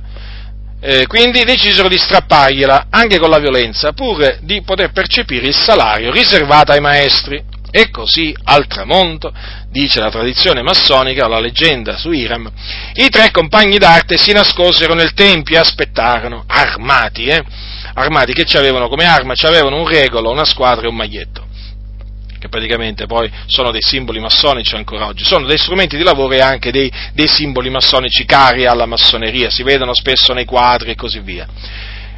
Eh, 0.79 1.05
quindi 1.07 1.43
decisero 1.43 1.89
di 1.89 1.97
strappargliela 1.97 2.87
anche 2.89 3.19
con 3.19 3.29
la 3.29 3.39
violenza, 3.39 3.91
pur 3.91 4.37
di 4.39 4.61
poter 4.61 4.93
percepire 4.93 5.47
il 5.47 5.55
salario 5.55 6.13
riservato 6.13 6.71
ai 6.71 6.79
maestri. 6.79 7.43
E 7.75 7.89
così, 7.89 8.35
al 8.43 8.67
tramonto, 8.67 9.33
dice 9.71 9.99
la 9.99 10.11
tradizione 10.11 10.61
massonica, 10.61 11.27
la 11.27 11.39
leggenda 11.39 11.97
su 11.97 12.11
Iram, 12.11 12.47
i 12.93 13.09
tre 13.09 13.31
compagni 13.31 13.79
d'arte 13.79 14.15
si 14.15 14.31
nascosero 14.31 14.93
nel 14.93 15.15
tempio 15.15 15.55
e 15.55 15.59
aspettarono, 15.59 16.43
armati, 16.45 17.25
eh? 17.25 17.43
Armati 17.95 18.31
che 18.33 18.45
ci 18.45 18.57
avevano 18.57 18.87
come 18.89 19.05
arma? 19.05 19.33
Ci 19.33 19.47
avevano 19.47 19.77
un 19.77 19.87
regolo, 19.87 20.29
una 20.29 20.45
squadra 20.45 20.85
e 20.85 20.89
un 20.89 20.95
maglietto 20.95 21.47
che 22.43 22.49
praticamente 22.49 23.05
poi 23.05 23.31
sono 23.45 23.71
dei 23.71 23.81
simboli 23.81 24.19
massonici 24.19 24.75
ancora 24.75 25.05
oggi, 25.05 25.23
sono 25.23 25.47
dei 25.47 25.57
strumenti 25.57 25.95
di 25.95 26.03
lavoro 26.03 26.33
e 26.33 26.41
anche 26.41 26.71
dei, 26.71 26.91
dei 27.13 27.27
simboli 27.27 27.69
massonici 27.69 28.25
cari 28.25 28.65
alla 28.65 28.85
massoneria, 28.85 29.49
si 29.49 29.63
vedono 29.63 29.95
spesso 29.95 30.33
nei 30.33 30.43
quadri 30.43 30.91
e 30.91 30.95
così 30.95 31.21
via. 31.21 31.47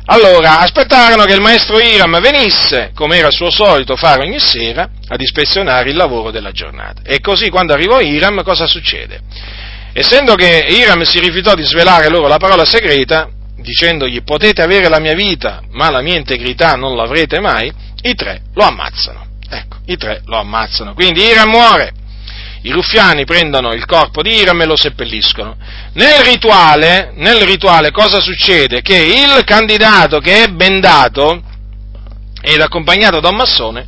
Allora, 0.07 0.60
aspettarono 0.60 1.23
che 1.23 1.34
il 1.34 1.41
maestro 1.41 1.80
Iram 1.80 2.19
venisse, 2.19 2.91
come 2.94 3.18
era 3.18 3.32
suo 3.32 3.49
solito 3.49 3.95
fare 3.95 4.22
ogni 4.22 4.40
sera, 4.40 4.88
ad 5.07 5.19
ispezionare 5.19 5.90
il 5.90 5.95
lavoro 5.95 6.30
della 6.30 6.52
giornata. 6.52 7.02
E 7.03 7.19
così, 7.22 7.49
quando 7.49 7.73
arrivò 7.73 7.99
Iram, 7.99 8.44
cosa 8.44 8.68
succede? 8.68 9.22
Essendo 9.94 10.36
che 10.36 10.68
Iram 10.69 11.02
si 11.03 11.19
rifiutò 11.19 11.56
di 11.56 11.64
svelare 11.64 12.10
loro 12.10 12.27
la 12.27 12.38
parola 12.38 12.65
segreta, 12.65 13.30
dicendogli 13.57 14.22
potete 14.22 14.61
avere 14.61 14.90
la 14.90 14.99
mia 14.99 15.15
vita, 15.15 15.64
ma 15.72 15.90
la 15.90 16.02
mia 16.02 16.18
integrità 16.18 16.76
non 16.76 16.95
l'avrete 16.95 17.40
mai, 17.40 17.72
i 18.02 18.14
tre 18.14 18.41
lo 18.53 18.64
ammazzano. 18.64 19.26
Ecco, 19.49 19.77
i 19.88 19.98
tre 19.98 20.22
lo 20.26 20.38
ammazzano. 20.38 20.94
Quindi 20.94 21.23
Iram 21.23 21.49
muore 21.49 21.94
i 22.65 22.71
ruffiani 22.71 23.25
prendono 23.25 23.73
il 23.73 23.85
corpo 23.85 24.23
di 24.23 24.33
Iram 24.33 24.59
e 24.59 24.65
lo 24.65 24.75
seppelliscono. 24.75 25.55
Nel 25.93 26.23
rituale, 26.23 27.13
nel 27.15 27.43
rituale 27.43 27.91
cosa 27.91 28.19
succede? 28.19 28.81
Che 28.81 28.95
il 28.95 29.43
candidato 29.43 30.19
che 30.19 30.43
è 30.43 30.47
bendato 30.47 31.43
ed 32.41 32.59
accompagnato 32.59 33.19
da 33.19 33.29
un 33.29 33.35
massone 33.35 33.87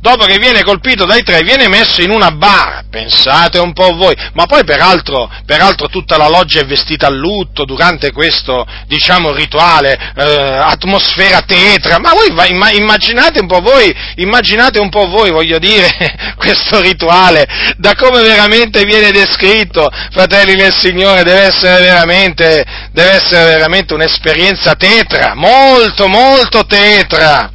dopo 0.00 0.24
che 0.24 0.38
viene 0.38 0.62
colpito 0.62 1.04
dai 1.04 1.22
tre, 1.22 1.42
viene 1.42 1.68
messo 1.68 2.02
in 2.02 2.10
una 2.10 2.30
bara, 2.30 2.84
pensate 2.88 3.58
un 3.58 3.72
po' 3.72 3.94
voi, 3.94 4.14
ma 4.34 4.46
poi 4.46 4.64
peraltro, 4.64 5.30
peraltro 5.44 5.88
tutta 5.88 6.16
la 6.16 6.28
loggia 6.28 6.60
è 6.60 6.66
vestita 6.66 7.08
a 7.08 7.10
lutto 7.10 7.64
durante 7.64 8.12
questo, 8.12 8.66
diciamo, 8.86 9.32
rituale, 9.32 10.12
eh, 10.16 10.58
atmosfera 10.62 11.42
tetra, 11.42 11.98
ma 11.98 12.12
voi 12.12 12.28
immaginate 12.76 13.40
un 13.40 13.46
po' 13.46 13.60
voi, 13.60 13.94
immaginate 14.16 14.78
un 14.78 14.88
po' 14.88 15.08
voi, 15.08 15.30
voglio 15.30 15.58
dire, 15.58 15.88
questo 16.36 16.80
rituale, 16.80 17.46
da 17.76 17.94
come 17.94 18.22
veramente 18.22 18.84
viene 18.84 19.10
descritto, 19.10 19.90
fratelli 20.12 20.54
del 20.54 20.74
Signore, 20.74 21.24
deve 21.24 21.40
essere 21.40 21.80
veramente, 21.82 22.64
deve 22.92 23.10
essere 23.10 23.44
veramente 23.44 23.94
un'esperienza 23.94 24.74
tetra, 24.74 25.34
molto, 25.34 26.06
molto 26.06 26.64
tetra. 26.66 27.52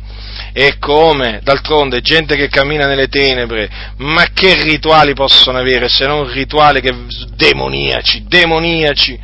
E 0.56 0.78
come? 0.78 1.40
D'altronde, 1.42 2.02
gente 2.02 2.36
che 2.36 2.48
cammina 2.48 2.86
nelle 2.86 3.08
tenebre, 3.08 3.68
ma 3.98 4.26
che 4.34 4.62
rituali 4.62 5.14
possono 5.14 5.58
avere 5.58 5.90
se 5.90 6.06
non 6.06 6.32
rituali 6.32 6.80
che, 6.80 6.94
demoniaci, 7.36 8.26
demoniaci? 8.28 9.20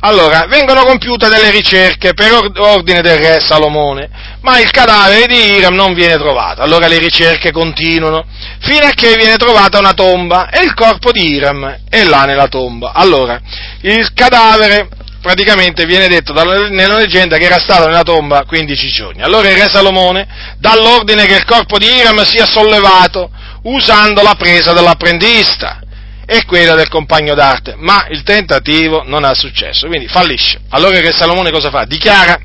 Allora, 0.00 0.46
vengono 0.48 0.84
compiute 0.84 1.28
delle 1.28 1.52
ricerche 1.52 2.14
per 2.14 2.50
ordine 2.56 3.00
del 3.00 3.18
re 3.18 3.38
Salomone, 3.38 4.10
ma 4.40 4.58
il 4.58 4.72
cadavere 4.72 5.28
di 5.28 5.58
Iram 5.58 5.74
non 5.74 5.94
viene 5.94 6.14
trovato. 6.14 6.62
Allora 6.62 6.88
le 6.88 6.98
ricerche 6.98 7.52
continuano, 7.52 8.24
fino 8.58 8.84
a 8.84 8.90
che 8.90 9.14
viene 9.14 9.36
trovata 9.36 9.78
una 9.78 9.94
tomba 9.94 10.50
e 10.50 10.64
il 10.64 10.74
corpo 10.74 11.12
di 11.12 11.34
Iram 11.34 11.78
è 11.88 12.02
là 12.02 12.24
nella 12.24 12.48
tomba. 12.48 12.90
Allora, 12.92 13.40
il 13.82 14.12
cadavere 14.12 14.88
praticamente 15.22 15.86
viene 15.86 16.08
detto 16.08 16.34
nella 16.34 16.96
leggenda 16.96 17.38
che 17.38 17.44
era 17.44 17.58
stato 17.58 17.86
nella 17.86 18.02
tomba 18.02 18.44
15 18.44 18.88
giorni. 18.88 19.22
Allora 19.22 19.48
il 19.48 19.56
re 19.56 19.68
Salomone 19.70 20.26
dà 20.58 20.74
l'ordine 20.74 21.24
che 21.24 21.36
il 21.36 21.44
corpo 21.44 21.78
di 21.78 21.86
Iram 21.86 22.22
sia 22.24 22.44
sollevato 22.44 23.30
usando 23.62 24.20
la 24.22 24.34
presa 24.34 24.72
dell'apprendista 24.72 25.80
e 26.26 26.44
quella 26.44 26.74
del 26.74 26.88
compagno 26.88 27.34
d'arte, 27.34 27.74
ma 27.78 28.06
il 28.10 28.22
tentativo 28.22 29.02
non 29.04 29.24
ha 29.24 29.34
successo, 29.34 29.86
quindi 29.86 30.08
fallisce. 30.08 30.60
Allora 30.70 30.98
il 30.98 31.04
re 31.04 31.12
Salomone 31.12 31.50
cosa 31.50 31.70
fa? 31.70 31.84
Dichiara 31.84 32.38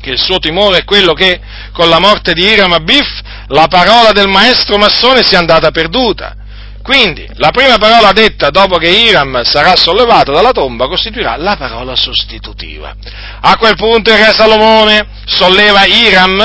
che 0.00 0.10
il 0.10 0.18
suo 0.18 0.38
timore 0.38 0.78
è 0.78 0.84
quello 0.84 1.12
che 1.12 1.40
con 1.72 1.88
la 1.88 2.00
morte 2.00 2.32
di 2.32 2.42
Iram 2.42 2.72
Abif 2.72 3.20
la 3.48 3.68
parola 3.68 4.12
del 4.12 4.28
maestro 4.28 4.76
massone 4.78 5.22
sia 5.22 5.38
andata 5.38 5.70
perduta 5.70 6.36
quindi, 6.82 7.28
la 7.34 7.50
prima 7.50 7.78
parola 7.78 8.12
detta 8.12 8.50
dopo 8.50 8.76
che 8.76 8.88
Iram 8.88 9.42
sarà 9.44 9.76
sollevato 9.76 10.32
dalla 10.32 10.50
tomba 10.50 10.88
costituirà 10.88 11.36
la 11.36 11.56
parola 11.56 11.94
sostitutiva. 11.94 12.92
A 13.40 13.56
quel 13.56 13.76
punto 13.76 14.10
il 14.10 14.18
re 14.18 14.32
Salomone 14.32 15.06
solleva 15.24 15.84
Iram, 15.84 16.44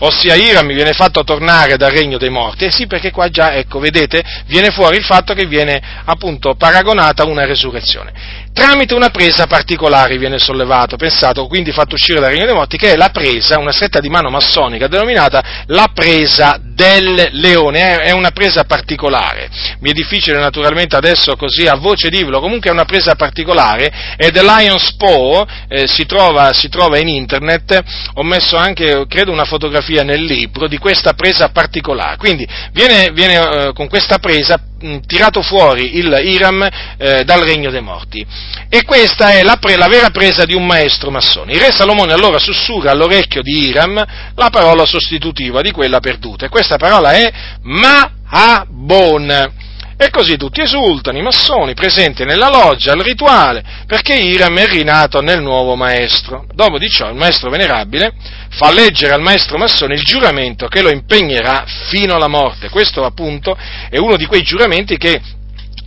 ossia 0.00 0.34
Iram 0.34 0.66
viene 0.72 0.92
fatto 0.92 1.24
tornare 1.24 1.76
dal 1.76 1.90
regno 1.90 2.18
dei 2.18 2.28
morti. 2.28 2.66
E 2.66 2.70
sì, 2.70 2.86
perché 2.86 3.10
qua 3.10 3.28
già, 3.28 3.54
ecco, 3.54 3.78
vedete, 3.78 4.22
viene 4.46 4.70
fuori 4.70 4.98
il 4.98 5.04
fatto 5.04 5.32
che 5.32 5.46
viene 5.46 5.80
appunto 6.04 6.54
paragonata 6.54 7.22
a 7.22 7.26
una 7.26 7.46
resurrezione 7.46 8.46
tramite 8.58 8.92
una 8.92 9.10
presa 9.10 9.46
particolare 9.46 10.18
viene 10.18 10.38
sollevato, 10.38 10.96
pensato, 10.96 11.46
quindi 11.46 11.70
fatto 11.70 11.94
uscire 11.94 12.18
dal 12.18 12.30
regno 12.30 12.44
dei 12.44 12.54
morti, 12.54 12.76
che 12.76 12.92
è 12.92 12.96
la 12.96 13.10
presa, 13.10 13.56
una 13.60 13.70
stretta 13.70 14.00
di 14.00 14.08
mano 14.08 14.30
massonica 14.30 14.88
denominata 14.88 15.64
la 15.66 15.90
presa 15.94 16.58
del 16.60 17.28
leone, 17.32 18.00
è 18.00 18.10
una 18.10 18.32
presa 18.32 18.64
particolare. 18.64 19.48
Mi 19.78 19.90
è 19.90 19.92
difficile 19.92 20.38
naturalmente 20.38 20.96
adesso 20.96 21.36
così 21.36 21.68
a 21.68 21.76
voce 21.76 22.08
dirlo, 22.08 22.40
comunque 22.40 22.70
è 22.70 22.72
una 22.72 22.84
presa 22.84 23.14
particolare, 23.14 24.16
è 24.16 24.30
The 24.32 24.42
Lion's 24.42 24.94
Paw, 24.96 25.46
eh, 25.68 25.86
si, 25.86 26.04
trova, 26.04 26.52
si, 26.52 26.68
trova, 26.68 26.98
in 26.98 27.06
internet, 27.06 27.80
ho 28.14 28.24
messo 28.24 28.56
anche, 28.56 29.04
credo, 29.08 29.30
una 29.30 29.44
fotografia 29.44 30.02
nel 30.02 30.24
libro 30.24 30.66
di 30.66 30.78
questa 30.78 31.12
presa 31.12 31.50
particolare. 31.50 32.16
Quindi 32.16 32.46
viene, 32.72 33.10
viene 33.12 33.34
eh, 33.36 33.72
con 33.72 33.86
questa 33.86 34.18
presa 34.18 34.60
tirato 35.06 35.42
fuori 35.42 35.98
il 35.98 36.16
Iram 36.22 36.66
eh, 36.96 37.24
dal 37.24 37.40
regno 37.40 37.70
dei 37.70 37.80
morti. 37.80 38.24
E 38.68 38.84
questa 38.84 39.32
è 39.32 39.42
la, 39.42 39.56
pre, 39.56 39.76
la, 39.76 39.88
vera 39.88 40.10
presa 40.10 40.44
di 40.44 40.54
un 40.54 40.66
maestro 40.66 41.10
massone. 41.10 41.52
Il 41.52 41.60
re 41.60 41.72
Salomone 41.72 42.12
allora 42.12 42.38
sussurra 42.38 42.90
all'orecchio 42.90 43.42
di 43.42 43.68
Iram 43.68 44.04
la 44.34 44.50
parola 44.50 44.84
sostitutiva 44.84 45.62
di 45.62 45.70
quella 45.70 46.00
perduta, 46.00 46.46
e 46.46 46.48
questa 46.48 46.76
parola 46.76 47.12
è 47.12 47.32
Mahabon. 47.62 49.66
E 50.00 50.10
così 50.10 50.36
tutti 50.36 50.60
esultano, 50.60 51.18
i 51.18 51.22
massoni, 51.22 51.74
presenti 51.74 52.24
nella 52.24 52.48
loggia, 52.48 52.92
al 52.92 53.00
rituale, 53.00 53.64
perché 53.84 54.14
Iram 54.14 54.56
è 54.56 54.66
rinato 54.66 55.20
nel 55.20 55.42
nuovo 55.42 55.74
maestro. 55.74 56.46
Dopo 56.54 56.78
di 56.78 56.88
ciò 56.88 57.08
il 57.08 57.16
maestro 57.16 57.50
venerabile 57.50 58.12
fa 58.50 58.70
leggere 58.70 59.14
al 59.14 59.20
maestro 59.20 59.58
massone 59.58 59.94
il 59.94 60.02
giuramento 60.02 60.68
che 60.68 60.82
lo 60.82 60.90
impegnerà 60.90 61.64
fino 61.90 62.14
alla 62.14 62.28
morte. 62.28 62.68
Questo 62.68 63.04
appunto 63.04 63.58
è 63.90 63.98
uno 63.98 64.16
di 64.16 64.26
quei 64.26 64.42
giuramenti 64.42 64.96
che 64.96 65.20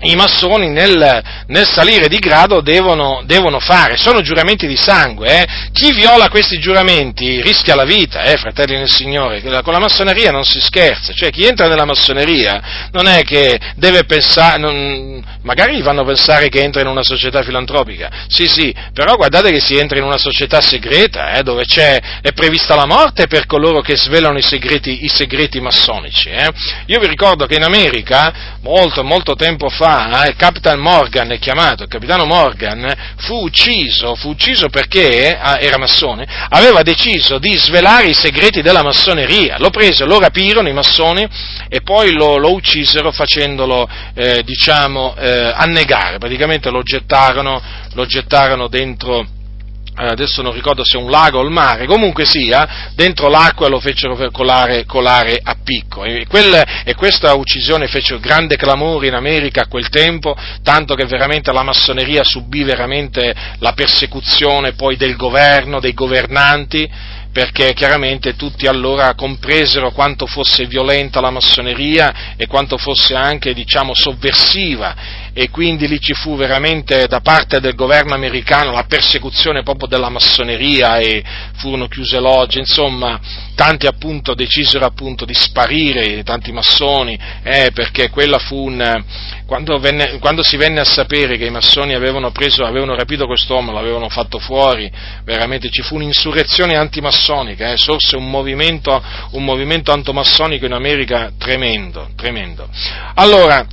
i 0.01 0.15
massoni 0.15 0.69
nel, 0.69 1.21
nel, 1.47 1.67
salire 1.67 2.07
di 2.07 2.17
grado 2.17 2.61
devono, 2.61 3.21
devono, 3.25 3.59
fare, 3.59 3.97
sono 3.97 4.21
giuramenti 4.21 4.67
di 4.67 4.75
sangue, 4.75 5.41
eh? 5.41 5.47
chi 5.71 5.93
viola 5.93 6.29
questi 6.29 6.59
giuramenti 6.59 7.41
rischia 7.41 7.75
la 7.75 7.83
vita, 7.83 8.23
eh, 8.23 8.37
fratelli 8.37 8.75
nel 8.75 8.89
Signore, 8.89 9.41
con 9.41 9.73
la 9.73 9.79
massoneria 9.79 10.31
non 10.31 10.43
si 10.43 10.59
scherza, 10.59 11.13
cioè 11.13 11.29
chi 11.29 11.45
entra 11.45 11.67
nella 11.67 11.85
massoneria 11.85 12.89
non 12.91 13.07
è 13.07 13.21
che 13.23 13.59
deve 13.75 14.05
pensare, 14.05 14.57
non, 14.57 15.23
magari 15.43 15.77
gli 15.77 15.83
fanno 15.83 16.03
pensare 16.03 16.49
che 16.49 16.61
entra 16.61 16.81
in 16.81 16.87
una 16.87 17.03
società 17.03 17.43
filantropica, 17.43 18.09
sì 18.27 18.47
sì, 18.47 18.73
però 18.93 19.15
guardate 19.15 19.51
che 19.51 19.59
si 19.59 19.77
entra 19.77 19.97
in 19.97 20.03
una 20.03 20.17
società 20.17 20.61
segreta, 20.61 21.33
eh, 21.33 21.43
dove 21.43 21.63
è 21.73 22.31
prevista 22.33 22.75
la 22.75 22.85
morte 22.85 23.27
per 23.27 23.45
coloro 23.45 23.81
che 23.81 23.95
svelano 23.95 24.37
i 24.37 24.41
segreti, 24.41 25.05
i 25.05 25.07
segreti 25.07 25.59
massonici. 25.59 26.29
Eh? 26.29 26.49
Io 26.87 26.99
vi 26.99 27.07
ricordo 27.07 27.45
che 27.45 27.55
in 27.55 27.63
America, 27.63 28.57
molto 28.61 29.03
molto 29.03 29.35
tempo 29.35 29.69
fa, 29.69 29.90
fa, 29.91 30.25
il 30.27 30.35
Capitan 30.35 30.79
Morgan 30.79 31.31
è 31.31 31.39
chiamato, 31.39 31.83
il 31.83 31.89
capitano 31.89 32.25
Morgan 32.25 32.93
fu 33.17 33.43
ucciso, 33.43 34.15
fu 34.15 34.29
ucciso 34.29 34.69
perché, 34.69 35.37
ah, 35.37 35.59
era 35.59 35.77
massone, 35.77 36.25
aveva 36.49 36.81
deciso 36.81 37.37
di 37.37 37.53
svelare 37.57 38.07
i 38.07 38.13
segreti 38.13 38.61
della 38.61 38.83
massoneria, 38.83 39.57
lo 39.59 39.69
presero, 39.69 40.09
lo 40.09 40.19
rapirono 40.19 40.69
i 40.69 40.73
massoni 40.73 41.27
e 41.67 41.81
poi 41.81 42.13
lo, 42.13 42.37
lo 42.37 42.53
uccisero 42.53 43.11
facendolo, 43.11 43.87
eh, 44.13 44.41
diciamo, 44.43 45.15
eh, 45.17 45.51
annegare, 45.53 46.17
praticamente 46.17 46.69
lo 46.69 46.83
gettarono, 46.83 47.61
lo 47.93 48.05
gettarono 48.05 48.67
dentro 48.67 49.19
eh, 49.21 49.40
adesso 50.09 50.41
non 50.41 50.53
ricordo 50.53 50.83
se 50.83 50.97
un 50.97 51.09
lago 51.09 51.39
o 51.39 51.43
il 51.43 51.51
mare, 51.51 51.85
comunque 51.85 52.25
sia, 52.25 52.91
dentro 52.95 53.29
l'acqua 53.29 53.67
lo 53.67 53.79
fecero 53.79 54.17
colare, 54.31 54.85
colare 54.85 55.39
a 55.41 55.55
picco. 55.63 56.03
E, 56.03 56.25
quel, 56.27 56.63
e, 56.83 56.95
questa 56.95 57.33
uccisione 57.33 57.87
fece 57.87 58.19
grande 58.19 58.55
clamore 58.55 59.07
in 59.07 59.13
America 59.13 59.61
a 59.61 59.67
quel 59.67 59.89
tempo, 59.89 60.35
tanto 60.63 60.95
che 60.95 61.05
veramente 61.05 61.51
la 61.51 61.63
massoneria 61.63 62.23
subì 62.23 62.63
veramente 62.63 63.33
la 63.59 63.73
persecuzione 63.73 64.73
poi 64.73 64.97
del 64.97 65.15
governo, 65.15 65.79
dei 65.79 65.93
governanti, 65.93 66.89
perché 67.31 67.73
chiaramente 67.73 68.35
tutti 68.35 68.67
allora 68.67 69.13
compresero 69.15 69.91
quanto 69.91 70.25
fosse 70.25 70.65
violenta 70.65 71.21
la 71.21 71.29
massoneria 71.29 72.35
e 72.35 72.45
quanto 72.45 72.77
fosse 72.77 73.15
anche, 73.15 73.53
diciamo, 73.53 73.93
sovversiva 73.93 75.20
e 75.33 75.49
quindi 75.49 75.87
lì 75.87 75.99
ci 75.99 76.13
fu 76.13 76.35
veramente 76.35 77.07
da 77.07 77.21
parte 77.21 77.59
del 77.59 77.75
governo 77.75 78.13
americano 78.13 78.71
la 78.71 78.83
persecuzione 78.83 79.63
proprio 79.63 79.87
della 79.87 80.09
massoneria 80.09 80.97
e 80.97 81.23
furono 81.57 81.87
chiuse 81.87 82.19
logge, 82.19 82.59
insomma, 82.59 83.19
tanti 83.55 83.87
appunto 83.87 84.33
decisero 84.33 84.85
appunto 84.85 85.23
di 85.25 85.33
sparire, 85.33 86.23
tanti 86.23 86.51
massoni, 86.51 87.17
eh, 87.43 87.71
perché 87.73 88.09
quella 88.09 88.39
fu 88.39 88.67
un, 88.67 89.03
quando, 89.45 89.79
venne, 89.79 90.17
quando, 90.19 90.43
si 90.43 90.57
venne 90.57 90.79
a 90.79 90.85
sapere 90.85 91.37
che 91.37 91.45
i 91.45 91.51
massoni 91.51 91.93
avevano, 91.93 92.31
preso, 92.31 92.63
avevano 92.63 92.95
rapito 92.95 93.25
quest'uomo, 93.25 93.71
l'avevano 93.71 94.09
fatto 94.09 94.39
fuori, 94.39 94.91
veramente 95.23 95.69
ci 95.69 95.81
fu 95.81 95.95
un'insurrezione 95.95 96.75
antimassonica, 96.75 97.71
eh, 97.71 97.77
sorse 97.77 98.15
un 98.15 98.29
movimento, 98.29 99.01
un 99.31 99.43
movimento 99.43 99.91
antomassonico 99.91 100.65
in 100.65 100.73
America 100.73 101.31
tremendo, 101.37 102.09
tremendo. 102.15 102.67
Allora, 103.15 103.65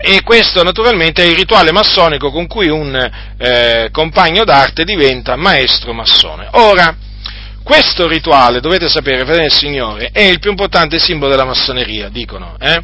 e 0.00 0.22
questo 0.22 0.62
naturalmente 0.62 1.22
è 1.22 1.26
il 1.26 1.34
rituale 1.34 1.72
massonico 1.72 2.30
con 2.30 2.46
cui 2.46 2.68
un 2.68 2.94
eh, 3.36 3.88
compagno 3.90 4.44
d'arte 4.44 4.84
diventa 4.84 5.36
maestro 5.36 5.92
massone. 5.92 6.48
Ora, 6.52 6.96
questo 7.64 8.06
rituale, 8.08 8.60
dovete 8.60 8.88
sapere, 8.88 9.24
fratelli 9.24 9.48
del 9.48 9.52
Signore, 9.52 10.10
è 10.12 10.22
il 10.22 10.38
più 10.38 10.50
importante 10.50 10.98
simbolo 10.98 11.30
della 11.30 11.44
massoneria, 11.44 12.08
dicono, 12.08 12.56
eh? 12.58 12.80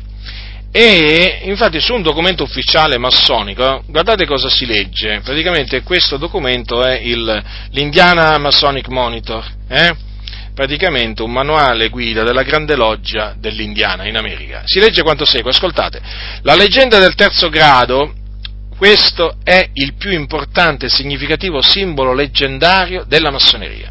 E 0.77 1.43
infatti 1.45 1.79
su 1.79 1.95
un 1.95 2.03
documento 2.03 2.43
ufficiale 2.43 2.99
massonico, 2.99 3.85
guardate 3.87 4.27
cosa 4.27 4.49
si 4.49 4.67
legge, 4.67 5.21
praticamente 5.23 5.83
questo 5.83 6.17
documento 6.17 6.83
è 6.83 6.99
il, 6.99 7.43
l'Indiana 7.71 8.37
Masonic 8.39 8.89
Monitor, 8.89 9.45
eh? 9.69 9.95
Praticamente 10.55 11.23
un 11.23 11.33
manuale 11.33 11.89
guida 11.89 12.23
della 12.23 12.43
Grande 12.43 12.77
Loggia 12.77 13.35
dell'Indiana 13.37 14.07
in 14.07 14.17
America. 14.17 14.63
Si 14.65 14.79
legge 14.79 15.03
quanto 15.03 15.25
segue, 15.25 15.51
ascoltate. 15.51 16.01
La 16.43 16.55
leggenda 16.55 16.99
del 16.99 17.15
terzo 17.15 17.49
grado, 17.49 18.15
questo 18.77 19.39
è 19.43 19.69
il 19.73 19.95
più 19.95 20.13
importante 20.13 20.87
e 20.87 20.91
significativo 20.91 21.61
simbolo 21.61 22.15
leggendario 22.15 23.05
della 23.07 23.31
massoneria. 23.31 23.91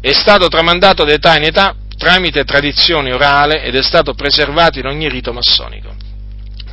È 0.00 0.12
stato 0.12 0.48
tramandato 0.48 1.04
da 1.04 1.12
età 1.12 1.36
in 1.36 1.44
età 1.44 1.74
tramite 1.96 2.44
tradizione 2.44 3.12
orale 3.12 3.62
ed 3.62 3.74
è 3.74 3.82
stato 3.82 4.14
preservato 4.14 4.78
in 4.78 4.86
ogni 4.86 5.08
rito 5.08 5.32
massonico 5.32 5.94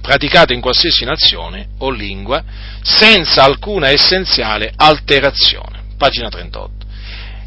praticato 0.01 0.51
in 0.51 0.61
qualsiasi 0.61 1.05
nazione 1.05 1.69
o 1.77 1.91
lingua, 1.91 2.43
senza 2.81 3.43
alcuna 3.43 3.91
essenziale 3.91 4.73
alterazione. 4.76 5.84
Pagina 5.95 6.27
38. 6.27 6.81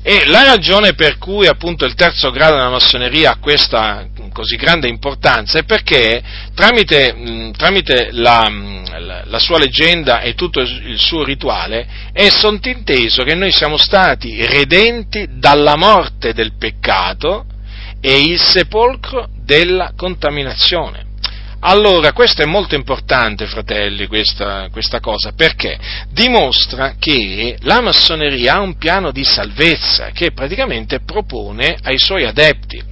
E 0.06 0.26
la 0.26 0.44
ragione 0.44 0.92
per 0.92 1.16
cui 1.16 1.46
appunto 1.46 1.86
il 1.86 1.94
terzo 1.94 2.30
grado 2.30 2.56
della 2.56 2.68
massoneria 2.68 3.30
ha 3.30 3.38
questa 3.38 4.06
così 4.34 4.56
grande 4.56 4.86
importanza 4.86 5.58
è 5.58 5.64
perché 5.64 6.22
tramite, 6.54 7.52
tramite 7.56 8.08
la, 8.10 8.46
la, 8.98 9.22
la, 9.24 9.38
sua 9.38 9.56
leggenda 9.56 10.20
e 10.20 10.34
tutto 10.34 10.60
il 10.60 11.00
suo 11.00 11.24
rituale 11.24 11.86
è 12.12 12.28
sottinteso 12.28 13.22
che 13.22 13.34
noi 13.34 13.50
siamo 13.50 13.78
stati 13.78 14.44
redenti 14.44 15.26
dalla 15.38 15.76
morte 15.76 16.34
del 16.34 16.52
peccato 16.58 17.46
e 18.00 18.20
il 18.20 18.38
sepolcro 18.38 19.28
della 19.42 19.92
contaminazione. 19.96 21.12
Allora, 21.66 22.12
questo 22.12 22.42
è 22.42 22.44
molto 22.44 22.74
importante, 22.74 23.46
fratelli, 23.46 24.06
questa, 24.06 24.68
questa, 24.70 25.00
cosa, 25.00 25.32
perché 25.32 25.78
dimostra 26.10 26.96
che 26.98 27.56
la 27.60 27.80
massoneria 27.80 28.56
ha 28.56 28.60
un 28.60 28.76
piano 28.76 29.10
di 29.10 29.24
salvezza 29.24 30.10
che 30.10 30.32
praticamente 30.32 31.00
propone 31.00 31.78
ai 31.82 31.98
suoi 31.98 32.26
adepti. 32.26 32.82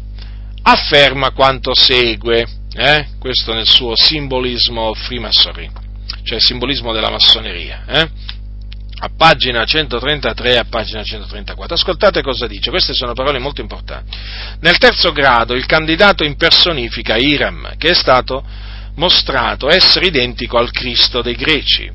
afferma 0.61 1.31
quanto 1.31 1.73
segue, 1.73 2.45
eh, 2.75 3.07
questo 3.17 3.51
nel 3.51 3.65
suo 3.65 3.95
simbolismo 3.95 4.93
freemasonry 4.93 5.71
cioè 6.27 6.41
simbolismo 6.41 6.91
della 6.91 7.09
massoneria, 7.09 7.85
eh? 7.87 8.09
A 8.99 9.09
pagina 9.15 9.63
133 9.63 10.53
e 10.53 10.57
a 10.57 10.65
pagina 10.67 11.03
134. 11.03 11.75
Ascoltate 11.75 12.21
cosa 12.21 12.47
dice, 12.47 12.69
queste 12.69 12.93
sono 12.93 13.13
parole 13.13 13.39
molto 13.39 13.61
importanti. 13.61 14.17
Nel 14.61 14.77
terzo 14.77 15.11
grado 15.11 15.53
il 15.53 15.65
candidato 15.65 16.23
impersonifica 16.23 17.15
Iram, 17.15 17.75
che 17.77 17.89
è 17.89 17.93
stato 17.93 18.43
mostrato 18.95 19.69
essere 19.69 20.07
identico 20.07 20.57
al 20.57 20.71
Cristo 20.71 21.21
dei 21.21 21.35
greci 21.35 21.91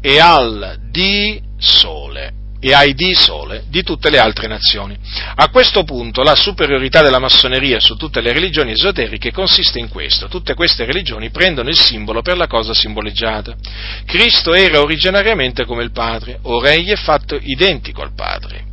e 0.00 0.18
al 0.18 0.78
di 0.90 1.40
Sole. 1.58 2.37
E 2.60 2.72
ai 2.72 2.94
di 2.94 3.14
sole 3.14 3.64
di 3.68 3.82
tutte 3.82 4.10
le 4.10 4.18
altre 4.18 4.48
nazioni. 4.48 4.96
A 5.36 5.48
questo 5.48 5.84
punto 5.84 6.22
la 6.22 6.34
superiorità 6.34 7.02
della 7.02 7.18
massoneria 7.18 7.80
su 7.80 7.96
tutte 7.96 8.20
le 8.20 8.32
religioni 8.32 8.72
esoteriche 8.72 9.32
consiste 9.32 9.78
in 9.78 9.88
questo. 9.88 10.28
Tutte 10.28 10.54
queste 10.54 10.84
religioni 10.84 11.30
prendono 11.30 11.68
il 11.68 11.78
simbolo 11.78 12.22
per 12.22 12.36
la 12.36 12.46
cosa 12.46 12.74
simboleggiata. 12.74 13.54
Cristo 14.04 14.54
era 14.54 14.80
originariamente 14.80 15.64
come 15.64 15.84
il 15.84 15.92
Padre, 15.92 16.38
ora 16.42 16.72
egli 16.72 16.90
è 16.90 16.96
fatto 16.96 17.38
identico 17.40 18.02
al 18.02 18.14
Padre. 18.14 18.66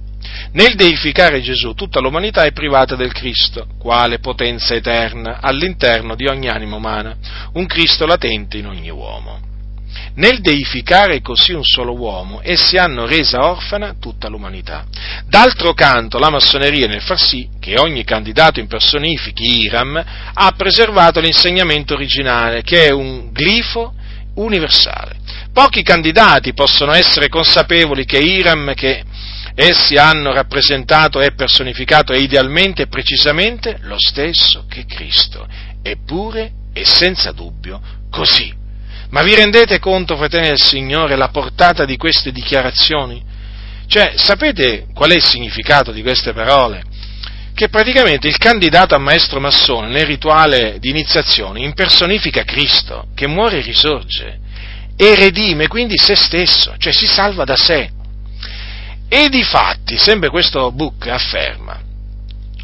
Nel 0.54 0.76
deificare 0.76 1.42
Gesù 1.42 1.74
tutta 1.74 2.00
l'umanità 2.00 2.44
è 2.44 2.52
privata 2.52 2.96
del 2.96 3.12
Cristo, 3.12 3.68
quale 3.78 4.20
potenza 4.20 4.74
eterna 4.74 5.40
all'interno 5.42 6.16
di 6.16 6.28
ogni 6.28 6.48
anima 6.48 6.76
umana, 6.76 7.16
un 7.54 7.66
Cristo 7.66 8.06
latente 8.06 8.58
in 8.58 8.68
ogni 8.68 8.90
uomo. 8.90 9.54
Nel 10.16 10.40
deificare 10.40 11.22
così 11.22 11.54
un 11.54 11.64
solo 11.64 11.94
uomo, 11.94 12.40
essi 12.42 12.78
hanno 12.78 13.06
resa 13.06 13.46
orfana 13.50 13.96
tutta 14.00 14.30
l'umanità. 14.30 14.86
D'altro 15.28 15.74
canto, 15.74 16.18
la 16.20 16.30
massoneria 16.30 16.88
nel 16.88 17.02
far 17.02 17.20
sì 17.20 17.50
che 17.60 17.78
ogni 17.78 18.04
candidato 18.04 18.60
impersonifichi 18.60 19.62
Iram 19.64 20.04
ha 20.34 20.52
preservato 20.56 21.20
l'insegnamento 21.20 21.94
originale, 21.94 22.62
che 22.62 22.86
è 22.86 22.92
un 22.92 23.32
glifo 23.32 23.94
universale. 24.36 25.18
Pochi 25.52 25.84
candidati 25.84 26.54
possono 26.54 26.94
essere 26.94 27.30
consapevoli 27.30 28.06
che 28.06 28.18
Iram, 28.18 28.74
che 28.74 29.04
essi 29.56 29.96
hanno 29.96 30.34
rappresentato 30.34 31.22
e 31.22 31.32
personificato 31.32 32.12
è 32.12 32.18
idealmente 32.18 32.84
e 32.84 32.88
precisamente 32.88 33.78
lo 33.82 33.96
stesso 33.98 34.66
che 34.70 34.86
Cristo, 34.86 35.48
eppure 35.82 36.52
e 36.74 36.86
senza 36.86 37.32
dubbio 37.32 37.82
così. 38.10 38.64
Ma 39.16 39.24
vi 39.24 39.34
rendete 39.34 39.80
conto, 39.80 40.18
fratelli 40.18 40.50
del 40.50 40.60
Signore, 40.60 41.16
la 41.16 41.30
portata 41.30 41.86
di 41.86 41.96
queste 41.96 42.34
dichiarazioni? 42.34 43.24
Cioè, 43.88 44.16
sapete 44.18 44.88
qual 44.94 45.12
è 45.12 45.16
il 45.16 45.24
significato 45.24 45.94
di 45.94 46.02
queste 46.02 46.34
parole? 46.34 46.84
Che 47.54 47.70
praticamente 47.70 48.28
il 48.28 48.38
candidato 48.38 48.94
a 48.94 48.98
maestro 48.98 49.40
massone 49.40 49.88
nel 49.88 50.06
rituale 50.06 50.80
di 50.80 50.90
iniziazione 50.90 51.62
impersonifica 51.62 52.44
Cristo, 52.44 53.08
che 53.16 53.26
muore 53.26 53.60
e 53.60 53.62
risorge, 53.62 54.40
e 54.98 55.16
redime 55.16 55.70
quindi 55.70 55.98
se 55.98 56.18
stesso, 56.18 56.76
cioè 56.78 56.92
si 56.92 57.08
salva 57.08 57.46
da 57.46 57.56
sé. 57.56 57.90
E 59.08 59.30
di 59.30 59.44
fatti, 59.44 59.98
sempre 59.98 60.30
questo 60.30 60.74
book 60.74 61.08
afferma, 61.08 61.80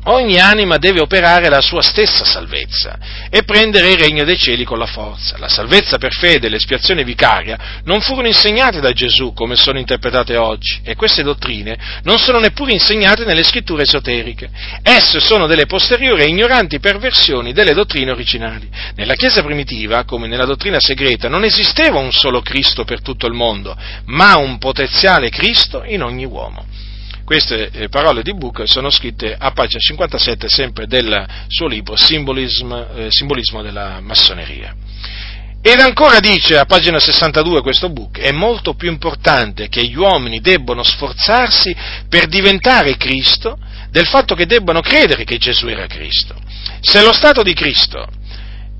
Ogni 0.06 0.40
anima 0.40 0.78
deve 0.78 0.99
operare 0.99 1.48
la 1.48 1.61
sua 1.61 1.84
stessa 1.84 2.26
salvezza 2.26 2.98
e 3.30 3.44
prendere 3.44 3.91
il 3.91 3.99
regno 3.99 4.23
dei 4.23 4.38
cieli 4.38 4.64
con 4.64 4.80
la 4.80 4.88
forza. 4.88 5.38
La 5.38 5.48
salvezza 5.48 5.99
per 5.99 6.15
fede 6.15 6.48
e 6.48 6.49
l'espiazione 6.49 7.03
vicaria 7.03 7.82
non 7.84 8.02
furono 8.02 8.26
insegnate 8.26 8.80
da 8.80 8.94
Gesù 8.94 9.32
come 9.34 9.56
sono 9.56 9.78
interpretate 9.78 10.38
oggi 10.38 10.82
e 10.84 10.95
queste 10.95 11.22
dottrine 11.22 11.78
non 12.02 12.18
sono 12.18 12.40
neppure 12.40 12.72
insegnate 12.72 13.26
nelle 13.26 13.44
scritture 13.44 13.84
esoteriche. 13.84 14.49
Esse 14.82 15.19
sono 15.19 15.45
delle 15.45 15.68
posteriori 15.68 16.23
e 16.23 16.30
ignoranti 16.30 16.80
perversioni 16.80 17.53
delle 17.53 17.73
dottrine 17.73 18.10
originali. 18.10 18.68
Nella 18.95 19.14
Chiesa 19.14 19.44
primitiva, 19.44 20.03
come 20.06 20.26
nella 20.26 20.45
dottrina 20.45 20.80
segreta, 20.80 21.30
non 21.30 21.44
esisteva 21.44 21.99
un 21.99 22.11
solo 22.11 22.41
Cristo 22.41 22.86
per 22.86 23.03
tutto 23.03 23.28
il 23.28 23.34
mondo, 23.34 23.78
ma 24.06 24.36
un 24.38 24.57
potenziale 24.57 25.30
Cristo 25.30 25.84
in 25.86 26.02
ogni 26.02 26.26
uomo. 26.26 26.65
Queste 27.32 27.70
eh, 27.72 27.88
parole 27.88 28.24
di 28.24 28.34
Buch 28.34 28.64
sono 28.66 28.90
scritte 28.90 29.34
a 29.40 29.52
pagina 29.52 29.80
57 29.80 30.49
sempre 30.49 30.86
del 30.86 31.26
suo 31.48 31.66
libro 31.66 31.95
Simbolismo, 31.95 32.90
eh, 32.94 33.08
Simbolismo 33.10 33.62
della 33.62 34.02
massoneria. 34.02 34.76
Ed 35.62 35.80
ancora 35.80 36.20
dice 36.20 36.58
a 36.58 36.66
pagina 36.66 36.99
62 36.99 37.62
questo 37.62 37.90
book, 37.90 38.20
è 38.20 38.34
molto 38.34 38.74
più 38.74 38.90
importante 38.90 39.70
che 39.70 39.82
gli 39.88 39.95
uomini 39.95 40.41
debbano 40.41 40.84
sforzarsi 40.84 41.74
per 42.10 42.28
diventare 42.28 42.98
Cristo 42.98 43.58
del 43.90 44.08
fatto 44.08 44.36
che 44.36 44.45
debbano 44.45 44.82
credere 44.82 45.24
che 45.24 45.38
Gesù 45.38 45.68
era 45.68 45.88
Cristo. 45.88 46.36
Se 46.82 47.02
lo 47.02 47.14
Stato 47.14 47.44
di 47.44 47.53
Cristo 47.53 48.10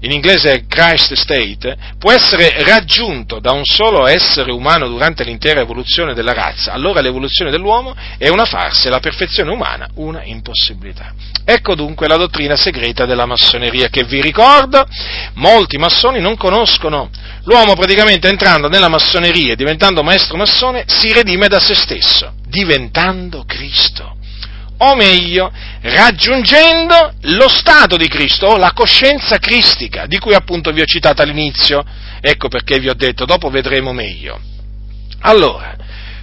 in 0.02 0.11
inglese 0.11 0.65
Christ 0.68 1.14
State, 1.14 1.78
può 1.99 2.11
essere 2.11 2.64
raggiunto 2.64 3.40
da 3.40 3.52
un 3.52 3.64
solo 3.65 4.07
essere 4.07 4.52
umano 4.52 4.88
durante 4.88 5.23
l'intera 5.23 5.61
evoluzione 5.61 6.14
della 6.14 6.34
razza, 6.34 6.72
allora 6.72 7.02
l'evoluzione 7.02 7.52
dell'uomo 7.52 7.95
è 8.18 8.28
una 8.28 8.45
farsa 8.45 8.88
e 8.88 8.91
la 8.91 8.99
perfezione 8.99 9.52
umana 9.52 9.88
una 9.95 10.23
impossibilità. 10.23 11.14
Ecco 11.45 11.76
dunque 11.76 12.07
la 12.07 12.18
dottrina 12.18 12.56
segreta 12.56 13.06
della 13.06 13.26
massoneria 13.26 13.90
che 13.90 14.03
vi 14.03 14.22
ricordo, 14.22 14.88
molti 15.34 15.78
massoni 15.78 16.19
non 16.19 16.36
conoscono. 16.36 17.10
L'uomo 17.44 17.76
praticamente 17.76 18.28
entrando 18.28 18.69
nella 18.69 18.90
massoneria 18.90 19.53
e 19.53 19.56
diventando 19.56 20.03
maestro 20.03 20.38
massone 20.38 20.84
si 20.88 21.11
redime 21.11 21.48
da 21.48 21.60
se 21.60 21.76
stesso, 21.76 22.34
diventando 22.48 23.44
Cristo 23.45 24.19
o 24.84 24.95
meglio, 24.95 25.52
raggiungendo 25.82 27.14
lo 27.22 27.48
stato 27.49 27.98
di 27.98 28.08
Cristo, 28.08 28.48
o 28.48 28.58
la 28.58 28.74
coscienza 28.74 29.38
cristica, 29.38 30.06
di 30.06 30.18
cui 30.18 30.34
appunto 30.34 30.72
vi 30.72 30.82
ho 30.82 30.86
citato 30.86 31.22
all'inizio. 31.22 31.84
Ecco 32.20 32.48
perché 32.48 32.80
vi 32.80 32.90
ho 32.90 32.94
detto, 32.94 33.26
dopo 33.26 33.49
vedremo 33.49 33.94
meglio. 33.94 34.40
Allora, 35.22 35.76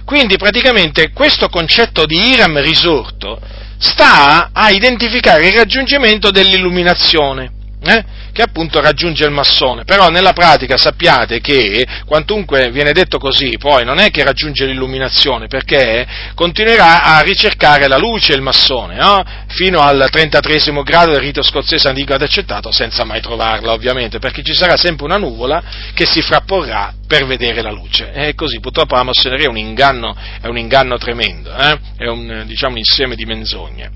quindi 0.03 0.37
praticamente 0.37 1.11
questo 1.11 1.47
concetto 1.49 2.05
di 2.05 2.33
Iram 2.33 2.59
risorto 2.61 3.39
sta 3.77 4.49
a 4.51 4.69
identificare 4.71 5.47
il 5.47 5.53
raggiungimento 5.53 6.31
dell'illuminazione. 6.31 7.51
Eh? 7.81 8.03
che 8.39 8.45
appunto 8.45 8.79
raggiunge 8.79 9.25
il 9.25 9.31
massone, 9.31 9.83
però 9.83 10.09
nella 10.09 10.31
pratica 10.31 10.77
sappiate 10.77 11.41
che 11.41 11.85
quantunque 12.05 12.71
viene 12.71 12.93
detto 12.93 13.17
così, 13.17 13.57
poi 13.57 13.83
non 13.83 13.99
è 13.99 14.11
che 14.11 14.23
raggiunge 14.23 14.65
l'illuminazione, 14.65 15.47
perché 15.47 16.07
continuerà 16.35 17.03
a 17.03 17.19
ricercare 17.19 17.87
la 17.87 17.97
luce 17.97 18.33
il 18.33 18.41
massone, 18.41 18.95
no? 18.95 19.23
fino 19.47 19.81
al 19.81 20.07
33 20.09 20.57
grado 20.83 21.11
del 21.11 21.19
rito 21.19 21.41
scozzese 21.41 21.89
antico 21.89 22.13
ed 22.13 22.21
accettato, 22.21 22.71
senza 22.71 23.03
mai 23.03 23.19
trovarla 23.19 23.73
ovviamente, 23.73 24.19
perché 24.19 24.43
ci 24.43 24.53
sarà 24.53 24.77
sempre 24.77 25.05
una 25.05 25.17
nuvola 25.17 25.61
che 25.93 26.05
si 26.05 26.21
frapporrà 26.21 26.93
per 27.07 27.25
vedere 27.25 27.61
la 27.61 27.71
luce. 27.71 28.11
E 28.13 28.35
così, 28.35 28.59
purtroppo 28.59 28.95
la 28.95 29.03
massoneria 29.03 29.47
è 29.47 29.49
un 29.49 29.57
inganno, 29.57 30.15
è 30.39 30.47
un 30.47 30.57
inganno 30.57 30.97
tremendo, 30.97 31.53
eh? 31.55 31.77
è 31.97 32.07
un, 32.07 32.43
diciamo, 32.45 32.73
un 32.73 32.77
insieme 32.77 33.15
di 33.15 33.25
menzogne. 33.25 33.89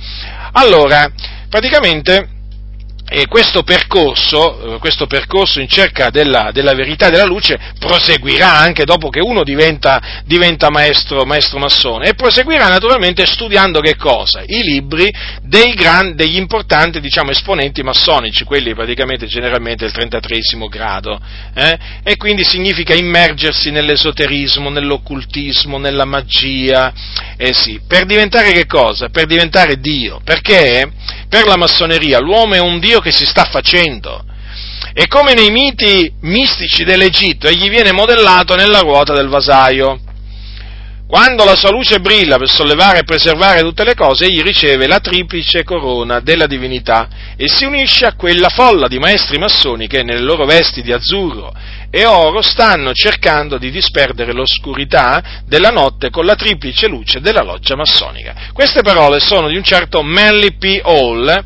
Allora, 0.51 1.09
praticamente 1.47 2.41
e 3.15 3.27
questo 3.27 3.61
percorso, 3.61 4.75
eh, 4.75 4.79
questo 4.79 5.05
percorso 5.05 5.59
in 5.59 5.67
cerca 5.67 6.09
della, 6.09 6.49
della, 6.51 6.73
verità 6.73 7.11
della 7.11 7.25
luce 7.25 7.59
proseguirà 7.77 8.53
anche 8.53 8.85
dopo 8.85 9.09
che 9.09 9.19
uno 9.19 9.43
diventa, 9.43 10.23
diventa 10.25 10.71
maestro, 10.71 11.23
maestro, 11.23 11.59
massone 11.59 12.07
e 12.07 12.15
proseguirà 12.15 12.67
naturalmente 12.69 13.27
studiando 13.27 13.81
che 13.81 13.97
cosa? 13.97 14.41
I 14.43 14.63
libri 14.63 15.13
gran, 15.75 16.15
degli 16.15 16.37
importanti 16.37 16.99
diciamo, 16.99 17.29
esponenti 17.29 17.83
massonici, 17.83 18.45
quelli 18.45 18.73
praticamente 18.73 19.27
generalmente 19.27 19.83
del 19.83 19.93
33 19.93 20.39
grado, 20.67 21.19
eh? 21.53 21.77
e 22.03 22.17
quindi 22.17 22.43
significa 22.43 22.95
immergersi 22.95 23.69
nell'esoterismo, 23.69 24.71
nell'occultismo, 24.71 25.77
nella 25.77 26.05
magia, 26.05 26.91
eh 27.37 27.53
sì, 27.53 27.79
per 27.87 28.05
diventare 28.05 28.51
che 28.51 28.65
cosa? 28.65 29.09
Per 29.09 29.27
diventare 29.27 29.79
Dio, 29.79 30.19
perché 30.23 30.91
per 31.29 31.45
la 31.45 31.57
massoneria 31.57 32.19
l'uomo 32.19 32.55
è 32.55 32.59
un 32.59 32.79
Dio 32.79 33.01
che 33.03 33.11
si 33.11 33.25
sta 33.25 33.43
facendo. 33.43 34.25
E 34.93 35.07
come 35.07 35.33
nei 35.33 35.51
miti 35.51 36.11
mistici 36.21 36.83
dell'Egitto, 36.83 37.47
egli 37.47 37.69
viene 37.69 37.91
modellato 37.91 38.55
nella 38.55 38.79
ruota 38.79 39.13
del 39.13 39.27
vasaio. 39.27 39.99
Quando 41.07 41.43
la 41.43 41.55
sua 41.55 41.69
luce 41.69 41.99
brilla 41.99 42.37
per 42.37 42.49
sollevare 42.49 42.99
e 42.99 43.03
preservare 43.03 43.61
tutte 43.61 43.83
le 43.83 43.93
cose, 43.93 44.25
egli 44.25 44.41
riceve 44.41 44.87
la 44.87 44.99
triplice 44.99 45.63
corona 45.63 46.21
della 46.21 46.47
divinità 46.47 47.07
e 47.37 47.47
si 47.47 47.65
unisce 47.65 48.05
a 48.05 48.15
quella 48.15 48.49
folla 48.49 48.87
di 48.87 48.97
maestri 48.97 49.37
massoni 49.37 49.85
che 49.85 50.01
nelle 50.01 50.23
loro 50.23 50.45
vesti 50.45 50.81
di 50.81 50.91
azzurro 50.91 51.53
e 51.91 52.05
oro 52.05 52.41
stanno 52.41 52.93
cercando 52.93 53.59
di 53.59 53.69
disperdere 53.69 54.33
l'oscurità 54.33 55.43
della 55.45 55.69
notte 55.69 56.09
con 56.09 56.25
la 56.25 56.33
triplice 56.33 56.87
luce 56.87 57.19
della 57.21 57.43
loggia 57.43 57.75
massonica. 57.75 58.49
Queste 58.51 58.81
parole 58.81 59.19
sono 59.19 59.47
di 59.49 59.55
un 59.55 59.63
certo 59.63 60.01
Manly 60.01 60.57
P. 60.57 60.81
Hall, 60.83 61.43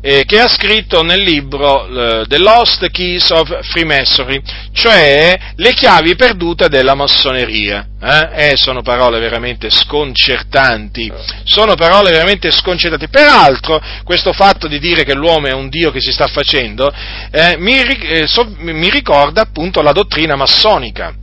eh, 0.00 0.24
che 0.24 0.40
ha 0.40 0.48
scritto 0.48 1.02
nel 1.02 1.22
libro 1.22 1.86
eh, 1.86 2.26
The 2.26 2.38
Lost 2.38 2.88
Keys 2.90 3.30
of 3.30 3.66
Freemasonry, 3.68 4.40
cioè 4.72 5.38
le 5.56 5.72
chiavi 5.74 6.14
perdute 6.14 6.68
della 6.68 6.94
massoneria. 6.94 7.86
Eh? 8.00 8.50
eh? 8.50 8.56
sono 8.56 8.82
parole 8.82 9.18
veramente 9.18 9.70
sconcertanti, 9.70 11.12
sono 11.44 11.74
parole 11.74 12.10
veramente 12.10 12.50
sconcertanti. 12.50 13.08
Peraltro, 13.08 13.80
questo 14.04 14.32
fatto 14.32 14.68
di 14.68 14.78
dire 14.78 15.04
che 15.04 15.14
l'uomo 15.14 15.46
è 15.46 15.52
un 15.52 15.68
Dio 15.68 15.90
che 15.90 16.00
si 16.00 16.12
sta 16.12 16.28
facendo, 16.28 16.92
eh, 17.30 17.56
mi, 17.58 17.80
eh, 17.80 18.26
so, 18.26 18.48
mi 18.58 18.88
ricorda 18.90 19.42
appunto 19.42 19.82
la 19.82 19.92
dottrina 19.92 20.36
massonica 20.36 21.14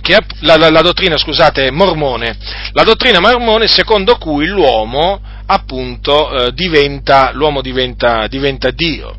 che 0.00 0.18
la, 0.40 0.56
la, 0.56 0.70
la, 0.70 0.82
dottrina, 0.82 1.16
scusate, 1.16 1.70
mormone, 1.70 2.36
la 2.72 2.82
dottrina 2.82 3.20
mormone 3.20 3.66
secondo 3.66 4.16
cui 4.16 4.46
l'uomo 4.46 5.20
appunto 5.46 6.30
eh, 6.30 6.52
diventa, 6.52 7.32
l'uomo 7.32 7.60
diventa, 7.60 8.26
diventa 8.28 8.70
Dio. 8.70 9.16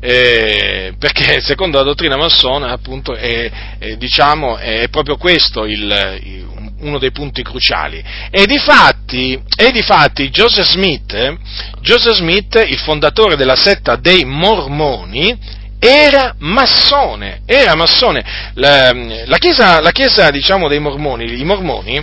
Eh, 0.00 0.94
perché 0.98 1.40
secondo 1.44 1.78
la 1.78 1.84
dottrina 1.84 2.16
massona 2.16 2.72
appunto 2.72 3.14
è, 3.14 3.50
è, 3.78 3.96
diciamo, 3.96 4.58
è 4.58 4.88
proprio 4.90 5.16
questo 5.16 5.64
il, 5.64 6.42
uno 6.80 6.98
dei 6.98 7.10
punti 7.10 7.42
cruciali. 7.42 8.02
E 8.30 8.46
di 8.46 8.58
fatti, 8.58 9.40
e 9.56 9.70
di 9.70 9.82
fatti 9.82 10.28
Joseph 10.28 10.66
Smith, 10.66 11.36
Joseph 11.80 12.14
Smith, 12.16 12.62
il 12.66 12.78
fondatore 12.78 13.36
della 13.36 13.56
setta 13.56 13.96
dei 13.96 14.24
Mormoni, 14.24 15.62
era 15.86 16.34
massone, 16.38 17.42
era 17.44 17.74
massone. 17.74 18.24
La, 18.54 18.90
la 19.26 19.36
chiesa, 19.36 19.80
la 19.82 19.90
chiesa 19.90 20.30
diciamo, 20.30 20.66
dei 20.66 20.78
mormoni, 20.78 21.38
i 21.38 21.44
mormoni, 21.44 22.02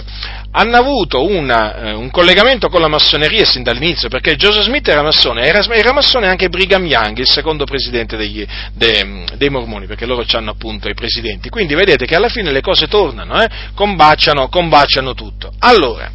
hanno 0.51 0.77
avuto 0.77 1.25
una, 1.25 1.75
eh, 1.75 1.93
un 1.93 2.11
collegamento 2.11 2.69
con 2.69 2.81
la 2.81 2.87
massoneria 2.87 3.43
sin 3.45 3.63
dall'inizio, 3.63 4.07
perché 4.07 4.35
Joseph 4.35 4.65
Smith 4.65 4.87
era 4.87 5.01
massone, 5.01 5.43
era, 5.43 5.63
era 5.73 5.93
massone 5.93 6.27
anche 6.27 6.49
Brigham 6.49 6.85
Young, 6.85 7.17
il 7.17 7.29
secondo 7.29 7.63
presidente 7.63 8.17
degli, 8.17 8.45
de, 8.73 9.25
dei 9.35 9.49
mormoni, 9.49 9.87
perché 9.87 10.05
loro 10.05 10.23
hanno 10.33 10.51
appunto 10.51 10.87
i 10.87 10.93
presidenti. 10.93 11.49
Quindi 11.49 11.73
vedete 11.73 12.05
che 12.05 12.15
alla 12.15 12.29
fine 12.29 12.51
le 12.51 12.61
cose 12.61 12.87
tornano, 12.87 13.41
eh, 13.41 13.49
combaciano, 13.73 14.47
combaciano 14.49 15.15
tutto. 15.15 15.51
Allora, 15.59 16.11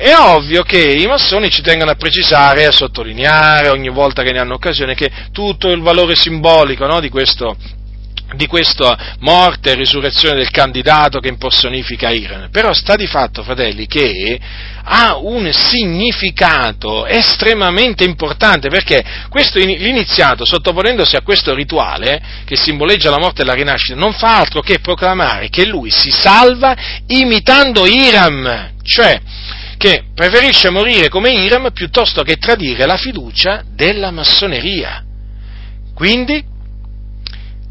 è 0.00 0.16
ovvio 0.16 0.62
che 0.62 0.78
i 0.78 1.06
massoni 1.06 1.50
ci 1.50 1.60
tengono 1.60 1.90
a 1.90 1.94
precisare, 1.94 2.64
a 2.64 2.72
sottolineare 2.72 3.68
ogni 3.68 3.90
volta 3.90 4.22
che 4.22 4.32
ne 4.32 4.38
hanno 4.38 4.54
occasione 4.54 4.94
che 4.94 5.10
tutto 5.30 5.68
il 5.68 5.82
valore 5.82 6.16
simbolico 6.16 6.86
no, 6.86 7.00
di, 7.00 7.10
questo, 7.10 7.54
di 8.34 8.46
questa 8.46 9.16
morte 9.18 9.72
e 9.72 9.74
risurrezione 9.74 10.36
del 10.36 10.50
candidato 10.50 11.20
che 11.20 11.28
impersonifica 11.28 12.08
Iran. 12.08 12.48
Però 12.50 12.72
sta 12.72 12.96
di 12.96 13.06
fatto, 13.06 13.42
fratelli, 13.42 13.86
che 13.86 14.40
ha 14.82 15.18
un 15.18 15.50
significato 15.52 17.04
estremamente 17.04 18.02
importante 18.02 18.70
perché 18.70 19.04
questo, 19.28 19.58
l'iniziato, 19.58 20.46
sottoponendosi 20.46 21.14
a 21.16 21.20
questo 21.20 21.52
rituale 21.54 22.22
che 22.46 22.56
simboleggia 22.56 23.10
la 23.10 23.18
morte 23.18 23.42
e 23.42 23.44
la 23.44 23.52
rinascita, 23.52 23.96
non 23.96 24.14
fa 24.14 24.38
altro 24.38 24.62
che 24.62 24.78
proclamare 24.78 25.50
che 25.50 25.66
lui 25.66 25.90
si 25.90 26.10
salva 26.10 26.74
imitando 27.06 27.84
Iram, 27.84 28.70
cioè 28.82 29.20
che 29.80 30.04
preferisce 30.14 30.68
morire 30.68 31.08
come 31.08 31.30
Iram 31.30 31.72
piuttosto 31.72 32.22
che 32.22 32.36
tradire 32.36 32.84
la 32.84 32.98
fiducia 32.98 33.64
della 33.66 34.10
massoneria. 34.10 35.02
Quindi, 35.94 36.44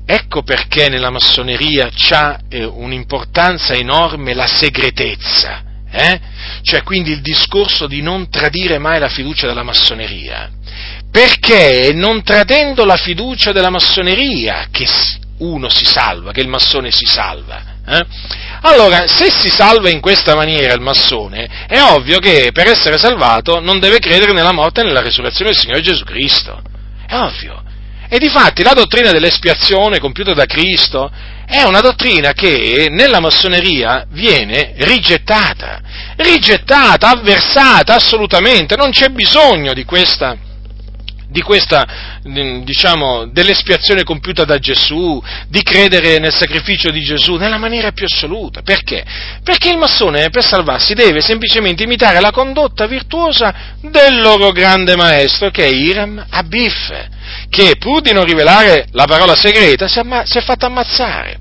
ecco 0.08 0.42
perché 0.42 0.90
nella 0.90 1.12
massoneria 1.12 1.92
c'ha 1.94 2.40
eh, 2.50 2.64
un'importanza 2.66 3.76
enorme 3.76 4.34
la 4.34 4.48
segretezza, 4.48 5.62
eh? 5.92 6.20
cioè 6.64 6.82
quindi 6.82 7.12
il 7.12 7.22
discorso 7.22 7.86
di 7.86 8.02
non 8.02 8.28
tradire 8.28 8.80
mai 8.80 8.98
la 8.98 9.10
fiducia 9.10 9.46
della 9.46 9.62
massoneria, 9.62 10.50
perché 11.12 11.92
non 11.94 12.24
tradendo 12.24 12.86
la 12.86 12.98
fiducia 12.98 13.52
della 13.52 13.70
massoneria 13.70 14.70
che 14.72 14.88
uno 15.38 15.70
si 15.70 15.86
salva, 15.86 16.32
che 16.32 16.42
il 16.42 16.48
massone 16.48 16.90
si 16.90 17.06
salva. 17.06 17.78
Eh? 17.92 18.06
Allora, 18.62 19.08
se 19.08 19.32
si 19.32 19.50
salva 19.50 19.90
in 19.90 20.00
questa 20.00 20.36
maniera 20.36 20.74
il 20.74 20.82
massone, 20.82 21.66
è 21.68 21.82
ovvio 21.82 22.20
che 22.20 22.52
per 22.54 22.68
essere 22.68 23.00
salvato 23.00 23.60
non 23.60 23.80
deve 23.80 24.00
credere 24.00 24.32
nella 24.32 24.52
morte 24.52 24.82
e 24.82 24.84
nella 24.84 25.02
risurrezione 25.02 25.52
del 25.52 25.60
Signore 25.60 25.82
Gesù 25.82 26.04
Cristo. 26.04 26.62
È 27.08 27.16
ovvio. 27.16 27.64
E 28.08 28.20
difatti 28.20 28.64
la 28.64 28.74
dottrina 28.74 29.12
dell'espiazione 29.12 30.00
compiuta 30.00 30.34
da 30.34 30.46
Cristo 30.46 31.12
è 31.46 31.64
una 31.64 31.80
dottrina 31.80 32.34
che 32.34 32.88
nella 32.92 33.20
massoneria 33.20 34.06
viene 34.10 34.74
rigettata, 34.78 35.82
rigettata, 36.18 37.10
avversata 37.10 37.96
assolutamente, 37.96 38.76
non 38.76 38.92
c'è 38.92 39.10
bisogno 39.10 39.74
di 39.74 39.84
questa 39.84 40.38
di 41.30 41.42
questa, 41.42 41.86
diciamo, 42.24 43.28
dell'espiazione 43.28 44.04
compiuta 44.04 44.46
da 44.46 44.58
Gesù, 44.58 45.22
di 45.48 45.62
credere 45.62 46.18
nel 46.18 46.34
sacrificio 46.34 46.90
di 46.90 47.02
Gesù 47.02 47.36
nella 47.36 47.58
maniera 47.58 47.92
più 47.92 48.06
assoluta. 48.06 48.62
Perché? 48.64 49.06
Perché 49.44 49.70
il 49.70 49.78
massone 49.78 50.30
per 50.30 50.44
salvarsi 50.44 50.96
deve 50.96 51.22
semplicemente 51.22 51.84
imitare 51.84 52.20
la 52.20 52.32
condotta 52.32 52.88
virtuosa 52.88 53.76
del 53.82 54.20
loro 54.22 54.52
grande 54.52 54.96
maestro 54.96 55.52
che 55.52 55.66
è 55.66 55.70
Iram 55.70 56.26
Abif, 56.30 57.08
che 57.50 57.76
pur 57.78 58.02
di 58.02 58.12
non 58.12 58.26
rivelare 58.26 58.88
la 58.92 59.06
parola 59.06 59.36
segreta 59.36 59.88
si, 59.88 60.00
amma- 60.00 60.26
si 60.26 60.40
è 60.40 60.42
fatto 60.42 60.66
ammazzare. 60.66 61.40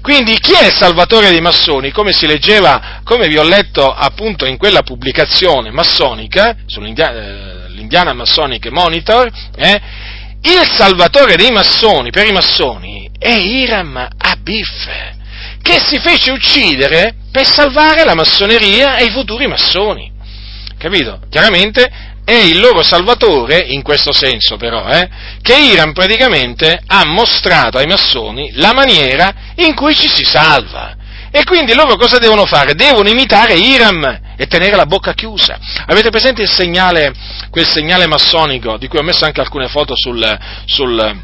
Quindi 0.00 0.38
chi 0.38 0.52
è 0.52 0.66
il 0.66 0.74
salvatore 0.74 1.30
dei 1.30 1.40
massoni? 1.40 1.90
Come 1.92 2.12
si 2.12 2.26
leggeva, 2.26 3.00
come 3.04 3.28
vi 3.28 3.36
ho 3.36 3.42
letto 3.42 3.92
appunto 3.92 4.46
in 4.46 4.56
quella 4.56 4.82
pubblicazione 4.82 5.70
massonica, 5.70 6.56
l'Indiana 7.78 8.12
Masonic 8.12 8.66
Monitor, 8.66 9.30
eh, 9.56 9.80
il 10.42 10.68
salvatore 10.68 11.36
dei 11.36 11.50
massoni, 11.50 12.10
per 12.10 12.26
i 12.26 12.32
massoni, 12.32 13.08
è 13.16 13.32
Hiram 13.32 14.08
Abif, 14.18 14.88
che 15.62 15.80
si 15.80 15.98
fece 15.98 16.32
uccidere 16.32 17.14
per 17.30 17.46
salvare 17.46 18.04
la 18.04 18.14
massoneria 18.14 18.96
e 18.96 19.04
i 19.04 19.10
futuri 19.10 19.46
massoni. 19.46 20.10
Capito? 20.76 21.20
Chiaramente 21.30 21.90
è 22.24 22.34
il 22.34 22.60
loro 22.60 22.82
salvatore, 22.82 23.58
in 23.58 23.82
questo 23.82 24.12
senso 24.12 24.56
però, 24.56 24.86
eh, 24.88 25.08
che 25.40 25.56
Iram 25.56 25.92
praticamente 25.92 26.80
ha 26.86 27.04
mostrato 27.06 27.78
ai 27.78 27.86
massoni 27.86 28.50
la 28.54 28.72
maniera 28.72 29.32
in 29.56 29.74
cui 29.74 29.94
ci 29.94 30.08
si 30.08 30.24
salva. 30.24 30.96
E 31.30 31.44
quindi 31.44 31.74
loro 31.74 31.96
cosa 31.96 32.18
devono 32.18 32.46
fare? 32.46 32.74
Devono 32.74 33.08
imitare 33.08 33.54
Iram 33.54 34.27
e 34.40 34.46
tenere 34.46 34.76
la 34.76 34.86
bocca 34.86 35.14
chiusa. 35.14 35.58
Avete 35.86 36.10
presente 36.10 36.42
il 36.42 36.48
segnale, 36.48 37.12
quel 37.50 37.66
segnale 37.66 38.06
massonico, 38.06 38.78
di 38.78 38.86
cui 38.86 39.00
ho 39.00 39.02
messo 39.02 39.24
anche 39.24 39.40
alcune 39.40 39.66
foto 39.66 39.94
sul, 39.96 40.38
sul 40.64 41.16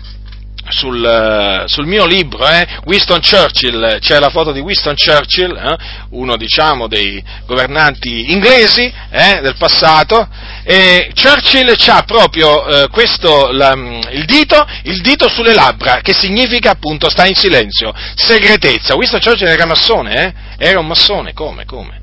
sul, 0.68 1.64
sul, 1.66 1.86
mio 1.86 2.06
libro, 2.06 2.48
eh, 2.48 2.66
Winston 2.86 3.20
Churchill, 3.20 3.98
c'è 3.98 4.18
la 4.18 4.30
foto 4.30 4.50
di 4.52 4.60
Winston 4.60 4.94
Churchill, 4.96 5.54
eh, 5.54 5.76
uno 6.10 6.36
diciamo 6.36 6.86
dei 6.86 7.22
governanti 7.46 8.32
inglesi 8.32 8.90
eh, 9.10 9.40
del 9.42 9.56
passato, 9.58 10.26
e 10.64 11.12
Churchill 11.14 11.76
ha 11.88 12.02
proprio 12.04 12.66
eh, 12.66 12.88
questo, 12.88 13.50
la, 13.52 13.72
il, 14.10 14.24
dito, 14.24 14.66
il, 14.84 15.00
dito, 15.02 15.28
sulle 15.28 15.54
labbra, 15.54 16.00
che 16.00 16.14
significa 16.14 16.70
appunto 16.70 17.10
sta 17.10 17.26
in 17.26 17.34
silenzio, 17.34 17.92
segretezza. 18.14 18.94
Winston 18.94 19.20
Churchill 19.20 19.48
era 19.48 19.66
massone, 19.66 20.24
eh? 20.24 20.32
era 20.56 20.78
un 20.78 20.86
massone, 20.86 21.34
come, 21.34 21.66
come? 21.66 22.00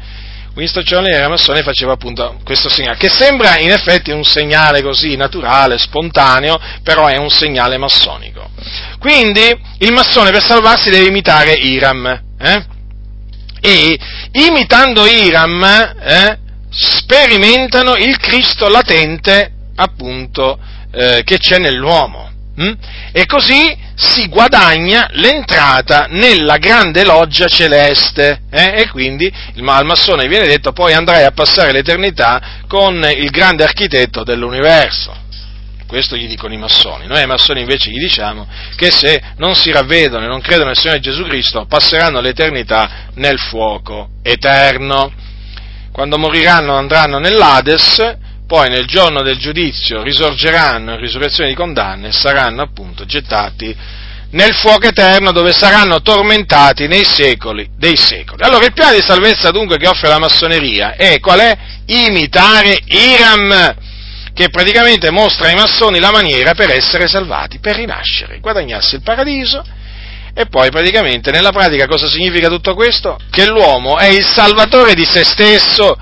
Winston 0.54 0.84
Churchill 0.84 1.08
era 1.08 1.30
massone 1.30 1.60
e 1.60 1.64
faceva 1.64 1.94
appunto 1.94 2.40
questo 2.44 2.70
segnale, 2.70 2.98
che 2.98 3.10
sembra 3.10 3.58
in 3.58 3.72
effetti 3.72 4.12
un 4.12 4.24
segnale 4.24 4.82
così 4.82 5.16
naturale, 5.16 5.78
spontaneo, 5.78 6.60
però 6.84 7.08
è 7.08 7.18
un 7.18 7.30
segnale 7.30 7.78
massonico. 7.78 8.50
Quindi 9.00 9.42
il 9.80 9.94
massone 9.94 10.32
per 10.32 10.44
salvarsi 10.44 10.90
deve 10.90 11.08
imitare 11.08 11.54
Iram, 11.54 12.22
eh? 12.38 12.66
e 13.62 14.00
imitando 14.34 15.06
Iram 15.06 15.64
eh, 15.64 16.40
sperimentano 16.70 17.96
il 17.96 18.18
Cristo 18.18 18.68
latente 18.68 19.52
appunto 19.76 20.60
eh, 20.92 21.22
che 21.24 21.38
c'è 21.38 21.60
nell'uomo. 21.60 22.30
Hm? 22.58 22.74
E 23.14 23.26
così 23.26 23.78
si 24.02 24.28
guadagna 24.30 25.08
l'entrata 25.12 26.08
nella 26.10 26.58
grande 26.58 27.06
loggia 27.06 27.48
celeste 27.48 28.42
eh? 28.50 28.82
e 28.82 28.90
quindi 28.90 29.32
al 29.64 29.86
massone 29.86 30.28
viene 30.28 30.48
detto 30.48 30.72
poi 30.72 30.94
andrai 30.94 31.24
a 31.24 31.32
passare 31.32 31.72
l'eternità 31.72 32.64
con 32.68 32.96
il 33.16 33.30
grande 33.30 33.64
architetto 33.64 34.24
dell'universo. 34.24 35.16
Questo 35.86 36.16
gli 36.16 36.28
dicono 36.28 36.54
i 36.54 36.58
massoni. 36.58 37.06
Noi 37.06 37.20
ai 37.20 37.28
massoni 37.28 37.62
invece 37.62 37.92
gli 37.92 38.00
diciamo 38.00 38.48
che 38.76 38.90
se 38.90 39.22
non 39.38 39.56
si 39.56 39.72
ravvedono 39.72 40.26
e 40.26 40.28
non 40.28 40.42
credono 40.42 40.68
nel 40.68 40.78
Signore 40.78 41.00
Gesù 41.00 41.24
Cristo 41.26 41.66
passeranno 41.66 42.22
l'eternità 42.22 43.10
nel 43.16 43.38
fuoco 43.38 44.10
eterno. 44.24 45.14
Quando 45.92 46.18
moriranno 46.18 46.76
andranno 46.76 47.20
nell'Ades 47.20 48.18
poi 48.52 48.68
nel 48.68 48.86
giorno 48.86 49.22
del 49.22 49.38
giudizio 49.38 50.04
risorgeranno 50.04 50.92
in 50.92 51.00
risurrezione 51.00 51.48
di 51.48 51.56
condanne 51.56 52.10
e 52.10 52.12
saranno 52.12 52.62
appunto 52.62 53.06
gettati 53.06 53.74
nel 54.32 54.54
fuoco 54.54 54.88
eterno 54.88 55.32
dove 55.32 55.54
saranno 55.54 56.02
tormentati 56.02 56.86
nei 56.88 57.06
secoli 57.06 57.70
dei 57.78 57.96
secoli. 57.96 58.44
Allora 58.44 58.66
il 58.66 58.74
piano 58.74 58.96
di 58.96 59.02
salvezza 59.02 59.52
dunque 59.52 59.78
che 59.78 59.88
offre 59.88 60.10
la 60.10 60.20
massoneria 60.20 60.96
è 60.96 61.18
qual 61.22 61.40
è? 61.40 61.58
Imitare 61.86 62.78
Iram, 62.88 63.74
che 64.34 64.50
praticamente 64.50 65.12
mostra 65.12 65.48
ai 65.48 65.56
massoni 65.56 66.00
la 66.00 66.12
maniera 66.12 66.54
per 66.54 66.72
essere 66.72 67.08
salvati, 67.08 67.60
per 67.60 67.78
rinascere, 67.78 68.42
guadagnarsi 68.42 68.96
il 68.96 69.02
paradiso 69.02 69.64
e 70.34 70.48
poi 70.48 70.70
praticamente 70.72 71.32
nella 71.32 71.52
pratica 71.52 71.88
cosa 71.88 72.10
significa 72.10 72.50
tutto 72.50 72.76
questo? 72.76 73.18
Che 73.30 73.46
l'uomo 73.46 73.98
è 73.98 74.08
il 74.08 74.26
salvatore 74.26 74.94
di 74.94 75.06
se 75.06 75.24
stesso, 75.24 75.96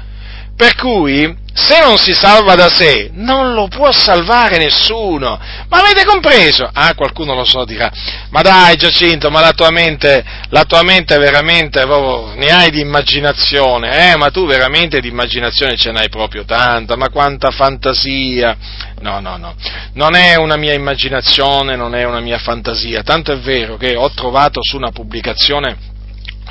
per 0.56 0.74
cui 0.74 1.46
se 1.60 1.80
non 1.80 1.98
si 1.98 2.14
salva 2.14 2.56
da 2.56 2.70
sé, 2.70 3.10
non 3.14 3.54
lo 3.54 3.68
può 3.68 3.92
salvare 3.92 4.58
nessuno. 4.58 5.40
Ma 5.68 5.80
avete 5.80 6.06
compreso? 6.06 6.70
Ah, 6.72 6.94
qualcuno 6.96 7.36
lo 7.36 7.44
so 7.44 7.66
dirà, 7.66 7.92
ma 8.30 8.42
dai 8.42 8.76
Giacinto, 8.78 9.30
ma 9.30 9.42
la 9.42 9.52
tua 9.52 9.70
mente, 9.70 10.24
la 10.50 10.64
tua 10.64 10.82
mente 10.84 11.18
veramente, 11.18 11.82
proprio, 11.82 12.34
ne 12.36 12.52
hai 12.52 12.72
di 12.72 12.80
immaginazione, 12.80 14.12
eh, 14.12 14.18
ma 14.18 14.32
tu 14.32 14.46
veramente 14.46 15.02
di 15.02 15.10
immaginazione 15.10 15.76
ce 15.76 15.92
n'hai 15.92 16.10
proprio 16.10 16.46
tanta, 16.46 16.96
ma 16.96 17.10
quanta 17.10 17.52
fantasia. 17.52 18.56
No, 19.02 19.20
no, 19.20 19.38
no, 19.38 19.56
non 19.94 20.16
è 20.16 20.36
una 20.36 20.58
mia 20.58 20.74
immaginazione, 20.74 21.76
non 21.76 21.96
è 21.96 22.04
una 22.06 22.20
mia 22.20 22.38
fantasia, 22.38 23.04
tanto 23.04 23.32
è 23.32 23.38
vero 23.38 23.78
che 23.78 23.96
ho 23.96 24.10
trovato 24.12 24.60
su 24.62 24.76
una 24.78 24.92
pubblicazione 24.92 25.89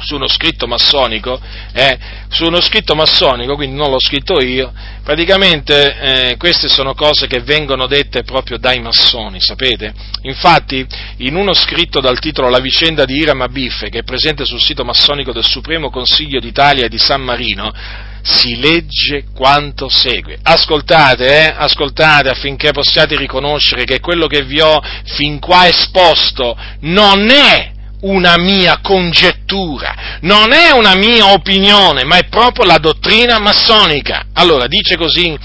su 0.00 0.14
uno 0.14 0.28
scritto 0.28 0.66
massonico, 0.66 1.40
eh, 1.72 1.98
su 2.28 2.44
uno 2.44 2.60
scritto 2.60 2.94
massonico, 2.94 3.54
quindi 3.54 3.76
non 3.76 3.90
l'ho 3.90 4.00
scritto 4.00 4.40
io, 4.40 4.72
praticamente 5.02 5.98
eh, 5.98 6.36
queste 6.36 6.68
sono 6.68 6.94
cose 6.94 7.26
che 7.26 7.40
vengono 7.40 7.86
dette 7.86 8.22
proprio 8.22 8.58
dai 8.58 8.80
massoni, 8.80 9.40
sapete? 9.40 9.92
Infatti, 10.22 10.86
in 11.18 11.36
uno 11.36 11.52
scritto 11.54 12.00
dal 12.00 12.18
titolo 12.18 12.48
La 12.48 12.60
vicenda 12.60 13.04
di 13.04 13.16
Iram 13.16 13.42
Abiffe, 13.42 13.88
che 13.88 14.00
è 14.00 14.04
presente 14.04 14.44
sul 14.44 14.60
sito 14.60 14.84
massonico 14.84 15.32
del 15.32 15.46
Supremo 15.46 15.90
Consiglio 15.90 16.40
d'Italia 16.40 16.86
e 16.86 16.88
di 16.88 16.98
San 16.98 17.22
Marino, 17.22 17.72
si 18.22 18.56
legge 18.56 19.24
quanto 19.34 19.88
segue. 19.88 20.38
Ascoltate, 20.42 21.46
eh, 21.46 21.54
ascoltate 21.56 22.28
affinché 22.28 22.72
possiate 22.72 23.16
riconoscere 23.16 23.84
che 23.84 24.00
quello 24.00 24.26
che 24.26 24.42
vi 24.42 24.60
ho 24.60 24.80
fin 25.04 25.38
qua 25.38 25.66
esposto 25.68 26.56
non 26.80 27.30
è 27.30 27.76
una 28.00 28.36
mia 28.36 28.78
congettura, 28.80 30.18
non 30.20 30.52
è 30.52 30.70
una 30.70 30.94
mia 30.94 31.32
opinione, 31.32 32.04
ma 32.04 32.16
è 32.16 32.28
proprio 32.28 32.64
la 32.64 32.78
dottrina 32.78 33.38
massonica. 33.38 34.26
Allora, 34.34 34.66
dice 34.66 34.96
così 34.96 35.36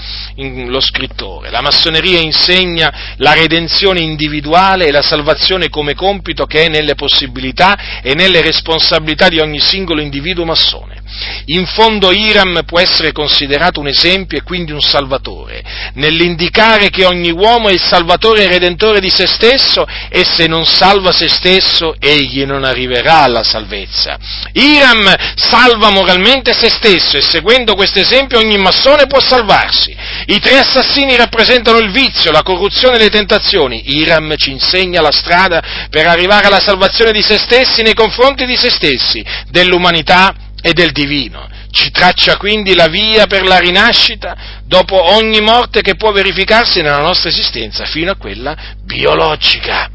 lo 0.66 0.80
scrittore, 0.80 1.50
la 1.50 1.60
massoneria 1.60 2.20
insegna 2.20 3.14
la 3.16 3.32
redenzione 3.32 4.00
individuale 4.00 4.86
e 4.86 4.90
la 4.90 5.02
salvazione 5.02 5.68
come 5.68 5.94
compito 5.94 6.44
che 6.46 6.64
è 6.64 6.68
nelle 6.68 6.94
possibilità 6.94 8.00
e 8.02 8.14
nelle 8.14 8.40
responsabilità 8.40 9.28
di 9.28 9.38
ogni 9.38 9.60
singolo 9.60 10.00
individuo 10.00 10.44
massone. 10.44 11.02
In 11.46 11.66
fondo 11.66 12.10
Iram 12.10 12.62
può 12.64 12.80
essere 12.80 13.12
considerato 13.12 13.80
un 13.80 13.86
esempio 13.86 14.38
e 14.38 14.42
quindi 14.42 14.72
un 14.72 14.80
salvatore, 14.80 15.62
nell'indicare 15.94 16.90
che 16.90 17.04
ogni 17.04 17.30
uomo 17.30 17.68
è 17.68 17.72
il 17.72 17.80
salvatore 17.80 18.44
e 18.44 18.48
redentore 18.48 19.00
di 19.00 19.10
se 19.10 19.26
stesso 19.26 19.86
e 20.08 20.24
se 20.24 20.46
non 20.46 20.64
salva 20.64 21.12
se 21.12 21.28
stesso 21.28 21.94
egli 21.98 22.44
non 22.44 22.64
arriverà 22.64 23.22
alla 23.22 23.42
salvezza. 23.42 24.18
Iram 24.52 25.14
salva 25.34 25.90
moralmente 25.90 26.52
se 26.52 26.68
stesso 26.70 27.16
e 27.16 27.22
seguendo 27.22 27.74
questo 27.74 27.98
esempio 27.98 28.38
ogni 28.38 28.56
massone 28.56 29.06
può 29.06 29.20
salvarsi. 29.20 29.94
I 30.26 30.40
tre 30.40 30.58
assassini 30.58 31.16
rappresentano 31.16 31.78
il 31.78 31.90
vizio, 31.90 32.32
la 32.32 32.42
corruzione 32.42 32.96
e 32.96 33.00
le 33.00 33.10
tentazioni. 33.10 33.82
Iram 33.98 34.34
ci 34.36 34.50
insegna 34.50 35.00
la 35.00 35.12
strada 35.12 35.62
per 35.90 36.06
arrivare 36.06 36.46
alla 36.46 36.60
salvazione 36.60 37.12
di 37.12 37.22
se 37.22 37.38
stessi 37.38 37.82
nei 37.82 37.94
confronti 37.94 38.46
di 38.46 38.56
se 38.56 38.70
stessi, 38.70 39.24
dell'umanità 39.50 40.34
e 40.66 40.72
del 40.72 40.92
divino. 40.92 41.46
Ci 41.70 41.90
traccia 41.90 42.38
quindi 42.38 42.74
la 42.74 42.88
via 42.88 43.26
per 43.26 43.42
la 43.42 43.58
rinascita 43.58 44.62
dopo 44.64 45.12
ogni 45.12 45.42
morte 45.42 45.82
che 45.82 45.94
può 45.94 46.10
verificarsi 46.10 46.80
nella 46.80 47.02
nostra 47.02 47.28
esistenza, 47.28 47.84
fino 47.84 48.12
a 48.12 48.16
quella 48.16 48.56
biologica. 48.82 49.90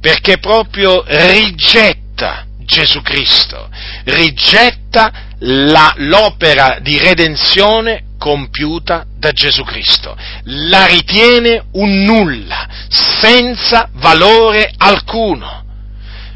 perché 0.00 0.38
proprio 0.38 1.02
rigetta 1.06 2.46
Gesù 2.60 3.02
Cristo, 3.02 3.68
rigetta 4.04 5.12
la, 5.38 5.92
l'opera 5.96 6.78
di 6.80 6.98
redenzione 6.98 8.04
compiuta 8.20 9.06
da 9.16 9.32
Gesù 9.32 9.64
Cristo, 9.64 10.14
la 10.44 10.84
ritiene 10.84 11.64
un 11.72 12.02
nulla, 12.02 12.68
senza 12.90 13.88
valore 13.94 14.70
alcuno. 14.76 15.64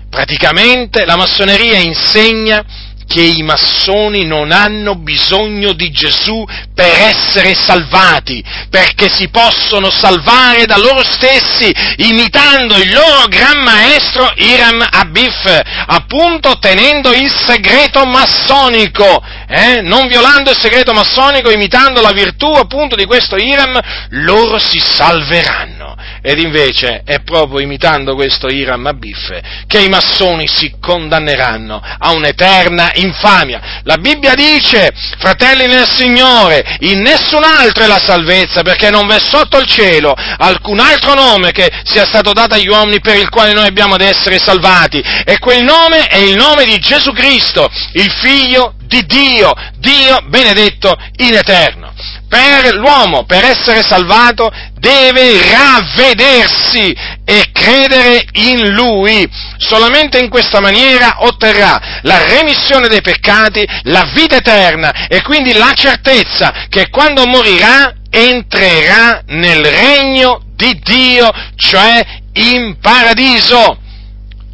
Praticamente 0.08 1.04
la 1.04 1.16
massoneria 1.16 1.78
insegna 1.78 2.64
che 3.06 3.22
i 3.22 3.42
massoni 3.42 4.24
non 4.24 4.50
hanno 4.50 4.96
bisogno 4.96 5.72
di 5.72 5.90
Gesù 5.90 6.44
per 6.74 6.90
essere 6.90 7.54
salvati, 7.54 8.42
perché 8.70 9.08
si 9.12 9.28
possono 9.28 9.90
salvare 9.90 10.66
da 10.66 10.76
loro 10.76 11.02
stessi, 11.04 11.72
imitando 11.96 12.76
il 12.76 12.92
loro 12.92 13.26
gran 13.28 13.62
maestro 13.62 14.32
Iram 14.36 14.86
Abif, 14.90 15.60
appunto 15.86 16.58
tenendo 16.58 17.12
il 17.12 17.30
segreto 17.30 18.04
massonico, 18.04 19.22
eh? 19.48 19.80
non 19.82 20.06
violando 20.06 20.50
il 20.50 20.58
segreto 20.58 20.92
massonico, 20.92 21.50
imitando 21.50 22.00
la 22.00 22.12
virtù 22.12 22.46
appunto 22.46 22.96
di 22.96 23.04
questo 23.04 23.36
Iram, 23.36 23.78
loro 24.10 24.58
si 24.58 24.78
salveranno. 24.78 25.94
Ed 26.26 26.38
invece 26.38 27.02
è 27.04 27.20
proprio 27.20 27.60
imitando 27.60 28.14
questo 28.14 28.48
Iram 28.48 28.86
Abif 28.86 29.30
che 29.66 29.80
i 29.80 29.90
massoni 29.90 30.48
si 30.48 30.74
condanneranno 30.80 31.80
a 31.98 32.12
un'eterna 32.12 32.93
infamia. 32.94 33.80
La 33.84 33.96
Bibbia 33.96 34.34
dice, 34.34 34.92
fratelli 35.18 35.66
nel 35.66 35.88
Signore, 35.88 36.76
in 36.80 37.00
nessun 37.00 37.44
altro 37.44 37.84
è 37.84 37.86
la 37.86 38.00
salvezza, 38.02 38.62
perché 38.62 38.90
non 38.90 39.06
v'è 39.06 39.18
sotto 39.18 39.58
il 39.58 39.66
cielo 39.66 40.14
alcun 40.38 40.80
altro 40.80 41.14
nome 41.14 41.52
che 41.52 41.70
sia 41.84 42.04
stato 42.04 42.32
dato 42.32 42.54
agli 42.54 42.68
uomini 42.68 43.00
per 43.00 43.16
il 43.16 43.28
quale 43.28 43.52
noi 43.52 43.66
abbiamo 43.66 43.94
ad 43.94 44.00
essere 44.00 44.38
salvati. 44.38 45.02
E 45.24 45.38
quel 45.38 45.62
nome 45.62 46.06
è 46.06 46.18
il 46.18 46.36
nome 46.36 46.64
di 46.64 46.78
Gesù 46.78 47.12
Cristo, 47.12 47.70
il 47.92 48.10
Figlio 48.10 48.74
di 48.86 49.04
Dio, 49.06 49.52
Dio 49.78 50.18
benedetto 50.26 50.96
in 51.16 51.34
eterno. 51.34 51.92
Per 52.34 52.74
l'uomo, 52.74 53.26
per 53.26 53.44
essere 53.44 53.84
salvato, 53.84 54.50
deve 54.76 55.40
ravvedersi 55.52 56.92
e 57.24 57.44
credere 57.52 58.26
in 58.32 58.72
Lui. 58.72 59.24
Solamente 59.56 60.18
in 60.18 60.28
questa 60.28 60.58
maniera 60.58 61.18
otterrà 61.18 62.00
la 62.02 62.26
remissione 62.26 62.88
dei 62.88 63.02
peccati, 63.02 63.64
la 63.84 64.10
vita 64.12 64.38
eterna 64.38 65.06
e 65.06 65.22
quindi 65.22 65.52
la 65.52 65.72
certezza 65.74 66.66
che 66.68 66.90
quando 66.90 67.24
morirà 67.24 67.94
entrerà 68.10 69.22
nel 69.26 69.64
regno 69.64 70.42
di 70.56 70.76
Dio, 70.82 71.30
cioè 71.54 72.04
in 72.32 72.78
paradiso. 72.80 73.78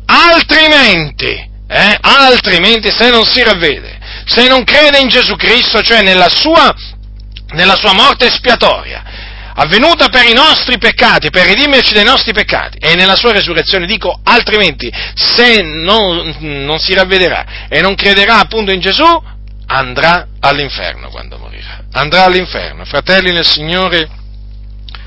Altrimenti, 0.05 1.49
eh, 1.67 1.99
altrimenti 1.99 2.91
se 2.91 3.09
non 3.09 3.25
si 3.25 3.43
ravvede, 3.43 3.99
se 4.27 4.49
non 4.49 4.65
crede 4.65 4.99
in 4.99 5.09
Gesù 5.09 5.35
Cristo, 5.37 5.81
cioè 5.81 6.03
nella 6.03 6.29
sua, 6.29 6.75
nella 7.53 7.77
sua 7.77 7.93
morte 7.93 8.27
espiatoria, 8.27 9.03
avvenuta 9.55 10.09
per 10.09 10.27
i 10.27 10.33
nostri 10.33 10.79
peccati, 10.79 11.31
per 11.31 11.47
redimerci 11.47 11.93
dai 11.93 12.05
nostri 12.05 12.33
peccati, 12.33 12.79
e 12.79 12.95
nella 12.95 13.17
sua 13.17 13.33
resurrezione, 13.33 13.87
dico 13.87 14.21
altrimenti, 14.25 14.91
se 15.15 15.63
non, 15.63 16.37
non 16.39 16.79
si 16.79 16.95
ravvederà 16.95 17.69
e 17.69 17.81
non 17.81 17.95
crederà 17.95 18.39
appunto 18.39 18.73
in 18.73 18.81
Gesù, 18.81 19.05
andrà 19.67 20.27
all'inferno 20.41 21.11
quando 21.11 21.39
morirà. 21.39 21.85
Andrà 21.93 22.25
all'inferno. 22.25 22.85
Fratelli 22.85 23.33
nel 23.33 23.47
Signore, 23.47 24.09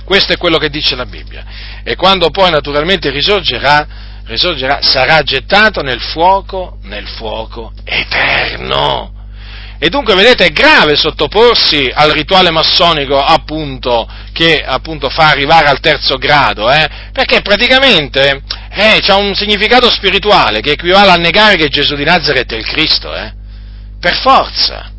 questo 0.06 0.34
è 0.34 0.38
quello 0.38 0.58
che 0.58 0.70
dice 0.70 0.96
la 0.96 1.06
Bibbia. 1.06 1.44
E 1.84 1.96
quando 1.96 2.30
poi 2.30 2.52
naturalmente 2.52 3.10
risorgerà, 3.10 3.88
risorgerà 4.26 4.80
sarà 4.82 5.22
gettato 5.22 5.82
nel 5.82 6.02
fuoco, 6.02 6.78
nel 6.84 7.08
fuoco 7.08 7.74
eterno. 7.84 9.23
E 9.84 9.90
dunque, 9.90 10.16
vedete, 10.16 10.46
è 10.46 10.52
grave 10.52 10.96
sottoporsi 10.96 11.92
al 11.94 12.12
rituale 12.12 12.52
massonico, 12.52 13.22
appunto, 13.22 14.10
che 14.32 14.64
appunto 14.66 15.10
fa 15.10 15.28
arrivare 15.28 15.68
al 15.68 15.82
terzo 15.82 16.16
grado, 16.16 16.72
eh? 16.72 16.88
perché 17.12 17.42
praticamente 17.42 18.44
eh, 18.72 19.00
ha 19.06 19.16
un 19.18 19.36
significato 19.36 19.92
spirituale 19.92 20.62
che 20.62 20.72
equivale 20.72 21.10
a 21.10 21.16
negare 21.16 21.58
che 21.58 21.68
Gesù 21.68 21.96
di 21.96 22.06
Nazareth 22.06 22.54
è 22.54 22.56
il 22.56 22.66
Cristo, 22.66 23.14
eh? 23.14 23.34
per 24.00 24.16
forza, 24.22 24.90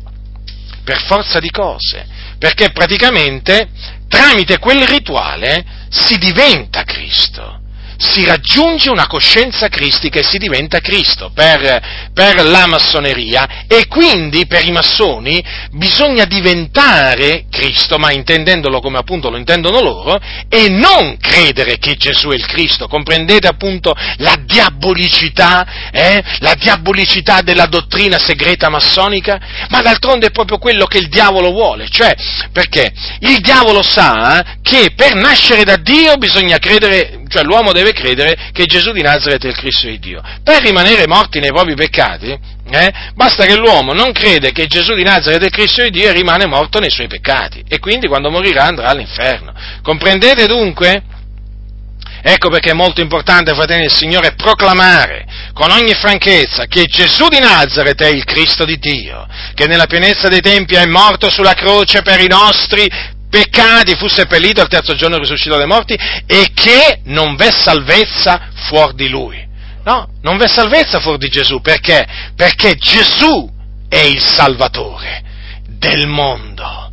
per 0.83 1.01
forza 1.07 1.39
di 1.39 1.49
cose, 1.49 2.05
perché 2.37 2.69
praticamente 2.69 3.67
tramite 4.07 4.59
quel 4.59 4.85
rituale 4.85 5.65
si 5.89 6.15
diventa 6.19 6.83
Cristo 6.83 7.61
si 7.97 8.25
raggiunge 8.25 8.89
una 8.89 9.07
coscienza 9.07 9.67
cristica 9.67 10.19
e 10.19 10.23
si 10.23 10.37
diventa 10.37 10.79
Cristo 10.79 11.31
per, 11.33 12.09
per, 12.13 12.45
la 12.45 12.65
massoneria 12.67 13.65
e 13.67 13.87
quindi 13.87 14.45
per 14.47 14.65
i 14.65 14.71
massoni 14.71 15.43
bisogna 15.71 16.25
diventare 16.25 17.45
Cristo, 17.49 17.97
ma 17.97 18.11
intendendolo 18.11 18.79
come 18.79 18.97
appunto 18.97 19.29
lo 19.29 19.37
intendono 19.37 19.81
loro, 19.81 20.19
e 20.49 20.69
non 20.69 21.17
credere 21.19 21.77
che 21.77 21.95
Gesù 21.95 22.29
è 22.29 22.35
il 22.35 22.45
Cristo. 22.45 22.87
Comprendete 22.87 23.47
appunto 23.47 23.93
la 24.17 24.35
diabolicità, 24.43 25.89
eh? 25.91 26.23
la 26.39 26.55
diabolicità 26.55 27.41
della 27.41 27.65
dottrina 27.65 28.19
segreta 28.19 28.69
massonica? 28.69 29.39
Ma 29.69 29.81
d'altronde 29.81 30.27
è 30.27 30.31
proprio 30.31 30.57
quello 30.57 30.85
che 30.85 30.97
il 30.97 31.09
diavolo 31.09 31.51
vuole, 31.51 31.87
cioè 31.89 32.13
perché 32.51 32.91
il 33.19 33.39
diavolo 33.39 33.81
sa 33.81 34.43
che 34.61 34.93
per 34.95 35.15
nascere 35.15 35.63
da 35.63 35.77
Dio 35.77 36.15
bisogna 36.15 36.57
credere 36.57 37.23
cioè 37.27 37.43
l'uomo 37.43 37.71
deve 37.71 37.84
credere 37.93 38.49
che 38.51 38.65
Gesù 38.65 38.91
di 38.91 39.01
Nazareth 39.01 39.45
è 39.45 39.49
il 39.49 39.55
Cristo 39.55 39.87
di 39.87 39.99
Dio. 39.99 40.21
Per 40.43 40.61
rimanere 40.61 41.07
morti 41.07 41.39
nei 41.39 41.51
propri 41.51 41.75
peccati, 41.75 42.37
eh, 42.71 42.93
basta 43.13 43.45
che 43.45 43.55
l'uomo 43.55 43.93
non 43.93 44.11
crede 44.11 44.51
che 44.51 44.65
Gesù 44.67 44.93
di 44.93 45.03
Nazareth 45.03 45.41
è 45.41 45.45
il 45.45 45.51
Cristo 45.51 45.83
di 45.83 45.91
Dio 45.91 46.09
e 46.09 46.13
rimane 46.13 46.45
morto 46.45 46.79
nei 46.79 46.89
suoi 46.89 47.07
peccati. 47.07 47.63
E 47.67 47.79
quindi 47.79 48.07
quando 48.07 48.29
morirà 48.29 48.65
andrà 48.65 48.87
all'inferno. 48.87 49.53
Comprendete 49.81 50.45
dunque? 50.47 51.03
Ecco 52.27 52.49
perché 52.49 52.71
è 52.71 52.73
molto 52.73 53.01
importante, 53.01 53.53
fratelli 53.53 53.81
del 53.81 53.91
Signore, 53.91 54.33
proclamare 54.33 55.25
con 55.53 55.69
ogni 55.69 55.93
franchezza 55.93 56.65
che 56.65 56.85
Gesù 56.85 57.27
di 57.27 57.37
Nazareth 57.37 58.01
è 58.01 58.07
il 58.07 58.23
Cristo 58.23 58.65
di 58.65 58.79
Dio, 58.79 59.27
che 59.53 59.67
nella 59.67 59.85
pienezza 59.85 60.27
dei 60.27 60.41
tempi 60.41 60.73
è 60.73 60.85
morto 60.87 61.29
sulla 61.29 61.53
croce 61.53 62.01
per 62.01 62.19
i 62.19 62.27
nostri 62.27 62.89
peccati, 63.35 63.95
fu 63.95 64.07
seppellito, 64.07 64.61
al 64.61 64.69
terzo 64.69 64.95
giorno 64.95 65.17
risuscitò 65.17 65.57
dai 65.57 65.67
morti 65.67 65.93
e 66.25 66.51
che 66.53 67.01
non 67.05 67.35
v'è 67.35 67.51
salvezza 67.51 68.49
fuori 68.69 68.95
di 68.95 69.09
lui. 69.09 69.45
No, 69.83 70.07
non 70.21 70.37
v'è 70.37 70.47
salvezza 70.47 71.01
fuori 71.01 71.17
di 71.17 71.27
Gesù, 71.27 71.59
perché? 71.59 72.07
Perché 72.33 72.75
Gesù 72.75 73.51
è 73.89 73.99
il 73.99 74.23
Salvatore 74.23 75.21
del 75.67 76.07
mondo. 76.07 76.91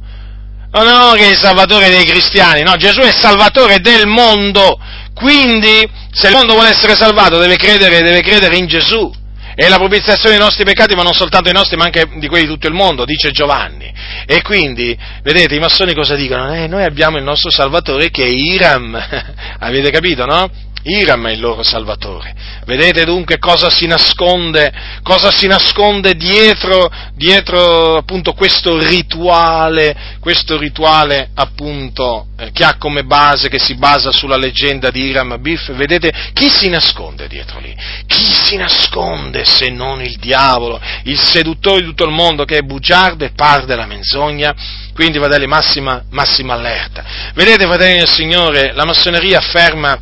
Non 0.72 0.84
no, 0.84 1.12
che 1.12 1.26
è 1.26 1.30
il 1.30 1.38
Salvatore 1.38 1.90
dei 1.90 2.04
cristiani, 2.04 2.62
no, 2.62 2.74
Gesù 2.74 3.00
è 3.00 3.08
il 3.08 3.16
Salvatore 3.16 3.78
del 3.78 4.08
mondo. 4.08 4.80
Quindi, 5.14 5.88
se 6.10 6.26
il 6.26 6.32
mondo 6.32 6.54
vuole 6.54 6.70
essere 6.70 6.96
salvato, 6.96 7.38
deve 7.38 7.56
credere, 7.56 8.02
deve 8.02 8.20
credere 8.20 8.56
in 8.56 8.66
Gesù. 8.66 9.12
E 9.54 9.68
la 9.68 9.76
propiziazione 9.76 10.36
dei 10.36 10.44
nostri 10.44 10.64
peccati, 10.64 10.94
ma 10.94 11.02
non 11.02 11.12
soltanto 11.12 11.50
i 11.50 11.52
nostri, 11.52 11.76
ma 11.76 11.84
anche 11.84 12.08
di 12.14 12.26
quelli 12.28 12.46
di 12.46 12.52
tutto 12.52 12.68
il 12.68 12.74
mondo, 12.74 13.04
dice 13.04 13.30
Giovanni. 13.30 13.92
E 14.26 14.42
quindi, 14.42 14.96
vedete, 15.22 15.54
i 15.54 15.58
massoni 15.58 15.94
cosa 15.94 16.14
dicono? 16.14 16.54
Eh, 16.54 16.66
noi 16.66 16.84
abbiamo 16.84 17.18
il 17.18 17.24
nostro 17.24 17.50
Salvatore 17.50 18.10
che 18.10 18.24
è 18.24 18.28
Iram. 18.28 18.94
Avete 19.58 19.90
capito, 19.90 20.24
no? 20.24 20.50
Iram 20.84 21.28
è 21.28 21.32
il 21.32 21.40
loro 21.40 21.62
salvatore. 21.62 22.34
Vedete 22.64 23.04
dunque 23.04 23.38
cosa 23.38 23.70
si 23.70 23.86
nasconde, 23.86 24.72
cosa 25.02 25.30
si 25.30 25.46
nasconde 25.46 26.14
dietro, 26.14 26.90
dietro 27.14 27.96
appunto 27.96 28.32
questo 28.32 28.78
rituale, 28.78 30.16
questo 30.20 30.56
rituale 30.56 31.30
appunto 31.34 32.26
eh, 32.38 32.50
che 32.52 32.64
ha 32.64 32.76
come 32.78 33.04
base, 33.04 33.48
che 33.48 33.58
si 33.58 33.74
basa 33.74 34.12
sulla 34.12 34.36
leggenda 34.36 34.90
di 34.90 35.04
Iram 35.04 35.40
Biff. 35.40 35.72
Vedete 35.72 36.12
chi 36.32 36.48
si 36.48 36.68
nasconde 36.68 37.28
dietro 37.28 37.60
lì? 37.60 37.74
Chi 38.06 38.24
si 38.24 38.56
nasconde 38.56 39.44
se 39.44 39.70
non 39.70 40.02
il 40.02 40.16
diavolo, 40.18 40.80
il 41.04 41.18
seduttore 41.18 41.80
di 41.80 41.86
tutto 41.86 42.04
il 42.04 42.12
mondo 42.12 42.44
che 42.44 42.58
è 42.58 42.62
bugiardo 42.62 43.24
e 43.24 43.30
par 43.34 43.64
della 43.64 43.86
menzogna? 43.86 44.54
Quindi, 44.94 45.18
fratelli, 45.18 45.46
massima, 45.46 46.04
massima 46.10 46.54
allerta. 46.54 47.04
Vedete, 47.34 47.64
fratelli 47.66 47.98
del 47.98 48.10
Signore, 48.10 48.72
la 48.74 48.84
massoneria 48.84 49.38
afferma 49.38 49.98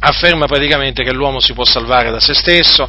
afferma 0.00 0.46
praticamente 0.46 1.02
che 1.04 1.12
l'uomo 1.12 1.40
si 1.40 1.52
può 1.52 1.64
salvare 1.64 2.10
da 2.10 2.20
se 2.20 2.34
stesso, 2.34 2.88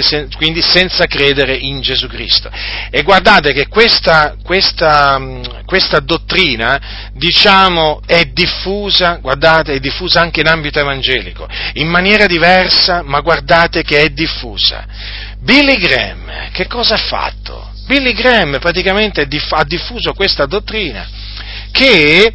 se, 0.00 0.28
quindi 0.36 0.60
senza 0.60 1.06
credere 1.06 1.54
in 1.56 1.80
Gesù 1.80 2.08
Cristo. 2.08 2.50
E 2.90 3.02
guardate 3.02 3.52
che 3.52 3.68
questa, 3.68 4.36
questa, 4.42 5.20
questa 5.64 6.00
dottrina, 6.00 7.10
diciamo, 7.14 8.02
è 8.04 8.24
diffusa, 8.26 9.18
guardate, 9.22 9.74
è 9.74 9.78
diffusa 9.78 10.20
anche 10.20 10.40
in 10.40 10.48
ambito 10.48 10.80
evangelico, 10.80 11.48
in 11.74 11.88
maniera 11.88 12.26
diversa, 12.26 13.02
ma 13.02 13.20
guardate 13.20 13.82
che 13.82 13.98
è 13.98 14.08
diffusa. 14.08 14.86
Billy 15.38 15.76
Graham, 15.76 16.50
che 16.52 16.66
cosa 16.66 16.94
ha 16.94 16.98
fatto? 16.98 17.70
Billy 17.86 18.12
Graham 18.12 18.58
praticamente 18.58 19.22
ha 19.22 19.64
diffuso 19.64 20.12
questa 20.12 20.44
dottrina 20.44 21.08
che 21.70 22.32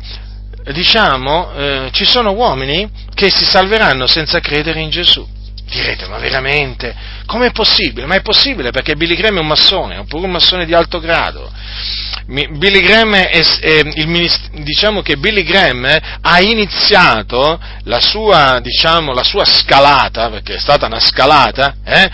diciamo, 0.72 1.54
eh, 1.54 1.90
ci 1.92 2.06
sono 2.06 2.32
uomini 2.32 2.90
che 3.14 3.30
si 3.30 3.46
salveranno 3.46 4.08
senza 4.08 4.40
credere 4.40 4.80
in 4.80 4.90
Gesù. 4.90 5.28
Direte, 5.66 6.08
ma 6.08 6.20
veramente? 6.20 6.94
Com'è 7.26 7.52
possibile? 7.52 8.06
Ma 8.06 8.16
è 8.16 8.22
possibile 8.22 8.70
perché 8.70 8.96
Billy 8.96 9.16
Graham 9.16 9.38
è 9.38 9.40
un 9.40 9.48
massone, 9.48 9.98
oppure 9.98 10.26
un 10.26 10.32
massone 10.32 10.66
di 10.66 10.74
alto 10.74 11.00
grado. 11.00 11.52
Billy 12.26 12.80
Graham 12.82 13.16
è, 13.16 13.30
è 13.60 13.84
diciamo 14.62 15.02
che 15.02 15.18
Billy 15.18 15.44
Graham 15.44 15.86
ha 16.22 16.40
iniziato 16.42 17.60
la 17.84 18.00
sua, 18.00 18.60
diciamo, 18.62 19.14
la 19.14 19.24
sua 19.24 19.46
scalata, 19.46 20.30
perché 20.30 20.56
è 20.56 20.60
stata 20.60 20.86
una 20.86 21.00
scalata, 21.00 21.76
eh, 21.84 22.12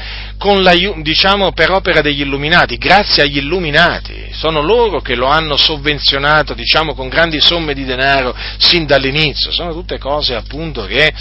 diciamo, 1.02 1.52
per 1.52 1.72
opera 1.72 2.02
degli 2.02 2.22
illuminati, 2.22 2.78
grazie 2.78 3.24
agli 3.24 3.38
illuminati. 3.38 4.30
Sono 4.32 4.62
loro 4.62 5.02
che 5.02 5.16
lo 5.16 5.28
hanno 5.28 5.58
sovvenzionato, 5.58 6.54
diciamo, 6.54 6.94
con 6.94 7.10
grandi 7.10 7.42
somme 7.42 7.74
di 7.74 7.84
denaro 7.84 8.34
sin 8.58 8.86
dall'inizio. 8.86 9.52
Sono 9.52 9.74
tutte 9.74 9.98
cose 9.98 10.36
appunto 10.36 10.86
che 10.86 11.14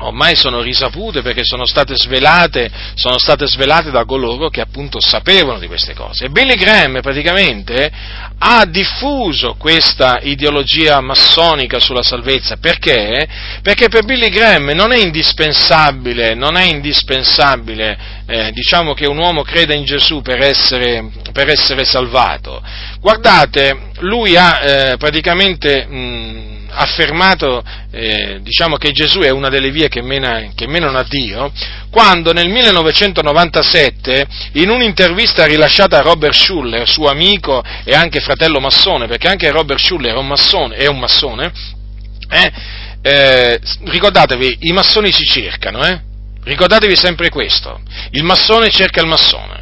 ormai 0.00 0.36
sono 0.36 0.60
risapute 0.60 1.22
perché 1.22 1.44
sono 1.44 1.66
state 1.66 1.94
svelate, 1.96 2.70
sono 2.94 3.18
state 3.18 3.46
svelate 3.46 3.90
da 3.90 4.04
coloro 4.04 4.48
che 4.48 4.60
appunto 4.60 4.98
sapevano 5.00 5.58
di 5.58 5.66
queste 5.66 5.94
cose. 5.94 6.26
E 6.26 6.28
Billy 6.30 6.54
Graham 6.54 7.00
praticamente 7.00 7.90
ha 8.38 8.64
diffuso 8.64 9.54
questa 9.58 10.18
ideologia 10.22 11.00
massonica 11.00 11.78
sulla 11.78 12.02
salvezza 12.02 12.56
perché? 12.56 13.28
Perché 13.62 13.88
per 13.88 14.04
Billy 14.04 14.30
Graham 14.30 14.70
non 14.70 14.92
è 14.92 14.98
indispensabile, 14.98 16.34
non 16.34 16.56
è 16.56 16.64
indispensabile 16.64 18.18
eh, 18.30 18.52
diciamo 18.52 18.94
che 18.94 19.08
un 19.08 19.18
uomo 19.18 19.42
creda 19.42 19.74
in 19.74 19.84
Gesù 19.84 20.22
per 20.22 20.40
essere, 20.40 21.10
per 21.32 21.48
essere 21.48 21.84
salvato. 21.84 22.62
Guardate, 23.00 23.90
lui 23.98 24.36
ha 24.36 24.60
eh, 24.62 24.96
praticamente 24.96 25.84
mh, 25.84 26.68
affermato 26.70 27.60
eh, 27.90 28.38
diciamo 28.42 28.76
che 28.76 28.92
Gesù 28.92 29.18
è 29.18 29.30
una 29.30 29.48
delle 29.48 29.72
vie 29.72 29.88
che, 29.88 30.00
mena, 30.00 30.50
che 30.54 30.68
menano 30.68 30.98
a 30.98 31.06
Dio, 31.08 31.52
quando 31.90 32.32
nel 32.32 32.48
1997 32.48 34.26
in 34.52 34.70
un'intervista 34.70 35.44
rilasciata 35.44 35.98
a 35.98 36.02
Robert 36.02 36.34
Schuller, 36.34 36.88
suo 36.88 37.08
amico 37.08 37.64
e 37.82 37.94
anche 37.94 38.20
fratello 38.20 38.60
massone, 38.60 39.08
perché 39.08 39.26
anche 39.26 39.50
Robert 39.50 39.80
Schuller 39.80 40.14
è 40.14 40.18
un 40.18 40.28
massone, 40.28 40.76
è 40.76 40.86
un 40.86 41.00
massone 41.00 41.52
eh, 42.30 42.52
eh, 43.02 43.60
ricordatevi, 43.86 44.58
i 44.60 44.72
massoni 44.72 45.10
si 45.12 45.24
cercano, 45.24 45.84
eh? 45.84 46.00
Ricordatevi 46.44 46.96
sempre 46.96 47.28
questo, 47.28 47.80
il 48.10 48.24
massone 48.24 48.70
cerca 48.70 49.00
il 49.00 49.06
massone 49.06 49.60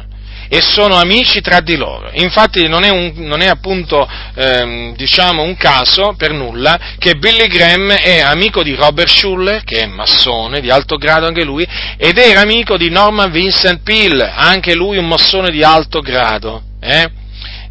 e 0.51 0.61
sono 0.61 0.95
amici 0.95 1.41
tra 1.41 1.59
di 1.59 1.77
loro. 1.77 2.09
Infatti 2.13 2.67
non 2.67 2.83
è, 2.83 2.89
un, 2.89 3.13
non 3.17 3.41
è 3.41 3.47
appunto 3.47 4.09
ehm, 4.33 4.95
diciamo 4.95 5.43
un 5.43 5.55
caso 5.55 6.15
per 6.17 6.31
nulla 6.31 6.95
che 6.97 7.15
Billy 7.15 7.47
Graham 7.47 7.91
è 7.91 8.19
amico 8.19 8.63
di 8.63 8.73
Robert 8.73 9.09
Schuller, 9.09 9.63
che 9.63 9.81
è 9.81 9.85
massone 9.85 10.59
di 10.59 10.71
alto 10.71 10.97
grado 10.97 11.27
anche 11.27 11.43
lui, 11.43 11.65
ed 11.97 12.17
era 12.17 12.41
amico 12.41 12.77
di 12.77 12.89
Norman 12.89 13.29
Vincent 13.29 13.83
Peale, 13.83 14.31
anche 14.35 14.73
lui 14.73 14.97
un 14.97 15.07
massone 15.07 15.51
di 15.51 15.63
alto 15.63 16.01
grado. 16.01 16.63
Eh? 16.81 17.18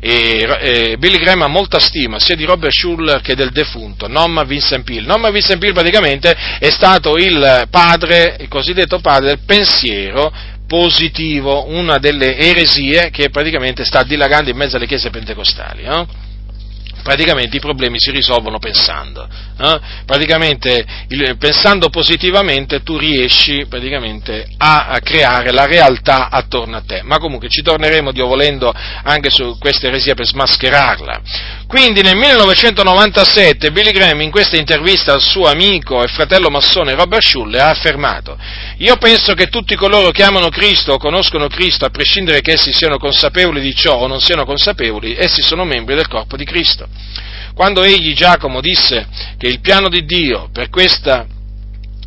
E, 0.01 0.47
e, 0.61 0.97
Billy 0.99 1.19
Graham 1.19 1.43
ha 1.43 1.49
molta 1.49 1.81
stima 1.81 2.21
sia 2.21 2.37
di 2.37 2.45
Robert 2.45 2.73
Schuller 2.73 3.21
che 3.21 3.35
del 3.35 3.51
defunto 3.51 4.07
Norman 4.07 4.47
Vincent 4.47 4.85
Peale. 4.85 5.07
Norman 5.07 5.33
Vincent 5.33 5.59
Peale 5.59 5.75
praticamente 5.75 6.37
è 6.59 6.71
stato 6.71 7.17
il 7.17 7.67
padre, 7.71 8.37
il 8.41 8.49
cosiddetto 8.49 9.01
padre 9.01 9.27
del 9.29 9.41
pensiero 9.45 10.33
positivo, 10.69 11.67
una 11.69 11.99
delle 11.99 12.37
eresie 12.37 13.11
che 13.11 13.31
praticamente 13.31 13.85
sta 13.85 14.03
dilagando 14.03 14.51
in 14.51 14.57
mezzo 14.57 14.77
alle 14.77 14.87
chiese 14.87 15.11
pentecostali. 15.11 15.83
Eh? 15.83 16.28
Praticamente 17.09 17.57
i 17.57 17.61
problemi 17.61 17.99
si 17.99 18.11
risolvono 18.11 18.59
pensando. 18.59 19.27
Eh? 19.59 19.81
Praticamente 20.05 20.85
il, 21.09 21.39
pensando 21.39 21.89
positivamente 21.89 22.83
tu 22.83 22.99
riesci 22.99 23.67
a, 24.59 24.87
a, 24.89 25.01
creare 25.01 25.51
la 25.51 25.65
realtà 25.65 26.29
attorno 26.29 26.77
a 26.77 26.83
te. 26.87 27.01
Ma 27.03 27.19
comunque 27.19 27.49
ci 27.49 27.63
torneremo, 27.63 28.13
Dio 28.13 28.27
volendo, 28.27 28.75
anche 29.05 29.31
su 29.31 29.57
questa 29.59 29.87
eresia 29.87 30.15
per 30.15 30.27
smascherarla. 30.27 31.23
Quindi 31.67 32.03
nel 32.03 32.17
1997 32.17 33.71
Billy 33.71 33.93
Graham 33.93 34.21
in 34.21 34.31
questa 34.31 34.59
intervista 34.59 35.15
al 35.15 35.23
suo 35.23 35.47
amico 35.47 36.03
e 36.03 36.09
fratello 36.09 36.51
massone 36.51 36.95
Robert 36.95 37.23
Schuller 37.23 37.61
ha 37.63 37.71
affermato 37.71 38.37
io 38.81 38.97
penso 38.97 39.35
che 39.35 39.47
tutti 39.47 39.75
coloro 39.75 40.11
che 40.11 40.23
amano 40.23 40.51
Cristo 40.51 40.93
o 40.93 40.99
conoscono 40.99 41.49
Cristo, 41.49 41.85
a 41.85 41.91
prescindere 41.91 42.41
che 42.41 42.53
essi 42.53 42.73
siano 42.73 42.97
consapevoli 42.97 43.61
di 43.61 43.75
ciò 43.75 43.97
o 43.97 44.07
non 44.07 44.21
siano 44.21 44.45
consapevoli, 44.45 45.17
essi 45.17 45.43
sono 45.43 45.65
membri 45.65 45.97
del 45.97 46.07
corpo 46.07 46.37
di 46.37 46.45
Cristo. 46.45 46.87
Quando 47.55 47.83
egli, 47.83 48.15
Giacomo, 48.15 48.61
disse 48.61 49.09
che 49.37 49.49
il 49.49 49.61
piano 49.61 49.89
di 49.89 50.05
Dio 50.05 50.49
per 50.53 50.69
questa 50.69 51.27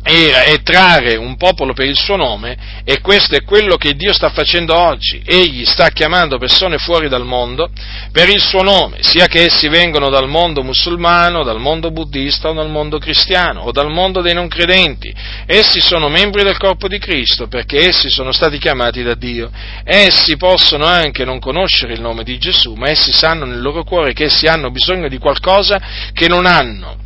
era 0.02 0.42
e 0.44 0.62
trarre 0.62 1.16
un 1.16 1.36
popolo 1.36 1.72
per 1.74 1.86
il 1.86 1.96
suo 1.96 2.16
nome 2.16 2.82
e 2.84 3.00
questo 3.00 3.36
è 3.36 3.44
quello 3.44 3.76
che 3.76 3.94
Dio 3.94 4.12
sta 4.12 4.30
facendo 4.30 4.76
oggi. 4.76 5.22
Egli 5.24 5.64
sta 5.64 5.90
chiamando 5.90 6.38
persone 6.38 6.78
fuori 6.78 7.08
dal 7.08 7.24
mondo 7.24 7.70
per 8.10 8.28
il 8.28 8.40
suo 8.40 8.62
nome, 8.62 8.98
sia 9.00 9.26
che 9.26 9.44
essi 9.44 9.68
vengano 9.68 10.10
dal 10.10 10.28
mondo 10.28 10.62
musulmano, 10.62 11.44
dal 11.44 11.60
mondo 11.60 11.92
buddista 11.92 12.50
o 12.50 12.52
dal 12.52 12.68
mondo 12.68 12.98
cristiano 12.98 13.60
o 13.60 13.70
dal 13.70 13.90
mondo 13.90 14.20
dei 14.20 14.34
non 14.34 14.48
credenti. 14.48 15.14
Essi 15.46 15.80
sono 15.80 16.08
membri 16.08 16.42
del 16.42 16.58
corpo 16.58 16.88
di 16.88 16.98
Cristo 16.98 17.46
perché 17.46 17.88
essi 17.88 18.10
sono 18.10 18.32
stati 18.32 18.58
chiamati 18.58 19.02
da 19.02 19.14
Dio. 19.14 19.50
Essi 19.84 20.36
possono 20.36 20.84
anche 20.84 21.24
non 21.24 21.38
conoscere 21.38 21.92
il 21.92 22.00
nome 22.00 22.24
di 22.24 22.38
Gesù, 22.38 22.74
ma 22.74 22.88
essi 22.88 23.12
sanno 23.12 23.44
nel 23.44 23.60
loro 23.60 23.84
cuore 23.84 24.12
che 24.12 24.24
essi 24.24 24.46
hanno 24.46 24.70
bisogno 24.70 25.08
di 25.08 25.18
qualcosa 25.18 25.80
che 26.12 26.26
non 26.26 26.46
hanno 26.46 27.01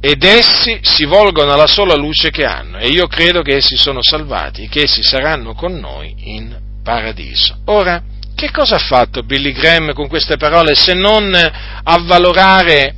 ed 0.00 0.22
essi 0.22 0.78
si 0.82 1.04
volgono 1.04 1.52
alla 1.52 1.66
sola 1.66 1.94
luce 1.94 2.30
che 2.30 2.44
hanno 2.44 2.78
e 2.78 2.88
io 2.88 3.06
credo 3.06 3.42
che 3.42 3.56
essi 3.56 3.76
sono 3.76 4.02
salvati, 4.02 4.68
che 4.68 4.82
essi 4.82 5.02
saranno 5.02 5.54
con 5.54 5.74
noi 5.74 6.14
in 6.18 6.56
paradiso. 6.82 7.58
Ora, 7.66 8.02
che 8.34 8.50
cosa 8.52 8.76
ha 8.76 8.78
fatto 8.78 9.24
Billy 9.24 9.52
Graham 9.52 9.92
con 9.92 10.06
queste 10.06 10.36
parole 10.36 10.74
se 10.76 10.94
non 10.94 11.34
avvalorare 11.82 12.94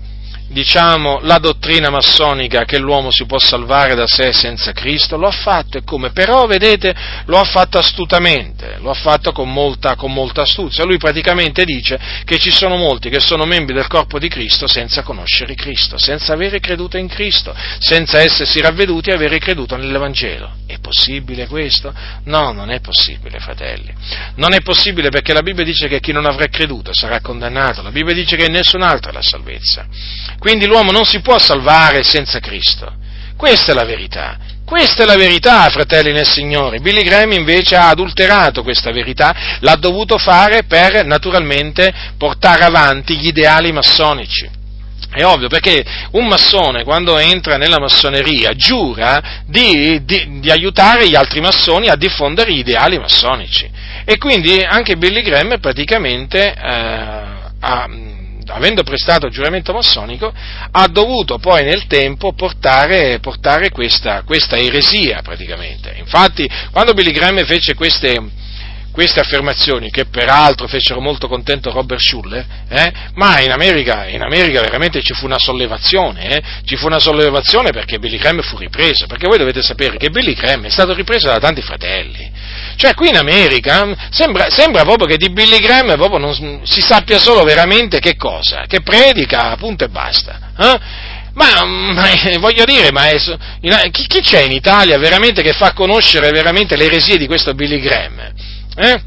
diciamo, 0.51 1.21
la 1.23 1.39
dottrina 1.39 1.91
massonica 1.91 2.65
che 2.65 2.79
l'uomo 2.79 3.11
si 3.11 3.25
può 3.25 3.39
salvare 3.39 3.95
da 3.95 4.07
sé 4.07 4.33
senza 4.33 4.73
Cristo, 4.73 5.17
lo 5.17 5.29
ha 5.29 5.33
fatto 5.33 5.79
e 5.79 5.83
come? 5.85 6.11
Però, 6.11 6.47
vedete, 6.47 6.95
lo 7.27 7.39
ha 7.39 7.45
fatto 7.45 7.79
astutamente, 7.79 8.79
lo 8.81 8.91
ha 8.91 8.95
fatto 8.95 9.33
con 9.33 9.53
molta, 9.53 9.95
con 9.95 10.13
molta 10.13 10.43
astuzia. 10.43 10.85
Lui 10.85 10.99
praticamente 10.99 11.65
dice 11.65 11.99
che 12.25 12.39
ci 12.39 12.51
sono 12.51 12.77
molti 12.77 13.11
che 13.11 13.21
sono 13.21 13.45
membri 13.45 13.75
del 13.75 13.87
corpo 13.87 14.19
di 14.19 14.29
Cristo 14.29 14.67
senza 14.67 15.03
conoscere 15.03 15.55
Cristo, 15.55 15.99
senza 15.99 16.33
avere 16.33 16.59
creduto 16.59 16.97
in 16.97 17.09
Cristo, 17.09 17.55
senza 17.79 18.19
essersi 18.19 18.61
ravveduti 18.61 19.11
e 19.11 19.15
avere 19.15 19.39
creduto 19.39 19.77
nell'Evangelo. 19.77 20.59
È 20.67 20.79
possibile 20.79 21.47
questo? 21.47 21.93
No, 22.25 22.53
non 22.53 22.71
è 22.71 22.81
possibile, 22.81 23.39
fratelli. 23.39 23.93
Non 24.37 24.53
è 24.53 24.61
possibile 24.61 25.11
perché 25.11 25.33
la 25.33 25.43
Bibbia 25.43 25.65
dice 25.65 25.89
che 25.89 26.01
chi 26.01 26.13
non 26.13 26.27
avrà 26.27 26.47
creduto 26.47 26.93
sarà 26.93 27.21
condannato, 27.21 27.83
la 27.83 27.91
Bibbia 27.91 28.15
dice 28.15 28.37
che 28.37 28.49
nessun 28.49 28.83
altro 28.83 29.11
ha 29.11 29.15
la 29.15 29.23
salvezza. 29.23 29.87
Quindi 30.41 30.67
l'uomo 30.67 30.91
non 30.91 31.05
si 31.05 31.21
può 31.21 31.39
salvare 31.39 32.03
senza 32.03 32.41
Cristo. 32.41 32.91
Questa 33.37 33.73
è 33.73 33.75
la 33.75 33.85
verità. 33.85 34.39
Questa 34.65 35.03
è 35.03 35.07
la 35.07 35.17
verità, 35.17 35.69
fratelli 35.69 36.13
nel 36.13 36.27
Signore. 36.27 36.79
Billy 36.79 37.03
Graham 37.03 37.33
invece 37.33 37.77
ha 37.77 37.89
adulterato 37.89 38.63
questa 38.63 38.91
verità, 38.91 39.59
l'ha 39.61 39.77
dovuto 39.77 40.17
fare 40.17 40.63
per 40.63 41.05
naturalmente 41.05 41.93
portare 42.17 42.65
avanti 42.65 43.19
gli 43.19 43.27
ideali 43.27 43.71
massonici. 43.71 44.49
È 45.13 45.25
ovvio 45.25 45.49
perché 45.49 45.85
un 46.13 46.27
massone 46.27 46.85
quando 46.85 47.19
entra 47.19 47.57
nella 47.57 47.81
massoneria 47.81 48.53
giura 48.53 49.43
di, 49.45 50.05
di, 50.05 50.39
di, 50.39 50.51
aiutare 50.51 51.09
gli 51.09 51.17
altri 51.17 51.41
massoni 51.41 51.89
a 51.89 51.97
diffondere 51.97 52.53
gli 52.53 52.59
ideali 52.59 52.97
massonici 52.97 53.69
e 54.05 54.19
quindi 54.19 54.63
anche 54.63 54.97
Billy 54.97 55.23
Graham 55.23 55.59
praticamente 55.59 56.55
eh, 56.55 56.55
ha, 57.61 57.89
avendo 58.51 58.83
prestato 58.83 59.27
il 59.27 59.33
giuramento 59.33 59.73
massonico, 59.73 60.33
ha 60.71 60.87
dovuto 60.89 61.39
poi 61.39 61.65
nel 61.65 61.87
tempo 61.87 62.33
portare, 62.33 63.19
portare 63.21 63.71
questa, 63.71 64.23
questa, 64.23 64.57
eresia 64.57 65.23
praticamente. 65.23 65.95
Infatti, 65.99 66.49
quando 66.71 66.93
Billy 66.93 67.13
Graham 67.13 67.45
fece 67.45 67.75
queste, 67.75 68.21
queste 68.93 69.21
affermazioni, 69.21 69.91
che 69.91 70.07
peraltro 70.07 70.67
fecero 70.67 71.01
molto 71.01 71.29
contento 71.29 71.71
Robert 71.71 72.01
Schuller, 72.01 72.45
eh, 72.69 72.93
ma 73.15 73.41
in 73.41 73.51
America, 73.51 74.07
in 74.07 74.23
America, 74.23 74.61
veramente 74.61 75.03
ci 75.03 75.15
fu 75.15 75.27
una 75.27 75.39
sollevazione, 75.39 76.37
eh, 76.37 76.43
ci 76.65 76.77
fu 76.77 76.87
una 76.87 76.99
sollevazione 76.99 77.71
perché 77.71 77.99
Billy 77.99 78.19
Graham 78.19 78.43
fu 78.43 78.57
ripreso, 78.57 79.07
perché 79.07 79.27
voi 79.27 79.39
dovete 79.39 79.63
sapere 79.63 79.97
che 79.97 80.11
Billy 80.11 80.35
Graham 80.35 80.65
è 80.65 80.71
stato 80.71 80.93
ripreso 80.93 81.29
da 81.29 81.39
tanti 81.39 81.63
fratelli, 81.63 82.31
cioè 82.77 82.95
qui 82.95 83.09
in 83.09 83.17
America 83.17 84.09
sembra, 84.11 84.51
sembra 84.51 84.83
proprio 84.85 85.07
che 85.07 85.17
di 85.17 85.31
Billy 85.31 85.59
Graham 85.59 85.95
non, 86.19 86.61
si 86.65 86.81
sappia 86.81 87.19
solo 87.19 87.43
veramente 87.43 88.01
che 88.01 88.17
cosa, 88.17 88.65
che 88.67 88.81
predica, 88.83 89.55
punto 89.57 89.85
e 89.85 89.89
basta. 89.89 90.53
Eh? 90.59 91.19
Ma, 91.33 91.65
ma, 91.65 92.09
voglio 92.39 92.65
dire, 92.65 92.91
ma 92.91 93.09
è, 93.09 93.19
chi, 93.91 94.07
chi, 94.07 94.21
c'è 94.21 94.43
in 94.43 94.53
Italia 94.53 94.99
veramente 94.99 95.43
che 95.43 95.53
fa 95.53 95.73
conoscere 95.73 96.31
veramente 96.31 96.77
le 96.77 96.87
eresie 96.87 97.19
di 97.19 97.27
questo 97.27 97.55
Billy 97.55 97.79
Graham? 97.79 98.33
Eh? 98.81 99.03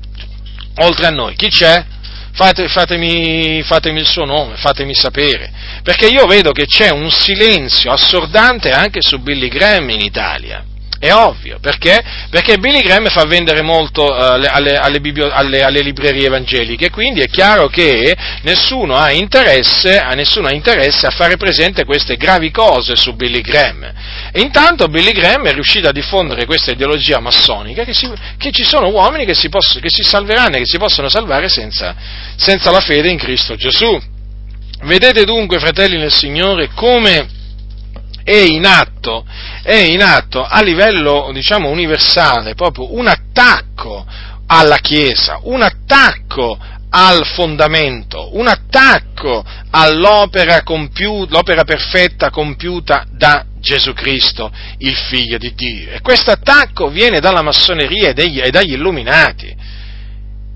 Oltre 0.78 1.08
a 1.08 1.10
noi, 1.10 1.36
chi 1.36 1.50
c'è? 1.50 1.86
Fate, 2.34 2.68
fatemi, 2.68 3.62
fatemi, 3.64 4.00
il 4.00 4.08
suo 4.08 4.26
nome, 4.26 4.56
fatemi 4.58 4.96
sapere, 4.96 5.52
perché 5.84 6.08
io 6.08 6.26
vedo 6.26 6.52
che 6.52 6.66
c'è 6.66 6.90
un 6.90 7.12
silenzio 7.12 7.92
assordante 7.92 8.72
anche 8.72 9.02
su 9.02 9.20
Billy 9.20 9.50
Graham 9.50 9.90
in 9.90 10.02
Italia. 10.02 10.64
È 11.04 11.14
ovvio, 11.14 11.58
perché? 11.60 12.02
Perché 12.30 12.60
Billy 12.60 12.80
Graham 12.80 13.10
fa 13.10 13.26
vendere 13.26 13.62
molto 13.62 14.06
uh, 14.06 14.42
alle, 14.48 14.78
alle, 14.78 15.02
biblio, 15.02 15.30
alle, 15.30 15.62
alle, 15.62 15.82
librerie 15.82 16.28
evangeliche, 16.28 16.90
quindi 16.92 17.20
è 17.20 17.28
chiaro 17.28 17.68
che 17.68 18.16
nessuno 18.44 18.96
ha, 18.96 19.12
interesse, 19.12 20.02
nessuno 20.16 20.48
ha 20.48 20.54
interesse 20.54 21.06
a 21.06 21.10
fare 21.10 21.36
presente 21.36 21.84
queste 21.84 22.16
gravi 22.16 22.52
cose 22.52 22.96
su 22.96 23.16
Billy 23.16 23.42
Graham. 23.42 23.84
E 24.32 24.40
intanto 24.40 24.88
Billy 24.88 25.12
Graham 25.12 25.46
è 25.46 25.52
riuscito 25.52 25.90
a 25.90 25.92
diffondere 25.92 26.46
questa 26.46 26.72
ideologia 26.72 27.20
massonica 27.20 27.84
che, 27.84 27.94
si, 27.94 28.10
che 28.38 28.52
ci 28.52 28.64
sono 28.64 28.88
uomini 28.88 29.26
che 29.26 29.36
si, 29.36 29.50
posso, 29.50 29.82
che 29.82 29.90
si, 29.90 30.04
salveranno 30.04 30.56
e 30.56 30.60
che 30.60 30.66
si 30.66 30.78
possono 30.78 31.10
salvare 31.10 31.50
senza, 31.50 31.94
senza 32.38 32.72
la 32.72 32.80
fede 32.80 33.10
in 33.10 33.18
Cristo 33.18 33.56
Gesù. 33.56 34.02
Vedete 34.84 35.26
dunque, 35.26 35.60
fratelli 35.60 35.98
nel 35.98 36.14
Signore, 36.14 36.70
come 36.74 37.42
è 38.24 38.36
in 38.36 38.66
atto, 38.66 39.26
è 39.62 39.76
in 39.76 40.02
atto 40.02 40.44
a 40.44 40.62
livello, 40.62 41.30
diciamo, 41.34 41.70
universale 41.70 42.56
proprio 42.56 42.94
un 42.96 43.08
attacco 43.08 44.06
alla 44.48 44.78
Chiesa, 44.78 45.40
un 45.44 45.62
attacco 45.62 46.58
al 46.96 47.26
fondamento, 47.26 48.38
un 48.38 48.48
attacco 48.48 49.44
all'opera, 49.72 50.62
compiu- 50.62 51.30
l'opera 51.30 51.64
perfetta 51.64 52.30
compiuta 52.30 53.06
da 53.10 53.46
Gesù 53.60 53.94
Cristo, 53.94 54.52
il 54.80 54.96
Figlio 54.96 55.38
di 55.38 55.54
Dio. 55.56 55.92
E 55.92 56.02
questo 56.02 56.32
attacco 56.32 56.90
viene 56.90 57.20
dalla 57.20 57.42
massoneria 57.42 58.10
e 58.10 58.50
dagli 58.52 58.74
illuminati. 58.74 59.82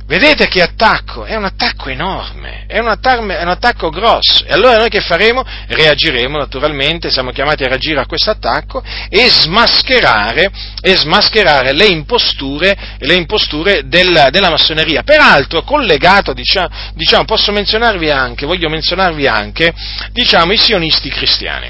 Vedete 0.07 0.47
che 0.47 0.61
attacco? 0.61 1.25
È 1.25 1.35
un 1.35 1.43
attacco 1.43 1.89
enorme, 1.89 2.63
è 2.65 2.79
un 2.79 2.87
attacco, 2.87 3.27
è 3.27 3.41
un 3.41 3.49
attacco, 3.49 3.89
grosso. 3.89 4.45
E 4.45 4.53
allora 4.53 4.77
noi 4.77 4.87
che 4.87 5.01
faremo? 5.01 5.43
Reagiremo 5.67 6.37
naturalmente, 6.37 7.09
siamo 7.09 7.31
chiamati 7.31 7.65
a 7.65 7.67
reagire 7.67 7.99
a 7.99 8.05
questo 8.05 8.29
attacco 8.29 8.81
e 9.09 9.27
smascherare, 9.27 10.49
e 10.79 10.95
smascherare 10.95 11.73
le 11.73 11.87
imposture, 11.87 12.95
le 12.99 13.15
imposture 13.15 13.85
della, 13.89 14.29
della, 14.29 14.49
massoneria. 14.49 15.03
Peraltro 15.03 15.63
collegato, 15.63 16.31
diciamo, 16.31 16.69
diciamo, 16.93 17.25
posso 17.25 17.51
menzionarvi 17.51 18.09
anche, 18.09 18.45
voglio 18.45 18.69
menzionarvi 18.69 19.27
anche, 19.27 19.73
diciamo, 20.13 20.53
i 20.53 20.57
sionisti 20.57 21.09
cristiani. 21.09 21.69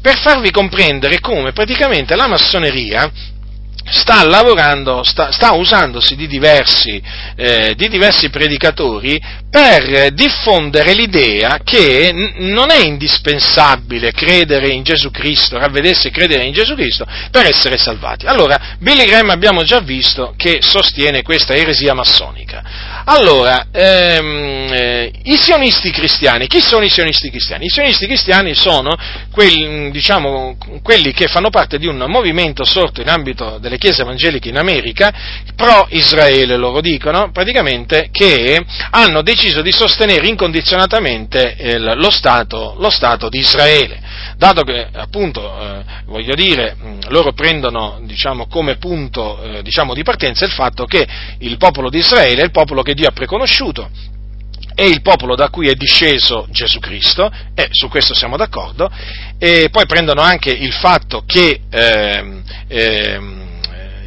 Per 0.00 0.18
farvi 0.20 0.50
comprendere 0.50 1.20
come 1.20 1.52
praticamente 1.52 2.16
la 2.16 2.28
massoneria 2.28 3.10
sta 3.84 4.24
lavorando, 4.24 5.02
sta, 5.02 5.30
sta 5.30 5.52
usandosi 5.52 6.16
di 6.16 6.26
diversi, 6.26 7.02
eh, 7.36 7.74
di 7.76 7.88
diversi, 7.88 8.30
predicatori 8.30 9.20
per 9.50 10.12
diffondere 10.12 10.94
l'idea 10.94 11.60
che 11.62 12.10
n- 12.12 12.52
non 12.52 12.70
è 12.70 12.84
indispensabile 12.84 14.12
credere 14.12 14.68
in 14.68 14.82
Gesù 14.82 15.10
Cristo, 15.10 15.58
ravvedersi 15.58 16.08
e 16.08 16.10
credere 16.10 16.44
in 16.44 16.52
Gesù 16.52 16.74
Cristo 16.74 17.06
per 17.30 17.46
essere 17.46 17.76
salvati. 17.76 18.26
Allora, 18.26 18.76
Billy 18.78 19.04
Graham 19.04 19.30
abbiamo 19.30 19.62
già 19.62 19.80
visto 19.80 20.34
che 20.36 20.58
sostiene 20.60 21.22
questa 21.22 21.54
eresia 21.54 21.94
massonica. 21.94 22.62
Allora, 23.04 23.66
ehm, 23.70 24.72
eh, 24.72 25.12
i 25.24 25.36
sionisti 25.36 25.90
cristiani, 25.90 26.46
chi 26.46 26.60
sono 26.60 26.84
i 26.84 26.90
sionisti 26.90 27.30
cristiani? 27.30 27.66
I 27.66 27.70
sionisti 27.70 28.06
cristiani 28.06 28.54
sono 28.54 28.96
quelli, 29.30 29.90
diciamo, 29.90 30.56
quelli 30.82 31.12
che 31.12 31.26
fanno 31.26 31.50
parte 31.50 31.78
di 31.78 31.86
un 31.86 32.04
movimento 32.08 32.64
sorto 32.64 33.00
in 33.00 33.08
ambito 33.08 33.58
delle 33.58 33.73
chiese 33.78 34.02
evangeliche 34.02 34.48
in 34.48 34.58
America, 34.58 35.12
pro-Israele 35.54 36.56
loro 36.56 36.80
dicono, 36.80 37.30
praticamente 37.32 38.08
che 38.10 38.64
hanno 38.90 39.22
deciso 39.22 39.62
di 39.62 39.72
sostenere 39.72 40.26
incondizionatamente 40.26 41.56
eh, 41.56 41.78
lo, 41.78 42.10
stato, 42.10 42.74
lo 42.78 42.90
Stato 42.90 43.28
di 43.28 43.38
Israele. 43.38 44.00
Dato 44.36 44.62
che 44.62 44.88
appunto, 44.92 45.60
eh, 45.60 45.84
voglio 46.06 46.34
dire, 46.34 46.76
loro 47.08 47.32
prendono 47.32 48.00
diciamo, 48.04 48.46
come 48.46 48.76
punto 48.76 49.40
eh, 49.42 49.62
diciamo, 49.62 49.94
di 49.94 50.02
partenza 50.02 50.44
il 50.44 50.50
fatto 50.52 50.84
che 50.84 51.06
il 51.38 51.56
popolo 51.56 51.88
di 51.88 51.98
Israele 51.98 52.42
è 52.42 52.44
il 52.44 52.50
popolo 52.50 52.82
che 52.82 52.94
Dio 52.94 53.08
ha 53.08 53.12
preconosciuto, 53.12 53.88
è 54.74 54.82
il 54.82 55.02
popolo 55.02 55.36
da 55.36 55.50
cui 55.50 55.68
è 55.68 55.74
disceso 55.74 56.48
Gesù 56.50 56.80
Cristo, 56.80 57.30
e 57.54 57.68
su 57.70 57.88
questo 57.88 58.12
siamo 58.12 58.36
d'accordo, 58.36 58.90
e 59.38 59.68
poi 59.70 59.86
prendono 59.86 60.20
anche 60.20 60.50
il 60.50 60.72
fatto 60.72 61.22
che 61.26 61.60
eh, 61.70 62.42
eh, 62.66 63.20
il, 63.20 63.53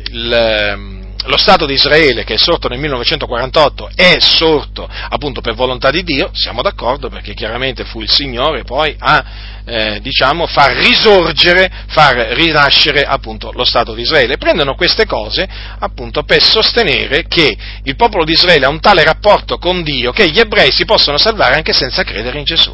lo 0.09 1.37
Stato 1.37 1.65
di 1.65 1.73
Israele 1.73 2.23
che 2.23 2.35
è 2.35 2.37
sorto 2.37 2.67
nel 2.69 2.79
1948 2.79 3.89
è 3.95 4.17
sorto 4.19 4.87
appunto 5.09 5.41
per 5.41 5.53
volontà 5.53 5.91
di 5.91 6.03
Dio, 6.03 6.29
siamo 6.33 6.61
d'accordo 6.61 7.09
perché 7.09 7.33
chiaramente 7.33 7.83
fu 7.83 8.01
il 8.01 8.09
Signore 8.09 8.63
poi 8.63 8.95
a 8.97 9.25
eh, 9.67 9.99
diciamo, 10.01 10.47
far 10.47 10.77
risorgere, 10.77 11.69
far 11.87 12.15
rinascere 12.15 13.03
appunto 13.03 13.51
lo 13.51 13.65
Stato 13.65 13.93
di 13.93 14.01
Israele. 14.01 14.37
Prendono 14.37 14.75
queste 14.75 15.05
cose 15.05 15.47
appunto 15.79 16.23
per 16.23 16.41
sostenere 16.41 17.25
che 17.27 17.57
il 17.83 17.95
popolo 17.97 18.23
di 18.23 18.31
Israele 18.31 18.65
ha 18.65 18.69
un 18.69 18.79
tale 18.79 19.03
rapporto 19.03 19.57
con 19.57 19.83
Dio 19.83 20.11
che 20.11 20.29
gli 20.29 20.39
ebrei 20.39 20.71
si 20.71 20.85
possono 20.85 21.17
salvare 21.17 21.55
anche 21.55 21.73
senza 21.73 22.03
credere 22.03 22.37
in 22.37 22.45
Gesù. 22.45 22.73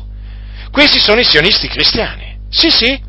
Questi 0.72 1.00
sono 1.00 1.20
i 1.20 1.24
sionisti 1.24 1.68
cristiani. 1.68 2.38
Sì, 2.50 2.70
sì, 2.70 3.02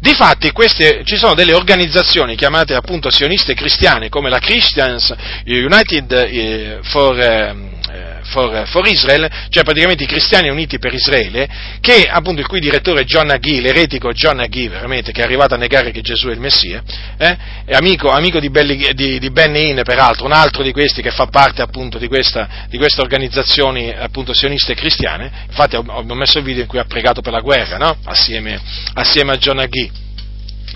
Difatti 0.00 0.52
queste, 0.52 1.02
ci 1.04 1.16
sono 1.16 1.34
delle 1.34 1.54
organizzazioni 1.54 2.36
chiamate 2.36 2.74
appunto 2.74 3.10
sioniste 3.10 3.54
cristiane 3.54 4.08
come 4.08 4.30
la 4.30 4.38
Christians 4.38 5.12
United 5.44 6.12
eh, 6.12 6.78
for, 6.82 7.18
eh, 7.18 7.24
eh, 7.24 7.77
for, 8.24 8.66
for, 8.66 8.86
Israel, 8.86 9.28
cioè 9.48 9.64
praticamente 9.64 10.04
i 10.04 10.06
cristiani 10.06 10.48
uniti 10.48 10.78
per 10.78 10.92
Israele, 10.92 11.48
che 11.80 12.08
appunto 12.10 12.40
il 12.40 12.46
cui 12.46 12.60
direttore 12.60 13.04
John 13.04 13.30
Agee, 13.30 13.60
l'eretico 13.60 14.12
John 14.12 14.40
Agee, 14.40 14.68
veramente, 14.68 15.12
che 15.12 15.20
è 15.20 15.24
arrivato 15.24 15.54
a 15.54 15.56
negare 15.56 15.90
che 15.90 16.00
Gesù 16.00 16.28
è 16.28 16.32
il 16.32 16.40
Messia, 16.40 16.82
eh, 17.16 17.36
è 17.64 17.74
amico, 17.74 18.10
amico 18.10 18.40
di, 18.40 18.50
Belli, 18.50 18.90
di, 18.94 19.18
di, 19.18 19.30
Benny 19.30 19.70
Hinn, 19.70 19.80
peraltro, 19.82 20.26
un 20.26 20.32
altro 20.32 20.62
di 20.62 20.72
questi 20.72 21.02
che 21.02 21.10
fa 21.10 21.26
parte 21.26 21.62
appunto 21.62 21.98
di, 21.98 22.08
questa, 22.08 22.66
di 22.68 22.76
queste 22.76 23.00
organizzazioni 23.00 23.90
appunto 23.90 24.32
sioniste 24.32 24.74
cristiane, 24.74 25.30
infatti 25.48 25.76
ho, 25.76 25.84
ho, 25.86 26.14
messo 26.14 26.38
il 26.38 26.44
video 26.44 26.62
in 26.62 26.68
cui 26.68 26.78
ha 26.78 26.84
pregato 26.84 27.20
per 27.20 27.32
la 27.32 27.40
guerra, 27.40 27.76
no? 27.76 27.96
assieme, 28.04 28.60
assieme 28.94 29.32
a 29.32 29.36
John 29.36 29.58
Agee 29.58 29.90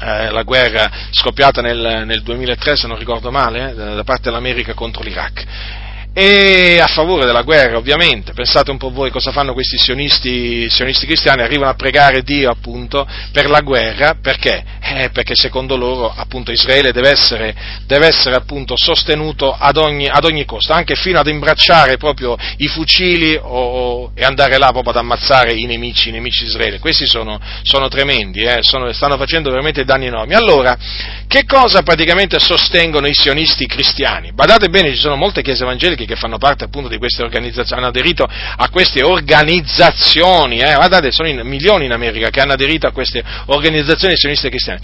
eh, 0.00 0.30
la 0.30 0.42
guerra 0.42 0.90
scoppiata 1.10 1.60
nel, 1.60 2.04
nel, 2.06 2.22
2003, 2.22 2.76
se 2.76 2.86
non 2.86 2.98
ricordo 2.98 3.30
male, 3.30 3.70
eh, 3.70 3.74
da 3.74 4.04
parte 4.04 4.22
dell'America 4.24 4.74
contro 4.74 5.02
l'Iraq 5.02 5.80
e 6.14 6.78
a 6.78 6.88
favore 6.88 7.24
della 7.24 7.40
guerra 7.40 7.78
ovviamente, 7.78 8.34
pensate 8.34 8.70
un 8.70 8.76
po' 8.76 8.90
voi 8.90 9.10
cosa 9.10 9.32
fanno 9.32 9.54
questi 9.54 9.78
sionisti, 9.78 10.68
sionisti 10.68 11.06
cristiani, 11.06 11.40
arrivano 11.40 11.70
a 11.70 11.74
pregare 11.74 12.22
Dio 12.22 12.50
appunto 12.50 13.06
per 13.32 13.48
la 13.48 13.60
guerra, 13.60 14.16
perché? 14.20 14.62
Eh, 14.80 15.08
perché 15.10 15.34
secondo 15.34 15.74
loro 15.76 16.12
appunto 16.14 16.52
Israele 16.52 16.92
deve 16.92 17.10
essere, 17.10 17.54
deve 17.86 18.08
essere 18.08 18.34
appunto 18.34 18.76
sostenuto 18.76 19.56
ad 19.58 19.78
ogni, 19.78 20.06
ad 20.06 20.24
ogni, 20.24 20.44
costo, 20.44 20.74
anche 20.74 20.96
fino 20.96 21.18
ad 21.18 21.28
imbracciare 21.28 21.96
proprio 21.96 22.36
i 22.58 22.66
fucili 22.66 23.38
o, 23.40 24.10
e 24.14 24.22
andare 24.22 24.58
là 24.58 24.70
proprio 24.70 24.92
ad 24.92 24.98
ammazzare 24.98 25.54
i 25.54 25.64
nemici, 25.64 26.10
i 26.10 26.12
nemici 26.12 26.42
di 26.42 26.50
Israele, 26.50 26.78
questi 26.78 27.06
sono, 27.06 27.40
sono 27.62 27.88
tremendi, 27.88 28.42
eh, 28.42 28.58
sono, 28.60 28.92
stanno 28.92 29.16
facendo 29.16 29.48
veramente 29.48 29.84
danni 29.84 30.06
enormi. 30.06 30.34
Allora, 30.34 30.76
che 31.26 31.46
cosa 31.46 31.80
praticamente 31.82 32.38
sostengono 32.38 33.06
i 33.06 33.14
sionisti 33.14 33.66
cristiani? 33.66 34.32
Badate 34.32 34.68
bene, 34.68 34.90
ci 34.90 35.00
sono 35.00 35.16
molte 35.16 35.40
chiese 35.40 35.62
evangeliche 35.62 36.01
evangeliche 36.02 36.14
che 36.14 36.16
fanno 36.16 36.38
parte 36.38 36.64
appunto 36.64 36.88
di 36.88 36.98
queste 36.98 37.22
organizzazioni, 37.22 37.80
hanno 37.80 37.90
aderito 37.90 38.24
a 38.24 38.68
queste 38.70 39.02
organizzazioni, 39.02 40.58
eh, 40.58 40.74
guardate, 40.74 41.10
sono 41.10 41.28
in, 41.28 41.40
milioni 41.44 41.86
in 41.86 41.92
America 41.92 42.30
che 42.30 42.40
hanno 42.40 42.52
aderito 42.52 42.86
a 42.86 42.92
queste 42.92 43.22
organizzazioni 43.46 44.16
sioniste 44.16 44.48
cristiane. 44.48 44.80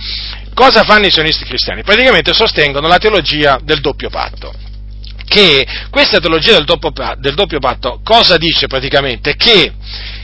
Cosa 0.54 0.84
fanno 0.84 1.06
i 1.06 1.10
sionisti 1.10 1.44
cristiani? 1.44 1.82
Praticamente 1.82 2.32
sostengono 2.32 2.88
la 2.88 2.98
teologia 2.98 3.58
del 3.62 3.80
doppio 3.80 4.08
patto 4.08 4.52
che 5.28 5.66
questa 5.90 6.20
teologia 6.20 6.54
del 6.54 6.64
doppio, 6.64 6.90
del 7.18 7.34
doppio, 7.34 7.58
patto 7.58 8.00
cosa 8.02 8.38
dice 8.38 8.66
praticamente? 8.66 9.36
Che 9.36 9.72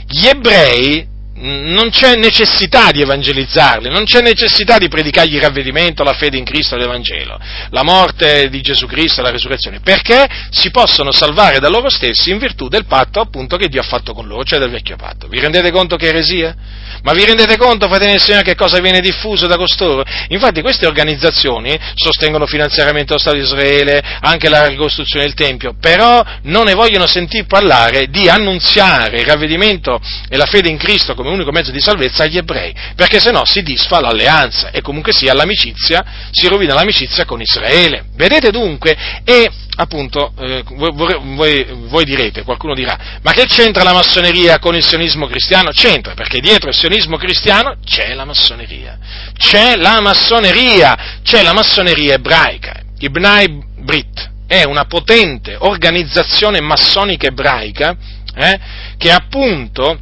gli 0.06 0.26
ebrei 0.26 1.12
non 1.36 1.90
c'è 1.90 2.14
necessità 2.14 2.90
di 2.90 3.00
evangelizzarli, 3.00 3.88
non 3.88 4.04
c'è 4.04 4.20
necessità 4.20 4.78
di 4.78 4.88
predicargli 4.88 5.34
il 5.34 5.42
ravvedimento, 5.42 6.04
la 6.04 6.12
fede 6.12 6.36
in 6.36 6.44
Cristo 6.44 6.76
l'Evangelo, 6.76 7.38
la 7.70 7.82
morte 7.82 8.48
di 8.48 8.60
Gesù 8.60 8.86
Cristo 8.86 9.20
la 9.20 9.30
resurrezione, 9.30 9.80
perché 9.80 10.26
si 10.50 10.70
possono 10.70 11.10
salvare 11.10 11.58
da 11.58 11.68
loro 11.68 11.90
stessi 11.90 12.30
in 12.30 12.38
virtù 12.38 12.68
del 12.68 12.84
patto 12.86 13.20
appunto 13.20 13.56
che 13.56 13.68
Dio 13.68 13.80
ha 13.80 13.84
fatto 13.84 14.12
con 14.12 14.26
loro, 14.26 14.44
cioè 14.44 14.60
del 14.60 14.70
vecchio 14.70 14.96
patto. 14.96 15.26
Vi 15.26 15.40
rendete 15.40 15.72
conto 15.72 15.96
che 15.96 16.08
eresia? 16.08 16.54
Ma 17.02 17.12
vi 17.12 17.24
rendete 17.24 17.56
conto, 17.56 17.88
fratelli 17.88 18.12
del 18.12 18.20
Signore, 18.20 18.44
che 18.44 18.54
cosa 18.54 18.80
viene 18.80 19.00
diffuso 19.00 19.46
da 19.46 19.56
costoro? 19.56 20.04
Infatti 20.28 20.62
queste 20.62 20.86
organizzazioni 20.86 21.76
sostengono 21.94 22.46
finanziariamente 22.46 23.12
lo 23.12 23.18
Stato 23.18 23.36
di 23.36 23.42
Israele, 23.42 24.02
anche 24.20 24.48
la 24.48 24.68
ricostruzione 24.68 25.24
del 25.24 25.34
Tempio, 25.34 25.74
però 25.78 26.24
non 26.42 26.64
ne 26.64 26.74
vogliono 26.74 27.06
sentire 27.06 27.44
parlare 27.44 28.06
di 28.06 28.28
annunziare 28.28 29.18
il 29.18 29.26
ravvedimento 29.26 30.00
e 30.28 30.36
la 30.36 30.46
fede 30.46 30.70
in 30.70 30.78
Cristo 30.78 31.14
come 31.24 31.36
unico 31.36 31.52
mezzo 31.52 31.70
di 31.70 31.80
salvezza 31.80 32.24
agli 32.24 32.36
ebrei, 32.36 32.74
perché 32.94 33.18
se 33.18 33.30
no 33.30 33.44
si 33.46 33.62
disfa 33.62 34.00
l'alleanza 34.00 34.70
e 34.70 34.82
comunque 34.82 35.12
sia 35.12 35.32
l'amicizia, 35.32 36.04
si 36.30 36.46
rovina 36.48 36.74
l'amicizia 36.74 37.24
con 37.24 37.40
Israele. 37.40 38.04
Vedete 38.14 38.50
dunque? 38.50 38.94
E 39.24 39.50
appunto, 39.76 40.32
eh, 40.38 40.62
voi, 40.66 41.18
voi, 41.34 41.66
voi, 41.88 42.04
direte, 42.04 42.42
qualcuno 42.42 42.74
dirà, 42.74 43.18
ma 43.22 43.32
che 43.32 43.46
c'entra 43.46 43.82
la 43.82 43.94
massoneria 43.94 44.58
con 44.58 44.74
il 44.74 44.84
sionismo 44.84 45.26
cristiano? 45.26 45.70
C'entra, 45.70 46.12
perché 46.12 46.40
dietro 46.40 46.68
il 46.68 46.76
sionismo 46.76 47.16
cristiano 47.16 47.76
c'è 47.84 48.12
la 48.12 48.26
massoneria, 48.26 48.98
c'è 49.36 49.76
la 49.76 50.00
massoneria, 50.00 51.20
c'è 51.22 51.42
la 51.42 51.54
massoneria 51.54 52.14
ebraica, 52.14 52.82
i 52.98 53.08
Bnai 53.08 53.62
Brit 53.78 54.32
è 54.46 54.62
una 54.64 54.84
potente 54.84 55.56
organizzazione 55.58 56.60
massonica 56.60 57.28
ebraica 57.28 57.96
eh, 58.36 58.60
che 58.98 59.10
appunto 59.10 59.98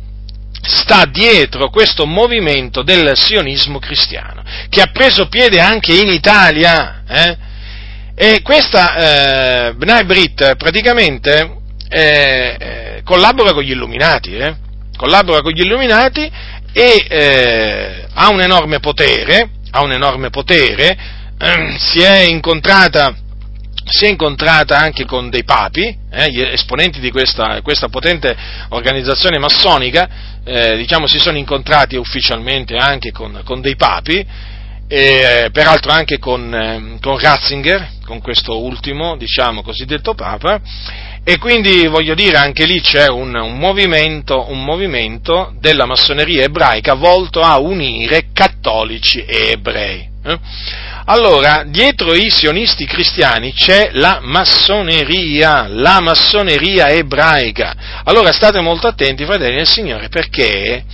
sta 0.63 1.05
dietro 1.07 1.71
questo 1.71 2.07
movimento 2.07 2.83
del 2.83 3.17
sionismo 3.17 3.79
cristiano, 3.79 4.43
che 4.69 4.81
ha 4.81 4.91
preso 4.93 5.29
piede 5.29 5.61
anche 5.61 5.93
in 5.93 6.09
Italia. 6.09 7.03
Eh? 7.09 7.37
E 8.15 8.43
questa 8.43 9.69
eh, 9.69 9.75
Bnai 9.75 10.05
Brit 10.05 10.57
praticamente 10.57 11.57
eh, 11.89 12.57
eh, 12.59 13.03
collabora 13.05 13.53
con 13.53 13.63
gli 13.63 13.73
illuminati, 13.73 14.37
eh? 14.37 14.57
collabora 14.97 15.41
con 15.41 15.53
gli 15.53 15.63
illuminati 15.65 16.31
e 16.73 17.07
eh, 17.09 18.07
ha 18.15 18.29
un 18.31 18.41
enorme 18.41 18.79
potere, 18.81 19.51
ha 19.71 19.83
un 19.83 19.93
enorme 19.93 20.31
potere, 20.31 20.97
si 21.79 22.01
è 22.01 22.21
incontrata 22.21 23.15
si 23.85 24.05
è 24.05 24.09
incontrata 24.09 24.79
anche 24.79 25.05
con 25.05 25.29
dei 25.29 25.45
papi, 25.45 25.97
eh, 26.11 26.31
gli 26.31 26.41
esponenti 26.41 27.01
di 27.01 27.11
questa, 27.11 27.61
questa 27.63 27.89
potente 27.89 28.35
organizzazione 28.69 29.39
massonica, 29.39 30.09
eh, 30.45 30.77
diciamo, 30.77 31.07
si 31.07 31.19
sono 31.19 31.37
incontrati 31.37 31.97
ufficialmente 31.97 32.77
anche 32.77 33.11
con, 33.11 33.41
con 33.45 33.61
dei 33.61 33.77
papi, 33.77 34.27
e, 34.89 35.49
peraltro 35.53 35.91
anche 35.91 36.19
con, 36.19 36.55
eh, 36.55 36.99
con, 37.01 37.19
Ratzinger, 37.19 37.89
con 38.05 38.21
questo 38.21 38.63
ultimo, 38.63 39.17
diciamo, 39.17 39.63
cosiddetto 39.63 40.15
Papa, 40.15 40.61
e 41.25 41.39
quindi 41.39 41.87
voglio 41.87 42.15
dire 42.15 42.37
anche 42.37 42.67
lì 42.67 42.81
c'è 42.81 43.09
un, 43.09 43.35
un, 43.35 43.57
movimento, 43.57 44.51
un 44.51 44.63
movimento 44.65 45.55
della 45.61 45.87
massoneria 45.87 46.45
ebraica 46.45 46.95
volto 46.95 47.41
a 47.41 47.59
unire 47.59 48.29
cattolici 48.33 49.25
e 49.25 49.53
ebrei. 49.53 50.12
Eh? 50.25 50.39
Allora, 51.07 51.65
dietro 51.67 52.15
i 52.15 52.31
sionisti 52.31 52.87
cristiani 52.87 53.53
c'è 53.53 53.91
la 53.93 54.21
massoneria, 54.23 55.67
la 55.67 56.01
massoneria 56.01 56.91
ebraica. 56.91 57.75
Allora 58.05 58.31
state 58.33 58.61
molto 58.61 58.87
attenti, 58.87 59.25
fratelli 59.25 59.57
del 59.57 59.67
Signore, 59.67 60.09
perché 60.09 60.85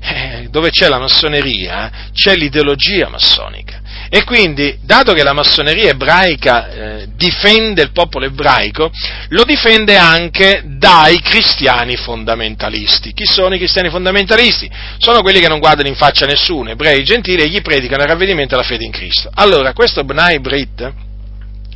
eh, 0.00 0.46
dove 0.50 0.70
c'è 0.70 0.88
la 0.88 0.98
massoneria 0.98 1.90
c'è 2.12 2.34
l'ideologia 2.34 3.08
massonica. 3.08 3.80
E 4.10 4.24
quindi, 4.24 4.78
dato 4.82 5.12
che 5.12 5.22
la 5.22 5.34
massoneria 5.34 5.90
ebraica 5.90 6.70
eh, 6.70 7.08
difende 7.14 7.82
il 7.82 7.92
popolo 7.92 8.24
ebraico, 8.24 8.90
lo 9.28 9.44
difende 9.44 9.96
anche 9.96 10.62
dai 10.64 11.20
cristiani 11.20 11.96
fondamentalisti. 11.96 13.12
Chi 13.12 13.26
sono 13.26 13.54
i 13.54 13.58
cristiani 13.58 13.90
fondamentalisti? 13.90 14.70
Sono 14.96 15.20
quelli 15.20 15.40
che 15.40 15.48
non 15.48 15.58
guardano 15.58 15.88
in 15.88 15.94
faccia 15.94 16.24
a 16.24 16.28
nessuno, 16.28 16.70
ebrei 16.70 17.04
gentili, 17.04 17.42
e 17.42 17.48
gli 17.48 17.60
predicano 17.60 18.02
il 18.02 18.08
ravvedimento 18.08 18.54
e 18.54 18.56
la 18.56 18.62
fede 18.62 18.84
in 18.84 18.92
Cristo. 18.92 19.30
Allora, 19.34 19.72
questo 19.74 20.04
Bnai 20.04 20.40
Brit, 20.40 20.92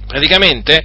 praticamente, 0.07 0.83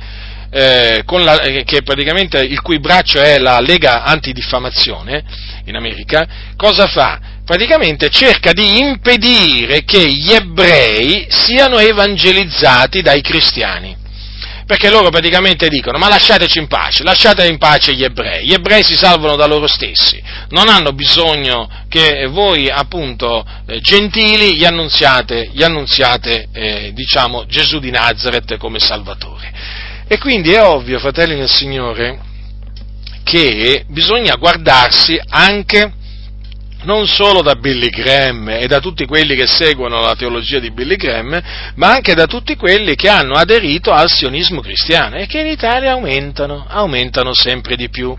eh, 0.50 1.04
la, 1.06 1.42
eh, 1.42 1.64
che 1.64 1.82
praticamente 1.82 2.40
il 2.40 2.62
cui 2.62 2.80
braccio 2.80 3.20
è 3.20 3.38
la 3.38 3.60
Lega 3.60 4.04
Antidiffamazione 4.04 5.24
in 5.66 5.76
America, 5.76 6.28
cosa 6.56 6.88
fa? 6.88 7.36
Praticamente 7.48 8.10
cerca 8.10 8.52
di 8.52 8.78
impedire 8.78 9.86
che 9.86 10.06
gli 10.06 10.34
ebrei 10.34 11.28
siano 11.30 11.78
evangelizzati 11.78 13.02
dai 13.02 13.22
cristiani. 13.22 13.96
Perché 14.66 14.90
loro 14.90 15.10
praticamente 15.10 15.70
dicono, 15.70 15.98
ma 15.98 16.10
lasciateci 16.10 16.60
in 16.60 16.68
pace, 16.68 17.04
lasciate 17.04 17.48
in 17.48 17.58
pace 17.58 17.94
gli 17.94 18.04
ebrei, 18.04 18.46
gli 18.46 18.52
ebrei 18.52 18.84
si 18.84 18.96
salvano 18.96 19.38
da 19.38 19.46
loro 19.46 19.66
stessi, 19.66 20.22
non 20.50 20.68
hanno 20.68 20.92
bisogno 20.92 21.70
che 21.88 22.28
voi 22.28 22.70
appunto 22.70 23.46
eh, 23.66 23.80
gentili 23.80 24.58
gli 24.58 24.66
annunziate, 24.66 25.50
gli 25.54 25.64
annunziate 25.64 26.50
eh, 26.52 26.92
diciamo, 26.94 27.46
Gesù 27.46 27.80
di 27.80 27.92
Nazareth 27.92 28.58
come 28.58 28.80
Salvatore. 28.80 29.54
E 30.06 30.18
quindi 30.18 30.52
è 30.52 30.62
ovvio, 30.62 31.00
fratelli 31.00 31.36
del 31.36 31.50
Signore, 31.50 32.20
che 33.24 33.86
bisogna 33.88 34.36
guardarsi 34.36 35.18
anche 35.30 35.94
non 36.84 37.08
solo 37.08 37.42
da 37.42 37.56
Billy 37.56 37.90
Graham 37.90 38.50
e 38.50 38.68
da 38.68 38.80
tutti 38.80 39.06
quelli 39.06 39.36
che 39.36 39.48
seguono 39.48 40.00
la 40.00 40.16
teologia 40.16 40.60
di 40.60 40.72
Billy 40.72 40.96
Graham, 40.96 41.42
ma 41.76 41.94
anche 41.94 42.14
da 42.14 42.28
tutti 42.28 42.56
quelli 42.56 42.96
che 42.96 43.10
hanno 43.10 43.34
aderito 43.34 43.92
al 43.92 44.10
sionismo 44.10 44.62
cristiano 44.62 45.16
e 45.16 45.26
che 45.26 45.40
in 45.40 45.48
Italia 45.48 45.92
aumentano, 45.92 46.66
aumentano 46.68 47.34
sempre 47.34 47.76
di 47.76 47.90
più. 47.90 48.16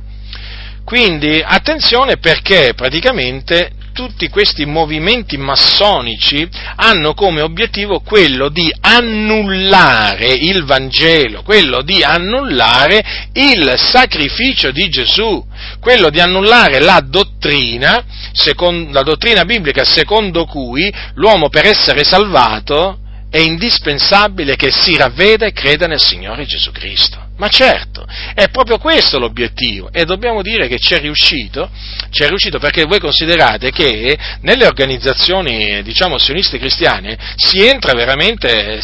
Quindi 0.85 1.43
attenzione 1.45 2.17
perché 2.17 2.73
praticamente 2.75 3.73
tutti 3.99 4.29
questi 4.29 4.65
movimenti 4.65 5.37
massonici 5.37 6.49
hanno 6.77 7.15
come 7.15 7.41
obiettivo 7.41 7.99
quello 7.99 8.49
di 8.49 8.73
annullare 8.81 10.35
il 10.35 10.63
Vangelo, 10.63 11.43
quello 11.43 11.83
di 11.83 12.05
annullare 12.05 13.31
il 13.33 13.75
sacrificio 13.77 14.71
di 14.71 14.89
Gesù, 14.89 15.45
quello 15.81 16.11
di 16.11 16.21
annullare 16.21 16.79
la 16.79 17.03
dottrina, 17.05 18.05
secondo, 18.31 18.93
la 18.93 19.03
dottrina 19.03 19.45
biblica 19.45 19.83
secondo 19.83 20.45
cui 20.45 20.95
l'uomo 21.15 21.49
per 21.49 21.67
essere 21.67 22.05
salvato 22.05 23.01
è 23.29 23.39
indispensabile 23.39 24.55
che 24.55 24.71
si 24.71 24.97
ravveda 24.97 25.45
e 25.45 25.53
creda 25.53 25.89
nel 25.89 26.01
Signore 26.01 26.47
Gesù 26.47 26.71
Cristo. 26.71 27.28
Ma 27.39 27.49
certo, 27.49 28.05
è 28.35 28.49
proprio 28.49 28.79
questo 28.79 29.19
l'obiettivo 29.21 29.91
e 29.93 30.05
dobbiamo 30.05 30.43
dire 30.43 30.67
che 30.67 30.77
ci 30.79 30.95
è 30.95 31.01
riuscito, 31.01 31.71
ci 32.11 32.25
è 32.25 32.29
riuscito 32.29 32.59
perché 32.59 32.85
voi 32.85 32.99
considerate 32.99 33.71
che 33.71 34.19
nelle 34.41 34.67
organizzazioni, 34.67 35.81
diciamo, 35.85 36.19
sioniste 36.19 36.59
cristiane 36.59 37.17
si 37.37 37.65
entra 37.65 37.93
veramente, 37.95 38.81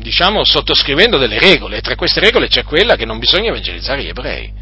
diciamo, 0.00 0.44
sottoscrivendo 0.44 1.16
delle 1.16 1.38
regole 1.38 1.78
e 1.78 1.80
tra 1.80 1.94
queste 1.94 2.20
regole 2.20 2.48
c'è 2.48 2.64
quella 2.64 2.96
che 2.96 3.06
non 3.06 3.18
bisogna 3.18 3.48
evangelizzare 3.48 4.02
gli 4.02 4.08
ebrei. 4.08 4.52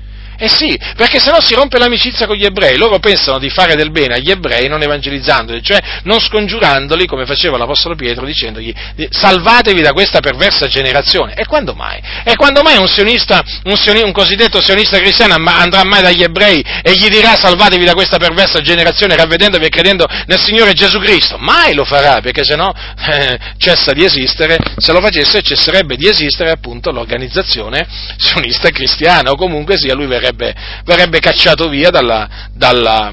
Eh 0.45 0.49
sì, 0.51 0.79
perché 0.95 1.21
sennò 1.21 1.41
si 1.41 1.55
rompe 1.55 1.79
l'amicizia 1.79 2.27
con 2.27 2.37
gli 2.37 2.45
ebrei, 2.45 2.77
loro 2.77 2.99
pensano 2.99 3.39
di 3.39 3.49
fare 3.49 3.77
del 3.77 3.91
bene 3.91 4.17
agli 4.17 4.31
ebrei 4.31 4.69
non 4.69 4.83
evangelizzandoli, 4.83 5.63
cioè 5.63 5.81
non 6.03 6.21
scongiurandoli 6.21 7.07
come 7.07 7.25
faceva 7.25 7.57
l'Apostolo 7.57 7.95
Pietro 7.95 8.27
dicendogli 8.27 8.71
salvatevi 9.09 9.81
da 9.81 9.93
questa 9.93 10.21
perversa 10.21 10.67
generazione. 10.67 11.33
E 11.33 11.47
quando 11.47 11.73
mai? 11.73 11.99
E 12.25 12.37
quando 12.37 12.61
mai 12.61 12.77
un 12.77 12.89
sionista, 12.89 13.43
un, 13.65 13.75
sionista, 13.75 14.07
un 14.07 14.13
cosiddetto 14.13 14.61
sionista 14.61 14.99
cristiano 14.99 15.35
andrà 15.35 15.83
mai 15.83 16.03
dagli 16.03 16.23
ebrei 16.23 16.63
e 16.83 16.93
gli 16.93 17.09
dirà 17.09 17.37
salvatevi 17.37 17.87
da 17.87 17.95
questa 17.95 18.19
perversa 18.19 18.61
generazione 18.61 19.17
ravvedendovi 19.17 19.65
e 19.65 19.71
credendo 19.71 20.07
nel 20.27 20.39
Signore 20.39 20.75
Gesù 20.75 20.99
Cristo? 20.99 21.39
Mai 21.39 21.73
lo 21.73 21.87
farà, 21.87 22.21
perché 22.21 22.45
sennò 22.45 22.71
eh, 22.71 23.39
cessa 23.57 23.93
di 23.93 24.05
esistere, 24.05 24.59
se 24.77 24.93
lo 24.93 25.01
facesse 25.01 25.41
cesserebbe 25.41 25.97
di 25.97 26.07
esistere 26.07 26.51
appunto 26.51 26.91
l'organizzazione 26.91 27.87
sionista 28.19 28.69
cristiana 28.69 29.31
o 29.31 29.37
comunque 29.37 29.79
sia 29.79 29.95
lui 29.95 30.07
verrebbe 30.07 30.33
verrebbe, 30.35 30.55
verrebbe 30.85 31.21
cacciato 31.21 31.69
via 31.69 31.91
dalla, 31.91 32.49
dalla, 32.53 33.13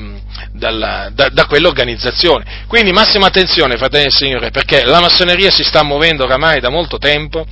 dalla, 0.51 1.09
da, 1.13 1.29
da, 1.29 1.45
quell'organizzazione. 1.45 2.65
Quindi 2.67 2.91
massima 2.91 3.27
attenzione, 3.27 3.77
fratelli 3.77 4.03
del 4.03 4.13
Signore, 4.13 4.51
perché 4.51 4.83
la 4.83 4.99
massoneria 4.99 5.51
si 5.51 5.63
sta 5.63 5.83
muovendo 5.83 6.23
oramai 6.23 6.59
da 6.59 6.69
molto 6.69 6.97
tempo, 6.97 7.45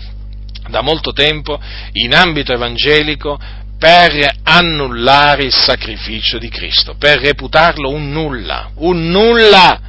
da 0.68 0.82
molto 0.82 1.14
tempo 1.14 1.60
in 1.94 2.14
ambito 2.14 2.54
evangelico 2.54 3.40
per 3.78 4.30
annullare 4.44 5.44
il 5.44 5.54
sacrificio 5.54 6.38
di 6.38 6.50
Cristo, 6.50 6.96
per 6.96 7.20
reputarlo 7.20 7.90
un 7.90 8.12
nulla, 8.12 8.72
un 8.76 9.10
nulla 9.10 9.80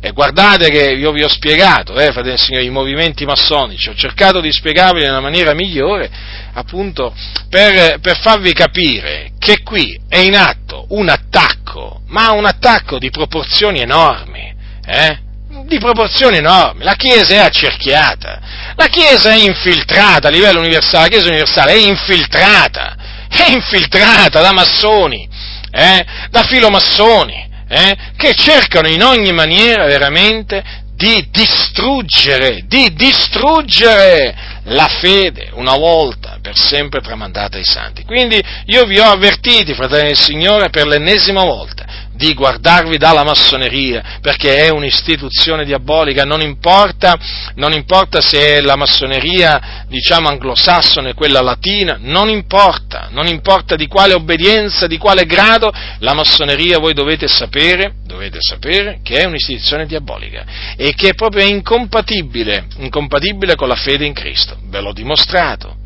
e 0.00 0.12
guardate 0.12 0.70
che 0.70 0.92
io 0.92 1.12
vi 1.12 1.22
ho 1.22 1.28
spiegato, 1.28 1.94
eh, 1.94 2.10
fratelli 2.10 2.38
signori, 2.38 2.64
i 2.64 2.70
movimenti 2.70 3.26
massonici, 3.26 3.90
ho 3.90 3.94
cercato 3.94 4.40
di 4.40 4.50
spiegarvi 4.50 5.02
nella 5.02 5.20
maniera 5.20 5.52
migliore, 5.52 6.10
appunto, 6.54 7.14
per, 7.50 8.00
per 8.00 8.18
farvi 8.18 8.54
capire 8.54 9.32
che 9.38 9.62
qui 9.62 10.00
è 10.08 10.16
in 10.16 10.36
atto 10.36 10.86
un 10.90 11.10
attacco, 11.10 12.00
ma 12.06 12.32
un 12.32 12.46
attacco 12.46 12.98
di 12.98 13.10
proporzioni 13.10 13.80
enormi, 13.80 14.54
eh? 14.86 15.18
di 15.66 15.78
proporzioni 15.78 16.38
enormi. 16.38 16.82
La 16.82 16.94
Chiesa 16.94 17.34
è 17.34 17.38
accerchiata, 17.38 18.40
la 18.76 18.86
Chiesa 18.86 19.32
è 19.32 19.36
infiltrata 19.36 20.28
a 20.28 20.30
livello 20.30 20.60
universale, 20.60 21.04
la 21.04 21.10
Chiesa 21.10 21.28
universale 21.28 21.72
è 21.72 21.76
infiltrata, 21.76 22.96
è 23.28 23.50
infiltrata 23.50 24.40
da 24.40 24.52
massoni, 24.52 25.28
eh? 25.70 26.06
da 26.30 26.42
filomassoni, 26.44 27.48
eh, 27.72 27.96
che 28.16 28.34
cercano 28.34 28.88
in 28.88 29.02
ogni 29.02 29.32
maniera 29.32 29.86
veramente 29.86 30.62
di 30.96 31.28
distruggere, 31.30 32.64
di 32.66 32.92
distruggere 32.94 34.34
la 34.64 34.88
fede. 35.00 35.50
Una 35.54 35.76
volta 35.76 36.19
per 36.40 36.56
sempre 36.56 37.00
tramandata 37.00 37.56
ai 37.56 37.64
santi. 37.64 38.04
Quindi 38.04 38.42
io 38.66 38.84
vi 38.84 38.98
ho 38.98 39.10
avvertiti, 39.10 39.74
fratelli 39.74 40.08
del 40.08 40.16
Signore, 40.16 40.70
per 40.70 40.86
l'ennesima 40.86 41.44
volta 41.44 42.08
di 42.20 42.34
guardarvi 42.34 42.98
dalla 42.98 43.24
massoneria, 43.24 44.18
perché 44.20 44.58
è 44.58 44.68
un'istituzione 44.68 45.64
diabolica, 45.64 46.24
non 46.24 46.42
importa, 46.42 47.18
non 47.54 47.72
importa 47.72 48.20
se 48.20 48.56
è 48.56 48.60
la 48.60 48.76
massoneria, 48.76 49.86
diciamo, 49.88 50.28
anglosassone, 50.28 51.14
quella 51.14 51.40
latina, 51.40 51.96
non 51.98 52.28
importa, 52.28 53.08
non 53.10 53.26
importa 53.26 53.74
di 53.74 53.86
quale 53.86 54.12
obbedienza, 54.12 54.86
di 54.86 54.98
quale 54.98 55.24
grado, 55.24 55.72
la 56.00 56.12
massoneria 56.12 56.78
voi 56.78 56.92
dovete 56.92 57.26
sapere, 57.26 57.94
dovete 58.04 58.36
sapere 58.40 59.00
che 59.02 59.16
è 59.16 59.24
un'istituzione 59.24 59.86
diabolica 59.86 60.44
e 60.76 60.92
che 60.92 61.10
è 61.10 61.14
proprio 61.14 61.46
incompatibile, 61.46 62.66
incompatibile 62.80 63.54
con 63.54 63.68
la 63.68 63.76
fede 63.76 64.04
in 64.04 64.12
Cristo, 64.12 64.58
ve 64.64 64.80
l'ho 64.80 64.92
dimostrato. 64.92 65.79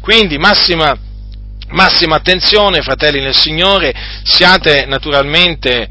Quindi 0.00 0.38
massima 0.38 0.96
Massima 1.70 2.16
attenzione, 2.16 2.80
fratelli 2.80 3.20
nel 3.20 3.36
Signore, 3.36 3.92
siate 4.22 4.86
naturalmente, 4.86 5.86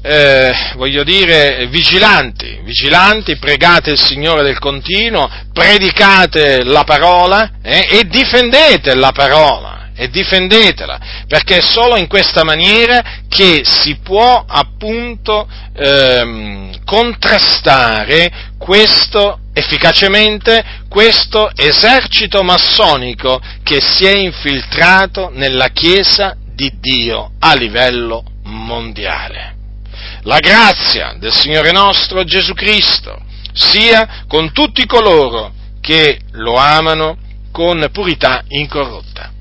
eh, 0.00 0.52
voglio 0.76 1.04
dire, 1.04 1.66
vigilanti, 1.66 2.60
vigilanti, 2.62 3.36
pregate 3.36 3.90
il 3.90 4.00
Signore 4.00 4.42
del 4.42 4.58
continuo, 4.58 5.30
predicate 5.52 6.64
la 6.64 6.84
parola 6.84 7.50
eh, 7.62 7.86
e 7.90 8.04
difendete 8.06 8.94
la 8.94 9.12
parola 9.12 9.77
e 10.00 10.08
difendetela, 10.10 11.24
perché 11.26 11.56
è 11.56 11.60
solo 11.60 11.96
in 11.96 12.06
questa 12.06 12.44
maniera 12.44 13.02
che 13.28 13.62
si 13.64 13.96
può 13.96 14.44
appunto 14.46 15.48
ehm, 15.74 16.84
contrastare 16.84 18.54
questo 18.56 19.40
efficacemente 19.52 20.64
questo 20.88 21.50
esercito 21.56 22.44
massonico 22.44 23.40
che 23.64 23.80
si 23.80 24.04
è 24.06 24.16
infiltrato 24.16 25.30
nella 25.34 25.70
Chiesa 25.70 26.36
di 26.54 26.74
Dio 26.78 27.32
a 27.40 27.54
livello 27.54 28.22
mondiale. 28.44 29.56
La 30.22 30.38
grazia 30.38 31.16
del 31.18 31.32
Signore 31.32 31.72
nostro 31.72 32.22
Gesù 32.22 32.54
Cristo 32.54 33.20
sia 33.52 34.24
con 34.28 34.52
tutti 34.52 34.86
coloro 34.86 35.52
che 35.80 36.20
lo 36.32 36.54
amano 36.54 37.16
con 37.50 37.88
purità 37.90 38.44
incorrotta. 38.46 39.32